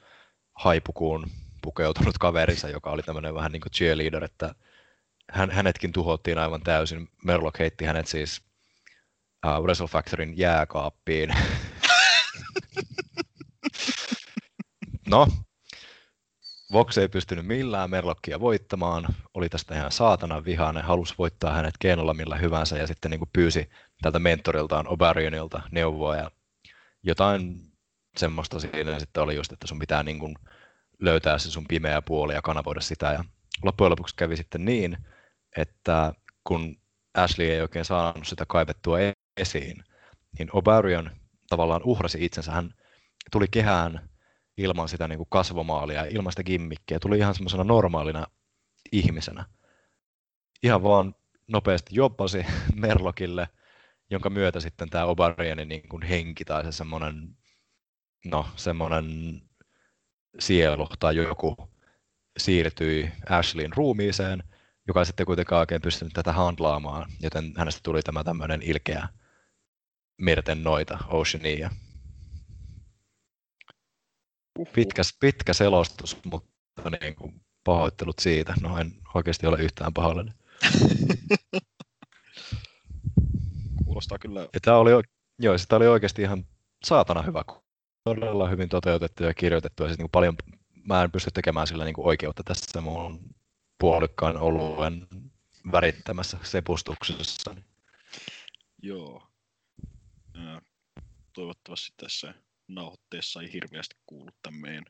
haipukuun 0.54 1.30
pukeutunut 1.62 2.18
kaverinsa, 2.18 2.70
joka 2.70 2.92
oli 2.92 3.04
tämmöinen 3.04 3.36
vähän 3.36 3.52
niin 3.52 3.62
kuin 3.62 3.72
cheerleader, 3.72 4.24
että 4.24 4.56
hän, 5.32 5.52
hänetkin 5.52 5.92
tuhottiin 5.92 6.38
aivan 6.38 6.62
täysin. 6.62 7.10
Merlock 7.26 7.60
heitti 7.60 7.86
hänet 7.86 8.08
siis 8.08 8.49
uh, 9.46 9.64
Wrestle 9.64 9.88
Factorin 9.88 10.38
jääkaappiin. 10.38 11.30
no, 15.10 15.28
Vox 16.74 16.98
ei 16.98 17.10
pystynyt 17.10 17.46
millään 17.46 17.90
Merlockia 17.90 18.40
voittamaan, 18.40 19.06
oli 19.34 19.50
tästä 19.50 19.76
ihan 19.76 19.92
saatana 19.92 20.46
vihainen, 20.46 20.84
halusi 20.84 21.16
voittaa 21.18 21.54
hänet 21.54 21.76
keinolla 21.80 22.14
millä 22.14 22.38
hyvänsä 22.38 22.78
ja 22.78 22.88
sitten 22.88 23.12
niin 23.12 23.20
kuin 23.20 23.30
pyysi 23.34 23.70
tältä 24.02 24.20
mentoriltaan 24.20 24.88
Obarionilta 24.88 25.62
neuvoa 25.72 26.16
ja 26.16 26.32
jotain 27.04 27.70
semmoista 28.18 28.60
siinä 28.60 29.00
sitten 29.00 29.24
oli 29.24 29.36
just, 29.36 29.52
että 29.52 29.68
sun 29.68 29.80
pitää 29.80 30.04
niin 30.04 30.20
kuin 30.20 30.36
löytää 31.00 31.38
se 31.38 31.52
sun 31.52 31.68
pimeä 31.68 32.02
puoli 32.02 32.34
ja 32.34 32.42
kanavoida 32.42 32.82
sitä. 32.82 33.14
Ja 33.14 33.24
loppujen 33.64 33.92
lopuksi 33.92 34.16
kävi 34.16 34.38
sitten 34.38 34.66
niin, 34.66 34.98
että 35.58 36.14
kun 36.44 36.76
Ashley 37.14 37.48
ei 37.48 37.62
oikein 37.62 37.86
saanut 37.86 38.28
sitä 38.28 38.46
kaivettua 38.48 39.00
esiin, 39.40 39.84
niin 40.40 40.50
Obarion 40.54 41.12
tavallaan 41.50 41.84
uhrasi 41.84 42.26
itsensä, 42.26 42.52
hän 42.52 42.74
tuli 43.32 43.46
kehään 43.52 44.10
ilman 44.58 44.90
sitä 44.90 45.08
niin 45.08 45.18
kuin 45.18 45.30
kasvomaalia, 45.30 46.06
ilman 46.06 46.32
sitä 46.32 46.44
gimmikkiä, 46.44 47.00
tuli 47.00 47.18
ihan 47.18 47.36
semmoisena 47.36 47.64
normaalina 47.64 48.28
ihmisenä. 48.92 49.46
Ihan 50.64 50.84
vaan 50.84 51.16
nopeasti 51.48 51.96
jobbasi 51.96 52.46
Merlokille, 52.76 53.50
jonka 54.10 54.30
myötä 54.30 54.60
sitten 54.60 54.90
tämä 54.90 55.06
Obarienin 55.06 55.70
niin 55.70 55.90
kuin 55.90 56.04
henki 56.04 56.46
tai 56.46 56.64
se 56.64 56.72
semmoinen, 56.72 57.38
no 58.26 58.46
semmoinen 58.56 59.06
sielu 60.40 60.88
tai 61.00 61.16
joku 61.16 61.70
siirtyi 62.38 63.12
Ashleyin 63.30 63.74
ruumiiseen, 63.76 64.44
joka 64.88 65.02
ei 65.02 65.06
sitten 65.06 65.26
kuitenkaan 65.26 65.60
oikein 65.60 65.82
pystynyt 65.82 66.14
tätä 66.14 66.34
handlaamaan, 66.34 67.12
joten 67.22 67.54
hänestä 67.58 67.80
tuli 67.84 68.02
tämä 68.02 68.24
tämmöinen 68.24 68.62
ilkeä 68.62 69.08
merten 70.20 70.64
noita, 70.64 70.98
Oceania. 71.08 71.70
Pitkä, 74.74 75.02
pitkä 75.20 75.54
selostus, 75.54 76.18
mutta 76.32 76.90
niin 77.02 77.16
kuin 77.16 77.42
pahoittelut 77.64 78.20
siitä. 78.20 78.54
No 78.62 78.78
en 78.78 78.92
oikeasti 79.14 79.48
ole 79.48 79.58
yhtään 79.60 79.94
pahoillani. 79.94 80.32
Kuulostaa 83.86 84.18
kyllä. 84.20 84.42
Ja 84.42 84.60
tämä 84.62 84.78
oli, 84.78 84.92
joo, 85.40 85.58
sitä 85.58 85.76
oli 85.76 85.88
oikeasti 85.88 86.22
ihan 86.22 86.46
saatana 86.84 87.22
hyvä. 87.22 87.44
Todella 88.04 88.50
hyvin 88.50 88.70
toteutettu 88.70 89.24
ja 89.24 89.34
kirjoitettu. 89.34 89.84
Ja 89.84 89.90
siis 89.90 89.98
niin 89.98 90.10
paljon, 90.12 90.36
mä 90.88 91.04
en 91.04 91.12
pysty 91.12 91.32
tekemään 91.32 91.68
sillä 91.68 91.86
niin 91.86 91.96
kuin 91.96 92.08
oikeutta 92.08 92.44
tässä 92.44 92.82
mun 92.82 93.20
puolikkaan 93.80 94.38
oluen 94.38 95.08
värittämässä 95.72 96.38
sepustuksessa. 96.44 97.56
Joo. 98.82 99.29
Toivottavasti 101.40 101.94
tässä 101.98 102.34
nauhoitteessa 102.68 103.42
ei 103.42 103.54
hirveästi 103.54 103.96
kuulu 104.06 104.30
tämän 104.42 104.62
meidän 104.62 104.86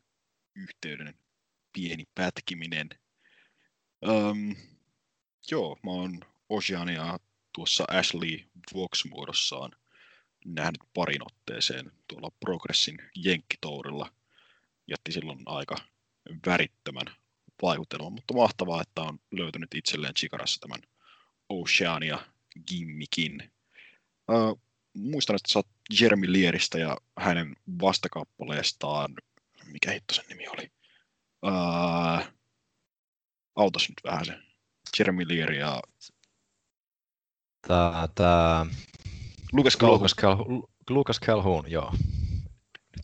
yhteyden 0.56 1.16
pieni 1.74 2.04
pätkiminen. 2.16 2.90
Öm, 4.08 4.56
joo, 5.52 5.80
mä 5.84 5.92
oon 5.92 6.20
Oceania 6.50 7.20
tuossa 7.56 7.86
Ashley 7.88 8.40
Vox-muodossaan 8.74 9.72
nähnyt 10.46 10.82
parin 10.94 11.24
otteeseen 11.26 11.92
tuolla 12.08 12.32
Progressin 12.40 12.98
jenkkitourilla. 13.16 14.14
Jätti 14.88 15.12
silloin 15.12 15.40
aika 15.46 15.76
värittömän 16.46 17.16
vaikutelman, 17.62 18.14
mutta 18.14 18.34
mahtavaa, 18.34 18.82
että 18.82 19.02
on 19.02 19.20
löytänyt 19.32 19.74
itselleen 19.76 20.14
Chikarassa 20.14 20.60
tämän 20.60 20.82
Oceania 21.50 22.20
gimmikin. 22.68 23.52
Öö, 24.32 24.38
muistan, 24.94 25.36
että 25.36 25.54
sä 25.54 25.60
oot 25.60 25.78
Jeremy 26.02 26.32
Lieristä 26.32 26.80
ja 26.80 26.98
hänen 27.18 27.56
vastakappaleestaan, 27.82 29.14
mikä 29.66 29.91
hitto 29.91 30.14
sen 30.14 30.26
nimi 30.30 30.48
oli? 30.48 30.72
Uh, 31.45 32.34
autos 33.56 33.90
nyt 33.90 34.02
vähän 34.03 34.26
se. 34.26 34.40
Jeremy 34.99 35.28
Lear 35.28 35.52
ja... 35.52 35.82
Tää, 37.68 38.07
tää... 38.16 38.66
Lucas 39.53 39.78
Calhoun. 39.78 39.99
Lucas, 39.99 40.16
Calhoun, 40.16 40.70
Lucas 40.90 41.20
Calhoun, 41.20 41.72
joo. 41.72 41.94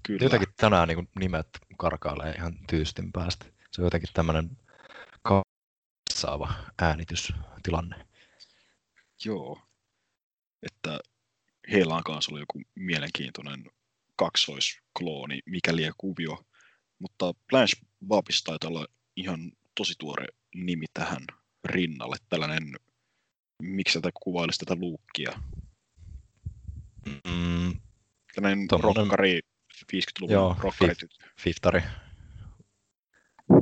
Kyllä. 0.03 0.24
Jotenkin 0.24 0.53
tänään 0.57 0.88
niin 0.88 1.10
nimet 1.20 1.48
karkailee 1.78 2.32
ihan 2.32 2.53
tyystin 2.70 3.12
päästä. 3.12 3.45
Se 3.72 3.82
on 3.82 3.86
jotenkin 3.86 4.10
tämmöinen 4.14 4.57
saava 6.14 6.53
äänitystilanne. 6.82 8.07
Joo. 9.26 9.62
Että 10.64 10.99
heillä 11.72 11.96
on 11.96 12.04
kanssa 12.04 12.32
ollut 12.32 12.42
joku 12.42 12.62
mielenkiintoinen 12.76 13.66
kaksoisklooni, 14.16 15.40
mikäli 15.46 15.90
kuvio. 15.98 16.46
Mutta 17.00 17.34
Blanche 17.50 17.78
Babis 18.08 18.44
taitaa 18.44 18.70
olla 18.70 18.88
ihan 19.16 19.52
tosi 19.76 19.94
tuore 20.00 20.26
nimi 20.56 20.86
tähän 20.94 21.22
rinnalle. 21.66 22.16
Tällainen, 22.30 22.76
miksi 23.62 24.02
tätä 24.02 24.10
kuvailisi 24.24 24.60
tätä 24.60 24.76
luukkia? 24.76 25.32
Mm, 27.06 27.80
Tällainen 28.36 28.68
Tommonen- 28.68 28.96
rokkari, 28.98 29.40
50-luvun 29.94 30.34
Joo, 30.34 30.56
rokkari. 30.60 30.94
Fiftari. 31.40 31.82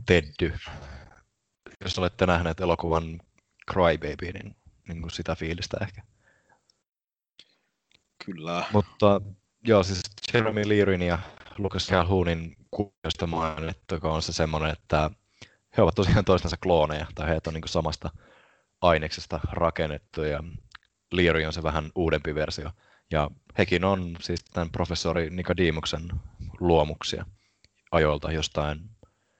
Teddy. 0.06 0.58
Jos 1.84 2.00
olette 2.00 2.26
nähneet 2.26 2.60
elokuvan 2.60 3.22
Crybaby, 3.72 4.32
niin, 4.34 4.56
niin 4.88 5.02
kuin 5.02 5.12
sitä 5.12 5.36
fiilistä 5.36 5.78
ehkä. 5.82 6.02
Kyllä. 8.26 8.66
Mutta 8.74 9.22
joo, 9.68 9.84
siis 9.84 10.02
Jeremy 10.34 10.70
Learin 10.70 11.02
ja 11.02 11.20
Lucas 11.58 11.90
Calhounin 11.90 12.56
kuviosta 12.72 13.28
mainittakoon 13.28 14.16
on 14.16 14.22
se 14.22 14.34
semmoinen, 14.34 14.72
että 14.72 15.12
he 15.78 15.82
ovat 15.82 15.95
tosiaan 15.95 16.26
toistensa 16.26 16.58
klooneja, 16.58 17.06
tai 17.16 17.30
heitä 17.30 17.50
on 17.50 17.54
niin 17.54 17.64
samasta 17.68 18.10
aineksesta 18.82 19.40
rakennettu, 19.52 20.24
ja 20.24 20.44
Leary 21.12 21.45
on 21.45 21.54
se 21.54 21.64
vähän 21.64 21.91
uudempi 21.95 22.36
versio. 22.36 22.72
Ja 23.12 23.30
hekin 23.58 23.84
on 23.84 24.16
siis 24.22 24.44
tämän 24.44 24.70
professori 24.70 25.30
Nikodimuksen 25.30 26.10
luomuksia 26.60 27.26
ajoilta 27.91 28.32
jostain 28.32 28.80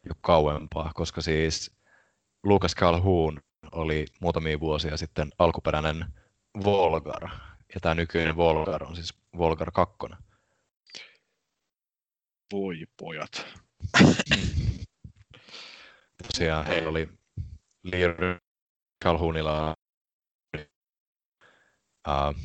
jo 0.06 0.12
kauempaa, 0.22 0.92
koska 0.96 1.22
siis 1.22 1.72
Lucas 2.44 2.76
Calhoun 2.76 3.42
oli 3.72 4.06
muutamia 4.22 4.60
vuosia 4.60 4.98
sitten 4.98 5.30
alkuperäinen 5.40 6.06
Volgar, 6.64 7.30
ja 7.74 7.80
tämä 7.82 7.96
nykyinen 7.96 8.36
Volgar 8.36 8.84
on 8.84 8.96
siis 8.96 9.14
Volgar 9.38 9.72
2. 9.72 9.96
Voi 12.52 12.86
pojat. 12.98 13.46
Tosiaan 16.28 16.66
heillä 16.66 16.90
oli 16.90 17.10
Leary 17.84 18.38
Calhounilla 19.04 19.76
uh, 22.08 22.36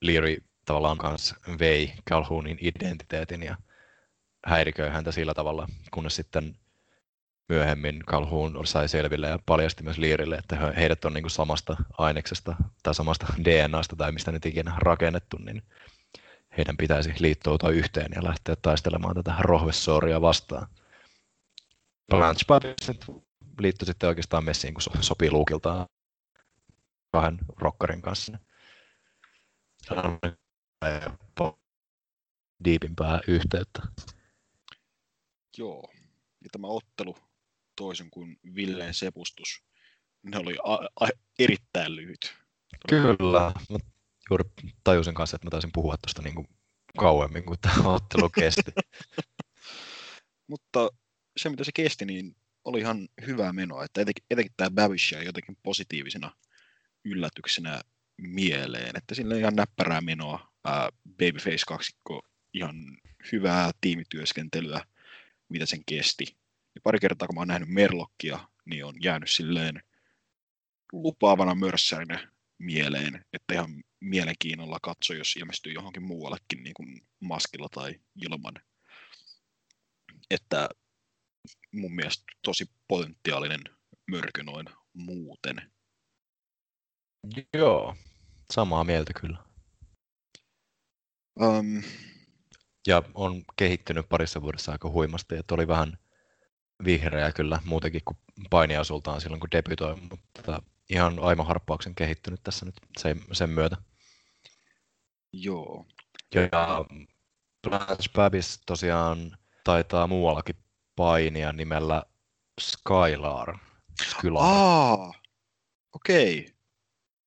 Leary 0.00 0.36
tavallaan 0.64 0.98
kanssa 0.98 1.36
vei 1.58 1.94
Calhounin 2.10 2.58
identiteetin 2.60 3.42
ja 3.42 3.56
häiriköi 4.46 4.90
häntä 4.90 5.12
sillä 5.12 5.34
tavalla, 5.34 5.68
kunnes 5.90 6.16
sitten 6.16 6.56
myöhemmin 7.48 8.00
Calhoun 8.06 8.66
sai 8.66 8.88
selville 8.88 9.28
ja 9.28 9.38
paljasti 9.46 9.82
myös 9.82 9.98
Learille, 9.98 10.36
että 10.36 10.56
he- 10.56 10.72
heidät 10.76 11.04
on 11.04 11.12
niin 11.12 11.22
kuin 11.22 11.30
samasta 11.30 11.76
aineksesta 11.98 12.56
tai 12.82 12.94
samasta 12.94 13.26
DNAsta 13.44 13.96
tai 13.96 14.12
mistä 14.12 14.32
nyt 14.32 14.46
ikinä 14.46 14.74
rakennettu, 14.78 15.38
niin 15.38 15.62
heidän 16.56 16.76
pitäisi 16.76 17.14
liittoutua 17.18 17.70
yhteen 17.70 18.12
ja 18.14 18.24
lähteä 18.24 18.56
taistelemaan 18.56 19.14
tätä 19.14 19.34
rohvessooria 19.40 20.20
vastaan. 20.20 20.66
Blanche 22.10 22.44
liittyi 23.60 23.86
sitten 23.86 24.08
oikeastaan 24.08 24.44
messiin, 24.44 24.74
kun 24.74 24.82
so- 24.82 24.90
sopii 25.00 25.30
luukiltaan 25.30 25.86
kahden 27.12 27.38
rockerin 27.56 28.02
kanssa. 28.02 28.38
Diipimpää 32.64 33.20
yhteyttä. 33.28 33.82
Joo. 35.58 35.90
Ja 36.42 36.48
tämä 36.52 36.66
ottelu, 36.66 37.16
toisin 37.78 38.10
kuin 38.10 38.38
Villeen 38.54 38.94
sepustus, 38.94 39.62
ne 40.22 40.38
oli 40.38 40.56
a- 40.64 41.04
a- 41.04 41.18
erittäin 41.38 41.96
lyhyt. 41.96 42.34
Kyllä. 42.88 43.52
Mä 43.70 43.78
juuri 44.30 44.44
tajusin 44.84 45.14
kanssa, 45.14 45.36
että 45.36 45.46
mä 45.46 45.50
taisin 45.50 45.70
puhua 45.74 45.96
tuosta 45.96 46.22
niin 46.22 46.34
kuin 46.34 46.48
kauemmin 46.98 47.44
kuin 47.44 47.58
tämä 47.60 47.88
ottelu 47.88 48.30
kesti. 48.30 48.72
Mutta 50.50 50.90
se, 51.36 51.48
mitä 51.48 51.64
se 51.64 51.72
kesti, 51.74 52.04
niin 52.04 52.36
oli 52.64 52.80
ihan 52.80 53.08
hyvää 53.26 53.52
menoa. 53.52 53.84
Että 53.84 54.00
etenkin, 54.00 54.24
etenkin 54.30 54.54
tämä 54.56 54.70
Babish 54.70 55.12
jäi 55.12 55.24
jotenkin 55.24 55.56
positiivisena 55.62 56.30
yllätyksenä 57.04 57.80
mieleen. 58.16 58.96
Että 58.96 59.14
sillä 59.14 59.36
ihan 59.36 59.56
näppärää 59.56 60.00
menoa. 60.00 60.52
Ää, 60.64 60.88
Babyface 61.10 61.64
kaksikko 61.66 62.22
ihan 62.54 62.76
hyvää 63.32 63.70
tiimityöskentelyä, 63.80 64.84
mitä 65.48 65.66
sen 65.66 65.82
kesti. 65.86 66.36
Ja 66.78 66.82
pari 66.82 66.98
kertaa, 66.98 67.28
kun 67.28 67.34
mä 67.34 67.40
oon 67.40 67.48
nähnyt 67.48 67.68
Merlokkia, 67.68 68.48
niin 68.64 68.84
on 68.84 68.94
jäänyt 69.02 69.30
silleen 69.30 69.82
lupaavana 70.92 71.54
mörssärinä 71.54 72.32
mieleen, 72.58 73.24
että 73.32 73.54
ihan 73.54 73.84
mielenkiinnolla 74.00 74.78
katso, 74.82 75.14
jos 75.14 75.36
ilmestyy 75.36 75.72
johonkin 75.72 76.02
muuallekin 76.02 76.62
niin 76.64 76.74
kuin 76.74 77.06
maskilla 77.20 77.68
tai 77.68 78.00
ilman. 78.16 78.54
Että 80.30 80.68
mun 81.72 81.94
mielestä 81.94 82.24
tosi 82.42 82.64
potentiaalinen 82.88 83.60
mörkö 84.10 84.42
noin 84.42 84.66
muuten. 84.92 85.72
Joo, 87.54 87.96
samaa 88.52 88.84
mieltä 88.84 89.12
kyllä. 89.20 89.38
Um, 91.40 91.82
Ja 92.86 93.02
on 93.14 93.44
kehittynyt 93.56 94.08
parissa 94.08 94.42
vuodessa 94.42 94.72
aika 94.72 94.90
huimasti, 94.90 95.36
että 95.36 95.54
oli 95.54 95.68
vähän 95.68 95.98
vihreä 96.84 97.32
kyllä 97.32 97.60
muutenkin 97.64 98.02
kuin 98.04 98.18
painiasultaan 98.50 99.20
silloin 99.20 99.40
kun 99.40 99.50
debytoi, 99.52 99.96
mutta 99.96 100.62
ihan 100.90 101.18
aivan 101.18 101.46
harppauksen 101.46 101.94
kehittynyt 101.94 102.42
tässä 102.42 102.66
nyt 102.66 102.74
sen, 102.98 103.24
sen 103.32 103.50
myötä. 103.50 103.76
joo, 105.32 105.86
Ja 106.34 106.84
Blanche 107.68 108.12
Babis 108.12 108.60
tosiaan 108.66 109.38
taitaa 109.64 110.06
muuallakin 110.06 110.56
painia 110.96 111.52
nimellä 111.52 112.02
Skylar. 112.60 113.58
Skylar. 114.02 114.44
Aa, 114.44 115.14
okei. 115.92 116.54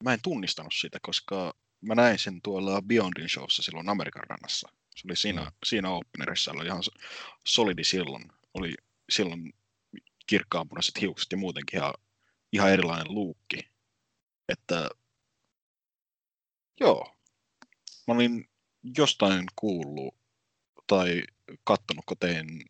Mä 0.04 0.14
en 0.14 0.20
tunnistanut 0.24 0.74
sitä, 0.76 1.00
koska 1.02 1.54
mä 1.82 1.96
näin 1.96 2.20
sen 2.20 2.42
tuolla 2.42 2.82
Beyondin 2.82 3.30
showssa 3.30 3.64
silloin 3.64 3.90
Amerikan 3.90 4.24
rannassa. 4.30 4.70
Se 4.96 5.08
oli 5.08 5.16
siinä, 5.16 5.42
mm. 5.42 5.52
siinä 5.66 5.90
openerissa, 5.90 6.52
oli 6.52 6.66
ihan 6.66 6.84
solidi 7.46 7.84
silloin. 7.84 8.32
Oli 8.54 8.74
silloin 9.12 9.54
kirkkaanpunaiset 10.28 11.02
hiukset 11.02 11.32
ja 11.32 11.38
muutenkin 11.38 11.80
ihan, 11.80 11.94
ihan 12.52 12.72
erilainen 12.72 13.14
luukki. 13.14 13.58
Että 14.50 14.90
joo, 16.80 17.16
mä 18.08 18.14
olin 18.14 18.50
jostain 18.98 19.46
kuullut 19.56 20.16
tai 20.88 21.24
kattonut, 21.64 22.06
kun 22.06 22.18
tein, 22.18 22.66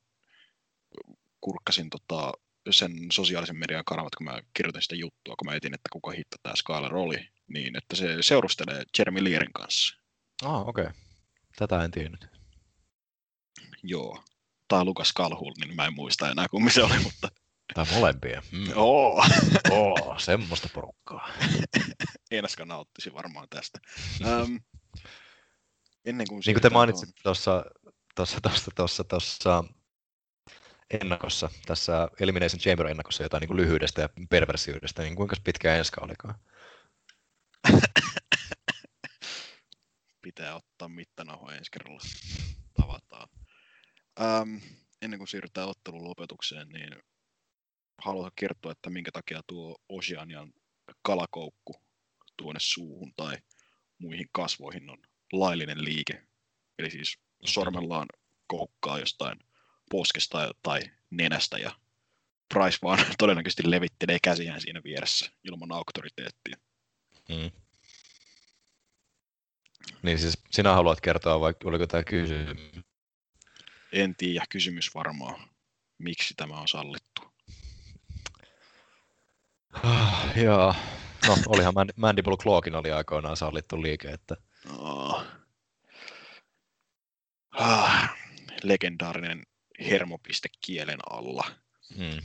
kurkkasin 1.42 1.90
tota, 1.90 2.32
sen 2.70 2.92
sosiaalisen 3.12 3.58
median 3.58 3.86
kanavat, 3.86 4.16
kun 4.16 4.26
mä 4.26 4.42
kirjoitin 4.54 4.82
sitä 4.82 4.96
juttua, 4.96 5.36
kun 5.36 5.48
mä 5.48 5.56
etin, 5.56 5.74
että 5.74 5.90
kuka 5.92 6.12
hitto 6.12 6.38
tämä 6.44 6.56
Skylar 6.56 6.96
oli, 6.96 7.30
niin 7.48 7.78
että 7.78 7.96
se 7.96 8.18
seurustelee 8.22 8.84
Jeremy 8.98 9.24
Learin 9.24 9.54
kanssa. 9.54 9.98
Ah, 10.44 10.68
okei. 10.68 10.84
Okay. 10.84 10.94
Tätä 11.56 11.84
en 11.84 11.92
tiennyt. 11.92 12.28
Joo. 13.84 14.24
Tai 14.72 14.86
Lukas 14.86 15.14
Calhoun, 15.14 15.54
niin 15.60 15.76
mä 15.76 15.86
en 15.86 15.94
muista 15.94 16.32
enää 16.32 16.48
kummin 16.48 16.74
se 16.74 16.84
oli, 16.84 17.00
mutta 17.00 17.30
Tai 17.74 17.86
molempia. 17.94 18.44
Mm. 18.52 18.70
joo. 18.70 19.26
Oo, 19.70 20.16
semmoista 20.20 20.70
porukkaa. 20.74 21.30
Einaska 22.32 22.66
nauttisi 22.66 23.14
varmaan 23.14 23.48
tästä. 23.50 23.80
Ähm, 24.26 24.56
ennen 26.06 26.28
kuin 26.28 26.28
Niin 26.28 26.28
kuin 26.28 26.38
te 26.38 26.44
siirrytään 26.44 26.74
mainitsit 26.74 27.10
tuossa 27.24 27.66
tuossa, 28.16 28.42
tuossa, 28.42 28.72
tuossa, 28.76 29.04
tuossa 29.04 29.64
ennakossa, 31.02 31.50
tässä 31.66 32.08
Elimination 32.20 32.60
Chamber 32.60 32.88
ennakossa 32.88 33.24
jotain 33.24 33.42
niin 33.42 33.48
kuin 33.48 33.58
lyhyydestä 33.58 34.02
ja 34.02 34.10
perversiydestä, 34.30 35.04
niin 35.04 35.16
kuinka 35.16 35.36
pitkä 35.44 35.76
enska 35.76 36.02
olikaan? 36.04 36.36
pitää 40.22 40.56
ottaa 40.56 40.90
mittanauha 40.90 41.54
ensi 41.54 41.72
kerralla. 41.72 42.02
Tavataan. 42.74 43.41
Ähm, 44.20 44.56
ennen 45.02 45.20
kuin 45.20 45.28
siirrytään 45.28 45.70
ottelun 45.70 46.04
lopetukseen, 46.04 46.70
niin 46.70 46.96
haluan 47.98 48.32
kertoa, 48.36 48.72
että 48.72 48.90
minkä 48.90 49.12
takia 49.12 49.42
tuo 49.48 49.78
Oceanian 49.90 50.54
kalakoukku 51.02 51.76
tuonne 52.38 52.60
suuhun 52.60 53.14
tai 53.16 53.38
muihin 53.98 54.30
kasvoihin 54.32 54.90
on 54.90 54.98
laillinen 55.34 55.86
liike. 55.86 56.24
Eli 56.80 56.92
siis 56.92 57.20
sormellaan 57.46 58.08
koukkaa 58.48 59.00
jostain 59.00 59.40
poskesta 59.92 60.52
tai 60.64 60.82
nenästä 61.10 61.58
ja 61.58 61.72
Price 62.54 62.78
vaan 62.84 63.06
todennäköisesti 63.18 63.72
levittelee 63.72 64.18
käsiään 64.24 64.62
siinä 64.62 64.82
vieressä 64.84 65.32
ilman 65.44 65.72
auktoriteettia. 65.72 66.58
Mm. 67.30 67.52
Niin 70.04 70.20
siis 70.20 70.38
sinä 70.52 70.74
haluat 70.74 71.02
kertoa, 71.02 71.40
vai 71.40 71.54
oliko 71.64 71.88
tämä 71.88 72.04
kysymys? 72.04 72.58
En 73.92 74.16
tiedä, 74.16 74.46
kysymys 74.50 74.96
varmaan, 74.96 75.50
miksi 75.98 76.34
tämä 76.38 76.60
on 76.60 76.68
sallittu. 76.68 77.22
Ah, 79.84 80.38
Joo. 80.38 80.76
No, 81.28 81.36
olihan 81.48 81.74
Mand- 81.74 81.94
Mandible 81.96 82.38
Clawkin 82.38 82.76
oli 82.76 82.92
aikoinaan 82.92 83.38
sallittu 83.38 83.82
liike, 83.82 84.08
että 84.12 84.36
Ah. 84.80 85.26
Ah, 87.52 88.16
legendaarinen 88.64 89.44
hermopiste 89.80 90.50
kielen 90.62 91.00
alla. 91.10 91.52
mm. 91.96 92.20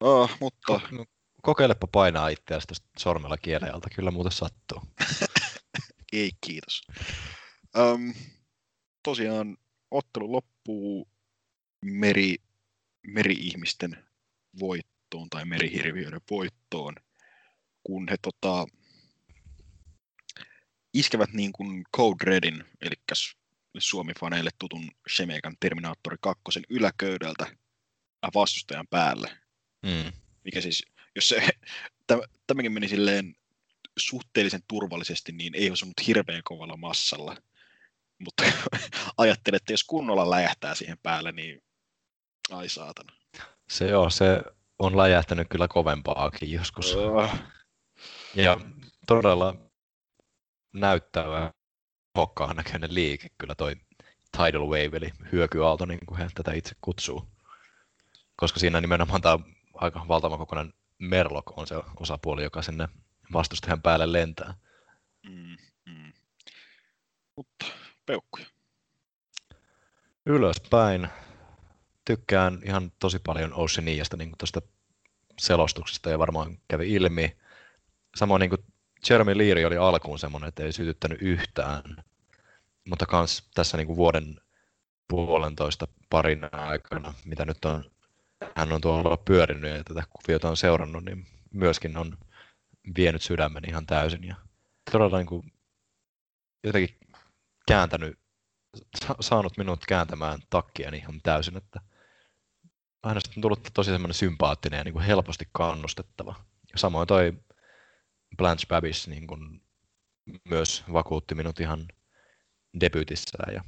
Ah, 0.00 0.36
mutta 0.40 0.72
Ko- 0.72 1.06
kokeilepa 1.42 1.86
painaa 1.86 2.28
itseäsi 2.28 2.66
tuosta 2.66 2.88
sormella 2.98 3.36
kielen 3.36 3.74
alta, 3.74 3.88
kyllä 3.94 4.10
muuten 4.10 4.32
sattuu. 4.32 4.82
ei 6.12 6.30
kiitos. 6.40 6.82
Um, 7.78 8.14
tosiaan 9.02 9.56
ottelu 9.90 10.32
loppuu 10.32 11.08
meri, 11.84 12.36
meri-ihmisten 13.06 14.04
voittoon 14.60 15.30
tai 15.30 15.44
merihirviöiden 15.44 16.20
voittoon, 16.30 16.94
kun 17.82 18.06
he 18.10 18.16
tota, 18.22 18.66
iskevät 20.94 21.32
niin 21.32 21.52
kuin 21.52 21.84
Code 21.96 22.24
Redin, 22.24 22.64
eli 22.80 22.94
Suomi-faneille 23.78 24.50
tutun 24.58 24.90
Shemekan 25.10 25.56
Terminaattori 25.60 26.16
2 26.20 26.42
yläköydältä 26.68 27.56
vastustajan 28.34 28.86
päälle. 28.90 29.38
Mm. 29.82 30.12
Mikä 30.44 30.60
siis, 30.60 30.86
jos 31.14 31.28
se, 31.28 31.48
tä- 32.06 32.28
tämäkin 32.46 32.72
meni 32.72 32.88
silleen 32.88 33.36
suhteellisen 33.98 34.62
turvallisesti, 34.68 35.32
niin 35.32 35.54
ei 35.54 35.70
osunut 35.70 36.06
hirveän 36.06 36.42
kovalla 36.44 36.76
massalla. 36.76 37.36
Mutta 38.18 38.44
ajattelin, 39.20 39.56
että 39.56 39.72
jos 39.72 39.84
kunnolla 39.84 40.30
läjähtää 40.30 40.74
siihen 40.74 40.98
päälle, 40.98 41.32
niin 41.32 41.62
ai 42.50 42.68
saatana. 42.68 43.12
Se 43.70 43.88
joo, 43.88 44.10
se 44.10 44.42
on 44.78 44.96
läjähtänyt 44.96 45.48
kyllä 45.50 45.68
kovempaakin 45.68 46.52
joskus. 46.52 46.94
Oh. 46.94 47.34
Ja 48.34 48.60
todella 49.06 49.54
näyttävä 50.72 51.52
hokkaan 52.18 52.56
näköinen 52.56 52.94
liike 52.94 53.28
kyllä 53.38 53.54
toi 53.54 53.76
tidal 54.36 54.62
wave, 54.62 54.96
eli 54.96 55.12
hyökyaalto, 55.32 55.86
niin 55.86 56.06
kuin 56.06 56.18
he 56.18 56.28
tätä 56.34 56.52
itse 56.52 56.74
kutsuu. 56.80 57.28
Koska 58.36 58.60
siinä 58.60 58.80
nimenomaan 58.80 59.20
tämä 59.20 59.38
aika 59.74 60.04
valtavan 60.08 60.38
kokoinen 60.38 60.74
merlok 60.98 61.58
on 61.58 61.66
se 61.66 61.74
osapuoli, 62.00 62.42
joka 62.42 62.62
sinne 62.62 62.88
vastustajan 63.32 63.82
päälle 63.82 64.12
lentää. 64.12 64.54
Mm, 65.22 65.56
mm. 65.86 66.12
Mutta 67.36 67.66
peukkuja. 68.06 68.46
Ylöspäin. 70.26 71.08
Tykkään 72.04 72.58
ihan 72.64 72.92
tosi 72.98 73.18
paljon 73.18 73.54
Oceaniasta 73.54 74.16
niin 74.16 74.32
tuosta 74.38 74.62
selostuksesta 75.38 76.10
ja 76.10 76.18
varmaan 76.18 76.58
kävi 76.68 76.92
ilmi. 76.92 77.36
Samoin 78.16 78.40
niin 78.40 78.50
kuin 78.50 78.64
Jeremy 79.10 79.38
Leary 79.38 79.64
oli 79.64 79.76
alkuun 79.76 80.18
semmoinen, 80.18 80.48
että 80.48 80.62
ei 80.62 80.72
sytyttänyt 80.72 81.22
yhtään. 81.22 81.82
Mutta 82.88 83.06
kans 83.06 83.48
tässä 83.54 83.76
niin 83.76 83.86
kuin 83.86 83.96
vuoden 83.96 84.40
puolentoista 85.08 85.88
parin 86.10 86.40
aikana, 86.52 87.14
mitä 87.24 87.44
nyt 87.44 87.64
on, 87.64 87.90
hän 88.56 88.72
on 88.72 88.80
tuolla 88.80 89.16
pyörinyt 89.16 89.76
ja 89.76 89.84
tätä 89.84 90.02
kuviota 90.10 90.48
on 90.48 90.56
seurannut, 90.56 91.04
niin 91.04 91.26
myöskin 91.52 91.96
on 91.96 92.18
vienyt 92.96 93.22
sydämen 93.22 93.68
ihan 93.68 93.86
täysin. 93.86 94.24
Ja 94.24 94.34
todella 94.92 95.18
niin 95.18 95.26
kuin 95.26 95.52
jotenkin 96.64 96.98
kääntänyt, 97.68 98.19
saanut 99.20 99.56
minut 99.56 99.86
kääntämään 99.86 100.40
takkiani 100.50 100.96
ihan 100.96 101.20
täysin, 101.22 101.56
että 101.56 101.80
hänestä 103.04 103.30
on 103.36 103.42
tullut 103.42 103.68
tosi 103.74 103.90
semmoinen 103.90 104.14
sympaattinen 104.14 104.78
ja 104.78 104.84
niin 104.84 104.92
kuin 104.92 105.04
helposti 105.04 105.48
kannustettava. 105.52 106.34
Samoin 106.76 107.08
toi 107.08 107.32
Blanche 108.36 108.66
Babis 108.66 109.08
niin 109.08 109.26
kuin 109.26 109.62
myös 110.44 110.84
vakuutti 110.92 111.34
minut 111.34 111.60
ihan 111.60 111.88
debyytissään 112.80 113.54
ja 113.54 113.64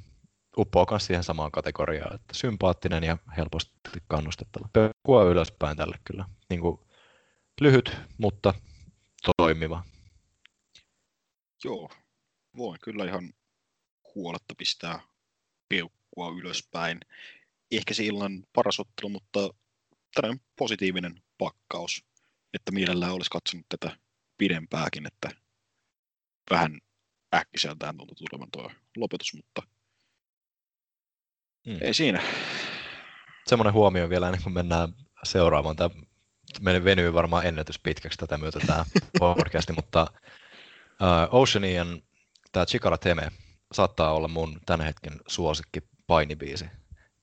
uppoo 0.58 0.86
myös 0.90 1.06
siihen 1.06 1.24
samaan 1.24 1.52
kategoriaan, 1.52 2.14
että 2.14 2.34
sympaattinen 2.34 3.04
ja 3.04 3.18
helposti 3.36 4.02
kannustettava. 4.08 4.68
Peukkua 4.72 5.24
ylöspäin 5.24 5.76
tälle 5.76 5.98
kyllä. 6.04 6.24
Niin 6.50 6.60
kuin 6.60 6.80
lyhyt, 7.60 7.96
mutta 8.18 8.54
toimiva. 9.36 9.84
Joo, 11.64 11.90
voin 12.56 12.78
kyllä 12.84 13.04
ihan 13.04 13.32
huoletta 14.14 14.54
pistää 14.58 15.00
peukkua 15.68 16.28
ylöspäin. 16.38 17.00
Ehkä 17.70 17.94
se 17.94 18.04
illan 18.04 18.44
paras 18.52 18.80
ottelu, 18.80 19.08
mutta 19.08 19.48
tällainen 20.14 20.40
positiivinen 20.56 21.22
pakkaus, 21.38 22.04
että 22.54 22.72
mielellään 22.72 23.12
olisi 23.12 23.30
katsonut 23.30 23.66
tätä 23.68 23.96
pidempääkin, 24.38 25.06
että 25.06 25.30
vähän 26.50 26.80
äkkiseltään 27.34 27.96
tuntui 27.96 28.16
tulevan 28.30 28.50
tuo 28.52 28.70
lopetus, 28.96 29.34
mutta 29.34 29.62
Mm. 31.66 31.78
ei 31.80 31.94
siinä. 31.94 32.22
Semmoinen 33.46 33.72
huomio 33.72 34.08
vielä 34.08 34.26
ennen 34.26 34.42
kuin 34.42 34.52
mennään 34.52 34.94
seuraavaan. 35.24 35.76
Tämä 35.76 35.90
meni 36.60 36.84
venyy 36.84 37.12
varmaan 37.12 37.46
ennätys 37.46 37.78
pitkäksi 37.78 38.18
tätä 38.18 38.38
myötä 38.38 38.60
tämä 38.66 38.84
podcasti, 39.18 39.72
mutta 39.72 40.06
uh, 41.32 41.40
Oceanian 41.40 42.02
tämä 42.52 42.66
Chikara 42.66 42.98
Teme 42.98 43.28
saattaa 43.72 44.12
olla 44.12 44.28
mun 44.28 44.60
tämän 44.66 44.86
hetken 44.86 45.20
suosikki 45.26 45.80
painibiisi. 46.06 46.64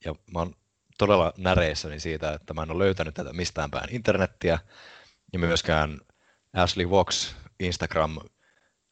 Ja 0.05 0.15
mä 0.33 0.39
oon 0.39 0.55
todella 0.97 1.33
näreissäni 1.37 1.99
siitä, 1.99 2.33
että 2.33 2.53
mä 2.53 2.63
en 2.63 2.71
ole 2.71 2.83
löytänyt 2.83 3.13
tätä 3.13 3.33
mistään 3.33 3.71
päin 3.71 3.95
internettiä. 3.95 4.59
Ja 5.33 5.39
myöskään 5.39 5.99
Ashley 6.53 6.89
Vox 6.89 7.35
Instagram 7.59 8.17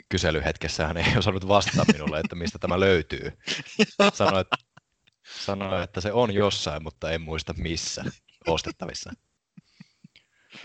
kyselyhetkessään 0.10 0.98
ei 0.98 1.18
osannut 1.18 1.48
vastata 1.48 1.86
minulle, 1.94 2.20
että 2.20 2.36
mistä 2.36 2.60
tämä 2.60 2.80
löytyy. 2.80 3.38
Sanoi, 4.14 4.42
että, 4.42 4.58
sanoi, 5.40 5.84
että 5.84 6.02
se 6.02 6.12
on 6.12 6.34
jossain, 6.34 6.84
mutta 6.84 7.12
en 7.12 7.22
muista 7.22 7.54
missä 7.58 8.06
ostettavissa. 8.48 9.14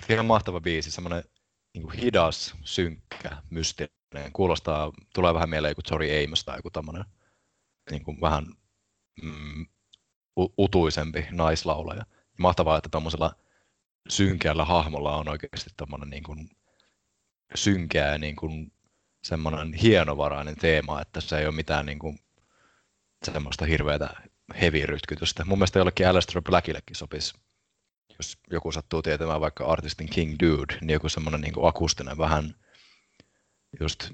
Ihan 0.09 0.27
mahtava 0.27 0.61
biisi, 0.61 0.91
semmoinen 0.91 1.25
niin 1.75 1.93
hidas, 1.93 2.55
synkkä, 2.65 3.37
mystinen. 3.51 4.02
Kuulostaa, 4.33 4.93
tulee 5.15 5.35
vähän 5.35 5.51
mieleen 5.51 5.75
kuin 5.75 5.85
Tori 5.85 6.25
Amos 6.25 6.45
tai 6.45 6.59
joku 6.59 6.71
tämmöinen 6.71 7.05
niin 7.91 8.05
kuin 8.05 8.21
vähän 8.21 8.47
mm, 9.23 9.67
utuisempi 10.59 11.27
naislaulaja. 11.31 12.07
Mahtavaa, 12.39 12.77
että 12.77 12.89
tuommoisella 12.89 13.35
synkeällä 14.09 14.65
hahmolla 14.65 15.17
on 15.17 15.29
oikeasti 15.29 15.71
tommonen 15.77 16.11
niin 16.11 16.23
kuin 16.23 16.51
synkeä 17.55 18.13
ja 18.13 18.19
niin 18.19 18.37
kuin 18.37 18.73
semmoinen 19.25 19.73
hienovarainen 19.73 20.57
teema, 20.57 21.01
että 21.01 21.21
se 21.21 21.39
ei 21.39 21.47
ole 21.47 21.55
mitään 21.55 21.87
niin 21.87 21.99
kuin 21.99 22.19
semmoista 23.25 23.65
hirveätä 23.65 24.11
heavy-rytkytystä. 24.61 25.45
Mun 25.45 25.59
mielestä 25.59 25.79
jollekin 25.79 26.09
Aleister 26.09 26.43
Blackillekin 26.43 26.97
sopisi, 26.97 27.35
jos 28.19 28.39
joku 28.51 28.73
sattuu 28.73 29.03
tietämään 29.03 29.41
vaikka 29.41 29.65
artistin 29.65 30.09
King 30.09 30.37
Dude, 30.43 30.79
niin 30.81 30.91
joku 30.91 31.09
semmoinen 31.09 31.41
niin 31.41 31.69
akustinen 31.69 32.19
vähän 32.19 32.55
just 33.81 34.11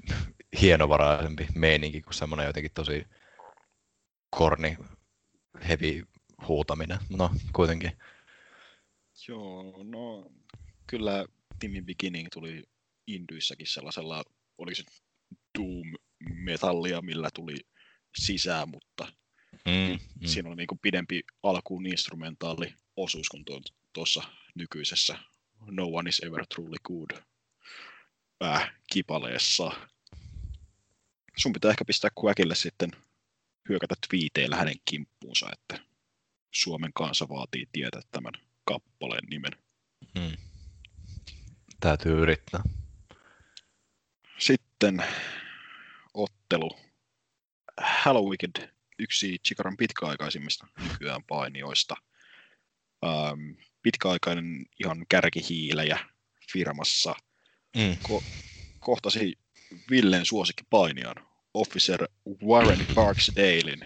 hienovaraisempi 0.61 1.47
meininki 1.55 2.01
kuin 2.01 2.13
semmoinen 2.13 2.45
jotenkin 2.45 2.71
tosi 2.73 3.07
korni 4.29 4.77
heavy 5.67 6.07
huutaminen. 6.47 6.97
No, 7.09 7.31
kuitenkin. 7.53 7.91
Joo, 9.27 9.83
no 9.83 10.31
kyllä 10.87 11.25
Timmy 11.59 11.81
Beginning 11.81 12.27
tuli 12.33 12.63
Indyissäkin 13.07 13.67
sellaisella, 13.67 14.23
oliko 14.57 14.75
se 14.75 14.83
Doom-metallia, 15.57 17.01
millä 17.01 17.29
tuli 17.33 17.55
sisään, 18.17 18.69
mutta 18.69 19.07
Mm, 19.65 19.99
mm. 20.21 20.27
siinä 20.27 20.49
oli 20.49 20.55
niin 20.55 20.67
kuin 20.67 20.79
pidempi 20.79 21.21
alkuun 21.43 21.85
instrumentaali 21.85 22.73
osuus 22.95 23.29
kuin 23.29 23.43
tuossa 23.93 24.23
nykyisessä 24.55 25.19
No 25.71 25.85
One 25.91 26.09
is 26.09 26.19
Ever 26.19 26.45
Truly 26.55 26.77
Good 26.83 27.21
pääkipaleessa. 28.39 29.71
Sun 31.37 31.53
pitää 31.53 31.71
ehkä 31.71 31.85
pistää 31.85 32.09
kuäkille 32.15 32.55
sitten 32.55 32.91
hyökätä 33.69 33.95
twiiteillä 34.09 34.55
hänen 34.55 34.75
kimppuunsa, 34.85 35.49
että 35.53 35.85
Suomen 36.51 36.93
kansa 36.93 37.29
vaatii 37.29 37.67
tietää 37.71 38.01
tämän 38.11 38.33
kappaleen 38.65 39.23
nimen. 39.29 39.51
Mm. 40.15 40.37
Täytyy 41.79 42.21
yrittää. 42.21 42.61
Sitten 44.37 45.03
ottelu. 46.13 46.79
Hello 48.05 48.21
Wicked, 48.21 48.69
yksi 48.99 49.37
Chikaran 49.47 49.77
pitkäaikaisimmista 49.77 50.67
nykyään 50.89 51.23
painioista. 51.23 51.95
Ähm, 53.05 53.51
pitkäaikainen 53.81 54.65
ihan 54.79 55.05
kärkihiilejä 55.09 55.99
firmassa. 56.53 57.15
Mm. 57.75 57.97
Ko- 58.07 58.23
kohtasi 58.79 59.33
Villen 59.91 60.25
suosikkipainijan, 60.25 61.15
Officer 61.53 62.07
Warren 62.43 62.85
Parks 62.95 63.31
Dalein. 63.35 63.85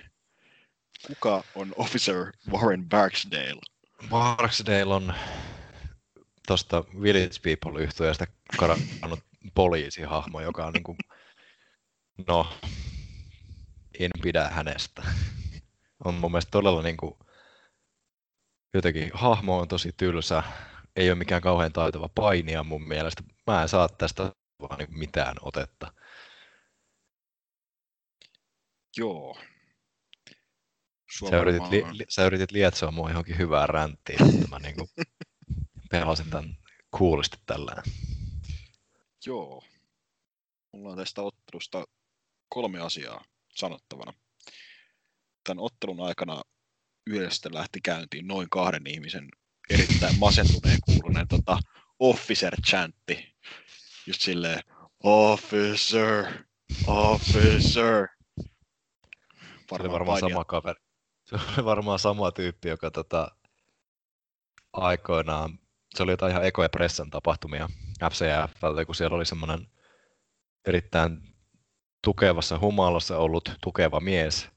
Kuka 1.07 1.43
on 1.55 1.73
Officer 1.77 2.31
Warren 2.51 2.89
Barksdale? 2.89 3.61
Barksdale 4.09 4.93
on 4.93 5.13
tuosta 6.47 6.83
Village 7.01 7.39
People 7.43 7.83
yhtyöstä 7.83 8.27
karannut 8.57 9.19
poliisihahmo, 9.55 10.41
joka 10.41 10.65
on 10.65 10.73
niin 10.73 10.83
kuin, 10.83 10.97
no, 12.27 12.53
en 13.99 14.11
pidä 14.21 14.49
hänestä. 14.49 15.03
On 16.05 16.13
mun 16.13 16.31
mielestä 16.31 16.51
todella 16.51 16.81
niin 16.81 16.97
kuin, 16.97 17.13
jotenkin 18.73 19.11
hahmo 19.13 19.59
on 19.59 19.67
tosi 19.67 19.91
tylsä, 19.97 20.43
ei 20.95 21.09
ole 21.09 21.17
mikään 21.17 21.41
kauhean 21.41 21.73
taitava 21.73 22.09
painia 22.15 22.63
mun 22.63 22.87
mielestä. 22.87 23.23
Mä 23.47 23.61
en 23.61 23.69
saa 23.69 23.89
tästä 23.89 24.31
vaan 24.59 24.79
niin 24.79 24.99
mitään 24.99 25.35
otetta. 25.41 25.93
Joo. 28.97 29.37
Sä 31.29 31.37
yritit, 31.41 31.69
li, 31.69 31.83
li, 31.91 32.05
sä 32.09 32.25
yritit 32.25 32.51
lietsoa 32.51 32.91
mua 32.91 33.09
johonkin 33.09 33.37
hyvää 33.37 33.67
ränttiin, 33.67 34.35
että 34.35 34.47
mä 34.47 34.59
niin 34.59 34.75
pelasin 35.91 36.29
tämän 36.29 36.57
kuulisti 36.97 37.37
tällä. 37.45 37.83
Joo. 39.25 39.63
Mulla 40.71 40.89
on 40.89 40.97
tästä 40.97 41.21
ottelusta 41.21 41.85
kolme 42.49 42.79
asiaa 42.79 43.25
sanottavana. 43.55 44.13
Tämän 45.43 45.63
ottelun 45.63 46.01
aikana 46.01 46.41
yhdessä 47.07 47.49
lähti 47.53 47.81
käyntiin 47.81 48.27
noin 48.27 48.49
kahden 48.49 48.87
ihmisen 48.87 49.27
erittäin 49.69 50.19
masentuneen 50.19 50.79
kuuluneen 50.85 51.27
tota, 51.27 51.59
officer 52.03 52.53
chantti. 52.67 53.35
Just 54.07 54.21
silleen, 54.21 54.59
officer, 55.03 56.25
officer. 56.87 58.07
Varmaan 59.71 59.81
se 59.81 59.83
oli 59.83 59.91
varmaan 59.91 60.19
sama 60.19 60.45
kaveri. 60.45 60.79
Se 61.23 61.35
oli 61.35 61.65
varmaan 61.65 61.99
sama 61.99 62.31
tyyppi, 62.31 62.69
joka 62.69 62.91
tota, 62.91 63.31
aikoinaan, 64.73 65.59
se 65.95 66.03
oli 66.03 66.11
jotain 66.11 66.31
ihan 66.31 66.45
ekoja 66.45 66.69
pressan 66.69 67.09
tapahtumia 67.09 67.69
FCF, 68.11 68.85
kun 68.85 68.95
siellä 68.95 69.15
oli 69.15 69.25
semmoinen 69.25 69.67
erittäin 70.67 71.35
tukevassa 72.03 72.59
humalassa 72.59 73.17
ollut 73.17 73.51
tukeva 73.61 73.99
mise, 73.99 74.49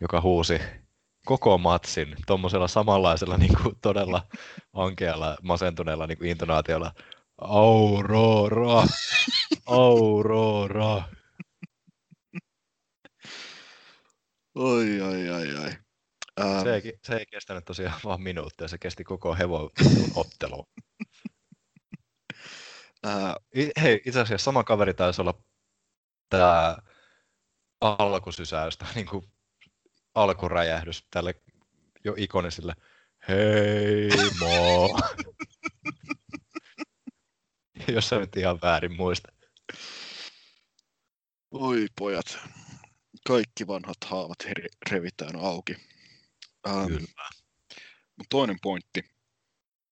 joka 0.00 0.20
huusi 0.20 0.60
koko 1.26 1.58
matsin 1.58 2.16
tuommoisella 2.26 2.68
samanlaisella 2.68 3.36
niin 3.42 3.56
kuin, 3.62 3.76
todella 3.82 4.26
ankealla, 4.72 5.36
masentuneella 5.42 6.06
niin 6.06 6.18
kuin 6.18 6.30
intonaatiolla. 6.30 6.92
Aurora! 7.38 8.82
Aurora! 9.66 11.02
Oi, 14.54 15.00
oi, 15.00 15.30
oi, 15.30 15.56
oi. 15.56 15.70
Ähm. 16.40 16.62
Se, 16.62 16.74
ei, 16.74 16.98
se 17.02 17.16
ei 17.16 17.26
kestänyt 17.26 17.64
tosiaan 17.64 18.00
vaan 18.04 18.22
minuuttia, 18.22 18.68
se 18.68 18.78
kesti 18.78 19.04
koko 19.04 19.34
hevon 19.34 19.70
ottelu. 20.14 20.68
äh, 23.06 23.34
hei, 23.80 24.02
itse 24.06 24.20
asiassa 24.20 24.44
sama 24.44 24.64
kaveri 24.64 24.94
taisi 24.94 25.20
olla 25.20 25.42
tämä 26.28 26.76
alkusysäystä, 27.80 28.86
niin 28.94 29.06
kuin 29.06 29.24
alkuräjähdys 30.16 31.06
tälle 31.10 31.34
jo 32.04 32.14
ikoniselle 32.16 32.74
hei 33.28 34.08
mo. 34.40 34.98
Jos 37.94 38.08
sä 38.08 38.18
nyt 38.18 38.36
ihan 38.36 38.58
väärin 38.62 38.96
muista. 38.96 39.32
Oi 41.50 41.86
pojat, 41.98 42.38
kaikki 43.26 43.66
vanhat 43.66 43.96
haavat 44.04 44.38
revitään 44.90 45.36
auki. 45.36 45.76
Ähm, 46.68 46.86
Kyllä. 46.86 47.28
Mun 48.16 48.26
toinen 48.30 48.56
pointti, 48.62 49.04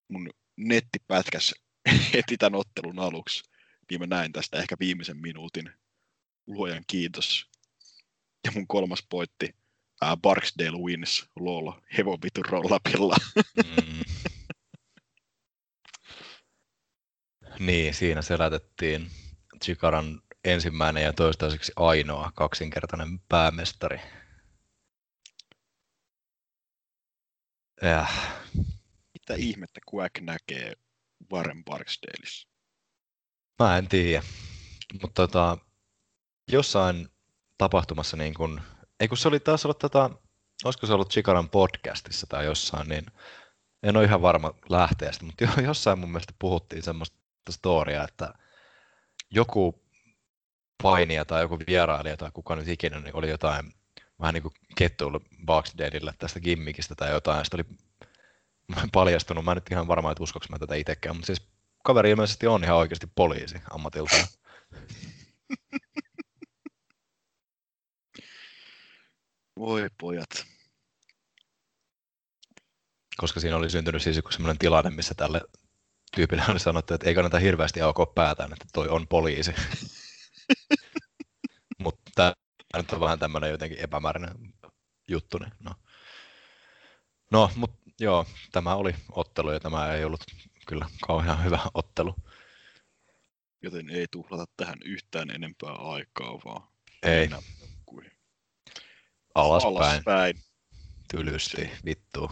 mun 0.08 0.30
nettipätkäs 0.56 1.54
heti 2.12 2.36
tämän 2.36 2.60
ottelun 2.60 2.98
aluksi, 2.98 3.42
niin 3.90 4.00
mä 4.00 4.06
näin 4.06 4.32
tästä 4.32 4.58
ehkä 4.58 4.76
viimeisen 4.80 5.16
minuutin. 5.16 5.70
Luojan 6.46 6.84
kiitos. 6.86 7.50
Ja 8.44 8.52
mun 8.52 8.66
kolmas 8.66 9.06
pointti, 9.10 9.54
uh, 10.02 10.16
Barksdale 10.16 10.78
wins, 10.78 11.26
lol, 11.36 11.72
hevon 11.98 12.18
vitu 12.22 12.42
rollapilla. 12.42 13.16
mm. 13.64 14.02
niin, 17.66 17.94
siinä 17.94 18.22
selätettiin 18.22 19.10
Chikaran 19.64 20.20
ensimmäinen 20.44 21.02
ja 21.02 21.12
toistaiseksi 21.12 21.72
ainoa 21.76 22.32
kaksinkertainen 22.34 23.18
päämestari. 23.28 24.00
Ja. 27.82 28.06
Mitä 29.14 29.34
ihmettä 29.36 29.80
Quack 29.94 30.20
näkee 30.20 30.72
Warren 31.32 31.64
Barksdaleissa? 31.64 32.48
Mä 33.58 33.78
en 33.78 33.88
tiedä, 33.88 34.22
mutta 35.02 35.22
tota, 35.22 35.58
jossain 36.52 37.08
tapahtumassa 37.58 38.16
niin 38.16 38.34
kun 38.34 38.60
ei 39.00 39.08
kun 39.08 39.18
se 39.18 39.28
oli 39.28 39.40
taas 39.40 39.64
ollut 39.64 39.78
tätä, 39.78 40.10
olisiko 40.64 40.86
se 40.86 40.92
ollut 40.92 41.10
Chikaran 41.10 41.50
podcastissa 41.50 42.26
tai 42.26 42.44
jossain, 42.44 42.88
niin 42.88 43.06
en 43.82 43.96
ole 43.96 44.04
ihan 44.04 44.22
varma 44.22 44.54
lähteestä, 44.68 45.24
mutta 45.24 45.44
jossain 45.62 45.98
mun 45.98 46.10
mielestä 46.10 46.32
puhuttiin 46.38 46.82
semmoista 46.82 47.18
storia, 47.50 48.04
että 48.04 48.34
joku 49.30 49.84
painija 50.82 51.24
tai 51.24 51.42
joku 51.42 51.58
vierailija 51.66 52.16
tai 52.16 52.30
kuka 52.34 52.56
nyt 52.56 52.68
ikinä, 52.68 53.00
niin 53.00 53.16
oli 53.16 53.30
jotain 53.30 53.72
vähän 54.20 54.34
niin 54.34 54.42
kuin 54.42 54.54
kettuilla 54.76 55.20
Barksdaleille 55.44 56.14
tästä 56.18 56.40
gimmikistä 56.40 56.94
tai 56.94 57.10
jotain, 57.10 57.44
sitten 57.44 57.60
oli 57.60 57.78
paljastunut, 58.92 59.44
mä 59.44 59.52
en 59.52 59.56
nyt 59.56 59.70
ihan 59.70 59.88
varma, 59.88 60.10
että 60.10 60.22
uskoks 60.22 60.48
mä 60.48 60.58
tätä 60.58 60.74
itsekään, 60.74 61.16
mutta 61.16 61.26
siis 61.26 61.42
kaveri 61.84 62.10
ilmeisesti 62.10 62.46
on 62.46 62.64
ihan 62.64 62.76
oikeasti 62.76 63.08
poliisi 63.14 63.60
ammatiltaan. 63.70 64.26
Voi 69.58 69.88
pojat. 70.00 70.46
Koska 73.16 73.40
siinä 73.40 73.56
oli 73.56 73.70
syntynyt 73.70 74.02
siis 74.02 74.16
joku 74.16 74.32
sellainen 74.32 74.58
tilanne, 74.58 74.90
missä 74.90 75.14
tälle 75.14 75.40
tyypille 76.14 76.42
oli 76.48 76.60
sanottu, 76.60 76.94
että 76.94 77.08
ei 77.08 77.14
kannata 77.14 77.38
hirveästi 77.38 77.80
aukoa 77.80 78.06
päätään, 78.06 78.52
että 78.52 78.66
toi 78.72 78.88
on 78.88 79.08
poliisi. 79.08 79.54
Mutta 81.84 82.10
tämä 82.14 82.32
nyt 82.76 82.92
on 82.92 83.00
vähän 83.00 83.18
tämmöinen 83.18 83.50
jotenkin 83.50 83.80
epämääräinen 83.80 84.54
juttu. 85.08 85.38
Niin 85.38 85.52
no, 85.60 85.74
no 87.30 87.50
mutta 87.54 87.90
joo, 88.00 88.26
tämä 88.52 88.74
oli 88.74 88.94
ottelu 89.12 89.52
ja 89.52 89.60
tämä 89.60 89.92
ei 89.92 90.04
ollut 90.04 90.24
kyllä 90.66 90.86
kauhean 91.06 91.44
hyvä 91.44 91.58
ottelu. 91.74 92.14
Joten 93.62 93.90
ei 93.90 94.06
tuhlata 94.10 94.44
tähän 94.56 94.78
yhtään 94.84 95.30
enempää 95.30 95.72
aikaa, 95.72 96.40
vaan 96.44 96.68
ei 97.02 97.28
alaspäin. 99.34 99.76
alaspäin. 99.76 100.34
Tylysti, 101.10 101.70
vittu. 101.84 102.30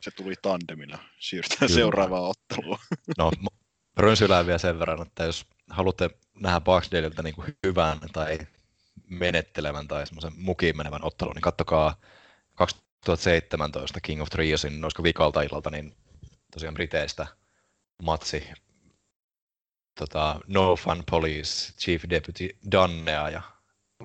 Se 0.00 0.10
tuli 0.10 0.34
tandemina. 0.42 0.98
Siirrytään 1.18 1.58
Kyllä. 1.58 1.74
seuraavaan 1.74 2.22
otteluun. 2.30 2.78
No, 3.18 3.30
rönsylään 3.96 4.46
vielä 4.46 4.58
sen 4.58 4.78
verran, 4.78 5.02
että 5.02 5.24
jos 5.24 5.46
haluatte 5.70 6.10
nähdä 6.34 6.60
Barksdaleilta 6.60 7.22
niin 7.22 7.34
kuin 7.34 7.56
hyvän 7.66 7.98
tai 8.12 8.38
menettelevän 9.10 9.88
tai 9.88 10.06
semmoisen 10.06 10.32
mukiin 10.36 10.76
menevän 10.76 11.04
ottelun, 11.04 11.34
niin 11.34 11.42
kattokaa 11.42 12.00
2017 12.54 14.00
King 14.00 14.22
of 14.22 14.28
Triosin, 14.28 14.84
olisiko 14.84 15.02
vikalta 15.02 15.42
illalta, 15.42 15.70
niin 15.70 15.96
tosiaan 16.52 16.74
Briteistä 16.74 17.26
matsi 18.02 18.44
tota, 19.98 20.40
No 20.46 20.76
Fun 20.76 21.02
Police 21.10 21.72
Chief 21.72 22.02
Deputy 22.10 22.56
Dannea 22.72 23.30
ja 23.30 23.42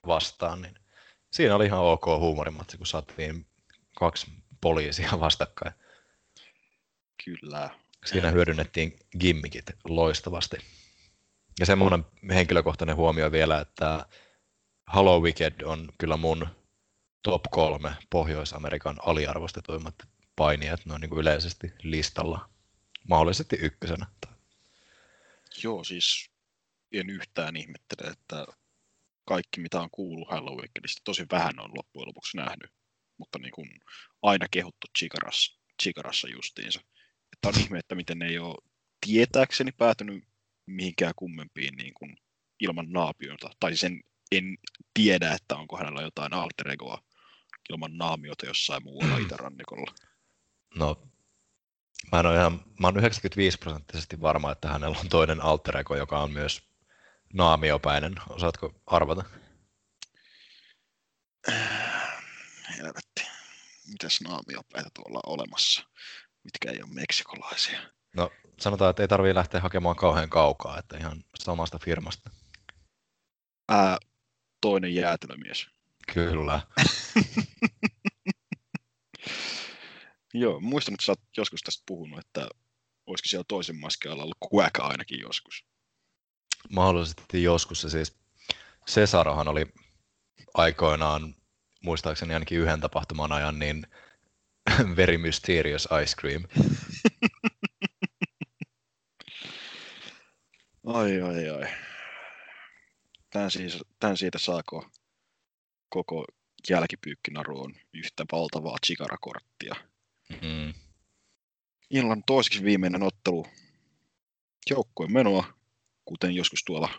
vastaan, 0.07 0.61
niin 0.61 0.75
siinä 1.39 1.55
oli 1.55 1.65
ihan 1.65 1.79
ok 1.79 2.05
huumorimatsi, 2.05 2.77
kun 2.77 2.87
saatiin 2.87 3.45
kaksi 3.95 4.27
poliisia 4.61 5.11
vastakkain. 5.19 5.73
Kyllä. 7.25 7.69
Siinä 8.05 8.31
hyödynnettiin 8.31 8.99
gimmikit 9.19 9.65
loistavasti. 9.83 10.57
Ja 11.59 11.65
semmoinen 11.65 12.05
henkilökohtainen 12.29 12.95
huomio 12.95 13.31
vielä, 13.31 13.59
että 13.59 14.05
Hello 14.95 15.19
Wicked 15.19 15.61
on 15.61 15.89
kyllä 15.97 16.17
mun 16.17 16.47
top 17.23 17.41
kolme 17.51 17.91
Pohjois-Amerikan 18.09 18.97
aliarvostetuimmat 19.05 19.95
painijat 20.35 20.85
noin 20.85 21.01
niin 21.01 21.09
kuin 21.09 21.19
yleisesti 21.19 21.73
listalla. 21.83 22.49
Mahdollisesti 23.07 23.55
ykkösenä. 23.55 24.05
Joo, 25.63 25.83
siis 25.83 26.29
en 26.91 27.09
yhtään 27.09 27.55
ihmettele, 27.55 28.11
että 28.11 28.45
kaikki, 29.29 29.61
mitä 29.61 29.81
on 29.81 29.89
kuullut 29.91 30.31
Halloweenista, 30.31 31.01
tosi 31.03 31.25
vähän 31.31 31.59
on 31.59 31.71
loppujen 31.77 32.07
lopuksi 32.07 32.37
nähnyt, 32.37 32.71
mutta 33.17 33.39
niin 33.39 33.51
kuin 33.51 33.69
aina 34.21 34.45
kehuttu 34.51 34.87
Chikarassa, 34.97 35.59
Chikarassa 35.81 36.27
justiinsa. 36.29 36.79
Että 37.33 37.47
on 37.47 37.59
ihme, 37.59 37.79
että 37.79 37.95
miten 37.95 38.19
ne 38.19 38.27
ei 38.27 38.39
ole 38.39 38.55
tietääkseni 39.05 39.71
päätynyt 39.71 40.23
mihinkään 40.65 41.13
kummempiin 41.15 41.75
niin 41.75 41.93
kuin 41.93 42.17
ilman 42.59 42.91
naapiota, 42.91 43.49
tai 43.59 43.75
sen 43.75 44.03
en 44.31 44.57
tiedä, 44.93 45.33
että 45.33 45.55
onko 45.55 45.77
hänellä 45.77 46.01
jotain 46.01 46.33
alter 46.33 46.71
egoa 46.71 47.03
ilman 47.69 47.97
naamiota 47.97 48.45
jossain 48.45 48.83
muualla 48.83 49.17
itärannikolla. 49.17 49.93
No, 50.75 51.07
mä 52.11 52.19
en 52.19 52.25
ole 52.25 52.35
ihan, 52.35 52.63
mä 52.79 52.87
oon 52.87 52.97
95 52.97 53.57
prosenttisesti 53.57 54.21
varma, 54.21 54.51
että 54.51 54.67
hänellä 54.67 54.97
on 54.99 55.09
toinen 55.09 55.41
alter 55.41 55.77
ego, 55.77 55.95
joka 55.95 56.19
on 56.19 56.31
myös 56.31 56.68
naamiopäinen. 57.33 58.15
Osaatko 58.29 58.73
arvata? 58.85 59.23
Helvetti. 62.77 63.23
Mitäs 63.87 64.21
naamiopäitä 64.21 64.89
tuolla 64.93 65.19
on 65.25 65.33
olemassa, 65.33 65.83
mitkä 66.43 66.71
ei 66.71 66.81
ole 66.83 66.93
meksikolaisia? 66.93 67.79
No, 68.15 68.31
sanotaan, 68.59 68.89
että 68.89 69.03
ei 69.03 69.07
tarvitse 69.07 69.35
lähteä 69.35 69.61
hakemaan 69.61 69.95
kauhean 69.95 70.29
kaukaa, 70.29 70.79
että 70.79 70.97
ihan 70.97 71.23
samasta 71.39 71.79
firmasta. 71.79 72.29
Ää, 73.69 73.97
toinen 74.61 74.95
jäätelömies. 74.95 75.67
Kyllä. 76.13 76.61
Joo, 80.33 80.59
muistan, 80.59 80.93
että 80.93 81.05
sä 81.05 81.11
oot 81.11 81.21
joskus 81.37 81.61
tästä 81.61 81.83
puhunut, 81.85 82.19
että 82.19 82.49
olisiko 83.05 83.27
siellä 83.29 83.45
toisen 83.47 83.75
maskealla 83.75 84.23
ollut 84.23 84.37
Quack 84.53 84.79
ainakin 84.79 85.19
joskus. 85.19 85.68
Mahdollisesti 86.69 87.43
joskus 87.43 87.81
se 87.81 87.89
siis, 87.89 88.19
Cesarahan 88.87 89.47
oli 89.47 89.65
aikoinaan, 90.53 91.35
muistaakseni 91.83 92.33
ainakin 92.33 92.59
yhden 92.59 92.81
tapahtuman 92.81 93.31
ajan, 93.31 93.59
niin 93.59 93.87
Very 94.95 95.17
Mysterious 95.17 95.87
Ice 96.03 96.15
Cream. 96.19 96.43
ai, 100.85 101.21
ai, 101.21 101.49
ai. 101.49 101.69
Tän, 103.29 103.51
siis, 103.51 103.83
tän 103.99 104.17
siitä 104.17 104.39
saako 104.39 104.89
koko 105.89 106.25
jälkipyykkinaru 106.69 107.61
on 107.61 107.73
yhtä 107.93 108.25
valtavaa 108.31 108.77
chikarakorttia. 108.87 109.75
Mm. 110.29 110.73
Illan 111.89 112.23
toiseksi 112.23 112.63
viimeinen 112.63 113.03
ottelu 113.03 113.47
joukkueen 114.69 115.13
menoa, 115.13 115.58
kuten 116.09 116.35
joskus 116.35 116.63
tuolla 116.63 116.89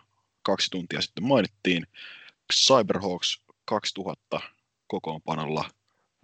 kaksi 0.43 0.71
tuntia 0.71 1.01
sitten 1.01 1.25
mainittiin. 1.25 1.87
Cyberhawks 2.53 3.43
2000 3.65 4.41
kokoonpanolla 4.87 5.71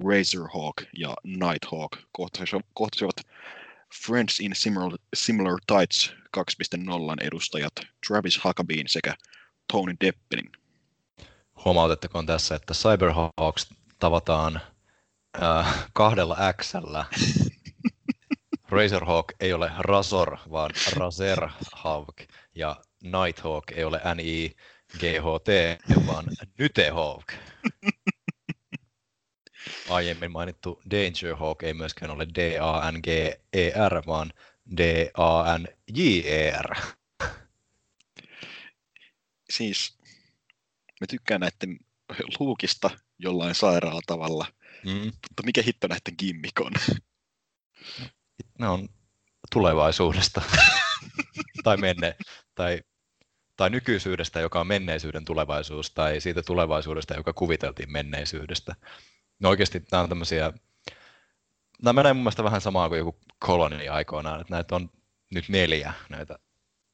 Razorhawk 0.09 0.83
ja 0.99 1.15
Nighthawk 1.25 1.97
kohtasivat, 2.75 3.17
Friends 4.07 4.41
in 4.41 4.55
Similar, 4.55 4.93
Similar 5.15 5.59
Tights 5.67 6.15
2.0 6.37 6.45
edustajat 7.21 7.73
Travis 8.07 8.45
Huckabeen 8.45 8.89
sekä 8.89 9.15
Tony 9.73 9.95
Deppenin. 10.01 10.53
Huomautettakoon 11.65 12.27
tässä, 12.27 12.55
että 12.55 12.75
Cyberhawks 12.75 13.69
tavataan 13.99 14.61
äh, 15.43 15.87
kahdella 15.93 16.37
Xllä. 16.63 17.05
Razorhawk 18.69 19.33
ei 19.41 19.53
ole 19.53 19.71
Razor, 19.79 20.37
vaan 20.51 20.71
Razerhawk. 20.97 22.17
Ja 22.55 22.77
Nighthawk 23.03 23.65
ei 23.73 23.85
ole 23.85 24.01
N-I-G-H-T, 24.15 25.49
vaan 26.07 26.25
Nytehawk. 26.59 27.33
Aiemmin 29.89 30.33
mainittu 30.33 30.83
Dangerhawk 30.91 31.63
ei 31.63 31.75
myöskään 31.75 32.11
ole 32.11 32.27
D-A-N-G-E-R, 32.35 34.03
vaan 34.07 34.33
D-A-N-J-E-R. 34.77 36.75
Siis 39.51 39.99
mä 41.01 41.07
tykkään 41.11 41.41
näiden 41.41 41.79
luukista 42.39 42.91
jollain 43.19 43.55
sairaalla 43.55 44.01
tavalla, 44.07 44.47
Mm. 44.85 45.05
mutta 45.05 45.43
mikä 45.45 45.63
hitto 45.63 45.87
näiden 45.87 46.15
gimmik 46.19 46.61
on? 46.61 46.73
Ne 48.59 48.69
on 48.69 48.89
tulevaisuudesta. 49.53 50.43
tai 51.65 51.77
menne, 51.77 52.17
tai, 52.55 52.81
tai 53.57 53.71
nykyisyydestä, 53.71 54.41
joka 54.41 54.61
on 54.61 54.67
menneisyyden 54.67 55.25
tulevaisuus, 55.25 55.91
tai 55.91 56.21
siitä 56.21 56.43
tulevaisuudesta, 56.43 57.15
joka 57.15 57.33
kuviteltiin 57.33 57.93
menneisyydestä. 57.93 58.75
No 59.39 59.49
oikeasti 59.49 59.83
nämä 59.93 60.03
on 60.03 60.09
tämmöisiä, 60.09 60.53
nämä 61.83 61.93
menee 61.93 62.13
mun 62.13 62.23
mielestä 62.23 62.45
vähän 62.45 62.61
samaa 62.61 62.89
kuin 62.89 62.99
joku 62.99 63.19
koloni 63.39 63.89
aikoinaan, 63.89 64.41
että 64.41 64.55
näitä 64.55 64.77
on 64.77 64.91
nyt 65.31 65.49
neljä 65.49 65.93
näitä 66.09 66.39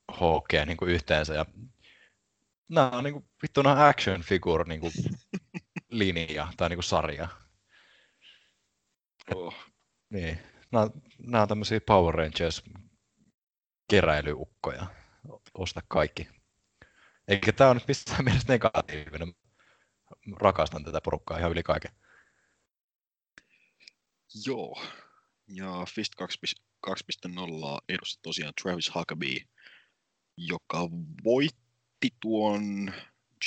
hawkeja 0.09 0.67
niin 0.67 0.79
yhteensä, 0.87 1.35
ja 1.35 1.47
nämä 2.69 2.91
on 2.91 3.05
niin 3.05 3.15
kuin, 3.15 3.25
vittu 3.43 3.63
nämä 3.63 3.87
action 3.89 4.23
figure 4.23 4.65
niin 4.65 4.81
kuin, 4.81 4.93
linja 5.91 6.49
tai 6.57 6.69
niin 6.69 6.77
kuin 6.77 6.85
sarja. 6.85 7.29
Oh. 9.35 9.55
Niin. 10.11 10.52
Nämä, 10.73 10.91
nämä 11.19 11.43
on 11.43 11.49
tämmöisiä 11.49 11.81
Power 11.81 12.15
Rangers 12.15 12.63
keräilyukkoja. 13.91 14.87
Osta 15.55 15.81
kaikki. 15.89 16.29
Eikä 17.29 17.53
tämä 17.53 17.71
on 17.71 17.77
nyt 17.77 17.89
missään 17.89 18.25
mielessä 18.25 18.53
negatiivinen. 18.53 19.35
Rakastan 20.41 20.85
tätä 20.85 21.01
porukkaa 21.01 21.39
ihan 21.39 21.53
yli 21.53 21.63
kaiken. 21.63 21.91
Joo. 24.47 24.83
Ja 25.49 25.85
Fist 25.95 26.13
2.0 26.21 27.79
edusti 27.89 28.19
tosiaan 28.23 28.53
Travis 28.63 28.95
Huckabee, 28.95 29.41
joka 30.37 30.79
voitti 31.25 32.09
tuon 32.21 32.93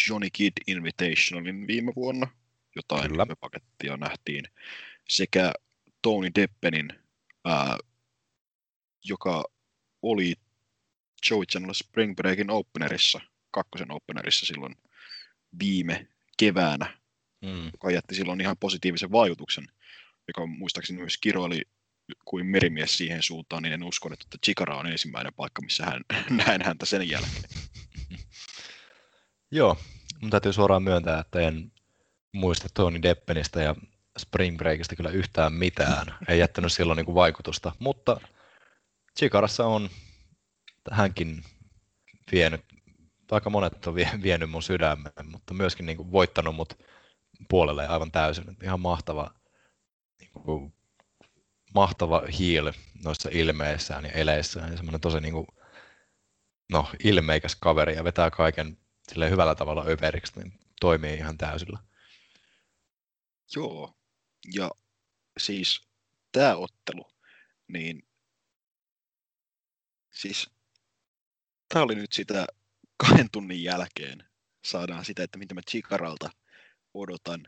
Johnny 0.09 0.29
Kidd 0.33 0.57
Invitationalin 0.67 1.67
viime 1.67 1.93
vuonna. 1.95 2.27
Jotain 2.75 3.11
pakettia 3.39 3.97
nähtiin. 3.97 4.45
Sekä 5.09 5.53
Tony 6.01 6.31
Deppenin, 6.35 7.04
ää, 7.45 7.77
joka 9.03 9.43
oli 10.01 10.33
Joey 11.29 11.45
Channel 11.45 11.73
Spring 11.73 12.15
Breakin 12.15 12.49
openerissa, 12.49 13.21
kakkosen 13.51 13.91
openerissa 13.91 14.45
silloin 14.45 14.75
viime 15.59 16.07
keväänä, 16.37 17.05
Mm. 17.41 17.65
joka 17.65 17.91
jätti 17.91 18.15
silloin 18.15 18.41
ihan 18.41 18.57
positiivisen 18.59 19.11
vaikutuksen, 19.11 19.67
joka 20.27 20.45
muistaakseni 20.45 20.99
myös 20.99 21.17
kiroili 21.17 21.61
kuin 22.25 22.45
merimies 22.45 22.97
siihen 22.97 23.23
suuntaan, 23.23 23.63
niin 23.63 23.73
en 23.73 23.83
usko, 23.83 24.13
että 24.13 24.37
Chikara 24.45 24.77
on 24.77 24.87
ensimmäinen 24.87 25.33
paikka, 25.33 25.61
missä 25.61 25.85
hän, 25.85 26.01
näen 26.45 26.61
häntä 26.65 26.85
sen 26.85 27.09
jälkeen. 27.09 27.43
Joo, 29.51 29.77
mun 30.21 30.31
täytyy 30.31 30.53
suoraan 30.53 30.83
myöntää, 30.83 31.19
että 31.19 31.39
en 31.39 31.71
muista 32.33 32.67
Tony 32.73 33.01
Deppenistä 33.01 33.61
ja 33.61 33.75
Spring 34.17 34.57
Breakista 34.57 34.95
kyllä 34.95 35.09
yhtään 35.09 35.53
mitään. 35.53 36.05
Ei 36.27 36.39
jättänyt 36.39 36.73
silloin 36.73 36.97
niin 36.97 37.05
kuin 37.05 37.15
vaikutusta, 37.15 37.71
mutta 37.79 38.21
Chikarassa 39.17 39.65
on 39.65 39.89
hänkin 40.91 41.43
vienyt, 42.31 42.61
aika 43.31 43.49
monet 43.49 43.87
on 43.87 43.95
vie- 43.95 44.19
vienyt 44.21 44.49
mun 44.49 44.63
sydämen, 44.63 45.11
mutta 45.23 45.53
myöskin 45.53 45.85
niin 45.85 45.97
kuin 45.97 46.11
voittanut 46.11 46.55
mut 46.55 46.83
puolelle 47.49 47.87
aivan 47.87 48.11
täysin. 48.11 48.57
Ihan 48.63 48.79
mahtava, 48.79 49.31
niin 50.19 50.31
kuin, 50.31 50.73
mahtava 51.75 52.23
heel 52.39 52.71
noissa 53.03 53.29
ilmeissään 53.31 54.05
ja 54.05 54.11
eleissään 54.11 54.71
ja 54.71 54.77
semmoinen 54.77 55.01
tosi 55.01 55.21
niin 55.21 55.33
kuin, 55.33 55.47
no, 56.71 56.87
ilmeikäs 57.03 57.55
kaveri 57.55 57.95
ja 57.95 58.03
vetää 58.03 58.31
kaiken 58.31 58.77
silleen 59.09 59.31
hyvällä 59.31 59.55
tavalla 59.55 59.85
överiksi, 59.87 60.39
niin 60.39 60.59
toimii 60.81 61.13
ihan 61.13 61.37
täysillä. 61.37 61.79
Joo, 63.55 63.93
ja 64.53 64.71
siis 65.37 65.81
tämä 66.31 66.55
ottelu, 66.55 67.11
niin 67.67 68.03
siis 70.13 70.49
tämä 71.69 71.83
oli 71.83 71.95
nyt 71.95 72.13
sitä 72.13 72.47
kahden 72.97 73.29
tunnin 73.31 73.63
jälkeen 73.63 74.23
saadaan 74.65 75.05
sitä, 75.05 75.23
että 75.23 75.37
mitä 75.37 75.53
mä 75.53 75.61
Chikaralta 75.69 76.29
odotan. 76.93 77.47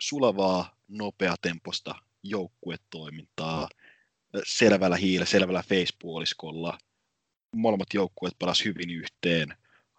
Sulavaa, 0.00 0.76
nopeatemposta 0.88 1.94
joukkuetoimintaa, 2.22 3.68
selvällä 4.44 4.96
hiillä, 4.96 5.26
selvällä 5.26 5.62
facepuoliskolla. 5.62 6.78
Molemmat 7.56 7.94
joukkueet 7.94 8.38
pelas 8.38 8.64
hyvin 8.64 8.90
yhteen. 8.90 9.56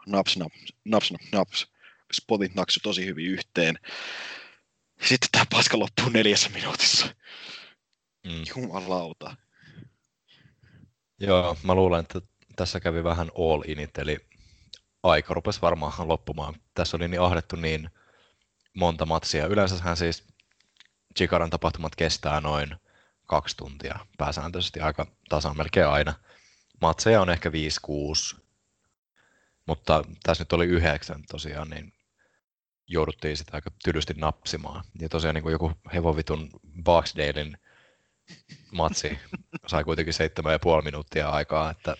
Naps, 0.07 0.37
naps, 0.37 0.55
naps, 0.85 1.11
naps, 1.11 1.31
naps. 1.31 1.67
Spotit 2.13 2.55
naksu 2.55 2.79
tosi 2.83 3.05
hyvin 3.05 3.25
yhteen. 3.25 3.79
Sitten 5.05 5.29
tämä 5.31 5.45
paska 5.49 5.79
loppuu 5.79 6.09
neljässä 6.09 6.49
minuutissa. 6.49 7.15
Mm. 8.27 8.43
Jumalauta. 8.55 9.35
Joo, 11.19 11.57
mä 11.63 11.75
luulen, 11.75 11.99
että 11.99 12.21
tässä 12.55 12.79
kävi 12.79 13.03
vähän 13.03 13.31
all 13.37 13.63
init, 13.67 13.97
eli 13.97 14.17
aika 15.03 15.33
rupesi 15.33 15.61
varmaan 15.61 16.07
loppumaan. 16.07 16.55
Tässä 16.73 16.97
oli 16.97 17.07
niin 17.07 17.21
ahdettu 17.21 17.55
niin 17.55 17.89
monta 18.73 19.05
matsia. 19.05 19.45
Yleensähän 19.45 19.97
siis 19.97 20.23
Chikaran 21.17 21.49
tapahtumat 21.49 21.95
kestää 21.95 22.41
noin 22.41 22.75
kaksi 23.27 23.57
tuntia 23.57 23.99
pääsääntöisesti 24.17 24.79
aika 24.79 25.07
tasan 25.29 25.57
melkein 25.57 25.87
aina. 25.87 26.13
Matseja 26.81 27.21
on 27.21 27.29
ehkä 27.29 27.49
5-6, 27.49 28.41
mutta 29.65 30.03
tässä 30.23 30.41
nyt 30.41 30.53
oli 30.53 30.65
yhdeksän 30.65 31.23
tosiaan, 31.31 31.69
niin 31.69 31.93
jouduttiin 32.87 33.37
sitä 33.37 33.51
aika 33.53 33.71
tylysti 33.83 34.13
napsimaan. 34.13 34.83
Ja 34.99 35.09
tosiaan 35.09 35.35
niin 35.35 35.43
kuin 35.43 35.51
joku 35.51 35.71
hevovitun 35.93 36.49
Barksdalein 36.83 37.57
matsi 38.71 39.19
sai 39.67 39.83
kuitenkin 39.83 40.13
seitsemän 40.13 40.53
ja 40.53 40.59
puoli 40.59 40.83
minuuttia 40.83 41.29
aikaa, 41.29 41.69
että 41.71 41.95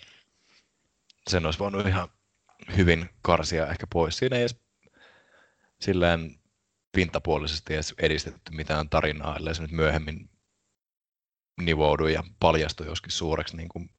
sen 1.30 1.46
olisi 1.46 1.58
voinut 1.58 1.86
ihan 1.86 2.08
hyvin 2.76 3.10
karsia 3.22 3.66
ehkä 3.66 3.86
pois. 3.92 4.16
Siinä 4.16 4.36
ei 4.36 4.42
edes 4.42 4.60
silleen 5.80 6.38
pintapuolisesti 6.92 7.74
edes 7.74 7.94
edistetty 7.98 8.52
mitään 8.54 8.88
tarinaa, 8.88 9.36
ellei 9.36 9.54
se 9.54 9.62
nyt 9.62 9.70
myöhemmin 9.70 10.30
nivoudu 11.60 12.06
ja 12.06 12.24
paljastui 12.40 12.86
joskin 12.86 13.12
suureksi 13.12 13.56
niin 13.56 13.68
kuin 13.68 13.90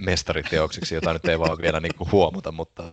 mestariteoksiksi, 0.00 0.94
jota 0.94 1.12
nyt 1.12 1.24
ei 1.24 1.38
vaan 1.38 1.58
vielä 1.58 1.80
niin 1.80 1.94
kuin 1.94 2.12
huomata, 2.12 2.52
mutta 2.52 2.92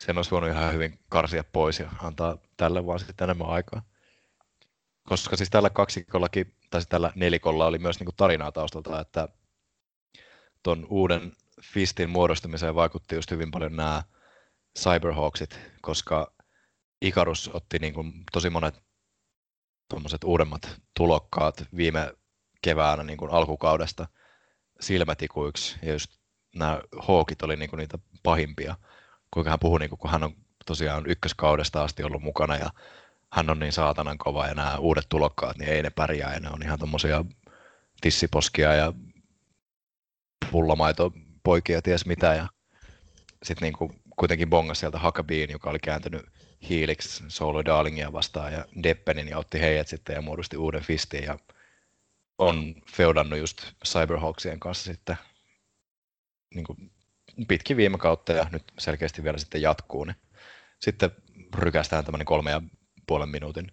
sen 0.00 0.16
olisi 0.16 0.30
voinut 0.30 0.50
ihan 0.50 0.72
hyvin 0.72 0.98
karsia 1.08 1.44
pois 1.44 1.78
ja 1.78 1.90
antaa 2.02 2.38
tälle 2.56 2.86
vaan 2.86 2.98
sitten 2.98 3.24
enemmän 3.24 3.48
aikaa. 3.48 3.82
Koska 5.08 5.36
siis 5.36 5.50
tällä 5.50 5.70
kaksikollakin, 5.70 6.54
tai 6.70 6.80
siis 6.80 6.88
tällä 6.88 7.12
nelikolla 7.14 7.66
oli 7.66 7.78
myös 7.78 7.98
niin 8.00 8.04
kuin 8.04 8.16
tarinaa 8.16 8.52
taustalta, 8.52 9.00
että 9.00 9.28
tuon 10.62 10.86
uuden 10.90 11.32
Fistin 11.62 12.10
muodostumiseen 12.10 12.74
vaikutti 12.74 13.14
just 13.14 13.30
hyvin 13.30 13.50
paljon 13.50 13.76
nämä 13.76 14.02
Cyberhawksit, 14.78 15.60
koska 15.82 16.32
Ikarus 17.02 17.50
otti 17.54 17.78
niin 17.78 17.94
kuin 17.94 18.12
tosi 18.32 18.50
monet 18.50 18.82
tuommoiset 19.88 20.24
uudemmat 20.24 20.80
tulokkaat 20.96 21.64
viime 21.76 22.12
keväänä 22.62 23.02
niin 23.02 23.16
kuin 23.16 23.30
alkukaudesta 23.30 24.06
silmätikuiksi, 24.80 25.78
ja 25.82 25.92
just 25.92 26.10
nämä 26.54 26.80
Hawkit 26.98 27.42
oli 27.42 27.56
niin 27.56 27.70
kuin 27.70 27.78
niitä 27.78 27.98
pahimpia, 28.22 28.76
kuinka 29.30 29.50
hän 29.50 29.60
puhui, 29.60 29.78
niin 29.78 29.90
kun 29.90 30.10
hän 30.10 30.24
on 30.24 30.36
tosiaan 30.66 31.06
ykköskaudesta 31.06 31.82
asti 31.82 32.02
ollut 32.02 32.22
mukana, 32.22 32.56
ja 32.56 32.70
hän 33.32 33.50
on 33.50 33.58
niin 33.58 33.72
saatanan 33.72 34.18
kova, 34.18 34.46
ja 34.46 34.54
nämä 34.54 34.76
uudet 34.78 35.06
tulokkaat, 35.08 35.58
niin 35.58 35.70
ei 35.70 35.82
ne 35.82 35.90
pärjää, 35.90 36.34
ja 36.34 36.40
ne 36.40 36.50
on 36.50 36.62
ihan 36.62 36.78
tuommoisia 36.78 37.24
tissiposkia 38.00 38.74
ja 38.74 38.92
pullamaito 40.50 41.12
poikia 41.42 41.82
ties 41.82 42.06
mitä, 42.06 42.34
ja 42.34 42.48
sitten 43.42 43.72
niin 43.80 43.90
kuitenkin 44.16 44.50
bongas 44.50 44.80
sieltä 44.80 44.98
Hakabiin, 44.98 45.50
joka 45.50 45.70
oli 45.70 45.78
kääntynyt 45.78 46.26
hiiliksi 46.68 47.24
Solo 47.28 47.64
Darlingia 47.64 48.12
vastaan 48.12 48.52
ja 48.52 48.64
Deppenin 48.82 49.28
ja 49.28 49.38
otti 49.38 49.60
heidät 49.60 49.88
sitten 49.88 50.14
ja 50.14 50.22
muodosti 50.22 50.56
uuden 50.56 50.82
fistin 50.82 51.24
ja 51.24 51.38
on 52.38 52.74
feudannut 52.92 53.38
just 53.38 53.72
Cyberhawksien 53.86 54.60
kanssa 54.60 54.84
sitten 54.84 55.16
niin 56.54 56.64
kuin 56.64 56.90
pitkin 57.48 57.76
viime 57.76 57.98
kautta 57.98 58.32
ja 58.32 58.46
nyt 58.52 58.62
selkeästi 58.78 59.24
vielä 59.24 59.38
sitten 59.38 59.62
jatkuu, 59.62 60.04
niin 60.04 60.16
sitten 60.80 61.10
rykästään 61.54 62.04
tämmöinen 62.04 62.26
kolme 62.26 62.50
ja 62.50 62.62
puolen 63.06 63.28
minuutin 63.28 63.72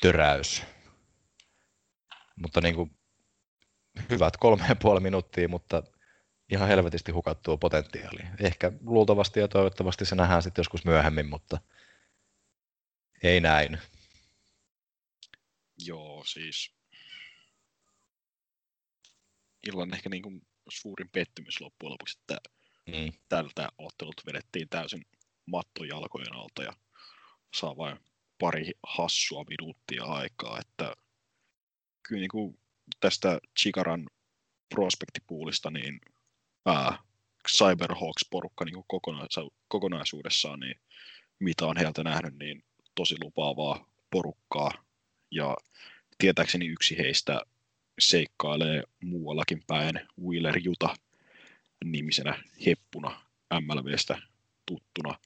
töräys. 0.00 0.62
Mutta 2.36 2.60
niin 2.60 2.74
kuin, 2.74 2.96
hyvät 4.10 4.36
kolme 4.36 4.66
ja 4.68 4.76
puoli 4.76 5.00
minuuttia, 5.00 5.48
mutta 5.48 5.82
ihan 6.52 6.68
helvetisti 6.68 7.12
hukattua 7.12 7.56
potentiaalia. 7.56 8.26
Ehkä 8.40 8.72
luultavasti 8.80 9.40
ja 9.40 9.48
toivottavasti 9.48 10.04
se 10.04 10.14
nähdään 10.14 10.42
sitten 10.42 10.60
joskus 10.60 10.84
myöhemmin, 10.84 11.26
mutta 11.26 11.58
ei 13.22 13.40
näin. 13.40 13.78
Joo, 15.86 16.24
siis 16.24 16.74
illan 19.66 19.94
ehkä 19.94 20.08
niin 20.08 20.22
kuin 20.22 20.46
suurin 20.68 21.08
pettymys 21.08 21.60
loppujen 21.60 21.92
lopuksi, 21.92 22.18
että 22.20 22.40
mm. 22.86 23.12
tältä 23.28 23.68
ottelut 23.78 24.22
vedettiin 24.26 24.68
täysin 24.68 25.06
mattojalkojen 25.46 26.34
alta 26.34 26.62
ja 26.62 26.72
saa 27.54 27.76
vain 27.76 27.98
pari 28.38 28.70
hassua 28.82 29.44
minuuttia 29.48 30.04
aikaa, 30.04 30.58
että 30.58 30.94
kyllä 32.02 32.20
niin 32.20 32.30
kuin 32.30 32.58
tästä 33.00 33.38
Chikaran 33.60 34.06
prospektipuulista, 34.74 35.70
niin 35.70 36.00
ää, 36.66 36.98
Cyberhawks-porukka 37.48 38.64
niin 38.64 38.84
kokonais- 38.88 39.52
kokonaisuudessaan, 39.68 40.60
niin 40.60 40.80
mitä 41.38 41.66
on 41.66 41.76
heiltä 41.76 42.04
nähnyt, 42.04 42.34
niin 42.38 42.64
tosi 42.94 43.16
lupaavaa 43.20 43.90
porukkaa. 44.10 44.70
Ja 45.30 45.56
tietääkseni 46.18 46.66
yksi 46.66 46.98
heistä 46.98 47.40
seikkailee 47.98 48.82
muuallakin 49.02 49.62
päin 49.66 50.00
Wheeler 50.20 50.58
Juta 50.58 50.94
nimisenä 51.84 52.42
heppuna 52.66 53.26
MLVstä 53.60 54.22
tuttuna. 54.66 55.18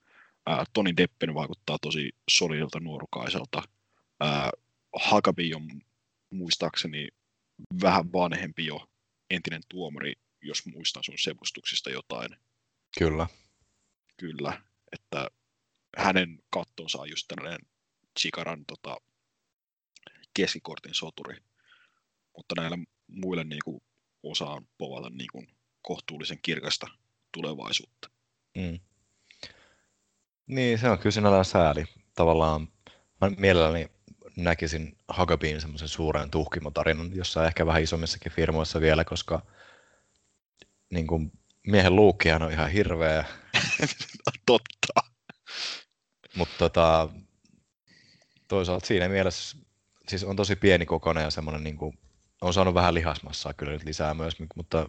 Ää, 0.47 0.65
Toni 0.73 0.97
Deppen 0.97 1.35
vaikuttaa 1.35 1.78
tosi 1.83 2.11
solidilta 2.31 2.81
nuorukaiselta. 2.81 3.62
Ää, 4.20 4.51
Hakabi 4.97 5.55
on 5.55 5.83
muistaakseni 6.31 7.09
vähän 7.83 8.12
vanhempi 8.12 8.66
jo 8.66 8.89
entinen 9.31 9.62
tuomari, 9.69 10.12
jos 10.43 10.66
muistan 10.66 11.05
sun 11.05 11.19
sevustuksista 11.19 11.91
jotain. 11.91 12.37
Kyllä. 12.99 13.27
Kyllä, 14.16 14.62
että 14.93 15.31
hänen 15.97 16.39
kattonsa 16.51 16.99
on 16.99 17.11
just 17.11 17.28
tällainen 17.28 17.66
Chikaran 18.20 18.65
tota, 18.66 18.97
keskikortin 20.35 20.95
soturi, 20.95 21.37
mutta 22.37 22.55
näillä 22.61 22.78
muille 23.07 23.45
niin 23.45 23.62
kuin, 23.65 23.83
osaan 24.23 24.69
povata 24.78 25.11
niin 25.11 25.28
kuin, 25.33 25.56
kohtuullisen 25.87 26.39
kirkasta 26.43 26.87
tulevaisuutta. 27.33 28.11
Mm. 28.57 28.81
Niin, 30.47 30.79
se 30.79 30.91
on 30.91 30.99
kyllä 30.99 31.11
sinällään 31.11 31.45
sääli. 31.45 31.85
Tavallaan 32.15 32.69
mä 33.21 33.31
mielelläni 33.39 33.91
näkisin 34.37 34.99
Hagabin 35.09 35.61
semmoisen 35.61 35.89
suuren 35.89 36.31
tuhkimotarinan, 36.31 37.17
jossa 37.17 37.47
ehkä 37.47 37.67
vähän 37.67 37.83
isommissakin 37.83 38.33
firmoissa 38.33 38.81
vielä, 38.81 39.05
koska 39.05 39.43
niin 40.91 41.07
kuin, 41.07 41.33
miehen 41.67 41.97
luukkihan 41.97 42.43
on 42.43 42.53
ihan 42.53 42.71
hirveä. 42.71 43.25
Totta. 44.47 45.11
Mutta 46.37 46.55
tota, 46.59 47.09
toisaalta 48.49 48.87
siinä 48.87 49.09
mielessä 49.09 49.59
siis 50.09 50.25
on 50.25 50.37
tosi 50.37 50.57
pieni 50.57 50.87
kokoinen 50.87 51.25
ja 51.25 51.31
semmoinen 51.31 51.65
niin 51.65 51.77
kuin, 51.77 51.99
on 52.41 52.55
saanut 52.55 52.75
vähän 52.75 52.95
lihasmassaa 52.95 53.53
kyllä 53.53 53.73
nyt 53.73 53.85
lisää 53.85 54.15
myös, 54.15 54.37
mutta 54.57 54.87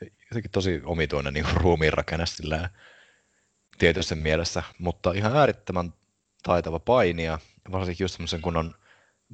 jotenkin 0.00 0.50
tosi 0.50 0.80
omituinen 0.84 1.34
niin 1.34 1.44
kuin 1.44 1.56
ruumiin 1.56 1.92
rakenne 1.92 2.26
sillä 2.26 2.70
tietyssä 3.78 4.14
mielessä, 4.14 4.62
mutta 4.78 5.12
ihan 5.12 5.36
äärittömän 5.36 5.92
taitava 6.42 6.78
painija, 6.78 7.38
varsinkin 7.72 8.04
just 8.04 8.14
semmoisen 8.14 8.42
kunnon 8.42 8.74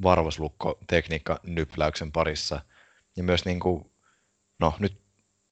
varvaslukko-tekniikka 0.02 1.40
nypläyksen 1.43 2.12
parissa. 2.12 2.60
Ja 3.16 3.22
myös 3.22 3.44
niin 3.44 3.60
kuin, 3.60 3.90
no 4.59 4.74
nyt 4.78 5.02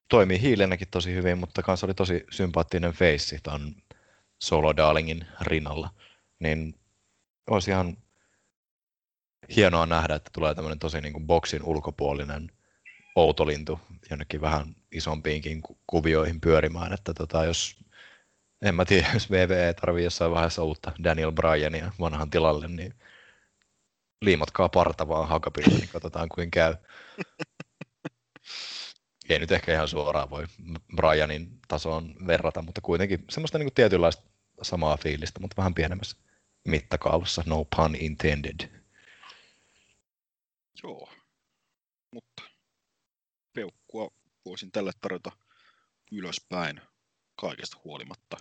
toimii 0.08 0.40
hiilenäkin 0.40 0.88
tosi 0.90 1.14
hyvin, 1.14 1.38
mutta 1.38 1.62
kanssa 1.62 1.86
oli 1.86 1.94
tosi 1.94 2.24
sympaattinen 2.30 2.92
face 2.92 3.38
ton 3.42 3.74
Solo 4.38 4.76
Darlingin 4.76 5.26
rinnalla. 5.40 5.90
Niin 6.38 6.74
olisi 7.50 7.70
ihan 7.70 7.96
hienoa 9.56 9.86
nähdä, 9.86 10.14
että 10.14 10.30
tulee 10.34 10.54
tämmöinen 10.54 10.78
tosi 10.78 11.00
niin 11.00 11.12
kuin 11.12 11.26
boksin 11.26 11.62
ulkopuolinen 11.62 12.50
outolintu 13.16 13.80
jonnekin 14.10 14.40
vähän 14.40 14.76
isompiinkin 14.92 15.62
kuvioihin 15.86 16.40
pyörimään, 16.40 16.92
että 16.92 17.14
tota, 17.14 17.44
jos 17.44 17.84
en 18.62 18.74
mä 18.74 18.84
tiedä, 18.84 19.10
jos 19.14 19.30
VVE 19.30 19.74
tarvii 19.74 20.04
jossain 20.04 20.30
vaiheessa 20.30 20.64
uutta 20.64 20.92
Daniel 21.04 21.32
Bryania 21.32 21.92
vanhan 22.00 22.30
tilalle, 22.30 22.68
niin 22.68 22.94
liimatkaa 24.22 24.68
parta 24.68 25.08
vaan 25.08 25.28
hakapilla, 25.28 25.78
niin 25.78 25.88
katsotaan 25.88 26.28
kuin 26.28 26.50
käy. 26.50 26.76
Ei 29.28 29.38
nyt 29.38 29.52
ehkä 29.52 29.72
ihan 29.72 29.88
suoraan 29.88 30.30
voi 30.30 30.46
Bryanin 30.96 31.58
tasoon 31.68 32.14
verrata, 32.26 32.62
mutta 32.62 32.80
kuitenkin 32.80 33.24
semmoista 33.30 33.58
niin 33.58 33.66
kuin 33.66 33.74
tietynlaista 33.74 34.22
samaa 34.62 34.96
fiilistä, 34.96 35.40
mutta 35.40 35.56
vähän 35.56 35.74
pienemmässä 35.74 36.16
mittakaavassa, 36.68 37.42
no 37.46 37.64
pun 37.76 37.96
intended. 37.96 38.68
Joo, 40.82 41.12
mutta 42.14 42.42
peukkua 43.52 44.10
voisin 44.44 44.72
tälle 44.72 44.92
tarjota 45.00 45.32
ylöspäin 46.12 46.80
kaikesta 47.36 47.76
huolimatta. 47.84 48.36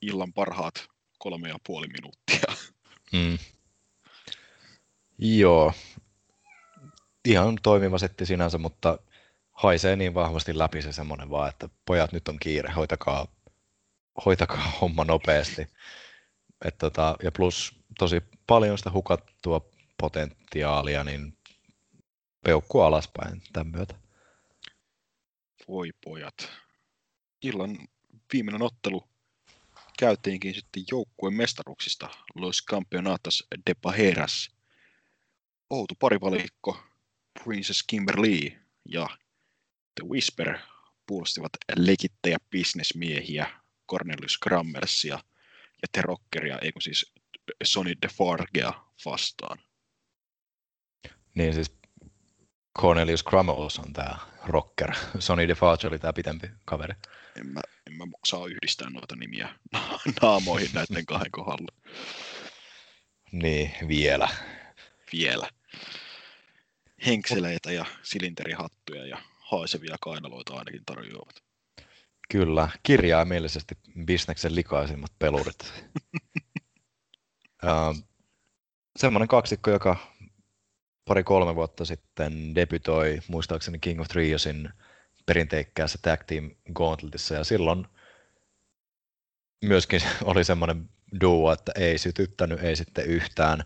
Illan 0.00 0.32
parhaat 0.32 0.88
kolme 1.18 1.48
ja 1.48 1.58
puoli 1.66 1.86
minuuttia. 1.86 2.56
Mm. 3.12 3.38
Joo, 5.18 5.72
ihan 7.24 7.58
toimiva 7.62 7.98
setti 7.98 8.26
sinänsä, 8.26 8.58
mutta 8.58 8.98
haisee 9.52 9.96
niin 9.96 10.14
vahvasti 10.14 10.58
läpi 10.58 10.82
se 10.82 10.92
semmoinen 10.92 11.30
vaan, 11.30 11.48
että 11.48 11.68
pojat 11.84 12.12
nyt 12.12 12.28
on 12.28 12.38
kiire, 12.38 12.70
hoitakaa, 12.70 13.26
hoitakaa 14.24 14.72
homma 14.80 15.04
nopeasti. 15.04 15.66
Et 16.64 16.78
tota, 16.78 17.16
ja 17.22 17.32
plus 17.32 17.74
tosi 17.98 18.22
paljon 18.46 18.78
sitä 18.78 18.90
hukattua 18.90 19.70
potentiaalia, 20.00 21.04
niin 21.04 21.37
peukku 22.44 22.80
alaspäin 22.80 23.42
tämän 23.52 23.72
myötä. 23.72 23.94
Voi 25.68 25.90
pojat. 26.04 26.50
Illan 27.42 27.88
viimeinen 28.32 28.62
ottelu 28.62 29.08
käytiinkin 29.98 30.54
sitten 30.54 30.84
joukkueen 30.90 31.34
mestaruuksista 31.34 32.10
Los 32.34 32.64
Campeonatos 32.70 33.46
de 33.66 33.74
Pajeras. 33.74 34.50
Outo 35.70 35.94
parivalikko 35.98 36.80
Princess 37.44 37.82
Kimberly 37.82 38.50
ja 38.84 39.08
The 39.94 40.08
Whisper 40.08 40.58
puolustivat 41.06 41.52
lekittäjä 41.76 42.38
bisnesmiehiä 42.50 43.60
Cornelius 43.90 44.38
Grammersia 44.38 45.18
ja 45.82 45.88
The 45.92 46.02
Rockeria, 46.02 46.58
eikö 46.58 46.80
siis 46.80 47.12
Sonny 47.64 47.94
DeFargea 48.02 48.72
vastaan. 49.04 49.58
Niin 51.34 51.54
siis 51.54 51.72
Cornelius 52.80 53.24
Crummels 53.24 53.78
on 53.78 53.92
tämä 53.92 54.18
rocker. 54.46 54.94
Sonny 55.18 55.48
DeFarge 55.48 55.88
oli 55.88 55.98
tämä 55.98 56.12
pitempi 56.12 56.50
kaveri. 56.64 56.94
En 57.36 57.46
mä, 57.46 57.60
en 57.86 57.92
mä 57.96 58.04
saa 58.24 58.46
yhdistää 58.46 58.90
noita 58.90 59.16
nimiä 59.16 59.48
naamoihin 60.22 60.70
näiden 60.72 61.06
kahden 61.06 61.30
kohdalla. 61.30 61.72
Niin, 63.32 63.74
vielä. 63.88 64.28
Vielä. 65.12 65.48
Henkseleitä 67.06 67.72
ja 67.72 67.84
silinterihattuja 68.02 69.06
ja 69.06 69.18
haisevia 69.40 69.96
kainaloita 70.00 70.54
ainakin 70.54 70.84
tarjoavat. 70.86 71.42
Kyllä, 72.30 72.68
kirjaimellisesti 72.82 73.74
bisneksen 74.04 74.54
likaisimmat 74.54 75.12
pelurit. 75.18 75.72
uh, 77.64 78.04
semmoinen 78.96 79.28
kaksikko, 79.28 79.70
joka 79.70 79.96
pari-kolme 81.08 81.54
vuotta 81.54 81.84
sitten 81.84 82.54
debytoi 82.54 83.20
muistaakseni 83.28 83.78
King 83.78 84.00
of 84.00 84.08
Triosin 84.08 84.70
perinteikkäässä 85.26 85.98
Tag 86.02 86.20
Team 86.26 86.50
Gauntletissa 86.74 87.34
ja 87.34 87.44
silloin 87.44 87.86
myöskin 89.64 90.00
oli 90.24 90.44
semmoinen 90.44 90.90
duo, 91.20 91.52
että 91.52 91.72
ei 91.76 91.98
sytyttänyt, 91.98 92.62
ei 92.62 92.76
sitten 92.76 93.06
yhtään. 93.06 93.64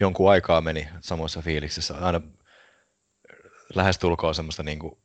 Jonkun 0.00 0.30
aikaa 0.30 0.60
meni 0.60 0.88
samoissa 1.00 1.42
fiiliksissä, 1.42 1.94
aina 1.96 2.20
lähestulkoon 3.74 4.34
semmoista 4.34 4.62
niin 4.62 4.78
kuin 4.78 4.98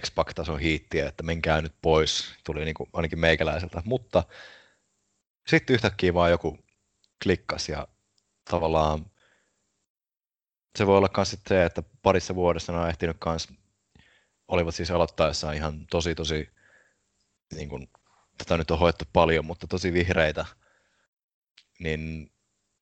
X-Pac-tason 0.00 0.60
hiittiä, 0.60 1.08
että 1.08 1.22
menkää 1.22 1.62
nyt 1.62 1.74
pois, 1.82 2.34
tuli 2.44 2.64
niin 2.64 2.74
kuin 2.74 2.90
ainakin 2.92 3.18
meikäläiseltä, 3.18 3.82
mutta 3.84 4.24
sitten 5.46 5.74
yhtäkkiä 5.74 6.14
vaan 6.14 6.30
joku 6.30 6.58
klikkas 7.22 7.68
ja 7.68 7.88
tavallaan 8.50 9.10
se 10.78 10.86
voi 10.86 10.96
olla 10.96 11.08
myös 11.16 11.36
se, 11.48 11.64
että 11.64 11.82
parissa 12.02 12.34
vuodessa 12.34 12.72
ne 12.72 12.78
on 12.78 12.88
ehtinyt 12.88 13.16
kans, 13.18 13.48
olivat 14.48 14.74
siis 14.74 14.90
aloittaessaan 14.90 15.54
ihan 15.54 15.86
tosi 15.86 16.14
tosi, 16.14 16.50
niin 17.54 17.68
kuin, 17.68 17.88
tätä 18.38 18.56
nyt 18.56 18.70
on 18.70 18.78
hoettu 18.78 19.04
paljon, 19.12 19.44
mutta 19.44 19.66
tosi 19.66 19.92
vihreitä, 19.92 20.46
niin 21.78 22.32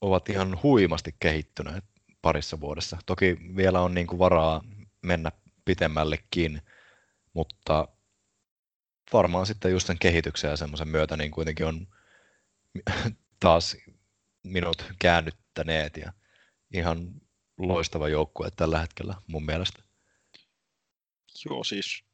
ovat 0.01 0.29
ihan 0.29 0.63
huimasti 0.63 1.15
kehittyneet 1.21 1.85
parissa 2.23 2.61
vuodessa. 2.61 2.99
Toki 3.07 3.39
vielä 3.57 3.81
on 3.81 3.95
niin 3.95 4.07
kuin 4.07 4.19
varaa 4.19 4.63
mennä 5.03 5.33
pitemmällekin, 5.65 6.63
mutta 7.33 7.89
varmaan 9.13 9.47
sitten 9.47 9.73
just 9.73 9.87
sen 9.87 9.99
kehityksen 9.99 10.51
ja 10.51 10.57
semmoisen 10.57 10.89
myötä 10.89 11.17
niin 11.17 11.31
kuitenkin 11.31 11.67
on 11.67 11.87
taas 13.41 13.77
minut 14.43 14.93
käännyttäneet 14.99 15.97
ja 15.97 16.13
ihan 16.75 17.26
loistava 17.59 18.09
joukkue 18.09 18.51
tällä 18.57 18.79
hetkellä 18.79 19.15
mun 19.27 19.47
mielestä. 19.47 19.83
Joo, 21.51 21.65
siis 21.65 22.05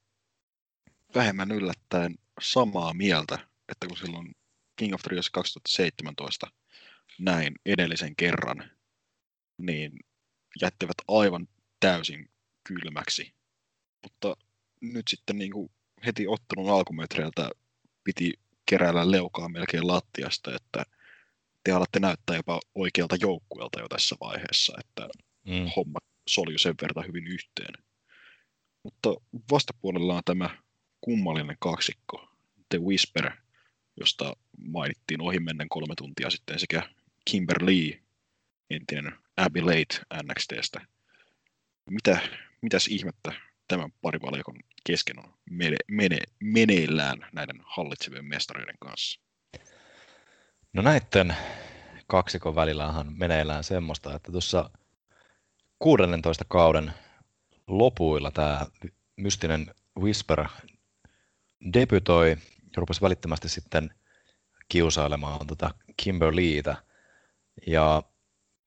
vähemmän 1.15 1.51
yllättäen 1.51 2.15
samaa 2.41 2.95
mieltä, 2.95 3.39
että 3.69 3.87
kun 3.87 3.97
silloin 3.97 4.35
King 4.77 4.95
of 4.95 5.01
Trios 5.03 5.31
2017 5.31 6.47
näin 7.19 7.55
edellisen 7.67 8.17
kerran, 8.17 8.71
niin 9.59 9.93
jättivät 10.63 10.97
aivan 11.09 11.49
täysin 11.81 12.31
kylmäksi. 12.65 13.35
Mutta 14.03 14.37
nyt 14.81 15.09
sitten 15.09 15.39
niin 15.39 15.53
kuin 15.53 15.71
heti 16.07 16.27
ottelun 16.29 16.71
alkumetreiltä 16.71 17.51
piti 18.05 18.33
keräillä 18.67 19.11
leukaa 19.11 19.49
melkein 19.49 19.87
lattiasta, 19.87 20.55
että 20.55 20.85
te 21.65 21.73
alatte 21.73 22.01
näyttää 22.01 22.37
jopa 22.37 22.61
oikealta 22.75 23.17
joukkueelta 23.21 23.81
jo 23.81 23.89
tässä 23.89 24.17
vaiheessa, 24.21 24.73
että 24.81 25.09
mm. 25.47 25.71
homma 25.77 25.99
solju 26.29 26.59
sen 26.59 26.75
verran 26.83 27.07
hyvin 27.07 27.27
yhteen. 27.27 27.85
Mutta 28.83 29.09
vastapuolella 29.53 30.15
on 30.15 30.23
tämä 30.25 30.51
kummallinen 31.01 31.57
kaksikko, 31.61 32.29
The 32.69 32.79
Whisper, 32.79 33.31
josta 34.01 34.37
mainittiin 34.59 35.21
ohimennen 35.21 35.69
kolme 35.69 35.95
tuntia 35.97 36.31
sitten 36.31 36.59
sekä 36.59 36.83
Kimberly, 37.31 38.03
entinen 38.71 39.13
Abby 39.37 39.61
Late 39.61 40.23
NXTstä. 40.23 40.81
Mitä, 41.91 42.21
mitäs 42.63 42.89
ihmettä 42.89 43.33
tämän 43.69 43.93
parivalikon 44.03 44.57
kesken 44.87 45.19
on 45.19 45.35
mene, 45.51 45.77
mene, 45.89 46.19
meneillään 46.41 47.19
näiden 47.33 47.57
hallitsevien 47.65 48.25
mestareiden 48.25 48.77
kanssa? 48.81 49.21
No 50.73 50.83
näiden 50.83 51.37
kaksikon 52.07 52.55
välillähän 52.55 53.13
meneillään 53.19 53.65
semmoista, 53.65 54.15
että 54.15 54.33
tuossa 54.33 54.71
16 55.83 56.45
kauden 56.49 56.93
lopuilla 57.67 58.31
tämä 58.31 58.67
mystinen 59.17 59.75
Whisper 60.01 60.45
debytoi 61.73 62.31
ja 62.31 62.37
rupesi 62.77 63.01
välittömästi 63.01 63.49
sitten 63.49 63.95
kiusailemaan 64.69 65.47
tota 65.47 65.71
Kimberlyitä. 65.97 66.77
Ja 67.67 68.03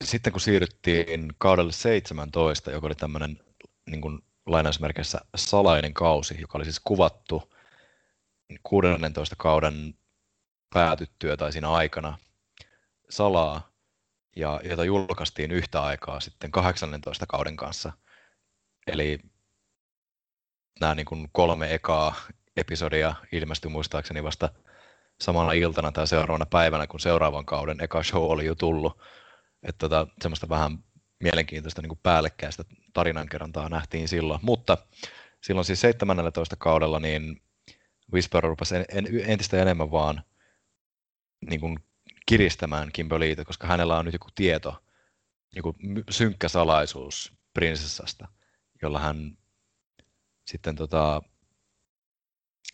sitten 0.04 0.34
kun 0.34 0.42
siirryttiin 0.42 1.34
kaudelle 1.38 1.72
17, 1.72 2.72
joka 2.72 2.88
oli 2.88 2.96
tämmöinen 2.96 3.40
niin 3.90 4.02
kuin 4.02 4.20
lainausmerkeissä 4.46 5.20
salainen 5.36 5.94
kausi, 5.94 6.42
joka 6.42 6.58
oli 6.58 6.66
siis 6.66 6.82
kuvattu 6.84 7.54
16 8.64 9.36
kauden 9.38 9.94
päätyttyä 10.74 11.38
tai 11.38 11.52
siinä 11.52 11.72
aikana 11.72 12.18
salaa, 13.10 13.75
ja 14.36 14.62
jota 14.64 14.84
julkaistiin 14.84 15.52
yhtä 15.52 15.84
aikaa 15.84 16.20
sitten 16.20 16.52
18 16.52 17.26
kauden 17.26 17.56
kanssa. 17.56 17.94
Eli 18.88 19.20
nämä 20.80 20.96
niin 20.96 21.06
kuin 21.06 21.30
kolme 21.32 21.74
ekaa 21.74 22.16
episodia 22.58 23.16
ilmestyi 23.32 23.72
muistaakseni 23.72 24.24
vasta 24.24 24.50
samana 25.22 25.52
iltana 25.52 25.92
tai 25.92 26.08
seuraavana 26.08 26.46
päivänä, 26.46 26.88
kun 26.88 27.00
seuraavan 27.00 27.46
kauden 27.46 27.84
eka 27.84 28.04
show 28.04 28.24
oli 28.24 28.46
jo 28.46 28.56
tullut. 28.56 29.02
Että 29.64 29.80
tota, 29.80 30.08
semmoista 30.22 30.50
vähän 30.50 30.80
mielenkiintoista 31.24 31.82
niin 31.82 31.90
kuin 31.90 32.00
päällekkäistä 32.04 32.64
tarinankerrontaa 32.94 33.70
nähtiin 33.70 34.08
silloin. 34.08 34.40
Mutta 34.44 34.78
silloin 35.42 35.66
siis 35.66 35.82
17 35.82 36.56
kaudella 36.56 37.00
niin 37.00 37.42
Whisper 38.14 38.44
rupesi 38.44 38.76
entistä 39.28 39.62
enemmän 39.62 39.92
vaan 39.92 40.24
niin 41.50 41.60
kuin 41.60 41.80
kiristämään 42.26 42.92
Kimberlyitä, 42.92 43.46
koska 43.46 43.68
hänellä 43.68 43.98
on 43.98 44.06
nyt 44.06 44.14
joku 44.14 44.30
tieto, 44.36 44.84
joku 45.56 45.76
synkkä 46.10 46.48
salaisuus 46.48 47.34
prinsessasta, 47.54 48.28
jolla 48.82 49.00
hän 49.00 49.38
sitten 50.48 50.76
tota, 50.76 51.22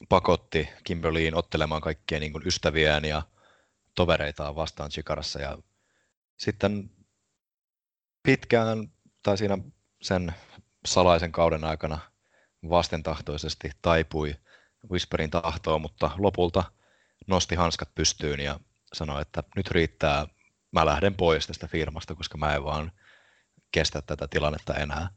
pakotti 0.10 0.69
Kimberlyin 0.84 1.36
ottelemaan 1.36 1.82
kaikkia 1.82 2.19
niin 2.19 2.32
kuin 2.32 2.48
ystäviään 2.48 3.06
ja 3.06 3.22
tovereitaan 3.95 4.56
vastaan 4.56 4.90
Chikarassa. 4.90 5.41
Ja 5.41 5.57
sitten 6.38 6.90
pitkään, 8.23 8.88
tai 9.23 9.38
siinä 9.38 9.57
sen 10.02 10.34
salaisen 10.86 11.32
kauden 11.32 11.64
aikana 11.64 11.99
vastentahtoisesti 12.69 13.72
taipui 13.82 14.36
Whisperin 14.91 15.30
tahtoon, 15.30 15.82
mutta 15.82 16.11
lopulta 16.18 16.64
nosti 17.28 17.56
hanskat 17.56 17.95
pystyyn 17.95 18.40
ja 18.40 18.60
sanoi, 18.93 19.22
että 19.22 19.43
nyt 19.55 19.72
riittää, 19.72 20.27
mä 20.72 20.85
lähden 20.85 21.15
pois 21.15 21.47
tästä 21.47 21.68
firmasta, 21.68 22.15
koska 22.15 22.38
mä 22.38 22.55
en 22.55 22.63
vaan 22.63 22.91
kestä 23.72 24.01
tätä 24.01 24.27
tilannetta 24.27 24.73
enää. 24.73 25.09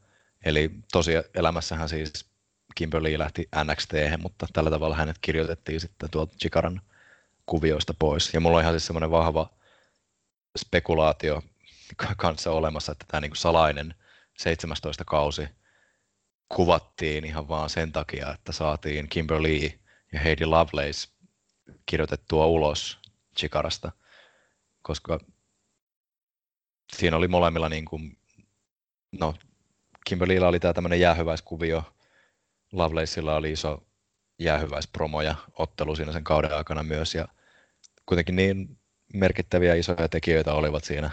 Eli 0.45 0.71
tosi 0.91 1.11
elämässähän 1.33 1.89
siis 1.89 2.29
Kimberly 2.75 3.19
lähti 3.19 3.49
NXT, 3.63 3.93
mutta 4.17 4.47
tällä 4.53 4.69
tavalla 4.69 4.95
hänet 4.95 5.17
kirjoitettiin 5.21 5.79
sitten 5.79 6.09
tuolta 6.09 6.35
Chikaran 6.41 6.81
kuvioista 7.45 7.93
pois. 7.99 8.33
Ja 8.33 8.39
mulla 8.39 8.57
on 8.57 8.61
ihan 8.61 8.73
siis 8.73 8.85
semmoinen 8.85 9.11
vahva 9.11 9.49
spekulaatio 10.57 11.43
kanssa 12.17 12.51
olemassa, 12.51 12.91
että 12.91 13.05
tämä 13.07 13.21
niin 13.21 13.35
salainen 13.35 13.95
17 14.37 15.05
kausi 15.05 15.47
kuvattiin 16.49 17.25
ihan 17.25 17.47
vaan 17.47 17.69
sen 17.69 17.91
takia, 17.91 18.33
että 18.33 18.51
saatiin 18.51 19.09
Kimberly 19.09 19.69
ja 20.13 20.19
Heidi 20.19 20.45
Lovelace 20.45 21.07
kirjoitettua 21.85 22.45
ulos 22.45 22.99
Chikarasta, 23.39 23.91
koska 24.81 25.19
siinä 26.93 27.17
oli 27.17 27.27
molemmilla 27.27 27.69
niin 27.69 27.85
kuin, 27.85 28.17
no 29.11 29.33
Kimberlyllä 30.05 30.47
oli 30.47 30.59
tämä 30.59 30.73
tämmöinen 30.73 30.99
jäähyväiskuvio, 30.99 31.83
Lovelaceilla 32.71 33.35
oli 33.35 33.51
iso 33.51 33.87
jäähyväispromo 34.39 35.21
ja 35.21 35.35
ottelu 35.53 35.95
siinä 35.95 36.11
sen 36.11 36.23
kauden 36.23 36.57
aikana 36.57 36.83
myös 36.83 37.15
ja 37.15 37.27
kuitenkin 38.05 38.35
niin 38.35 38.79
merkittäviä 39.13 39.75
isoja 39.75 40.09
tekijöitä 40.09 40.53
olivat 40.53 40.83
siinä 40.83 41.11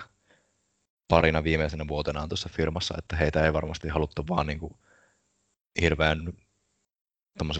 parina 1.08 1.44
viimeisenä 1.44 1.88
vuotenaan 1.88 2.28
tuossa 2.28 2.48
firmassa, 2.48 2.94
että 2.98 3.16
heitä 3.16 3.44
ei 3.44 3.52
varmasti 3.52 3.88
haluttu 3.88 4.24
vaan 4.28 4.46
niin 4.46 4.58
kuin 4.58 4.74
hirveän 5.80 6.32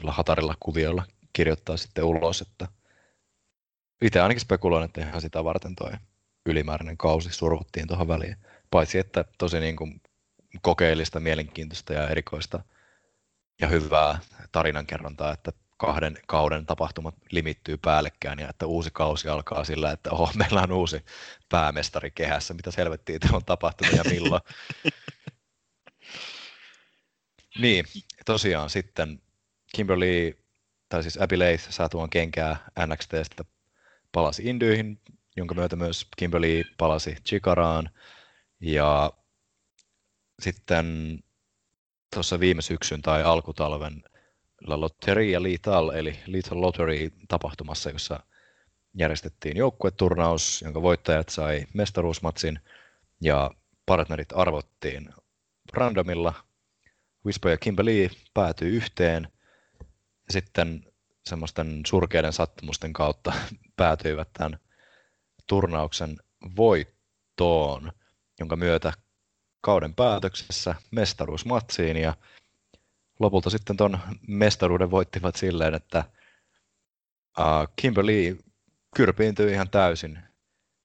hatarilla 0.06 0.54
kuvioilla 0.60 1.04
kirjoittaa 1.32 1.76
sitten 1.76 2.04
ulos, 2.04 2.40
että 2.40 2.68
itse 4.02 4.20
ainakin 4.20 4.40
spekuloin, 4.40 4.84
että 4.84 5.00
ihan 5.00 5.20
sitä 5.20 5.44
varten 5.44 5.76
toi 5.76 5.92
ylimääräinen 6.46 6.96
kausi 6.96 7.32
survottiin 7.32 7.88
tuohon 7.88 8.08
väliin. 8.08 8.36
Paitsi 8.70 8.98
että 8.98 9.24
tosi 9.38 9.60
niin 9.60 9.76
kuin 9.76 10.00
kokeellista, 10.62 11.20
mielenkiintoista 11.20 11.92
ja 11.92 12.08
erikoista 12.08 12.64
ja 13.60 13.68
hyvää 13.68 14.18
tarinankerrontaa, 14.52 15.32
että 15.32 15.52
kahden 15.76 16.18
kauden 16.26 16.66
tapahtumat 16.66 17.14
limittyy 17.30 17.76
päällekkäin 17.76 18.38
ja 18.38 18.48
että 18.48 18.66
uusi 18.66 18.90
kausi 18.92 19.28
alkaa 19.28 19.64
sillä, 19.64 19.92
että 19.92 20.10
oho, 20.10 20.30
meillä 20.38 20.62
on 20.62 20.72
uusi 20.72 21.04
päämestari 21.48 22.10
kehässä, 22.10 22.54
mitä 22.54 22.70
selvettiin, 22.70 23.16
että 23.16 23.36
on 23.36 23.44
tapahtunut 23.44 23.94
ja 23.94 24.04
milloin. 24.10 24.42
niin, 27.62 27.84
tosiaan 28.26 28.70
sitten 28.70 29.22
Kimberly, 29.74 30.38
tai 30.88 31.02
siis 31.02 31.20
Abby 31.20 31.38
Leith 31.38 31.70
saa 31.70 31.88
tuon 31.88 32.10
kenkää 32.10 32.56
NXTstä, 32.86 33.44
palasi 34.12 34.42
Indyihin, 34.48 35.00
jonka 35.36 35.54
myötä 35.54 35.76
myös 35.76 36.06
Kimberly 36.16 36.64
palasi 36.78 37.16
Chikaraan. 37.28 37.90
Ja 38.60 39.12
sitten 40.42 41.18
tuossa 42.14 42.40
viime 42.40 42.62
syksyn 42.62 43.02
tai 43.02 43.22
alkutalven 43.22 44.02
La 44.66 44.80
Lotteria 44.80 45.42
Lethal, 45.42 45.90
eli 45.90 46.18
Lethal 46.26 46.60
Lottery 46.60 47.10
tapahtumassa, 47.28 47.90
jossa 47.90 48.20
järjestettiin 48.94 49.56
joukkueturnaus, 49.56 50.62
jonka 50.62 50.82
voittajat 50.82 51.28
sai 51.28 51.66
mestaruusmatsin 51.74 52.58
ja 53.20 53.50
partnerit 53.86 54.28
arvottiin 54.34 55.08
randomilla. 55.72 56.34
Whisper 57.24 57.50
ja 57.50 57.58
Kimberly 57.58 58.08
päätyi 58.34 58.68
yhteen 58.70 59.28
ja 60.26 60.32
sitten 60.32 60.92
semmoisten 61.26 61.82
surkeiden 61.86 62.32
sattumusten 62.32 62.92
kautta 62.92 63.32
päätyivät 63.76 64.28
tämän 64.32 64.58
turnauksen 65.46 66.16
voittoon, 66.56 67.92
jonka 68.40 68.56
myötä 68.56 68.92
kauden 69.60 69.94
päätöksessä 69.94 70.74
mestaruusmatsiin 70.90 71.96
ja 71.96 72.14
lopulta 73.20 73.50
sitten 73.50 73.76
tuon 73.76 73.98
mestaruuden 74.28 74.90
voittivat 74.90 75.36
silleen, 75.36 75.74
että 75.74 76.04
Kimberly 77.76 78.38
kyrpiintyi 78.96 79.52
ihan 79.52 79.70
täysin 79.70 80.18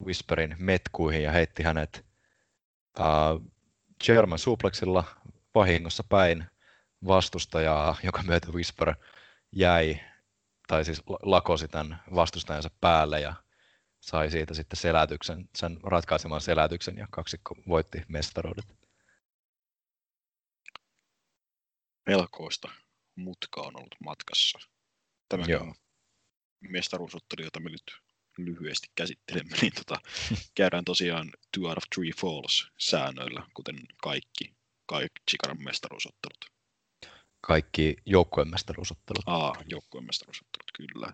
Whisperin 0.05 0.55
metkuihin 0.59 1.23
ja 1.23 1.31
heitti 1.31 1.63
hänet 1.63 2.05
German 4.05 4.39
suplexilla 4.39 5.03
vahingossa 5.55 6.03
päin 6.09 6.45
vastustajaa, 7.07 7.97
joka 8.03 8.23
myötä 8.23 8.47
Whisper 8.51 8.95
jäi, 9.51 9.99
tai 10.67 10.85
siis 10.85 11.03
lakosi 11.21 11.67
tämän 11.67 12.03
vastustajansa 12.15 12.69
päälle 12.81 13.19
ja 13.19 13.33
sai 13.99 14.31
siitä 14.31 14.53
sitten 14.53 14.77
selätyksen, 14.77 15.49
sen 15.55 15.79
ratkaisemaan 15.83 16.41
selätyksen 16.41 16.97
ja 16.97 17.07
kaksikko 17.11 17.55
voitti 17.67 18.01
mestaruudet. 18.07 18.77
melkoista 22.07 22.69
mutkaa 23.15 23.63
on 23.63 23.75
ollut 23.75 23.95
matkassa. 23.99 24.59
Tämä 25.29 25.43
mestaruusottelu, 26.59 27.43
jota 27.43 27.59
me 27.59 27.69
nyt 27.69 27.83
lyhyesti 28.37 28.87
käsittelemme, 28.95 29.57
niin 29.61 29.73
tota, 29.73 30.01
käydään 30.57 30.85
tosiaan 30.85 31.31
two 31.57 31.69
out 31.69 31.77
of 31.77 31.83
three 31.95 32.11
falls 32.21 32.67
säännöillä, 32.77 33.47
kuten 33.53 33.75
kaikki, 34.01 34.55
kaikki 34.85 35.21
Chikaran 35.31 35.63
mestaruusottelut. 35.63 36.56
Kaikki 37.41 37.95
joukkueen 38.05 38.49
mestaruusottelut. 38.49 39.23
Aa, 39.25 39.55
joukkueen 39.65 40.05
mestaruusottelut, 40.05 40.71
kyllä. 40.77 41.13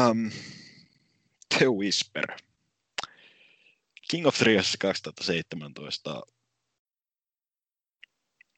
Um, 0.00 0.30
The 1.58 1.66
Whisper. 1.66 2.26
King 4.10 4.26
of 4.26 4.38
Threes 4.38 4.76
2017 4.80 6.22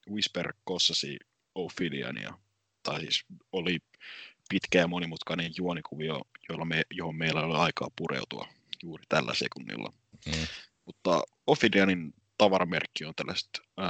Whisper 0.09 0.53
kossasi 0.63 1.19
Ophiliania, 1.55 2.33
tai 2.83 2.99
siis 2.99 3.25
oli 3.51 3.79
pitkä 4.49 4.79
ja 4.79 4.87
monimutkainen 4.87 5.51
juonikuvio, 5.57 6.21
jolla 6.49 6.65
me, 6.65 6.81
johon 6.91 7.15
meillä 7.15 7.41
oli 7.41 7.57
aikaa 7.57 7.89
pureutua 7.95 8.47
juuri 8.83 9.03
tällä 9.09 9.33
sekunnilla. 9.33 9.93
Mm. 10.25 10.47
Mutta 10.85 11.23
Ophidianin 11.47 12.13
tavaramerkki 12.37 13.05
on 13.05 13.15
tällaiset 13.15 13.49
äh, 13.79 13.85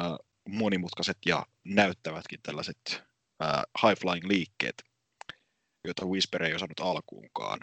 monimutkaiset 0.49 1.17
ja 1.25 1.45
näyttävätkin 1.63 2.39
tällaiset 2.43 3.03
äh, 3.43 3.63
high-flying 3.83 4.27
liikkeet, 4.27 4.83
joita 5.83 6.05
Whisper 6.05 6.43
ei 6.43 6.53
osannut 6.53 6.79
alkuunkaan. 6.79 7.59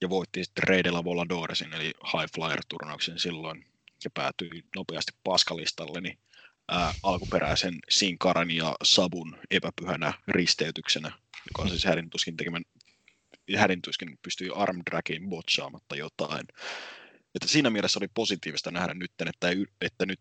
Ja 0.00 0.10
voitti 0.10 0.44
sitten 0.44 0.68
Reidellä 0.68 1.04
Voladoresin, 1.04 1.74
eli 1.74 1.84
High 1.84 2.32
Flyer-turnauksen 2.34 3.18
silloin, 3.18 3.64
ja 4.04 4.10
päätyi 4.14 4.64
nopeasti 4.76 5.12
paskalistalle, 5.24 6.00
niin 6.00 6.18
ää, 6.68 6.94
alkuperäisen 7.02 7.78
Sinkaran 7.88 8.50
ja 8.50 8.74
Sabun 8.82 9.38
epäpyhänä 9.50 10.12
risteytyksenä, 10.28 11.08
joka 11.48 11.62
on 11.62 11.68
siis 11.68 11.84
hädintuskin 11.84 12.36
tekemän 12.36 12.62
hädintuskin 13.56 14.18
pystyy 14.22 14.62
arm 14.62 14.82
dragin 14.90 15.28
botchaamatta 15.28 15.96
jotain. 15.96 16.46
Että 17.34 17.48
siinä 17.48 17.70
mielessä 17.70 17.98
oli 17.98 18.08
positiivista 18.14 18.70
nähdä 18.70 18.94
nyt, 18.94 19.12
että, 19.20 19.48
että 19.80 20.06
nyt 20.06 20.20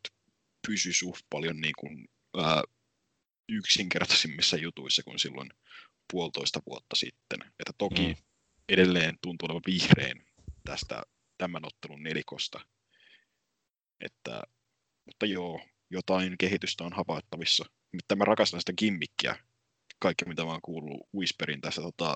pysy 0.68 0.94
suht 0.94 1.26
paljon 1.30 1.62
niin 1.62 1.74
kuin, 1.80 2.08
ää, 2.38 2.64
yksinkertaisimmissa 3.50 4.58
jutuissa 4.58 5.04
kuin 5.04 5.20
silloin 5.20 5.50
puolitoista 6.12 6.60
vuotta 6.70 6.96
sitten. 6.96 7.40
Että 7.60 7.74
toki 7.78 8.08
mm. 8.08 8.16
edelleen 8.70 9.18
tuntuu 9.22 9.46
olevan 9.46 9.62
vihrein 9.68 10.26
tästä 10.66 11.04
tämän 11.38 11.66
ottelun 11.66 12.04
nelikosta. 12.04 12.60
Että, 14.00 14.42
mutta 15.06 15.26
joo, 15.26 15.62
jotain 15.90 16.38
kehitystä 16.38 16.84
on 16.84 16.94
havaittavissa. 16.94 17.66
Mutta 17.94 18.16
mä 18.16 18.26
rakastan 18.26 18.60
sitä 18.60 18.74
gimmikkiä, 18.78 19.40
kaikki 20.00 20.26
mitä 20.26 20.46
mä 20.46 20.52
oon 20.52 20.62
kuullut 20.62 21.08
Whisperin 21.16 21.62
tässä 21.62 21.82
tota, 21.82 22.16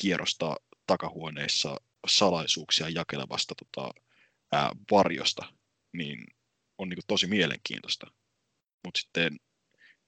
kierrosta 0.00 0.56
takahuoneissa 0.86 1.76
salaisuuksia 2.06 2.88
jakelevasta 2.88 3.54
tota, 3.54 3.90
ää, 4.52 4.70
varjosta, 4.90 5.52
niin 5.92 6.26
on 6.78 6.88
niin 6.88 6.96
kuin, 6.96 7.04
tosi 7.06 7.26
mielenkiintoista. 7.26 8.06
Mutta 8.84 9.00
sitten 9.00 9.36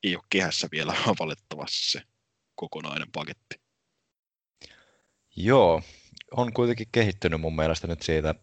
ei 0.05 0.16
ole 0.16 0.24
kehässä 0.30 0.68
vielä 0.72 0.94
valitettavasti 1.20 1.90
se 1.90 2.02
kokonainen 2.55 3.09
paketti. 3.12 3.60
Joo, 5.36 5.82
on 6.30 6.52
kuitenkin 6.52 6.88
kehittynyt 6.93 7.40
mun 7.40 7.56
mielestä 7.56 7.86
nyt 7.86 8.02
siitä 8.02 8.34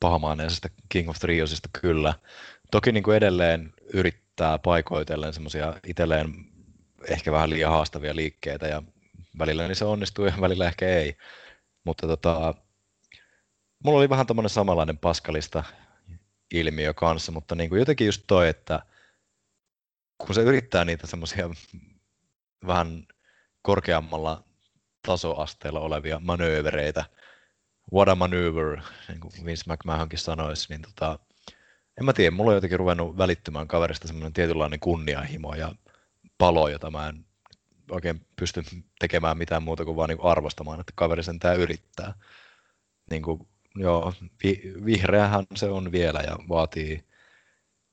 pahamaaneisesta 0.00 0.68
King 0.88 1.10
of 1.10 1.18
Triosista 1.18 1.68
kyllä. 1.80 2.14
Toki 2.70 2.92
niin 2.92 3.02
kuin 3.02 3.16
edelleen 3.16 3.72
yrittää 3.94 4.58
paikoitellen 4.58 5.32
semmoisia 5.32 5.74
itselleen 5.86 6.34
ehkä 7.08 7.32
vähän 7.32 7.50
liian 7.50 7.72
haastavia 7.72 8.16
liikkeitä 8.16 8.66
ja 8.66 8.82
välillä 9.38 9.68
niin 9.68 9.76
se 9.76 9.84
onnistuu 9.84 10.26
ja 10.26 10.32
välillä 10.40 10.66
ehkä 10.66 10.88
ei. 10.88 11.16
Mutta 11.84 12.06
tota, 12.06 12.54
mulla 13.84 13.98
oli 13.98 14.08
vähän 14.08 14.26
tämmöinen 14.26 14.50
samanlainen 14.50 14.98
paskalista 14.98 15.64
ilmiö 16.52 16.94
kanssa, 16.94 17.32
mutta 17.32 17.54
niin 17.54 17.68
kuin 17.68 17.78
jotenkin 17.78 18.06
just 18.06 18.22
toi, 18.26 18.48
että 18.48 18.82
kun 20.18 20.34
se 20.34 20.42
yrittää 20.42 20.84
niitä 20.84 21.06
semmoisia 21.06 21.50
vähän 22.66 23.06
korkeammalla 23.62 24.44
tasoasteella 25.06 25.80
olevia 25.80 26.20
manöövereitä, 26.20 27.04
what 27.92 28.08
a 28.08 28.14
maneuver, 28.14 28.80
niin 29.08 29.20
kuin 29.20 29.32
Vince 29.44 29.72
McMahonkin 29.72 30.18
sanoisi, 30.18 30.66
niin 30.68 30.82
tota, 30.82 31.18
en 32.00 32.04
mä 32.04 32.12
tiedä, 32.12 32.30
mulla 32.30 32.50
on 32.50 32.54
jotenkin 32.54 32.78
ruvennut 32.78 33.18
välittymään 33.18 33.68
kaverista 33.68 34.08
semmoinen 34.08 34.32
tietynlainen 34.32 34.80
kunnianhimo 34.80 35.54
ja 35.54 35.74
palo, 36.38 36.68
jota 36.68 36.90
mä 36.90 37.08
en 37.08 37.24
oikein 37.90 38.26
pysty 38.36 38.62
tekemään 38.98 39.38
mitään 39.38 39.62
muuta 39.62 39.84
kuin 39.84 39.96
vaan 39.96 40.08
niin 40.08 40.18
kuin 40.18 40.30
arvostamaan, 40.30 40.80
että 40.80 40.92
kaveri 40.96 41.22
sen 41.22 41.38
tää 41.38 41.54
yrittää. 41.54 42.14
Niin 43.10 43.22
kuin, 43.22 43.48
joo, 43.74 44.12
vi- 44.44 44.72
vihreähän 44.84 45.46
se 45.54 45.66
on 45.66 45.92
vielä 45.92 46.20
ja 46.20 46.36
vaatii 46.48 47.04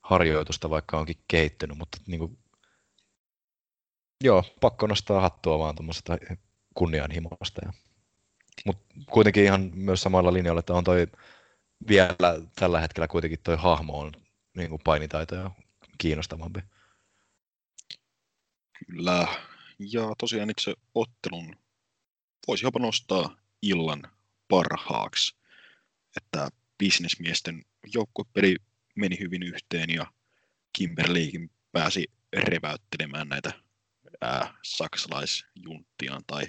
harjoitusta, 0.02 0.70
vaikka 0.70 0.98
onkin 0.98 1.24
kehittynyt, 1.28 1.78
mutta 1.78 1.98
niin 2.06 2.18
kuin, 2.18 2.38
joo, 4.24 4.44
pakko 4.60 4.86
nostaa 4.86 5.20
hattua 5.20 5.58
vaan 5.58 5.74
tuommoisesta 5.74 6.18
kunnianhimosta. 6.74 7.60
Ja, 7.64 7.72
mutta 8.66 8.94
kuitenkin 9.10 9.44
ihan 9.44 9.70
myös 9.74 10.02
samalla 10.02 10.32
linjalla, 10.32 10.60
että 10.60 10.74
on 10.74 10.84
toi 10.84 11.06
vielä 11.88 12.16
tällä 12.54 12.80
hetkellä 12.80 13.08
kuitenkin 13.08 13.40
toi 13.42 13.56
hahmo 13.56 13.98
on 13.98 14.12
niin 14.56 14.70
kuin 14.70 14.82
painitaitoja 14.84 15.50
kiinnostavampi. 15.98 16.60
Kyllä. 18.86 19.28
Ja 19.78 20.14
tosiaan 20.18 20.50
itse 20.50 20.74
ottelun 20.94 21.56
voisi 22.48 22.66
jopa 22.66 22.78
nostaa 22.78 23.36
illan 23.62 24.02
parhaaksi. 24.48 25.39
Että 26.16 26.48
bisnesmiesten 26.78 27.64
joukkopeli 27.94 28.56
meni 28.96 29.18
hyvin 29.18 29.42
yhteen 29.42 29.90
ja 29.90 30.12
Kimberleykin 30.78 31.50
pääsi 31.72 32.06
reväyttelemään 32.36 33.28
näitä 33.28 33.52
ää, 34.20 34.54
saksalaisjunttiaan 34.62 36.22
tai 36.26 36.46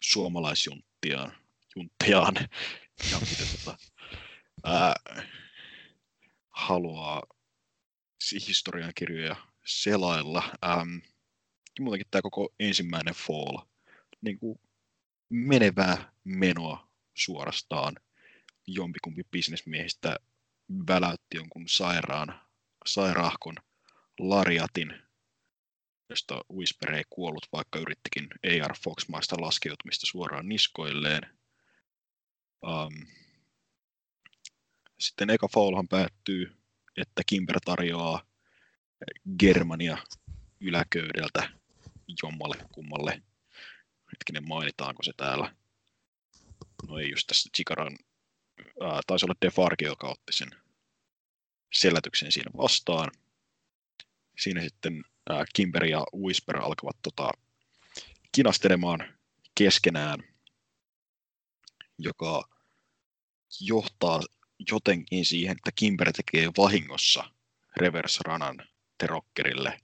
suomalaisjunttiaan 0.00 1.44
junttiaan, 1.76 2.34
ja 3.12 3.20
mitä 3.20 3.42
tota, 3.52 3.78
ää, 4.64 4.94
haluaa 6.50 7.22
historiankirjoja 8.48 9.36
selailla. 9.64 10.42
Ähm, 10.64 10.96
muutenkin 11.80 12.06
tämä 12.10 12.22
koko 12.22 12.54
ensimmäinen 12.60 13.14
Fall, 13.14 13.58
niin 14.20 14.38
kuin 14.38 14.60
menevää 15.28 16.12
menoa 16.24 16.88
suorastaan. 17.14 17.94
Jompikumpi 18.66 19.22
bisnesmiehistä 19.30 20.16
väläytti 20.88 21.36
jonkun 21.36 21.68
sairaan, 21.68 22.40
sairaahkon 22.86 23.54
lariatin, 24.18 25.02
josta 26.10 26.44
Whisper 26.52 26.94
ei 26.94 27.04
kuollut, 27.10 27.48
vaikka 27.52 27.78
yrittikin 27.78 28.28
AR 28.44 28.74
Fox-maista 28.84 29.40
laskeutumista 29.40 30.06
suoraan 30.06 30.48
niskoilleen. 30.48 31.22
Um, 32.62 33.06
sitten 34.98 35.30
eka 35.30 35.48
Fallhan 35.48 35.88
päättyy, 35.88 36.56
että 36.96 37.22
Kimber 37.26 37.60
tarjoaa 37.64 38.26
Germania 39.38 39.98
yläköydeltä 40.60 41.50
jommalle 42.22 42.56
kummalle. 42.72 43.22
Hetkinen, 44.12 44.48
mainitaanko 44.48 45.02
se 45.02 45.12
täällä? 45.16 45.54
No 46.88 46.98
ei 46.98 47.10
just 47.10 47.26
tässä 47.26 47.50
Chikaran, 47.56 47.98
ää, 48.80 49.00
taisi 49.06 49.26
olla 49.26 49.34
Defarge, 49.42 49.84
joka 49.84 50.08
otti 50.08 50.32
sen 50.32 50.50
selätyksen 51.72 52.32
siinä 52.32 52.50
vastaan. 52.56 53.10
Siinä 54.38 54.60
sitten 54.60 55.04
ää, 55.30 55.44
Kimber 55.54 55.84
ja 55.84 56.04
Whisper 56.16 56.56
alkavat 56.56 56.96
tota, 57.02 57.30
kinastelemaan 58.32 59.18
keskenään, 59.54 60.18
joka 61.98 62.48
johtaa 63.60 64.20
jotenkin 64.70 65.24
siihen, 65.24 65.56
että 65.56 65.70
Kimber 65.74 66.12
tekee 66.12 66.50
vahingossa 66.56 67.30
reverse 67.76 68.20
ranan 68.24 68.68
Terokkerille, 68.98 69.80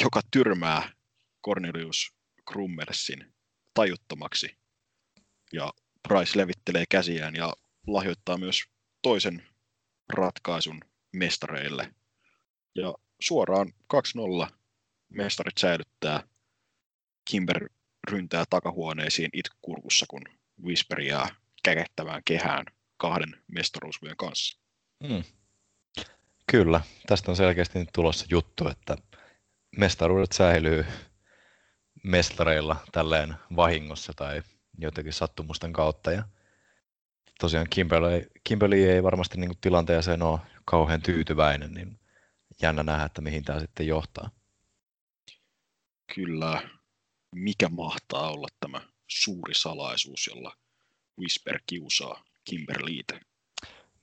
joka 0.00 0.20
tyrmää 0.30 0.92
Cornelius 1.46 2.12
Krummersin 2.48 3.34
tajuttomaksi. 3.74 4.56
Ja 5.52 5.72
Price 6.08 6.38
levittelee 6.38 6.84
käsiään 6.88 7.34
ja 7.36 7.52
lahjoittaa 7.86 8.38
myös 8.38 8.62
toisen 9.02 9.48
ratkaisun 10.12 10.80
mestareille. 11.12 11.94
Ja 12.74 12.94
suoraan 13.20 13.72
2-0 14.48 14.50
mestarit 15.08 15.58
säilyttää. 15.58 16.22
Kimber 17.30 17.68
ryntää 18.10 18.44
takahuoneisiin 18.50 19.30
itkurkussa, 19.32 20.06
kun 20.08 20.22
Whisper 20.64 21.00
jää 21.00 21.28
käkettävään 21.62 22.22
kehään 22.24 22.64
kahden 22.96 23.42
mestaruusvyön 23.48 24.16
kanssa. 24.16 24.58
Mm. 25.02 25.24
Kyllä, 26.50 26.80
tästä 27.06 27.30
on 27.30 27.36
selkeästi 27.36 27.78
nyt 27.78 27.88
tulossa 27.92 28.26
juttu, 28.30 28.68
että 28.68 28.96
mestaruudet 29.76 30.32
säilyy 30.32 30.86
mestareilla 32.04 32.76
tälleen 32.92 33.34
vahingossa 33.56 34.12
tai 34.16 34.42
jotenkin 34.78 35.12
sattumusten 35.12 35.72
kautta. 35.72 36.12
Ja 36.12 36.22
tosiaan 37.40 37.66
Kimberley, 37.70 38.30
Kimberley 38.44 38.90
ei 38.90 39.02
varmasti 39.02 39.38
niin 39.38 39.58
tilanteeseen 39.60 40.22
ole 40.22 40.40
kauhean 40.64 41.02
tyytyväinen, 41.02 41.74
niin 41.74 42.00
jännä 42.62 42.82
nähdä, 42.82 43.04
että 43.04 43.22
mihin 43.22 43.44
tämä 43.44 43.60
sitten 43.60 43.86
johtaa. 43.86 44.30
Kyllä, 46.14 46.68
mikä 47.34 47.68
mahtaa 47.68 48.30
olla 48.30 48.48
tämä 48.60 48.80
suuri 49.06 49.54
salaisuus, 49.54 50.26
jolla 50.26 50.56
Whisper 51.20 51.60
kiusaa 51.66 52.24
Kimberleytä? 52.44 53.20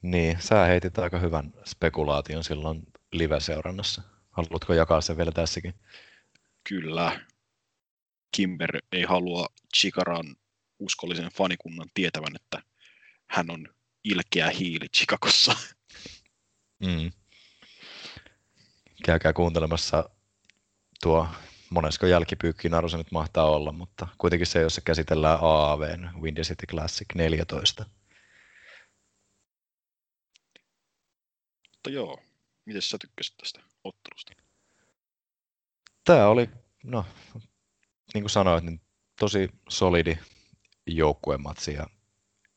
Niin, 0.02 0.42
sä 0.42 0.66
heitit 0.66 1.00
aika 1.00 1.20
hyvän 1.20 1.54
spekulaation 1.66 2.44
silloin 2.44 2.84
live-seurannassa. 3.12 4.02
Haluatko 4.30 4.74
jakaa 4.74 5.02
sen 5.02 5.18
vielä 5.18 5.32
tässäkin? 5.32 5.74
Kyllä. 6.70 7.26
Kimber 8.36 8.78
ei 8.92 9.04
halua 9.04 9.48
Chikaran 9.78 10.36
uskollisen 10.82 11.30
fanikunnan 11.34 11.90
tietävän, 11.94 12.36
että 12.36 12.64
hän 13.28 13.52
on 13.52 13.68
ilkeä 14.04 14.50
hiili 14.50 14.90
Chicagossa. 14.90 15.56
Mm. 16.80 17.12
Käykää 19.06 19.34
kuuntelemassa 19.34 20.10
tuo 21.04 21.28
monesko 21.70 22.06
jälkipyykki 22.08 22.70
Narusa 22.70 22.98
nyt 22.98 23.12
mahtaa 23.12 23.46
olla, 23.46 23.72
mutta 23.72 24.08
kuitenkin 24.18 24.48
se, 24.48 24.62
jossa 24.62 24.82
käsitellään 24.82 25.40
AAVn 25.42 26.10
Windy 26.22 26.42
City 26.42 26.66
Classic 26.66 27.08
14. 27.16 27.86
Mutta 31.72 31.90
joo, 31.90 32.20
miten 32.66 32.82
sä 32.82 32.98
tykkäsit 33.02 33.38
tästä 33.38 33.62
ottelusta? 33.84 34.34
Tämä 36.04 36.28
oli, 36.28 36.50
no, 36.84 37.06
niin 38.14 38.24
kuin 38.24 38.30
sanoit, 38.30 38.64
niin 38.64 38.82
tosi 39.20 39.50
solidi 39.70 40.18
joukkuematsi 40.88 41.74
ja 41.74 41.88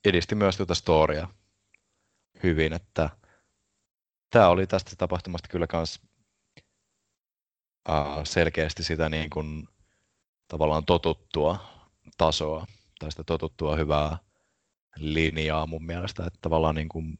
edisti 0.05 0.34
myös 0.34 0.56
tuota 0.56 0.74
storia 0.74 1.28
hyvin, 2.42 2.72
että 2.72 3.10
tämä 4.30 4.48
oli 4.48 4.66
tästä 4.66 4.96
tapahtumasta 4.98 5.48
kyllä 5.48 5.66
myös 5.72 6.01
selkeästi 8.24 8.84
sitä 8.84 9.09
niin 9.09 9.30
kuin, 9.30 9.68
tavallaan 10.48 10.84
totuttua 10.84 11.59
tasoa 12.16 12.66
tai 12.98 13.10
sitä 13.10 13.24
totuttua 13.24 13.76
hyvää 13.76 14.18
linjaa 14.96 15.66
mun 15.66 15.84
mielestä, 15.86 16.26
että 16.26 16.38
tavallaan 16.42 16.74
niin 16.74 16.88
kuin 16.88 17.18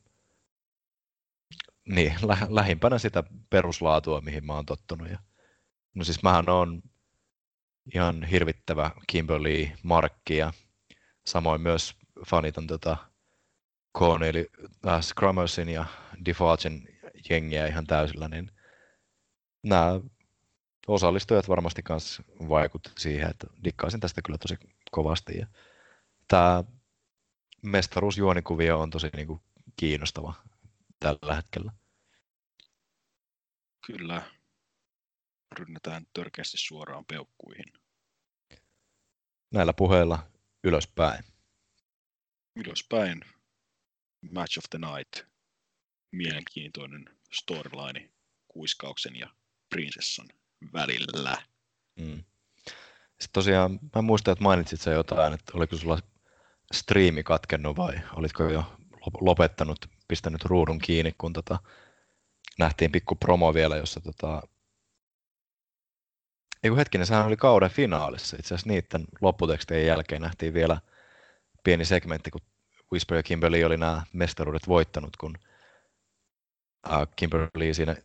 niin, 1.85 2.15
lä- 2.23 2.47
lähimpänä 2.49 2.99
sitä 2.99 3.25
peruslaatua, 3.51 4.21
mihin 4.21 4.47
mä 4.47 4.55
oon 4.55 4.67
tottunut. 4.67 5.11
Ja, 5.11 5.19
no 5.95 6.05
siis 6.05 6.23
mähän 6.23 6.49
on 6.49 6.83
ihan 7.95 8.25
hirvittävä 8.25 8.91
Kimberly 9.07 9.69
Markki 9.83 10.37
ja 10.37 10.53
samoin 11.27 11.61
myös 11.61 11.95
fanitan 12.27 12.67
tota 12.67 12.97
Corneli, 13.99 14.51
äh, 14.87 15.03
Scrummersin 15.03 15.69
ja 15.69 15.85
Defagen 16.25 16.89
jengiä 17.31 17.67
ihan 17.67 17.87
täysillä, 17.87 18.29
niin 18.29 18.51
nämä 19.63 20.01
osallistujat 20.87 21.49
varmasti 21.49 21.83
myös 21.89 22.23
vaikutti 22.49 22.91
siihen, 22.99 23.31
että 23.31 23.47
dikkaisin 23.65 24.01
tästä 24.01 24.23
kyllä 24.23 24.39
tosi 24.39 24.57
kovasti. 24.91 25.39
Ja 25.39 25.47
tämä 26.29 26.65
mestaruusjuonikuvio 27.63 28.81
on 28.81 28.91
tosi 28.91 29.11
niin 29.17 29.27
kuin, 29.27 29.41
kiinnostava 29.77 30.35
tällä 31.01 31.35
hetkellä. 31.35 31.73
Kyllä. 33.87 34.23
Rynnätään 35.59 36.07
törkeästi 36.15 36.59
suoraan 36.59 37.05
peukkuihin. 37.05 37.73
Näillä 39.51 39.73
puheilla 39.73 40.34
ylöspäin. 40.65 41.25
Ylöspäin. 42.57 43.21
Match 44.31 44.59
of 44.59 44.65
the 44.71 44.79
Night. 44.79 45.29
Mielenkiintoinen 46.13 47.05
storyline 47.33 48.11
kuiskauksen 48.49 49.17
ja 49.17 49.31
prinsessan 49.69 50.29
välillä. 50.73 51.43
Mm. 51.97 52.25
Sitten 53.07 53.33
tosiaan, 53.33 53.79
mä 53.95 54.03
muistan, 54.03 54.33
että 54.33 54.45
mainitsit 54.45 54.81
se 54.81 54.91
jotain, 54.91 55.33
että 55.33 55.53
oliko 55.55 55.77
sulla 55.77 55.99
striimi 56.75 57.23
katkennut 57.23 57.77
vai 57.77 58.01
olitko 58.17 58.45
jo 58.49 58.77
lopettanut 59.21 59.87
pistänyt 60.09 60.45
ruudun 60.45 60.79
kiinni, 60.79 61.15
kun 61.19 61.33
tota, 61.33 61.59
nähtiin 62.59 62.93
pikku 62.93 63.15
promo 63.15 63.55
vielä, 63.55 63.77
jossa 63.77 64.01
tota, 64.01 64.43
ei 66.65 66.71
kun 66.71 66.79
hetkinen, 66.79 67.07
sehän 67.07 67.27
oli 67.27 67.37
kauden 67.37 67.71
finaalissa. 67.71 68.37
Itse 68.39 68.55
asiassa 68.55 68.71
niiden 68.71 69.05
lopputekstien 69.21 69.87
jälkeen 69.87 70.23
nähtiin 70.23 70.55
vielä 70.55 70.81
pieni 71.65 71.85
segmentti, 71.85 72.31
kun 72.31 72.41
Whisper 72.93 73.17
ja 73.17 73.23
Kimberly 73.23 73.65
oli 73.65 73.77
nämä 73.77 74.03
mestaruudet 74.13 74.69
voittanut, 74.69 75.17
kun 75.17 75.39
Kimberly 77.17 77.75
siinä 77.75 77.97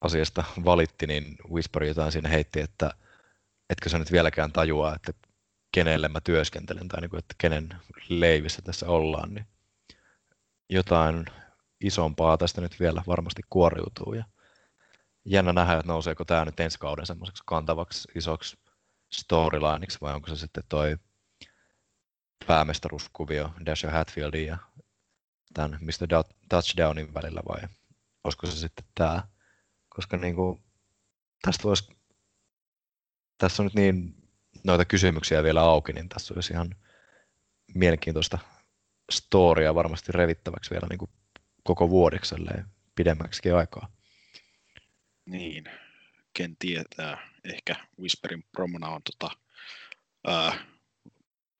asiasta 0.00 0.44
valitti, 0.64 1.06
niin 1.06 1.36
Whisper 1.52 1.84
jotain 1.84 2.12
siinä 2.12 2.28
heitti, 2.28 2.60
että 2.60 2.90
etkö 3.70 3.88
sä 3.88 3.98
nyt 3.98 4.12
vieläkään 4.12 4.52
tajua, 4.52 4.94
että 4.94 5.12
kenelle 5.72 6.08
mä 6.08 6.20
työskentelen 6.20 6.88
tai 6.88 7.00
niin 7.00 7.10
kuin, 7.10 7.18
että 7.18 7.34
kenen 7.38 7.68
leivissä 8.08 8.62
tässä 8.62 8.86
ollaan, 8.86 9.34
niin 9.34 9.46
jotain 10.70 11.26
isompaa 11.80 12.38
tästä 12.38 12.60
nyt 12.60 12.80
vielä 12.80 13.02
varmasti 13.06 13.42
kuoriutuu. 13.50 14.14
Ja 14.14 14.24
jännä 15.24 15.52
nähdä, 15.52 15.72
että 15.72 15.92
nouseeko 15.92 16.24
tämä 16.24 16.44
nyt 16.44 16.60
ensi 16.60 16.78
kauden 16.78 17.06
semmoiseksi 17.06 17.42
kantavaksi 17.46 18.08
isoksi 18.14 18.58
storylineiksi 19.12 19.98
vai 20.00 20.14
onko 20.14 20.28
se 20.28 20.36
sitten 20.36 20.64
toi 20.68 20.96
päämestaruuskuvio 22.46 23.52
Dasher 23.66 23.90
Hatfieldin 23.90 24.46
ja 24.46 24.58
tämän 25.54 25.78
Mr. 25.80 26.24
Touchdownin 26.48 27.14
välillä 27.14 27.40
vai 27.48 27.68
olisiko 28.24 28.46
se 28.46 28.56
sitten 28.56 28.84
tämä? 28.94 29.22
Koska 29.88 30.16
niin 30.16 30.34
kuin, 30.34 30.62
tästä 31.42 31.64
voisi, 31.64 31.90
tässä 33.38 33.62
on 33.62 33.66
nyt 33.66 33.74
niin 33.74 34.14
noita 34.64 34.84
kysymyksiä 34.84 35.42
vielä 35.42 35.62
auki, 35.62 35.92
niin 35.92 36.08
tässä 36.08 36.34
olisi 36.34 36.52
ihan 36.52 36.74
mielenkiintoista 37.74 38.38
storia 39.12 39.74
varmasti 39.74 40.12
revittäväksi 40.12 40.70
vielä 40.70 40.86
niin 40.90 40.98
kuin 40.98 41.10
koko 41.64 41.90
vuodeksi 41.90 42.34
pidemmäksi 42.94 43.50
aikaa. 43.50 43.97
Niin, 45.28 45.64
ken 46.34 46.56
tietää. 46.58 47.28
Ehkä 47.44 47.76
Whisperin 48.00 48.44
promona 48.52 48.88
on 48.88 49.00
tota, 49.02 49.36
ää, 50.26 50.66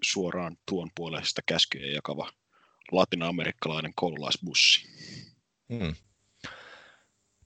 suoraan 0.02 0.56
tuon 0.66 0.90
puolesta 0.94 1.42
käskyjä 1.46 1.92
jakava 1.92 2.32
latinamerikkalainen 2.92 3.92
koululaisbussi. 3.94 4.88
Hmm. 5.72 5.94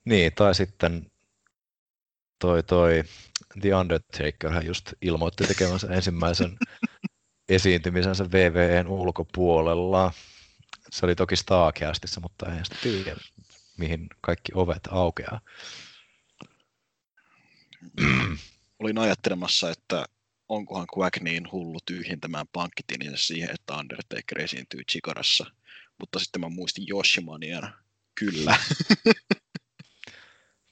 Niin, 0.05 0.33
tai 0.35 0.55
sitten 0.55 1.11
toi, 2.39 2.63
toi 2.63 3.05
The 3.61 3.75
Undertaker 3.75 4.51
hän 4.51 4.67
just 4.67 4.93
ilmoitti 5.01 5.47
tekemänsä 5.47 5.87
ensimmäisen 5.91 6.57
esiintymisensä 7.49 8.31
VVEn 8.31 8.89
ulkopuolella. 8.89 10.13
Se 10.91 11.07
oli 11.07 11.15
toki 11.15 11.37
Starcastissa, 11.37 12.21
mutta 12.21 12.55
ei 12.55 12.65
sitä 12.65 12.77
tiedä, 12.83 13.17
mihin 13.79 14.09
kaikki 14.21 14.53
ovet 14.55 14.89
aukeaa. 14.91 15.41
Olin 18.79 18.99
ajattelemassa, 18.99 19.71
että 19.71 20.05
onkohan 20.49 20.87
Quack 20.99 21.21
niin 21.21 21.53
hullu 21.53 21.79
tyhjentämään 21.87 22.47
pankkitininsä 22.53 23.17
siihen, 23.17 23.51
että 23.55 23.75
Undertaker 23.75 24.41
esiintyy 24.41 24.81
Chikarassa. 24.91 25.47
Mutta 26.01 26.19
sitten 26.19 26.41
mä 26.41 26.49
muistin 26.49 26.85
Yoshimanian. 26.91 27.75
Kyllä. 28.15 28.57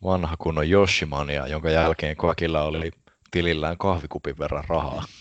Vanha 0.05 0.37
kunnon 0.37 0.71
Yoshimania, 0.71 1.47
jonka 1.47 1.71
jälkeen 1.71 2.17
Quackilla 2.25 2.63
oli 2.63 2.91
tilillään 3.31 3.79
kahvikupin 3.79 4.39
verran 4.39 4.65
rahaa. 4.69 5.05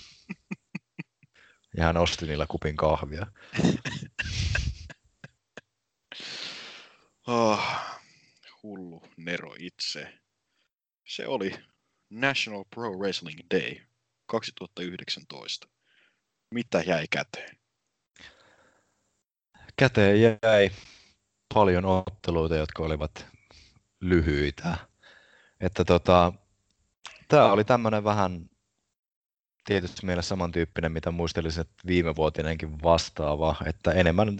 Ja 1.78 1.84
hän 1.84 1.98
osti 1.98 2.26
niillä 2.26 2.45
kupin 2.49 2.76
kahvia. 2.76 3.28
oh, 7.28 7.64
hullu 8.64 9.03
Nero 9.18 9.56
itse. 9.60 10.14
Se 11.07 11.28
oli 11.28 11.53
National 12.10 12.65
Pro 12.76 12.91
Wrestling 12.91 13.40
Day 13.53 13.76
2019. 14.26 15.68
Mitä 16.53 16.81
jäi 16.81 17.06
käteen? 17.10 17.57
Käteen 19.76 20.22
jäi 20.22 20.72
paljon 21.53 21.86
otteluita, 21.86 22.56
jotka 22.56 22.84
olivat 22.84 23.26
lyhyitä. 24.02 24.77
Että 25.60 25.86
tota, 25.86 26.34
tämä 27.27 27.52
oli 27.52 27.64
tämmöinen 27.64 28.03
vähän 28.03 28.49
tietysti 29.65 30.06
mielessä 30.06 30.30
samantyyppinen, 30.30 30.91
mitä 30.91 31.11
muistelisin, 31.11 31.61
että 31.61 31.88
viime 31.88 32.15
vuotinenkin 32.15 32.81
vastaava, 32.84 33.56
että 33.65 33.91
enemmän 33.91 34.40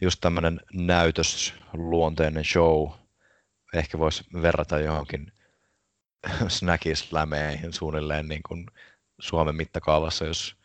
just 0.00 0.20
tämmöinen 0.20 0.60
näytösluonteinen 0.72 2.44
show, 2.44 2.90
ehkä 3.74 3.98
voisi 3.98 4.24
verrata 4.42 4.80
johonkin 4.80 5.32
snackislämeihin 6.48 7.72
suunnilleen 7.72 8.28
niin 8.28 8.42
kuin 8.42 8.66
Suomen 9.20 9.54
mittakaavassa, 9.54 10.24
jos 10.24 10.56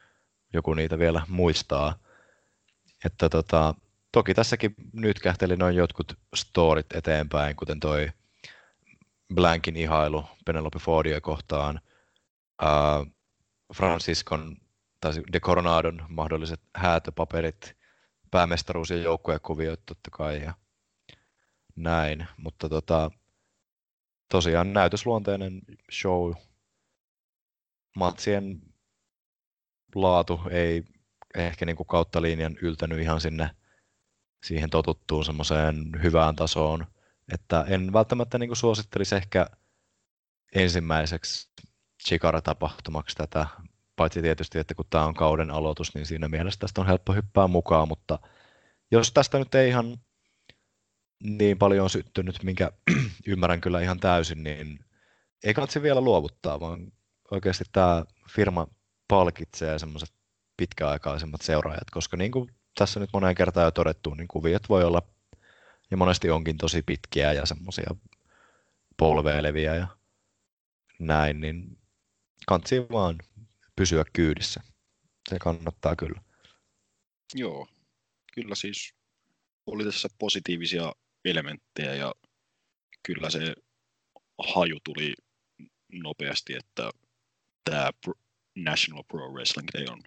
joku 0.53 0.73
niitä 0.73 0.99
vielä 0.99 1.22
muistaa. 1.27 1.95
Että 3.06 3.30
tota, 3.30 3.76
toki 4.11 4.34
tässäkin 4.34 4.76
nyt 4.94 5.19
kähteli 5.19 5.56
noin 5.56 5.76
jotkut 5.76 6.18
storit 6.36 6.94
eteenpäin, 6.94 7.56
kuten 7.56 7.80
toi 7.80 8.11
Blankin 9.34 9.76
ihailu 9.76 10.26
Penelope 10.45 10.80
Fordia 10.80 11.22
kohtaan, 11.22 11.82
uh, 12.64 13.07
Franciscon 13.76 14.57
tai 15.02 15.14
De 15.34 15.40
Coronadon 15.40 16.06
mahdolliset 16.10 16.61
häätöpaperit, 16.76 17.76
päämestaruus 18.32 18.90
ja 18.90 18.98
joukkuekuviot 18.98 19.86
totta 19.86 20.10
kai 20.11 20.41
ja 20.44 20.53
näin, 21.76 22.27
mutta 22.38 22.69
tota, 22.69 23.11
tosiaan 24.36 24.74
näytösluonteinen 24.74 25.62
show. 25.91 26.32
Matsien 27.95 28.62
laatu 29.95 30.41
ei 30.52 30.84
ehkä 31.36 31.66
niin 31.66 31.76
kuin 31.76 31.88
kautta 31.88 32.22
linjan 32.22 32.57
yltänyt 32.62 32.99
ihan 32.99 33.22
sinne 33.22 33.49
siihen 34.44 34.70
totuttuun 34.70 35.26
semmoiseen 35.26 35.91
hyvään 36.03 36.36
tasoon, 36.36 36.86
että 37.34 37.66
en 37.68 37.94
välttämättä 37.94 38.38
niin 38.38 38.49
kuin 38.49 38.57
suosittelisi 38.57 39.16
ehkä 39.16 39.48
ensimmäiseksi 40.56 41.49
Chikara-tapahtumaksi 42.07 43.16
tätä, 43.16 43.48
paitsi 43.95 44.22
tietysti, 44.22 44.60
että 44.60 44.76
kun 44.76 44.86
tämä 44.90 45.06
on 45.06 45.14
kauden 45.14 45.52
aloitus, 45.52 45.95
niin 45.95 46.06
siinä 46.06 46.28
mielessä 46.28 46.60
tästä 46.60 46.82
on 46.82 46.88
helppo 46.88 47.14
hyppää 47.14 47.48
mukaan, 47.48 47.88
mutta 47.88 48.20
jos 48.91 49.12
tästä 49.12 49.40
nyt 49.40 49.56
ei 49.56 49.70
ihan 49.70 49.98
niin 51.24 51.58
paljon 51.58 51.84
on 51.84 51.90
syttynyt, 51.90 52.44
minkä 52.44 52.72
ymmärrän 53.28 53.62
kyllä 53.62 53.82
ihan 53.82 54.00
täysin, 54.00 54.44
niin 54.44 54.80
ei 55.44 55.54
katsi 55.54 55.82
vielä 55.82 56.02
luovuttaa, 56.02 56.60
vaan 56.60 56.92
oikeasti 57.32 57.64
tämä 57.72 58.06
firma 58.30 58.68
palkitsee 59.08 59.80
semmoiset 59.80 60.14
pitkäaikaisemmat 60.58 61.42
seuraajat, 61.42 61.92
koska 61.92 62.18
niin 62.18 62.32
kuin 62.32 62.50
tässä 62.78 63.00
nyt 63.00 63.10
moneen 63.14 63.36
kertaan 63.36 63.66
jo 63.66 63.72
todettu, 63.72 64.14
niin 64.14 64.28
kuviot 64.28 64.70
voi 64.70 64.84
olla 64.84 65.02
ja 65.92 65.98
monesti 65.98 66.30
onkin 66.30 66.58
tosi 66.58 66.82
pitkiä 66.82 67.34
ja 67.34 67.46
semmoisia 67.46 67.96
polveileviä 68.98 69.76
ja 69.76 69.88
näin, 71.00 71.42
niin 71.42 71.78
kansi 72.48 72.82
vaan 72.92 73.16
pysyä 73.76 74.06
kyydissä. 74.14 74.62
Se 75.30 75.40
kannattaa 75.40 75.96
kyllä. 75.96 76.22
Joo, 77.34 77.68
kyllä 78.34 78.56
siis 78.56 78.94
oli 79.66 79.84
tässä 79.84 80.08
positiivisia 80.20 80.94
elementtejä 81.26 81.93
ja 81.93 82.15
kyllä 83.03 83.30
se 83.30 83.56
haju 84.56 84.80
tuli 84.84 85.14
nopeasti, 85.93 86.53
että 86.53 86.91
tämä 87.64 87.91
National 88.56 89.03
Pro 89.03 89.31
Wrestling 89.31 89.68
Day 89.73 89.85
on 89.89 90.03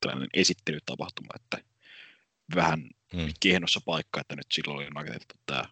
tällainen 0.00 0.28
esittelytapahtuma, 0.34 1.28
että 1.34 1.58
vähän 2.54 2.90
hmm. 3.12 3.32
kehnossa 3.40 3.80
paikka, 3.84 4.20
että 4.20 4.36
nyt 4.36 4.46
silloin 4.52 4.78
oli 4.78 4.88
rakentettu 4.94 5.34
tämä 5.46 5.64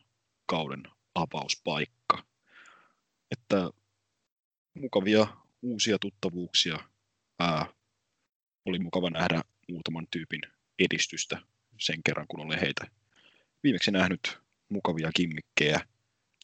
kauden 0.47 0.83
avauspaikka. 1.15 2.25
Että 3.31 3.71
mukavia 4.75 5.27
uusia 5.63 5.99
tuttavuuksia. 5.99 6.79
Ää, 7.39 7.67
oli 8.65 8.79
mukava 8.79 9.11
nähdä 9.11 9.43
muutaman 9.69 10.07
tyypin 10.11 10.41
edistystä 10.79 11.39
sen 11.81 12.03
kerran, 12.05 12.27
kun 12.29 12.41
olen 12.41 12.61
heitä 12.61 12.87
viimeksi 13.63 13.91
nähnyt 13.91 14.39
mukavia 14.69 15.11
kimmikkejä, 15.17 15.81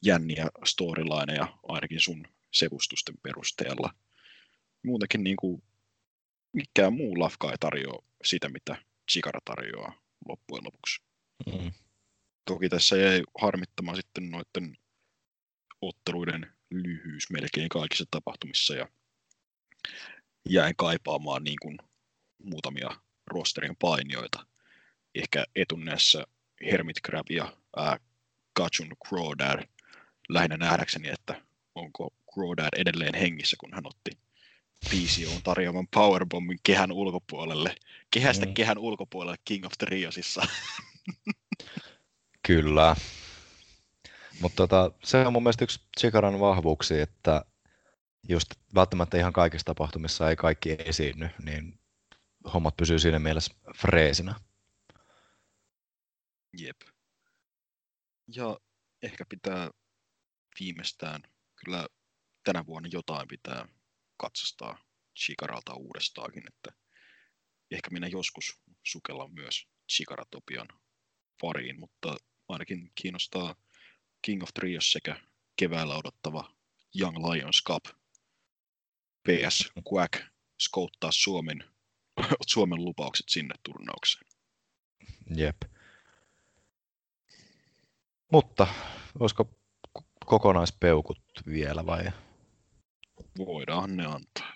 jänniä 0.02 0.48
storylineja 0.64 1.58
ainakin 1.68 2.00
sun 2.00 2.26
sevustusten 2.50 3.14
perusteella. 3.22 3.94
Muutenkin 4.82 5.24
niin 5.24 5.36
kuin 5.36 5.62
mikään 6.52 6.92
muu 6.92 7.18
lafka 7.18 7.50
ei 7.50 7.58
tarjoa 7.60 8.04
sitä, 8.24 8.48
mitä 8.48 8.76
Chikara 9.12 9.40
tarjoaa 9.44 9.92
loppujen 10.28 10.64
lopuksi. 10.64 11.02
Mm. 11.46 11.72
Toki 12.44 12.68
tässä 12.68 12.96
jäi 12.96 13.22
harmittamaan 13.40 13.96
sitten 13.96 14.30
noiden 14.30 14.76
otteluiden 15.80 16.52
lyhyys 16.70 17.30
melkein 17.30 17.68
kaikissa 17.68 18.04
tapahtumissa 18.10 18.74
ja 18.74 18.88
jäin 20.48 20.74
kaipaamaan 20.76 21.44
niin 21.44 21.58
kuin 21.62 21.78
muutamia 22.44 22.90
rosterin 23.26 23.76
painioita. 23.76 24.46
Ehkä 25.14 25.44
etunneessa 25.56 26.26
Hermit 26.70 26.96
Crab 27.06 27.26
ja 27.30 27.56
ää, 27.76 27.98
Kachun 28.52 28.92
Crawdad 29.08 29.68
lähinnä 30.28 30.56
nähdäkseni, 30.56 31.08
että 31.08 31.42
onko 31.74 32.14
Crawdad 32.34 32.68
edelleen 32.76 33.14
hengissä, 33.14 33.56
kun 33.60 33.74
hän 33.74 33.86
otti 33.86 34.10
PCOn 34.90 35.42
tarjoaman 35.44 35.88
powerbombin 35.88 36.58
kehän 36.62 36.92
ulkopuolelle, 36.92 37.74
kehästä 38.10 38.46
mm. 38.46 38.54
kehän 38.54 38.78
ulkopuolelle 38.78 39.36
King 39.44 39.66
of 39.66 39.72
the 39.78 39.86
Riosissa. 39.90 40.46
Kyllä. 42.46 42.96
Mutta 44.40 44.56
tota, 44.56 44.90
se 45.04 45.26
on 45.26 45.32
mun 45.32 45.42
mielestä 45.42 45.64
yksi 45.64 45.80
Chikaran 46.00 46.40
vahvuuksia, 46.40 47.02
että 47.02 47.44
just 48.28 48.54
välttämättä 48.74 49.18
ihan 49.18 49.32
kaikissa 49.32 49.64
tapahtumissa 49.64 50.30
ei 50.30 50.36
kaikki 50.36 50.76
esiinny, 50.78 51.30
niin 51.44 51.80
hommat 52.54 52.76
pysyy 52.76 52.98
siinä 52.98 53.18
mielessä 53.18 53.54
freesinä. 53.76 54.34
Jep. 56.58 56.76
Ja 58.28 58.58
ehkä 59.02 59.24
pitää 59.28 59.70
viimeistään, 60.60 61.22
kyllä 61.64 61.86
tänä 62.44 62.66
vuonna 62.66 62.88
jotain 62.92 63.28
pitää 63.28 63.68
katsastaa 64.16 64.78
Chikaralta 65.18 65.74
uudestaakin, 65.74 66.42
että 66.48 66.82
ehkä 67.70 67.90
minä 67.90 68.06
joskus 68.06 68.60
sukellan 68.84 69.34
myös 69.34 69.66
Chikaratopian 69.92 70.68
pariin, 71.40 71.80
mutta 71.80 72.16
ainakin 72.48 72.92
kiinnostaa 72.94 73.54
King 74.22 74.42
of 74.42 74.48
Trios 74.54 74.92
sekä 74.92 75.20
keväällä 75.56 75.96
odottava 75.96 76.54
Young 77.00 77.16
Lions 77.16 77.62
Cup. 77.66 77.84
PS 79.28 79.72
Quack 79.92 80.22
skouttaa 80.60 81.12
Suomen, 81.12 81.64
Suomen 82.52 82.84
lupaukset 82.84 83.28
sinne 83.28 83.54
turnaukseen. 83.62 84.26
Jep. 85.36 85.56
Mutta 88.32 88.66
olisiko 89.20 89.50
kokonaispeukut 90.26 91.18
vielä 91.46 91.86
vai? 91.86 92.04
Voidaan 93.38 93.96
ne 93.96 94.06
antaa. 94.06 94.52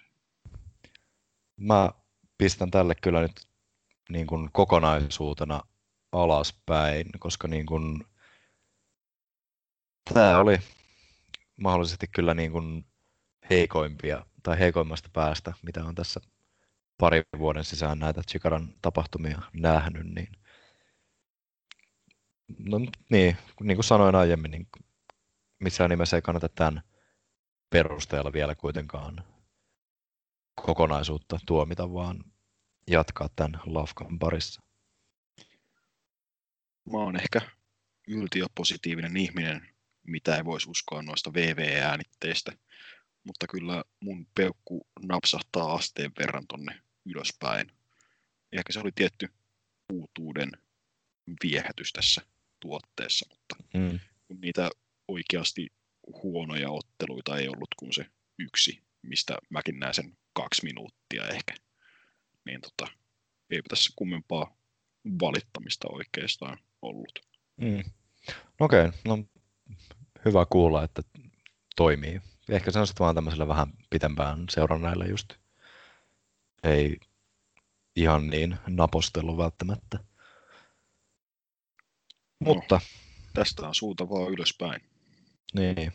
Mä 1.56 1.90
pistän 2.38 2.70
tälle 2.70 2.94
kyllä 2.94 3.20
nyt 3.20 3.48
niin 4.08 4.26
kuin 4.26 4.50
kokonaisuutena 4.52 5.60
alaspäin, 6.12 7.06
koska 7.18 7.48
niin 7.48 7.66
kuin, 7.66 8.04
tämä 10.14 10.38
oli 10.38 10.58
mahdollisesti 11.56 12.06
kyllä 12.06 12.34
niin 12.34 12.52
kuin 12.52 12.84
heikoimpia 13.50 14.26
tai 14.42 14.58
heikoimmasta 14.58 15.08
päästä, 15.12 15.52
mitä 15.62 15.84
on 15.84 15.94
tässä 15.94 16.20
parin 16.98 17.22
vuoden 17.38 17.64
sisään 17.64 17.98
näitä 17.98 18.22
Chikaran 18.22 18.74
tapahtumia 18.82 19.42
nähnyt, 19.52 20.06
niin 20.14 20.28
No 22.58 22.78
niin, 23.10 23.36
niin 23.60 23.76
kuin 23.76 23.84
sanoin 23.84 24.14
aiemmin, 24.14 24.50
niin 24.50 24.68
missään 25.58 25.90
nimessä 25.90 26.16
ei 26.16 26.22
kannata 26.22 26.48
tämän 26.48 26.82
perusteella 27.70 28.32
vielä 28.32 28.54
kuitenkaan 28.54 29.24
kokonaisuutta 30.54 31.38
tuomita, 31.46 31.92
vaan 31.92 32.24
jatkaa 32.90 33.28
tämän 33.36 33.60
Lafkan 33.66 34.18
parissa. 34.18 34.62
Mä 36.92 36.98
oon 36.98 37.16
ehkä 37.16 37.40
yltiöpositiivinen 38.08 39.16
ihminen, 39.16 39.74
mitä 40.06 40.36
ei 40.36 40.44
voisi 40.44 40.70
uskoa 40.70 41.02
noista 41.02 41.34
VV-äänitteistä, 41.34 42.52
mutta 43.24 43.46
kyllä 43.46 43.84
mun 44.00 44.26
peukku 44.34 44.88
napsahtaa 45.02 45.74
asteen 45.74 46.12
verran 46.18 46.46
tonne 46.46 46.82
ylöspäin. 47.04 47.72
Ehkä 48.52 48.72
se 48.72 48.80
oli 48.80 48.92
tietty 48.92 49.28
uutuuden 49.92 50.50
viehätys 51.42 51.92
tässä 51.92 52.35
tuotteessa, 52.60 53.26
mutta 53.30 53.56
mm. 53.74 54.00
niitä 54.40 54.70
oikeasti 55.08 55.68
huonoja 56.22 56.70
otteluita 56.70 57.36
ei 57.36 57.48
ollut 57.48 57.74
kuin 57.78 57.92
se 57.92 58.06
yksi, 58.38 58.82
mistä 59.02 59.38
mäkin 59.50 59.78
näen 59.78 59.94
sen 59.94 60.16
kaksi 60.32 60.64
minuuttia 60.64 61.28
ehkä. 61.28 61.54
Niin 62.44 62.60
tota, 62.60 62.92
ei 63.50 63.62
tässä 63.68 63.92
kummempaa 63.96 64.56
valittamista 65.20 65.88
oikeastaan 65.90 66.58
ollut. 66.82 67.18
Mm. 67.56 67.84
Okei, 68.60 68.84
okay, 68.84 68.92
no 69.06 69.18
hyvä 70.24 70.46
kuulla, 70.50 70.84
että 70.84 71.02
toimii. 71.76 72.20
Ehkä 72.48 72.70
se 72.70 72.78
on 72.78 72.86
sitten 72.86 73.04
vaan 73.04 73.14
tämmöisellä 73.14 73.48
vähän 73.48 73.72
pitempään 73.90 74.44
seurannailla 74.50 75.06
just. 75.06 75.32
Ei 76.62 76.96
ihan 77.96 78.30
niin 78.30 78.56
napostelu 78.66 79.38
välttämättä. 79.38 79.98
No, 82.40 82.54
Mutta 82.54 82.80
tästä 83.34 83.68
on 83.68 83.74
suunta 83.74 84.08
vaan 84.08 84.32
ylöspäin. 84.32 84.80
Niin. 85.54 85.92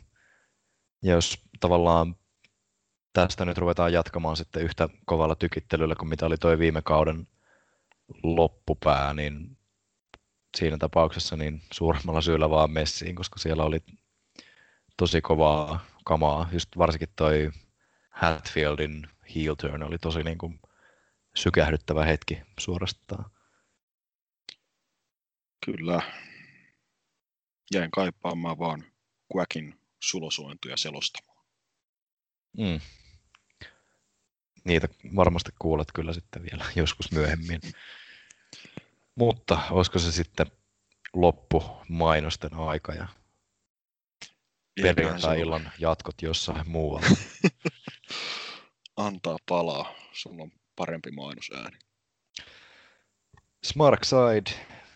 Ja 1.04 1.12
jos 1.12 1.44
tavallaan 1.60 2.16
tästä 3.14 3.46
nyt 3.46 3.58
ruvetaan 3.58 3.94
jatkamaan 3.94 4.38
sitten 4.38 4.64
yhtä 4.64 4.90
kovalla 5.06 5.36
tykittelyllä 5.36 5.96
kuin 5.96 6.10
mitä 6.10 6.26
oli 6.26 6.38
toi 6.38 6.60
viime 6.60 6.82
kauden 6.82 7.28
loppupää, 8.24 9.14
niin 9.14 9.58
siinä 10.58 10.78
tapauksessa 10.78 11.36
niin 11.36 11.62
suuremmalla 11.74 12.22
syyllä 12.22 12.50
vaan 12.50 12.72
messiin, 12.72 13.16
koska 13.16 13.40
siellä 13.40 13.64
oli 13.64 13.80
tosi 14.98 15.22
kovaa 15.22 15.86
kamaa. 16.06 16.50
Just 16.52 16.70
varsinkin 16.78 17.10
toi 17.16 17.52
Hatfieldin 18.10 19.08
heel 19.36 19.56
turn 19.56 19.84
oli 19.84 19.98
tosi 19.98 20.24
niin 20.24 20.38
kuin 20.38 20.60
sykähdyttävä 21.36 22.06
hetki 22.06 22.42
suorastaan. 22.60 23.26
Kyllä, 25.66 26.02
jäin 27.73 27.91
kaipaamaan 27.91 28.60
vaan 28.60 28.85
Quackin 29.35 29.80
sulosointuja 29.99 30.77
selostamaan. 30.77 31.45
Mm. 32.57 32.80
Niitä 34.64 34.88
varmasti 35.15 35.52
kuulet 35.60 35.88
kyllä 35.95 36.14
sitten 36.14 36.43
vielä 36.43 36.65
joskus 36.76 37.11
myöhemmin. 37.11 37.61
Mutta 39.15 39.61
olisiko 39.72 39.99
se 39.99 40.11
sitten 40.11 40.48
loppu 41.14 41.64
mainosten 41.89 42.53
aika 42.53 42.93
ja 42.93 43.07
perjantai-illan 44.81 45.72
jatkot 45.80 46.22
jossain 46.22 46.69
muualla? 46.69 47.07
Antaa 48.98 49.38
palaa, 49.49 49.93
sulla 50.11 50.43
on 50.43 50.52
parempi 50.76 51.11
mainosääni. 51.11 51.77
Smarkside 53.64 54.52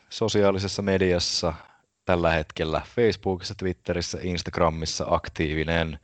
sosiaalisessa 0.10 0.82
mediassa 0.82 1.54
tällä 2.06 2.32
hetkellä 2.32 2.82
Facebookissa, 2.96 3.56
Twitterissä, 3.56 4.18
Instagramissa 4.22 5.06
aktiivinen. 5.10 6.00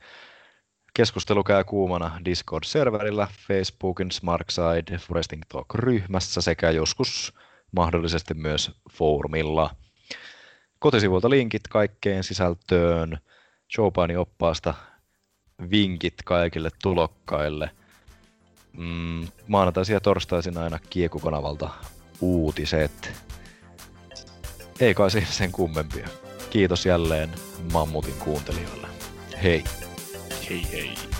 Keskustelu 0.94 1.44
käy 1.44 1.64
kuumana 1.64 2.20
Discord-serverillä, 2.24 3.26
Facebookin 3.46 4.10
Smarkside 4.10 4.98
Foresting 4.98 5.42
Talk-ryhmässä 5.48 6.40
sekä 6.40 6.70
joskus 6.70 7.34
mahdollisesti 7.72 8.34
myös 8.34 8.70
foorumilla. 8.90 9.76
Kotisivuilta 10.78 11.30
linkit 11.30 11.68
kaikkeen 11.68 12.24
sisältöön, 12.24 13.18
showpaini 13.74 14.16
oppaasta 14.16 14.74
vinkit 15.70 16.14
kaikille 16.24 16.70
tulokkaille. 16.82 17.70
Mm, 18.72 19.28
maanantaisin 19.48 19.94
ja 19.94 20.00
torstaisin 20.00 20.58
aina 20.58 20.78
Kieku-kanavalta 20.90 21.70
uutiset 22.20 23.31
ei 24.80 24.94
kai 24.94 25.10
siinä 25.10 25.26
sen 25.30 25.52
kummempia. 25.52 26.08
Kiitos 26.50 26.86
jälleen 26.86 27.30
Mammutin 27.72 28.14
kuuntelijoille. 28.14 28.86
Hei! 29.42 29.64
Hei 30.50 30.66
hei! 30.72 31.11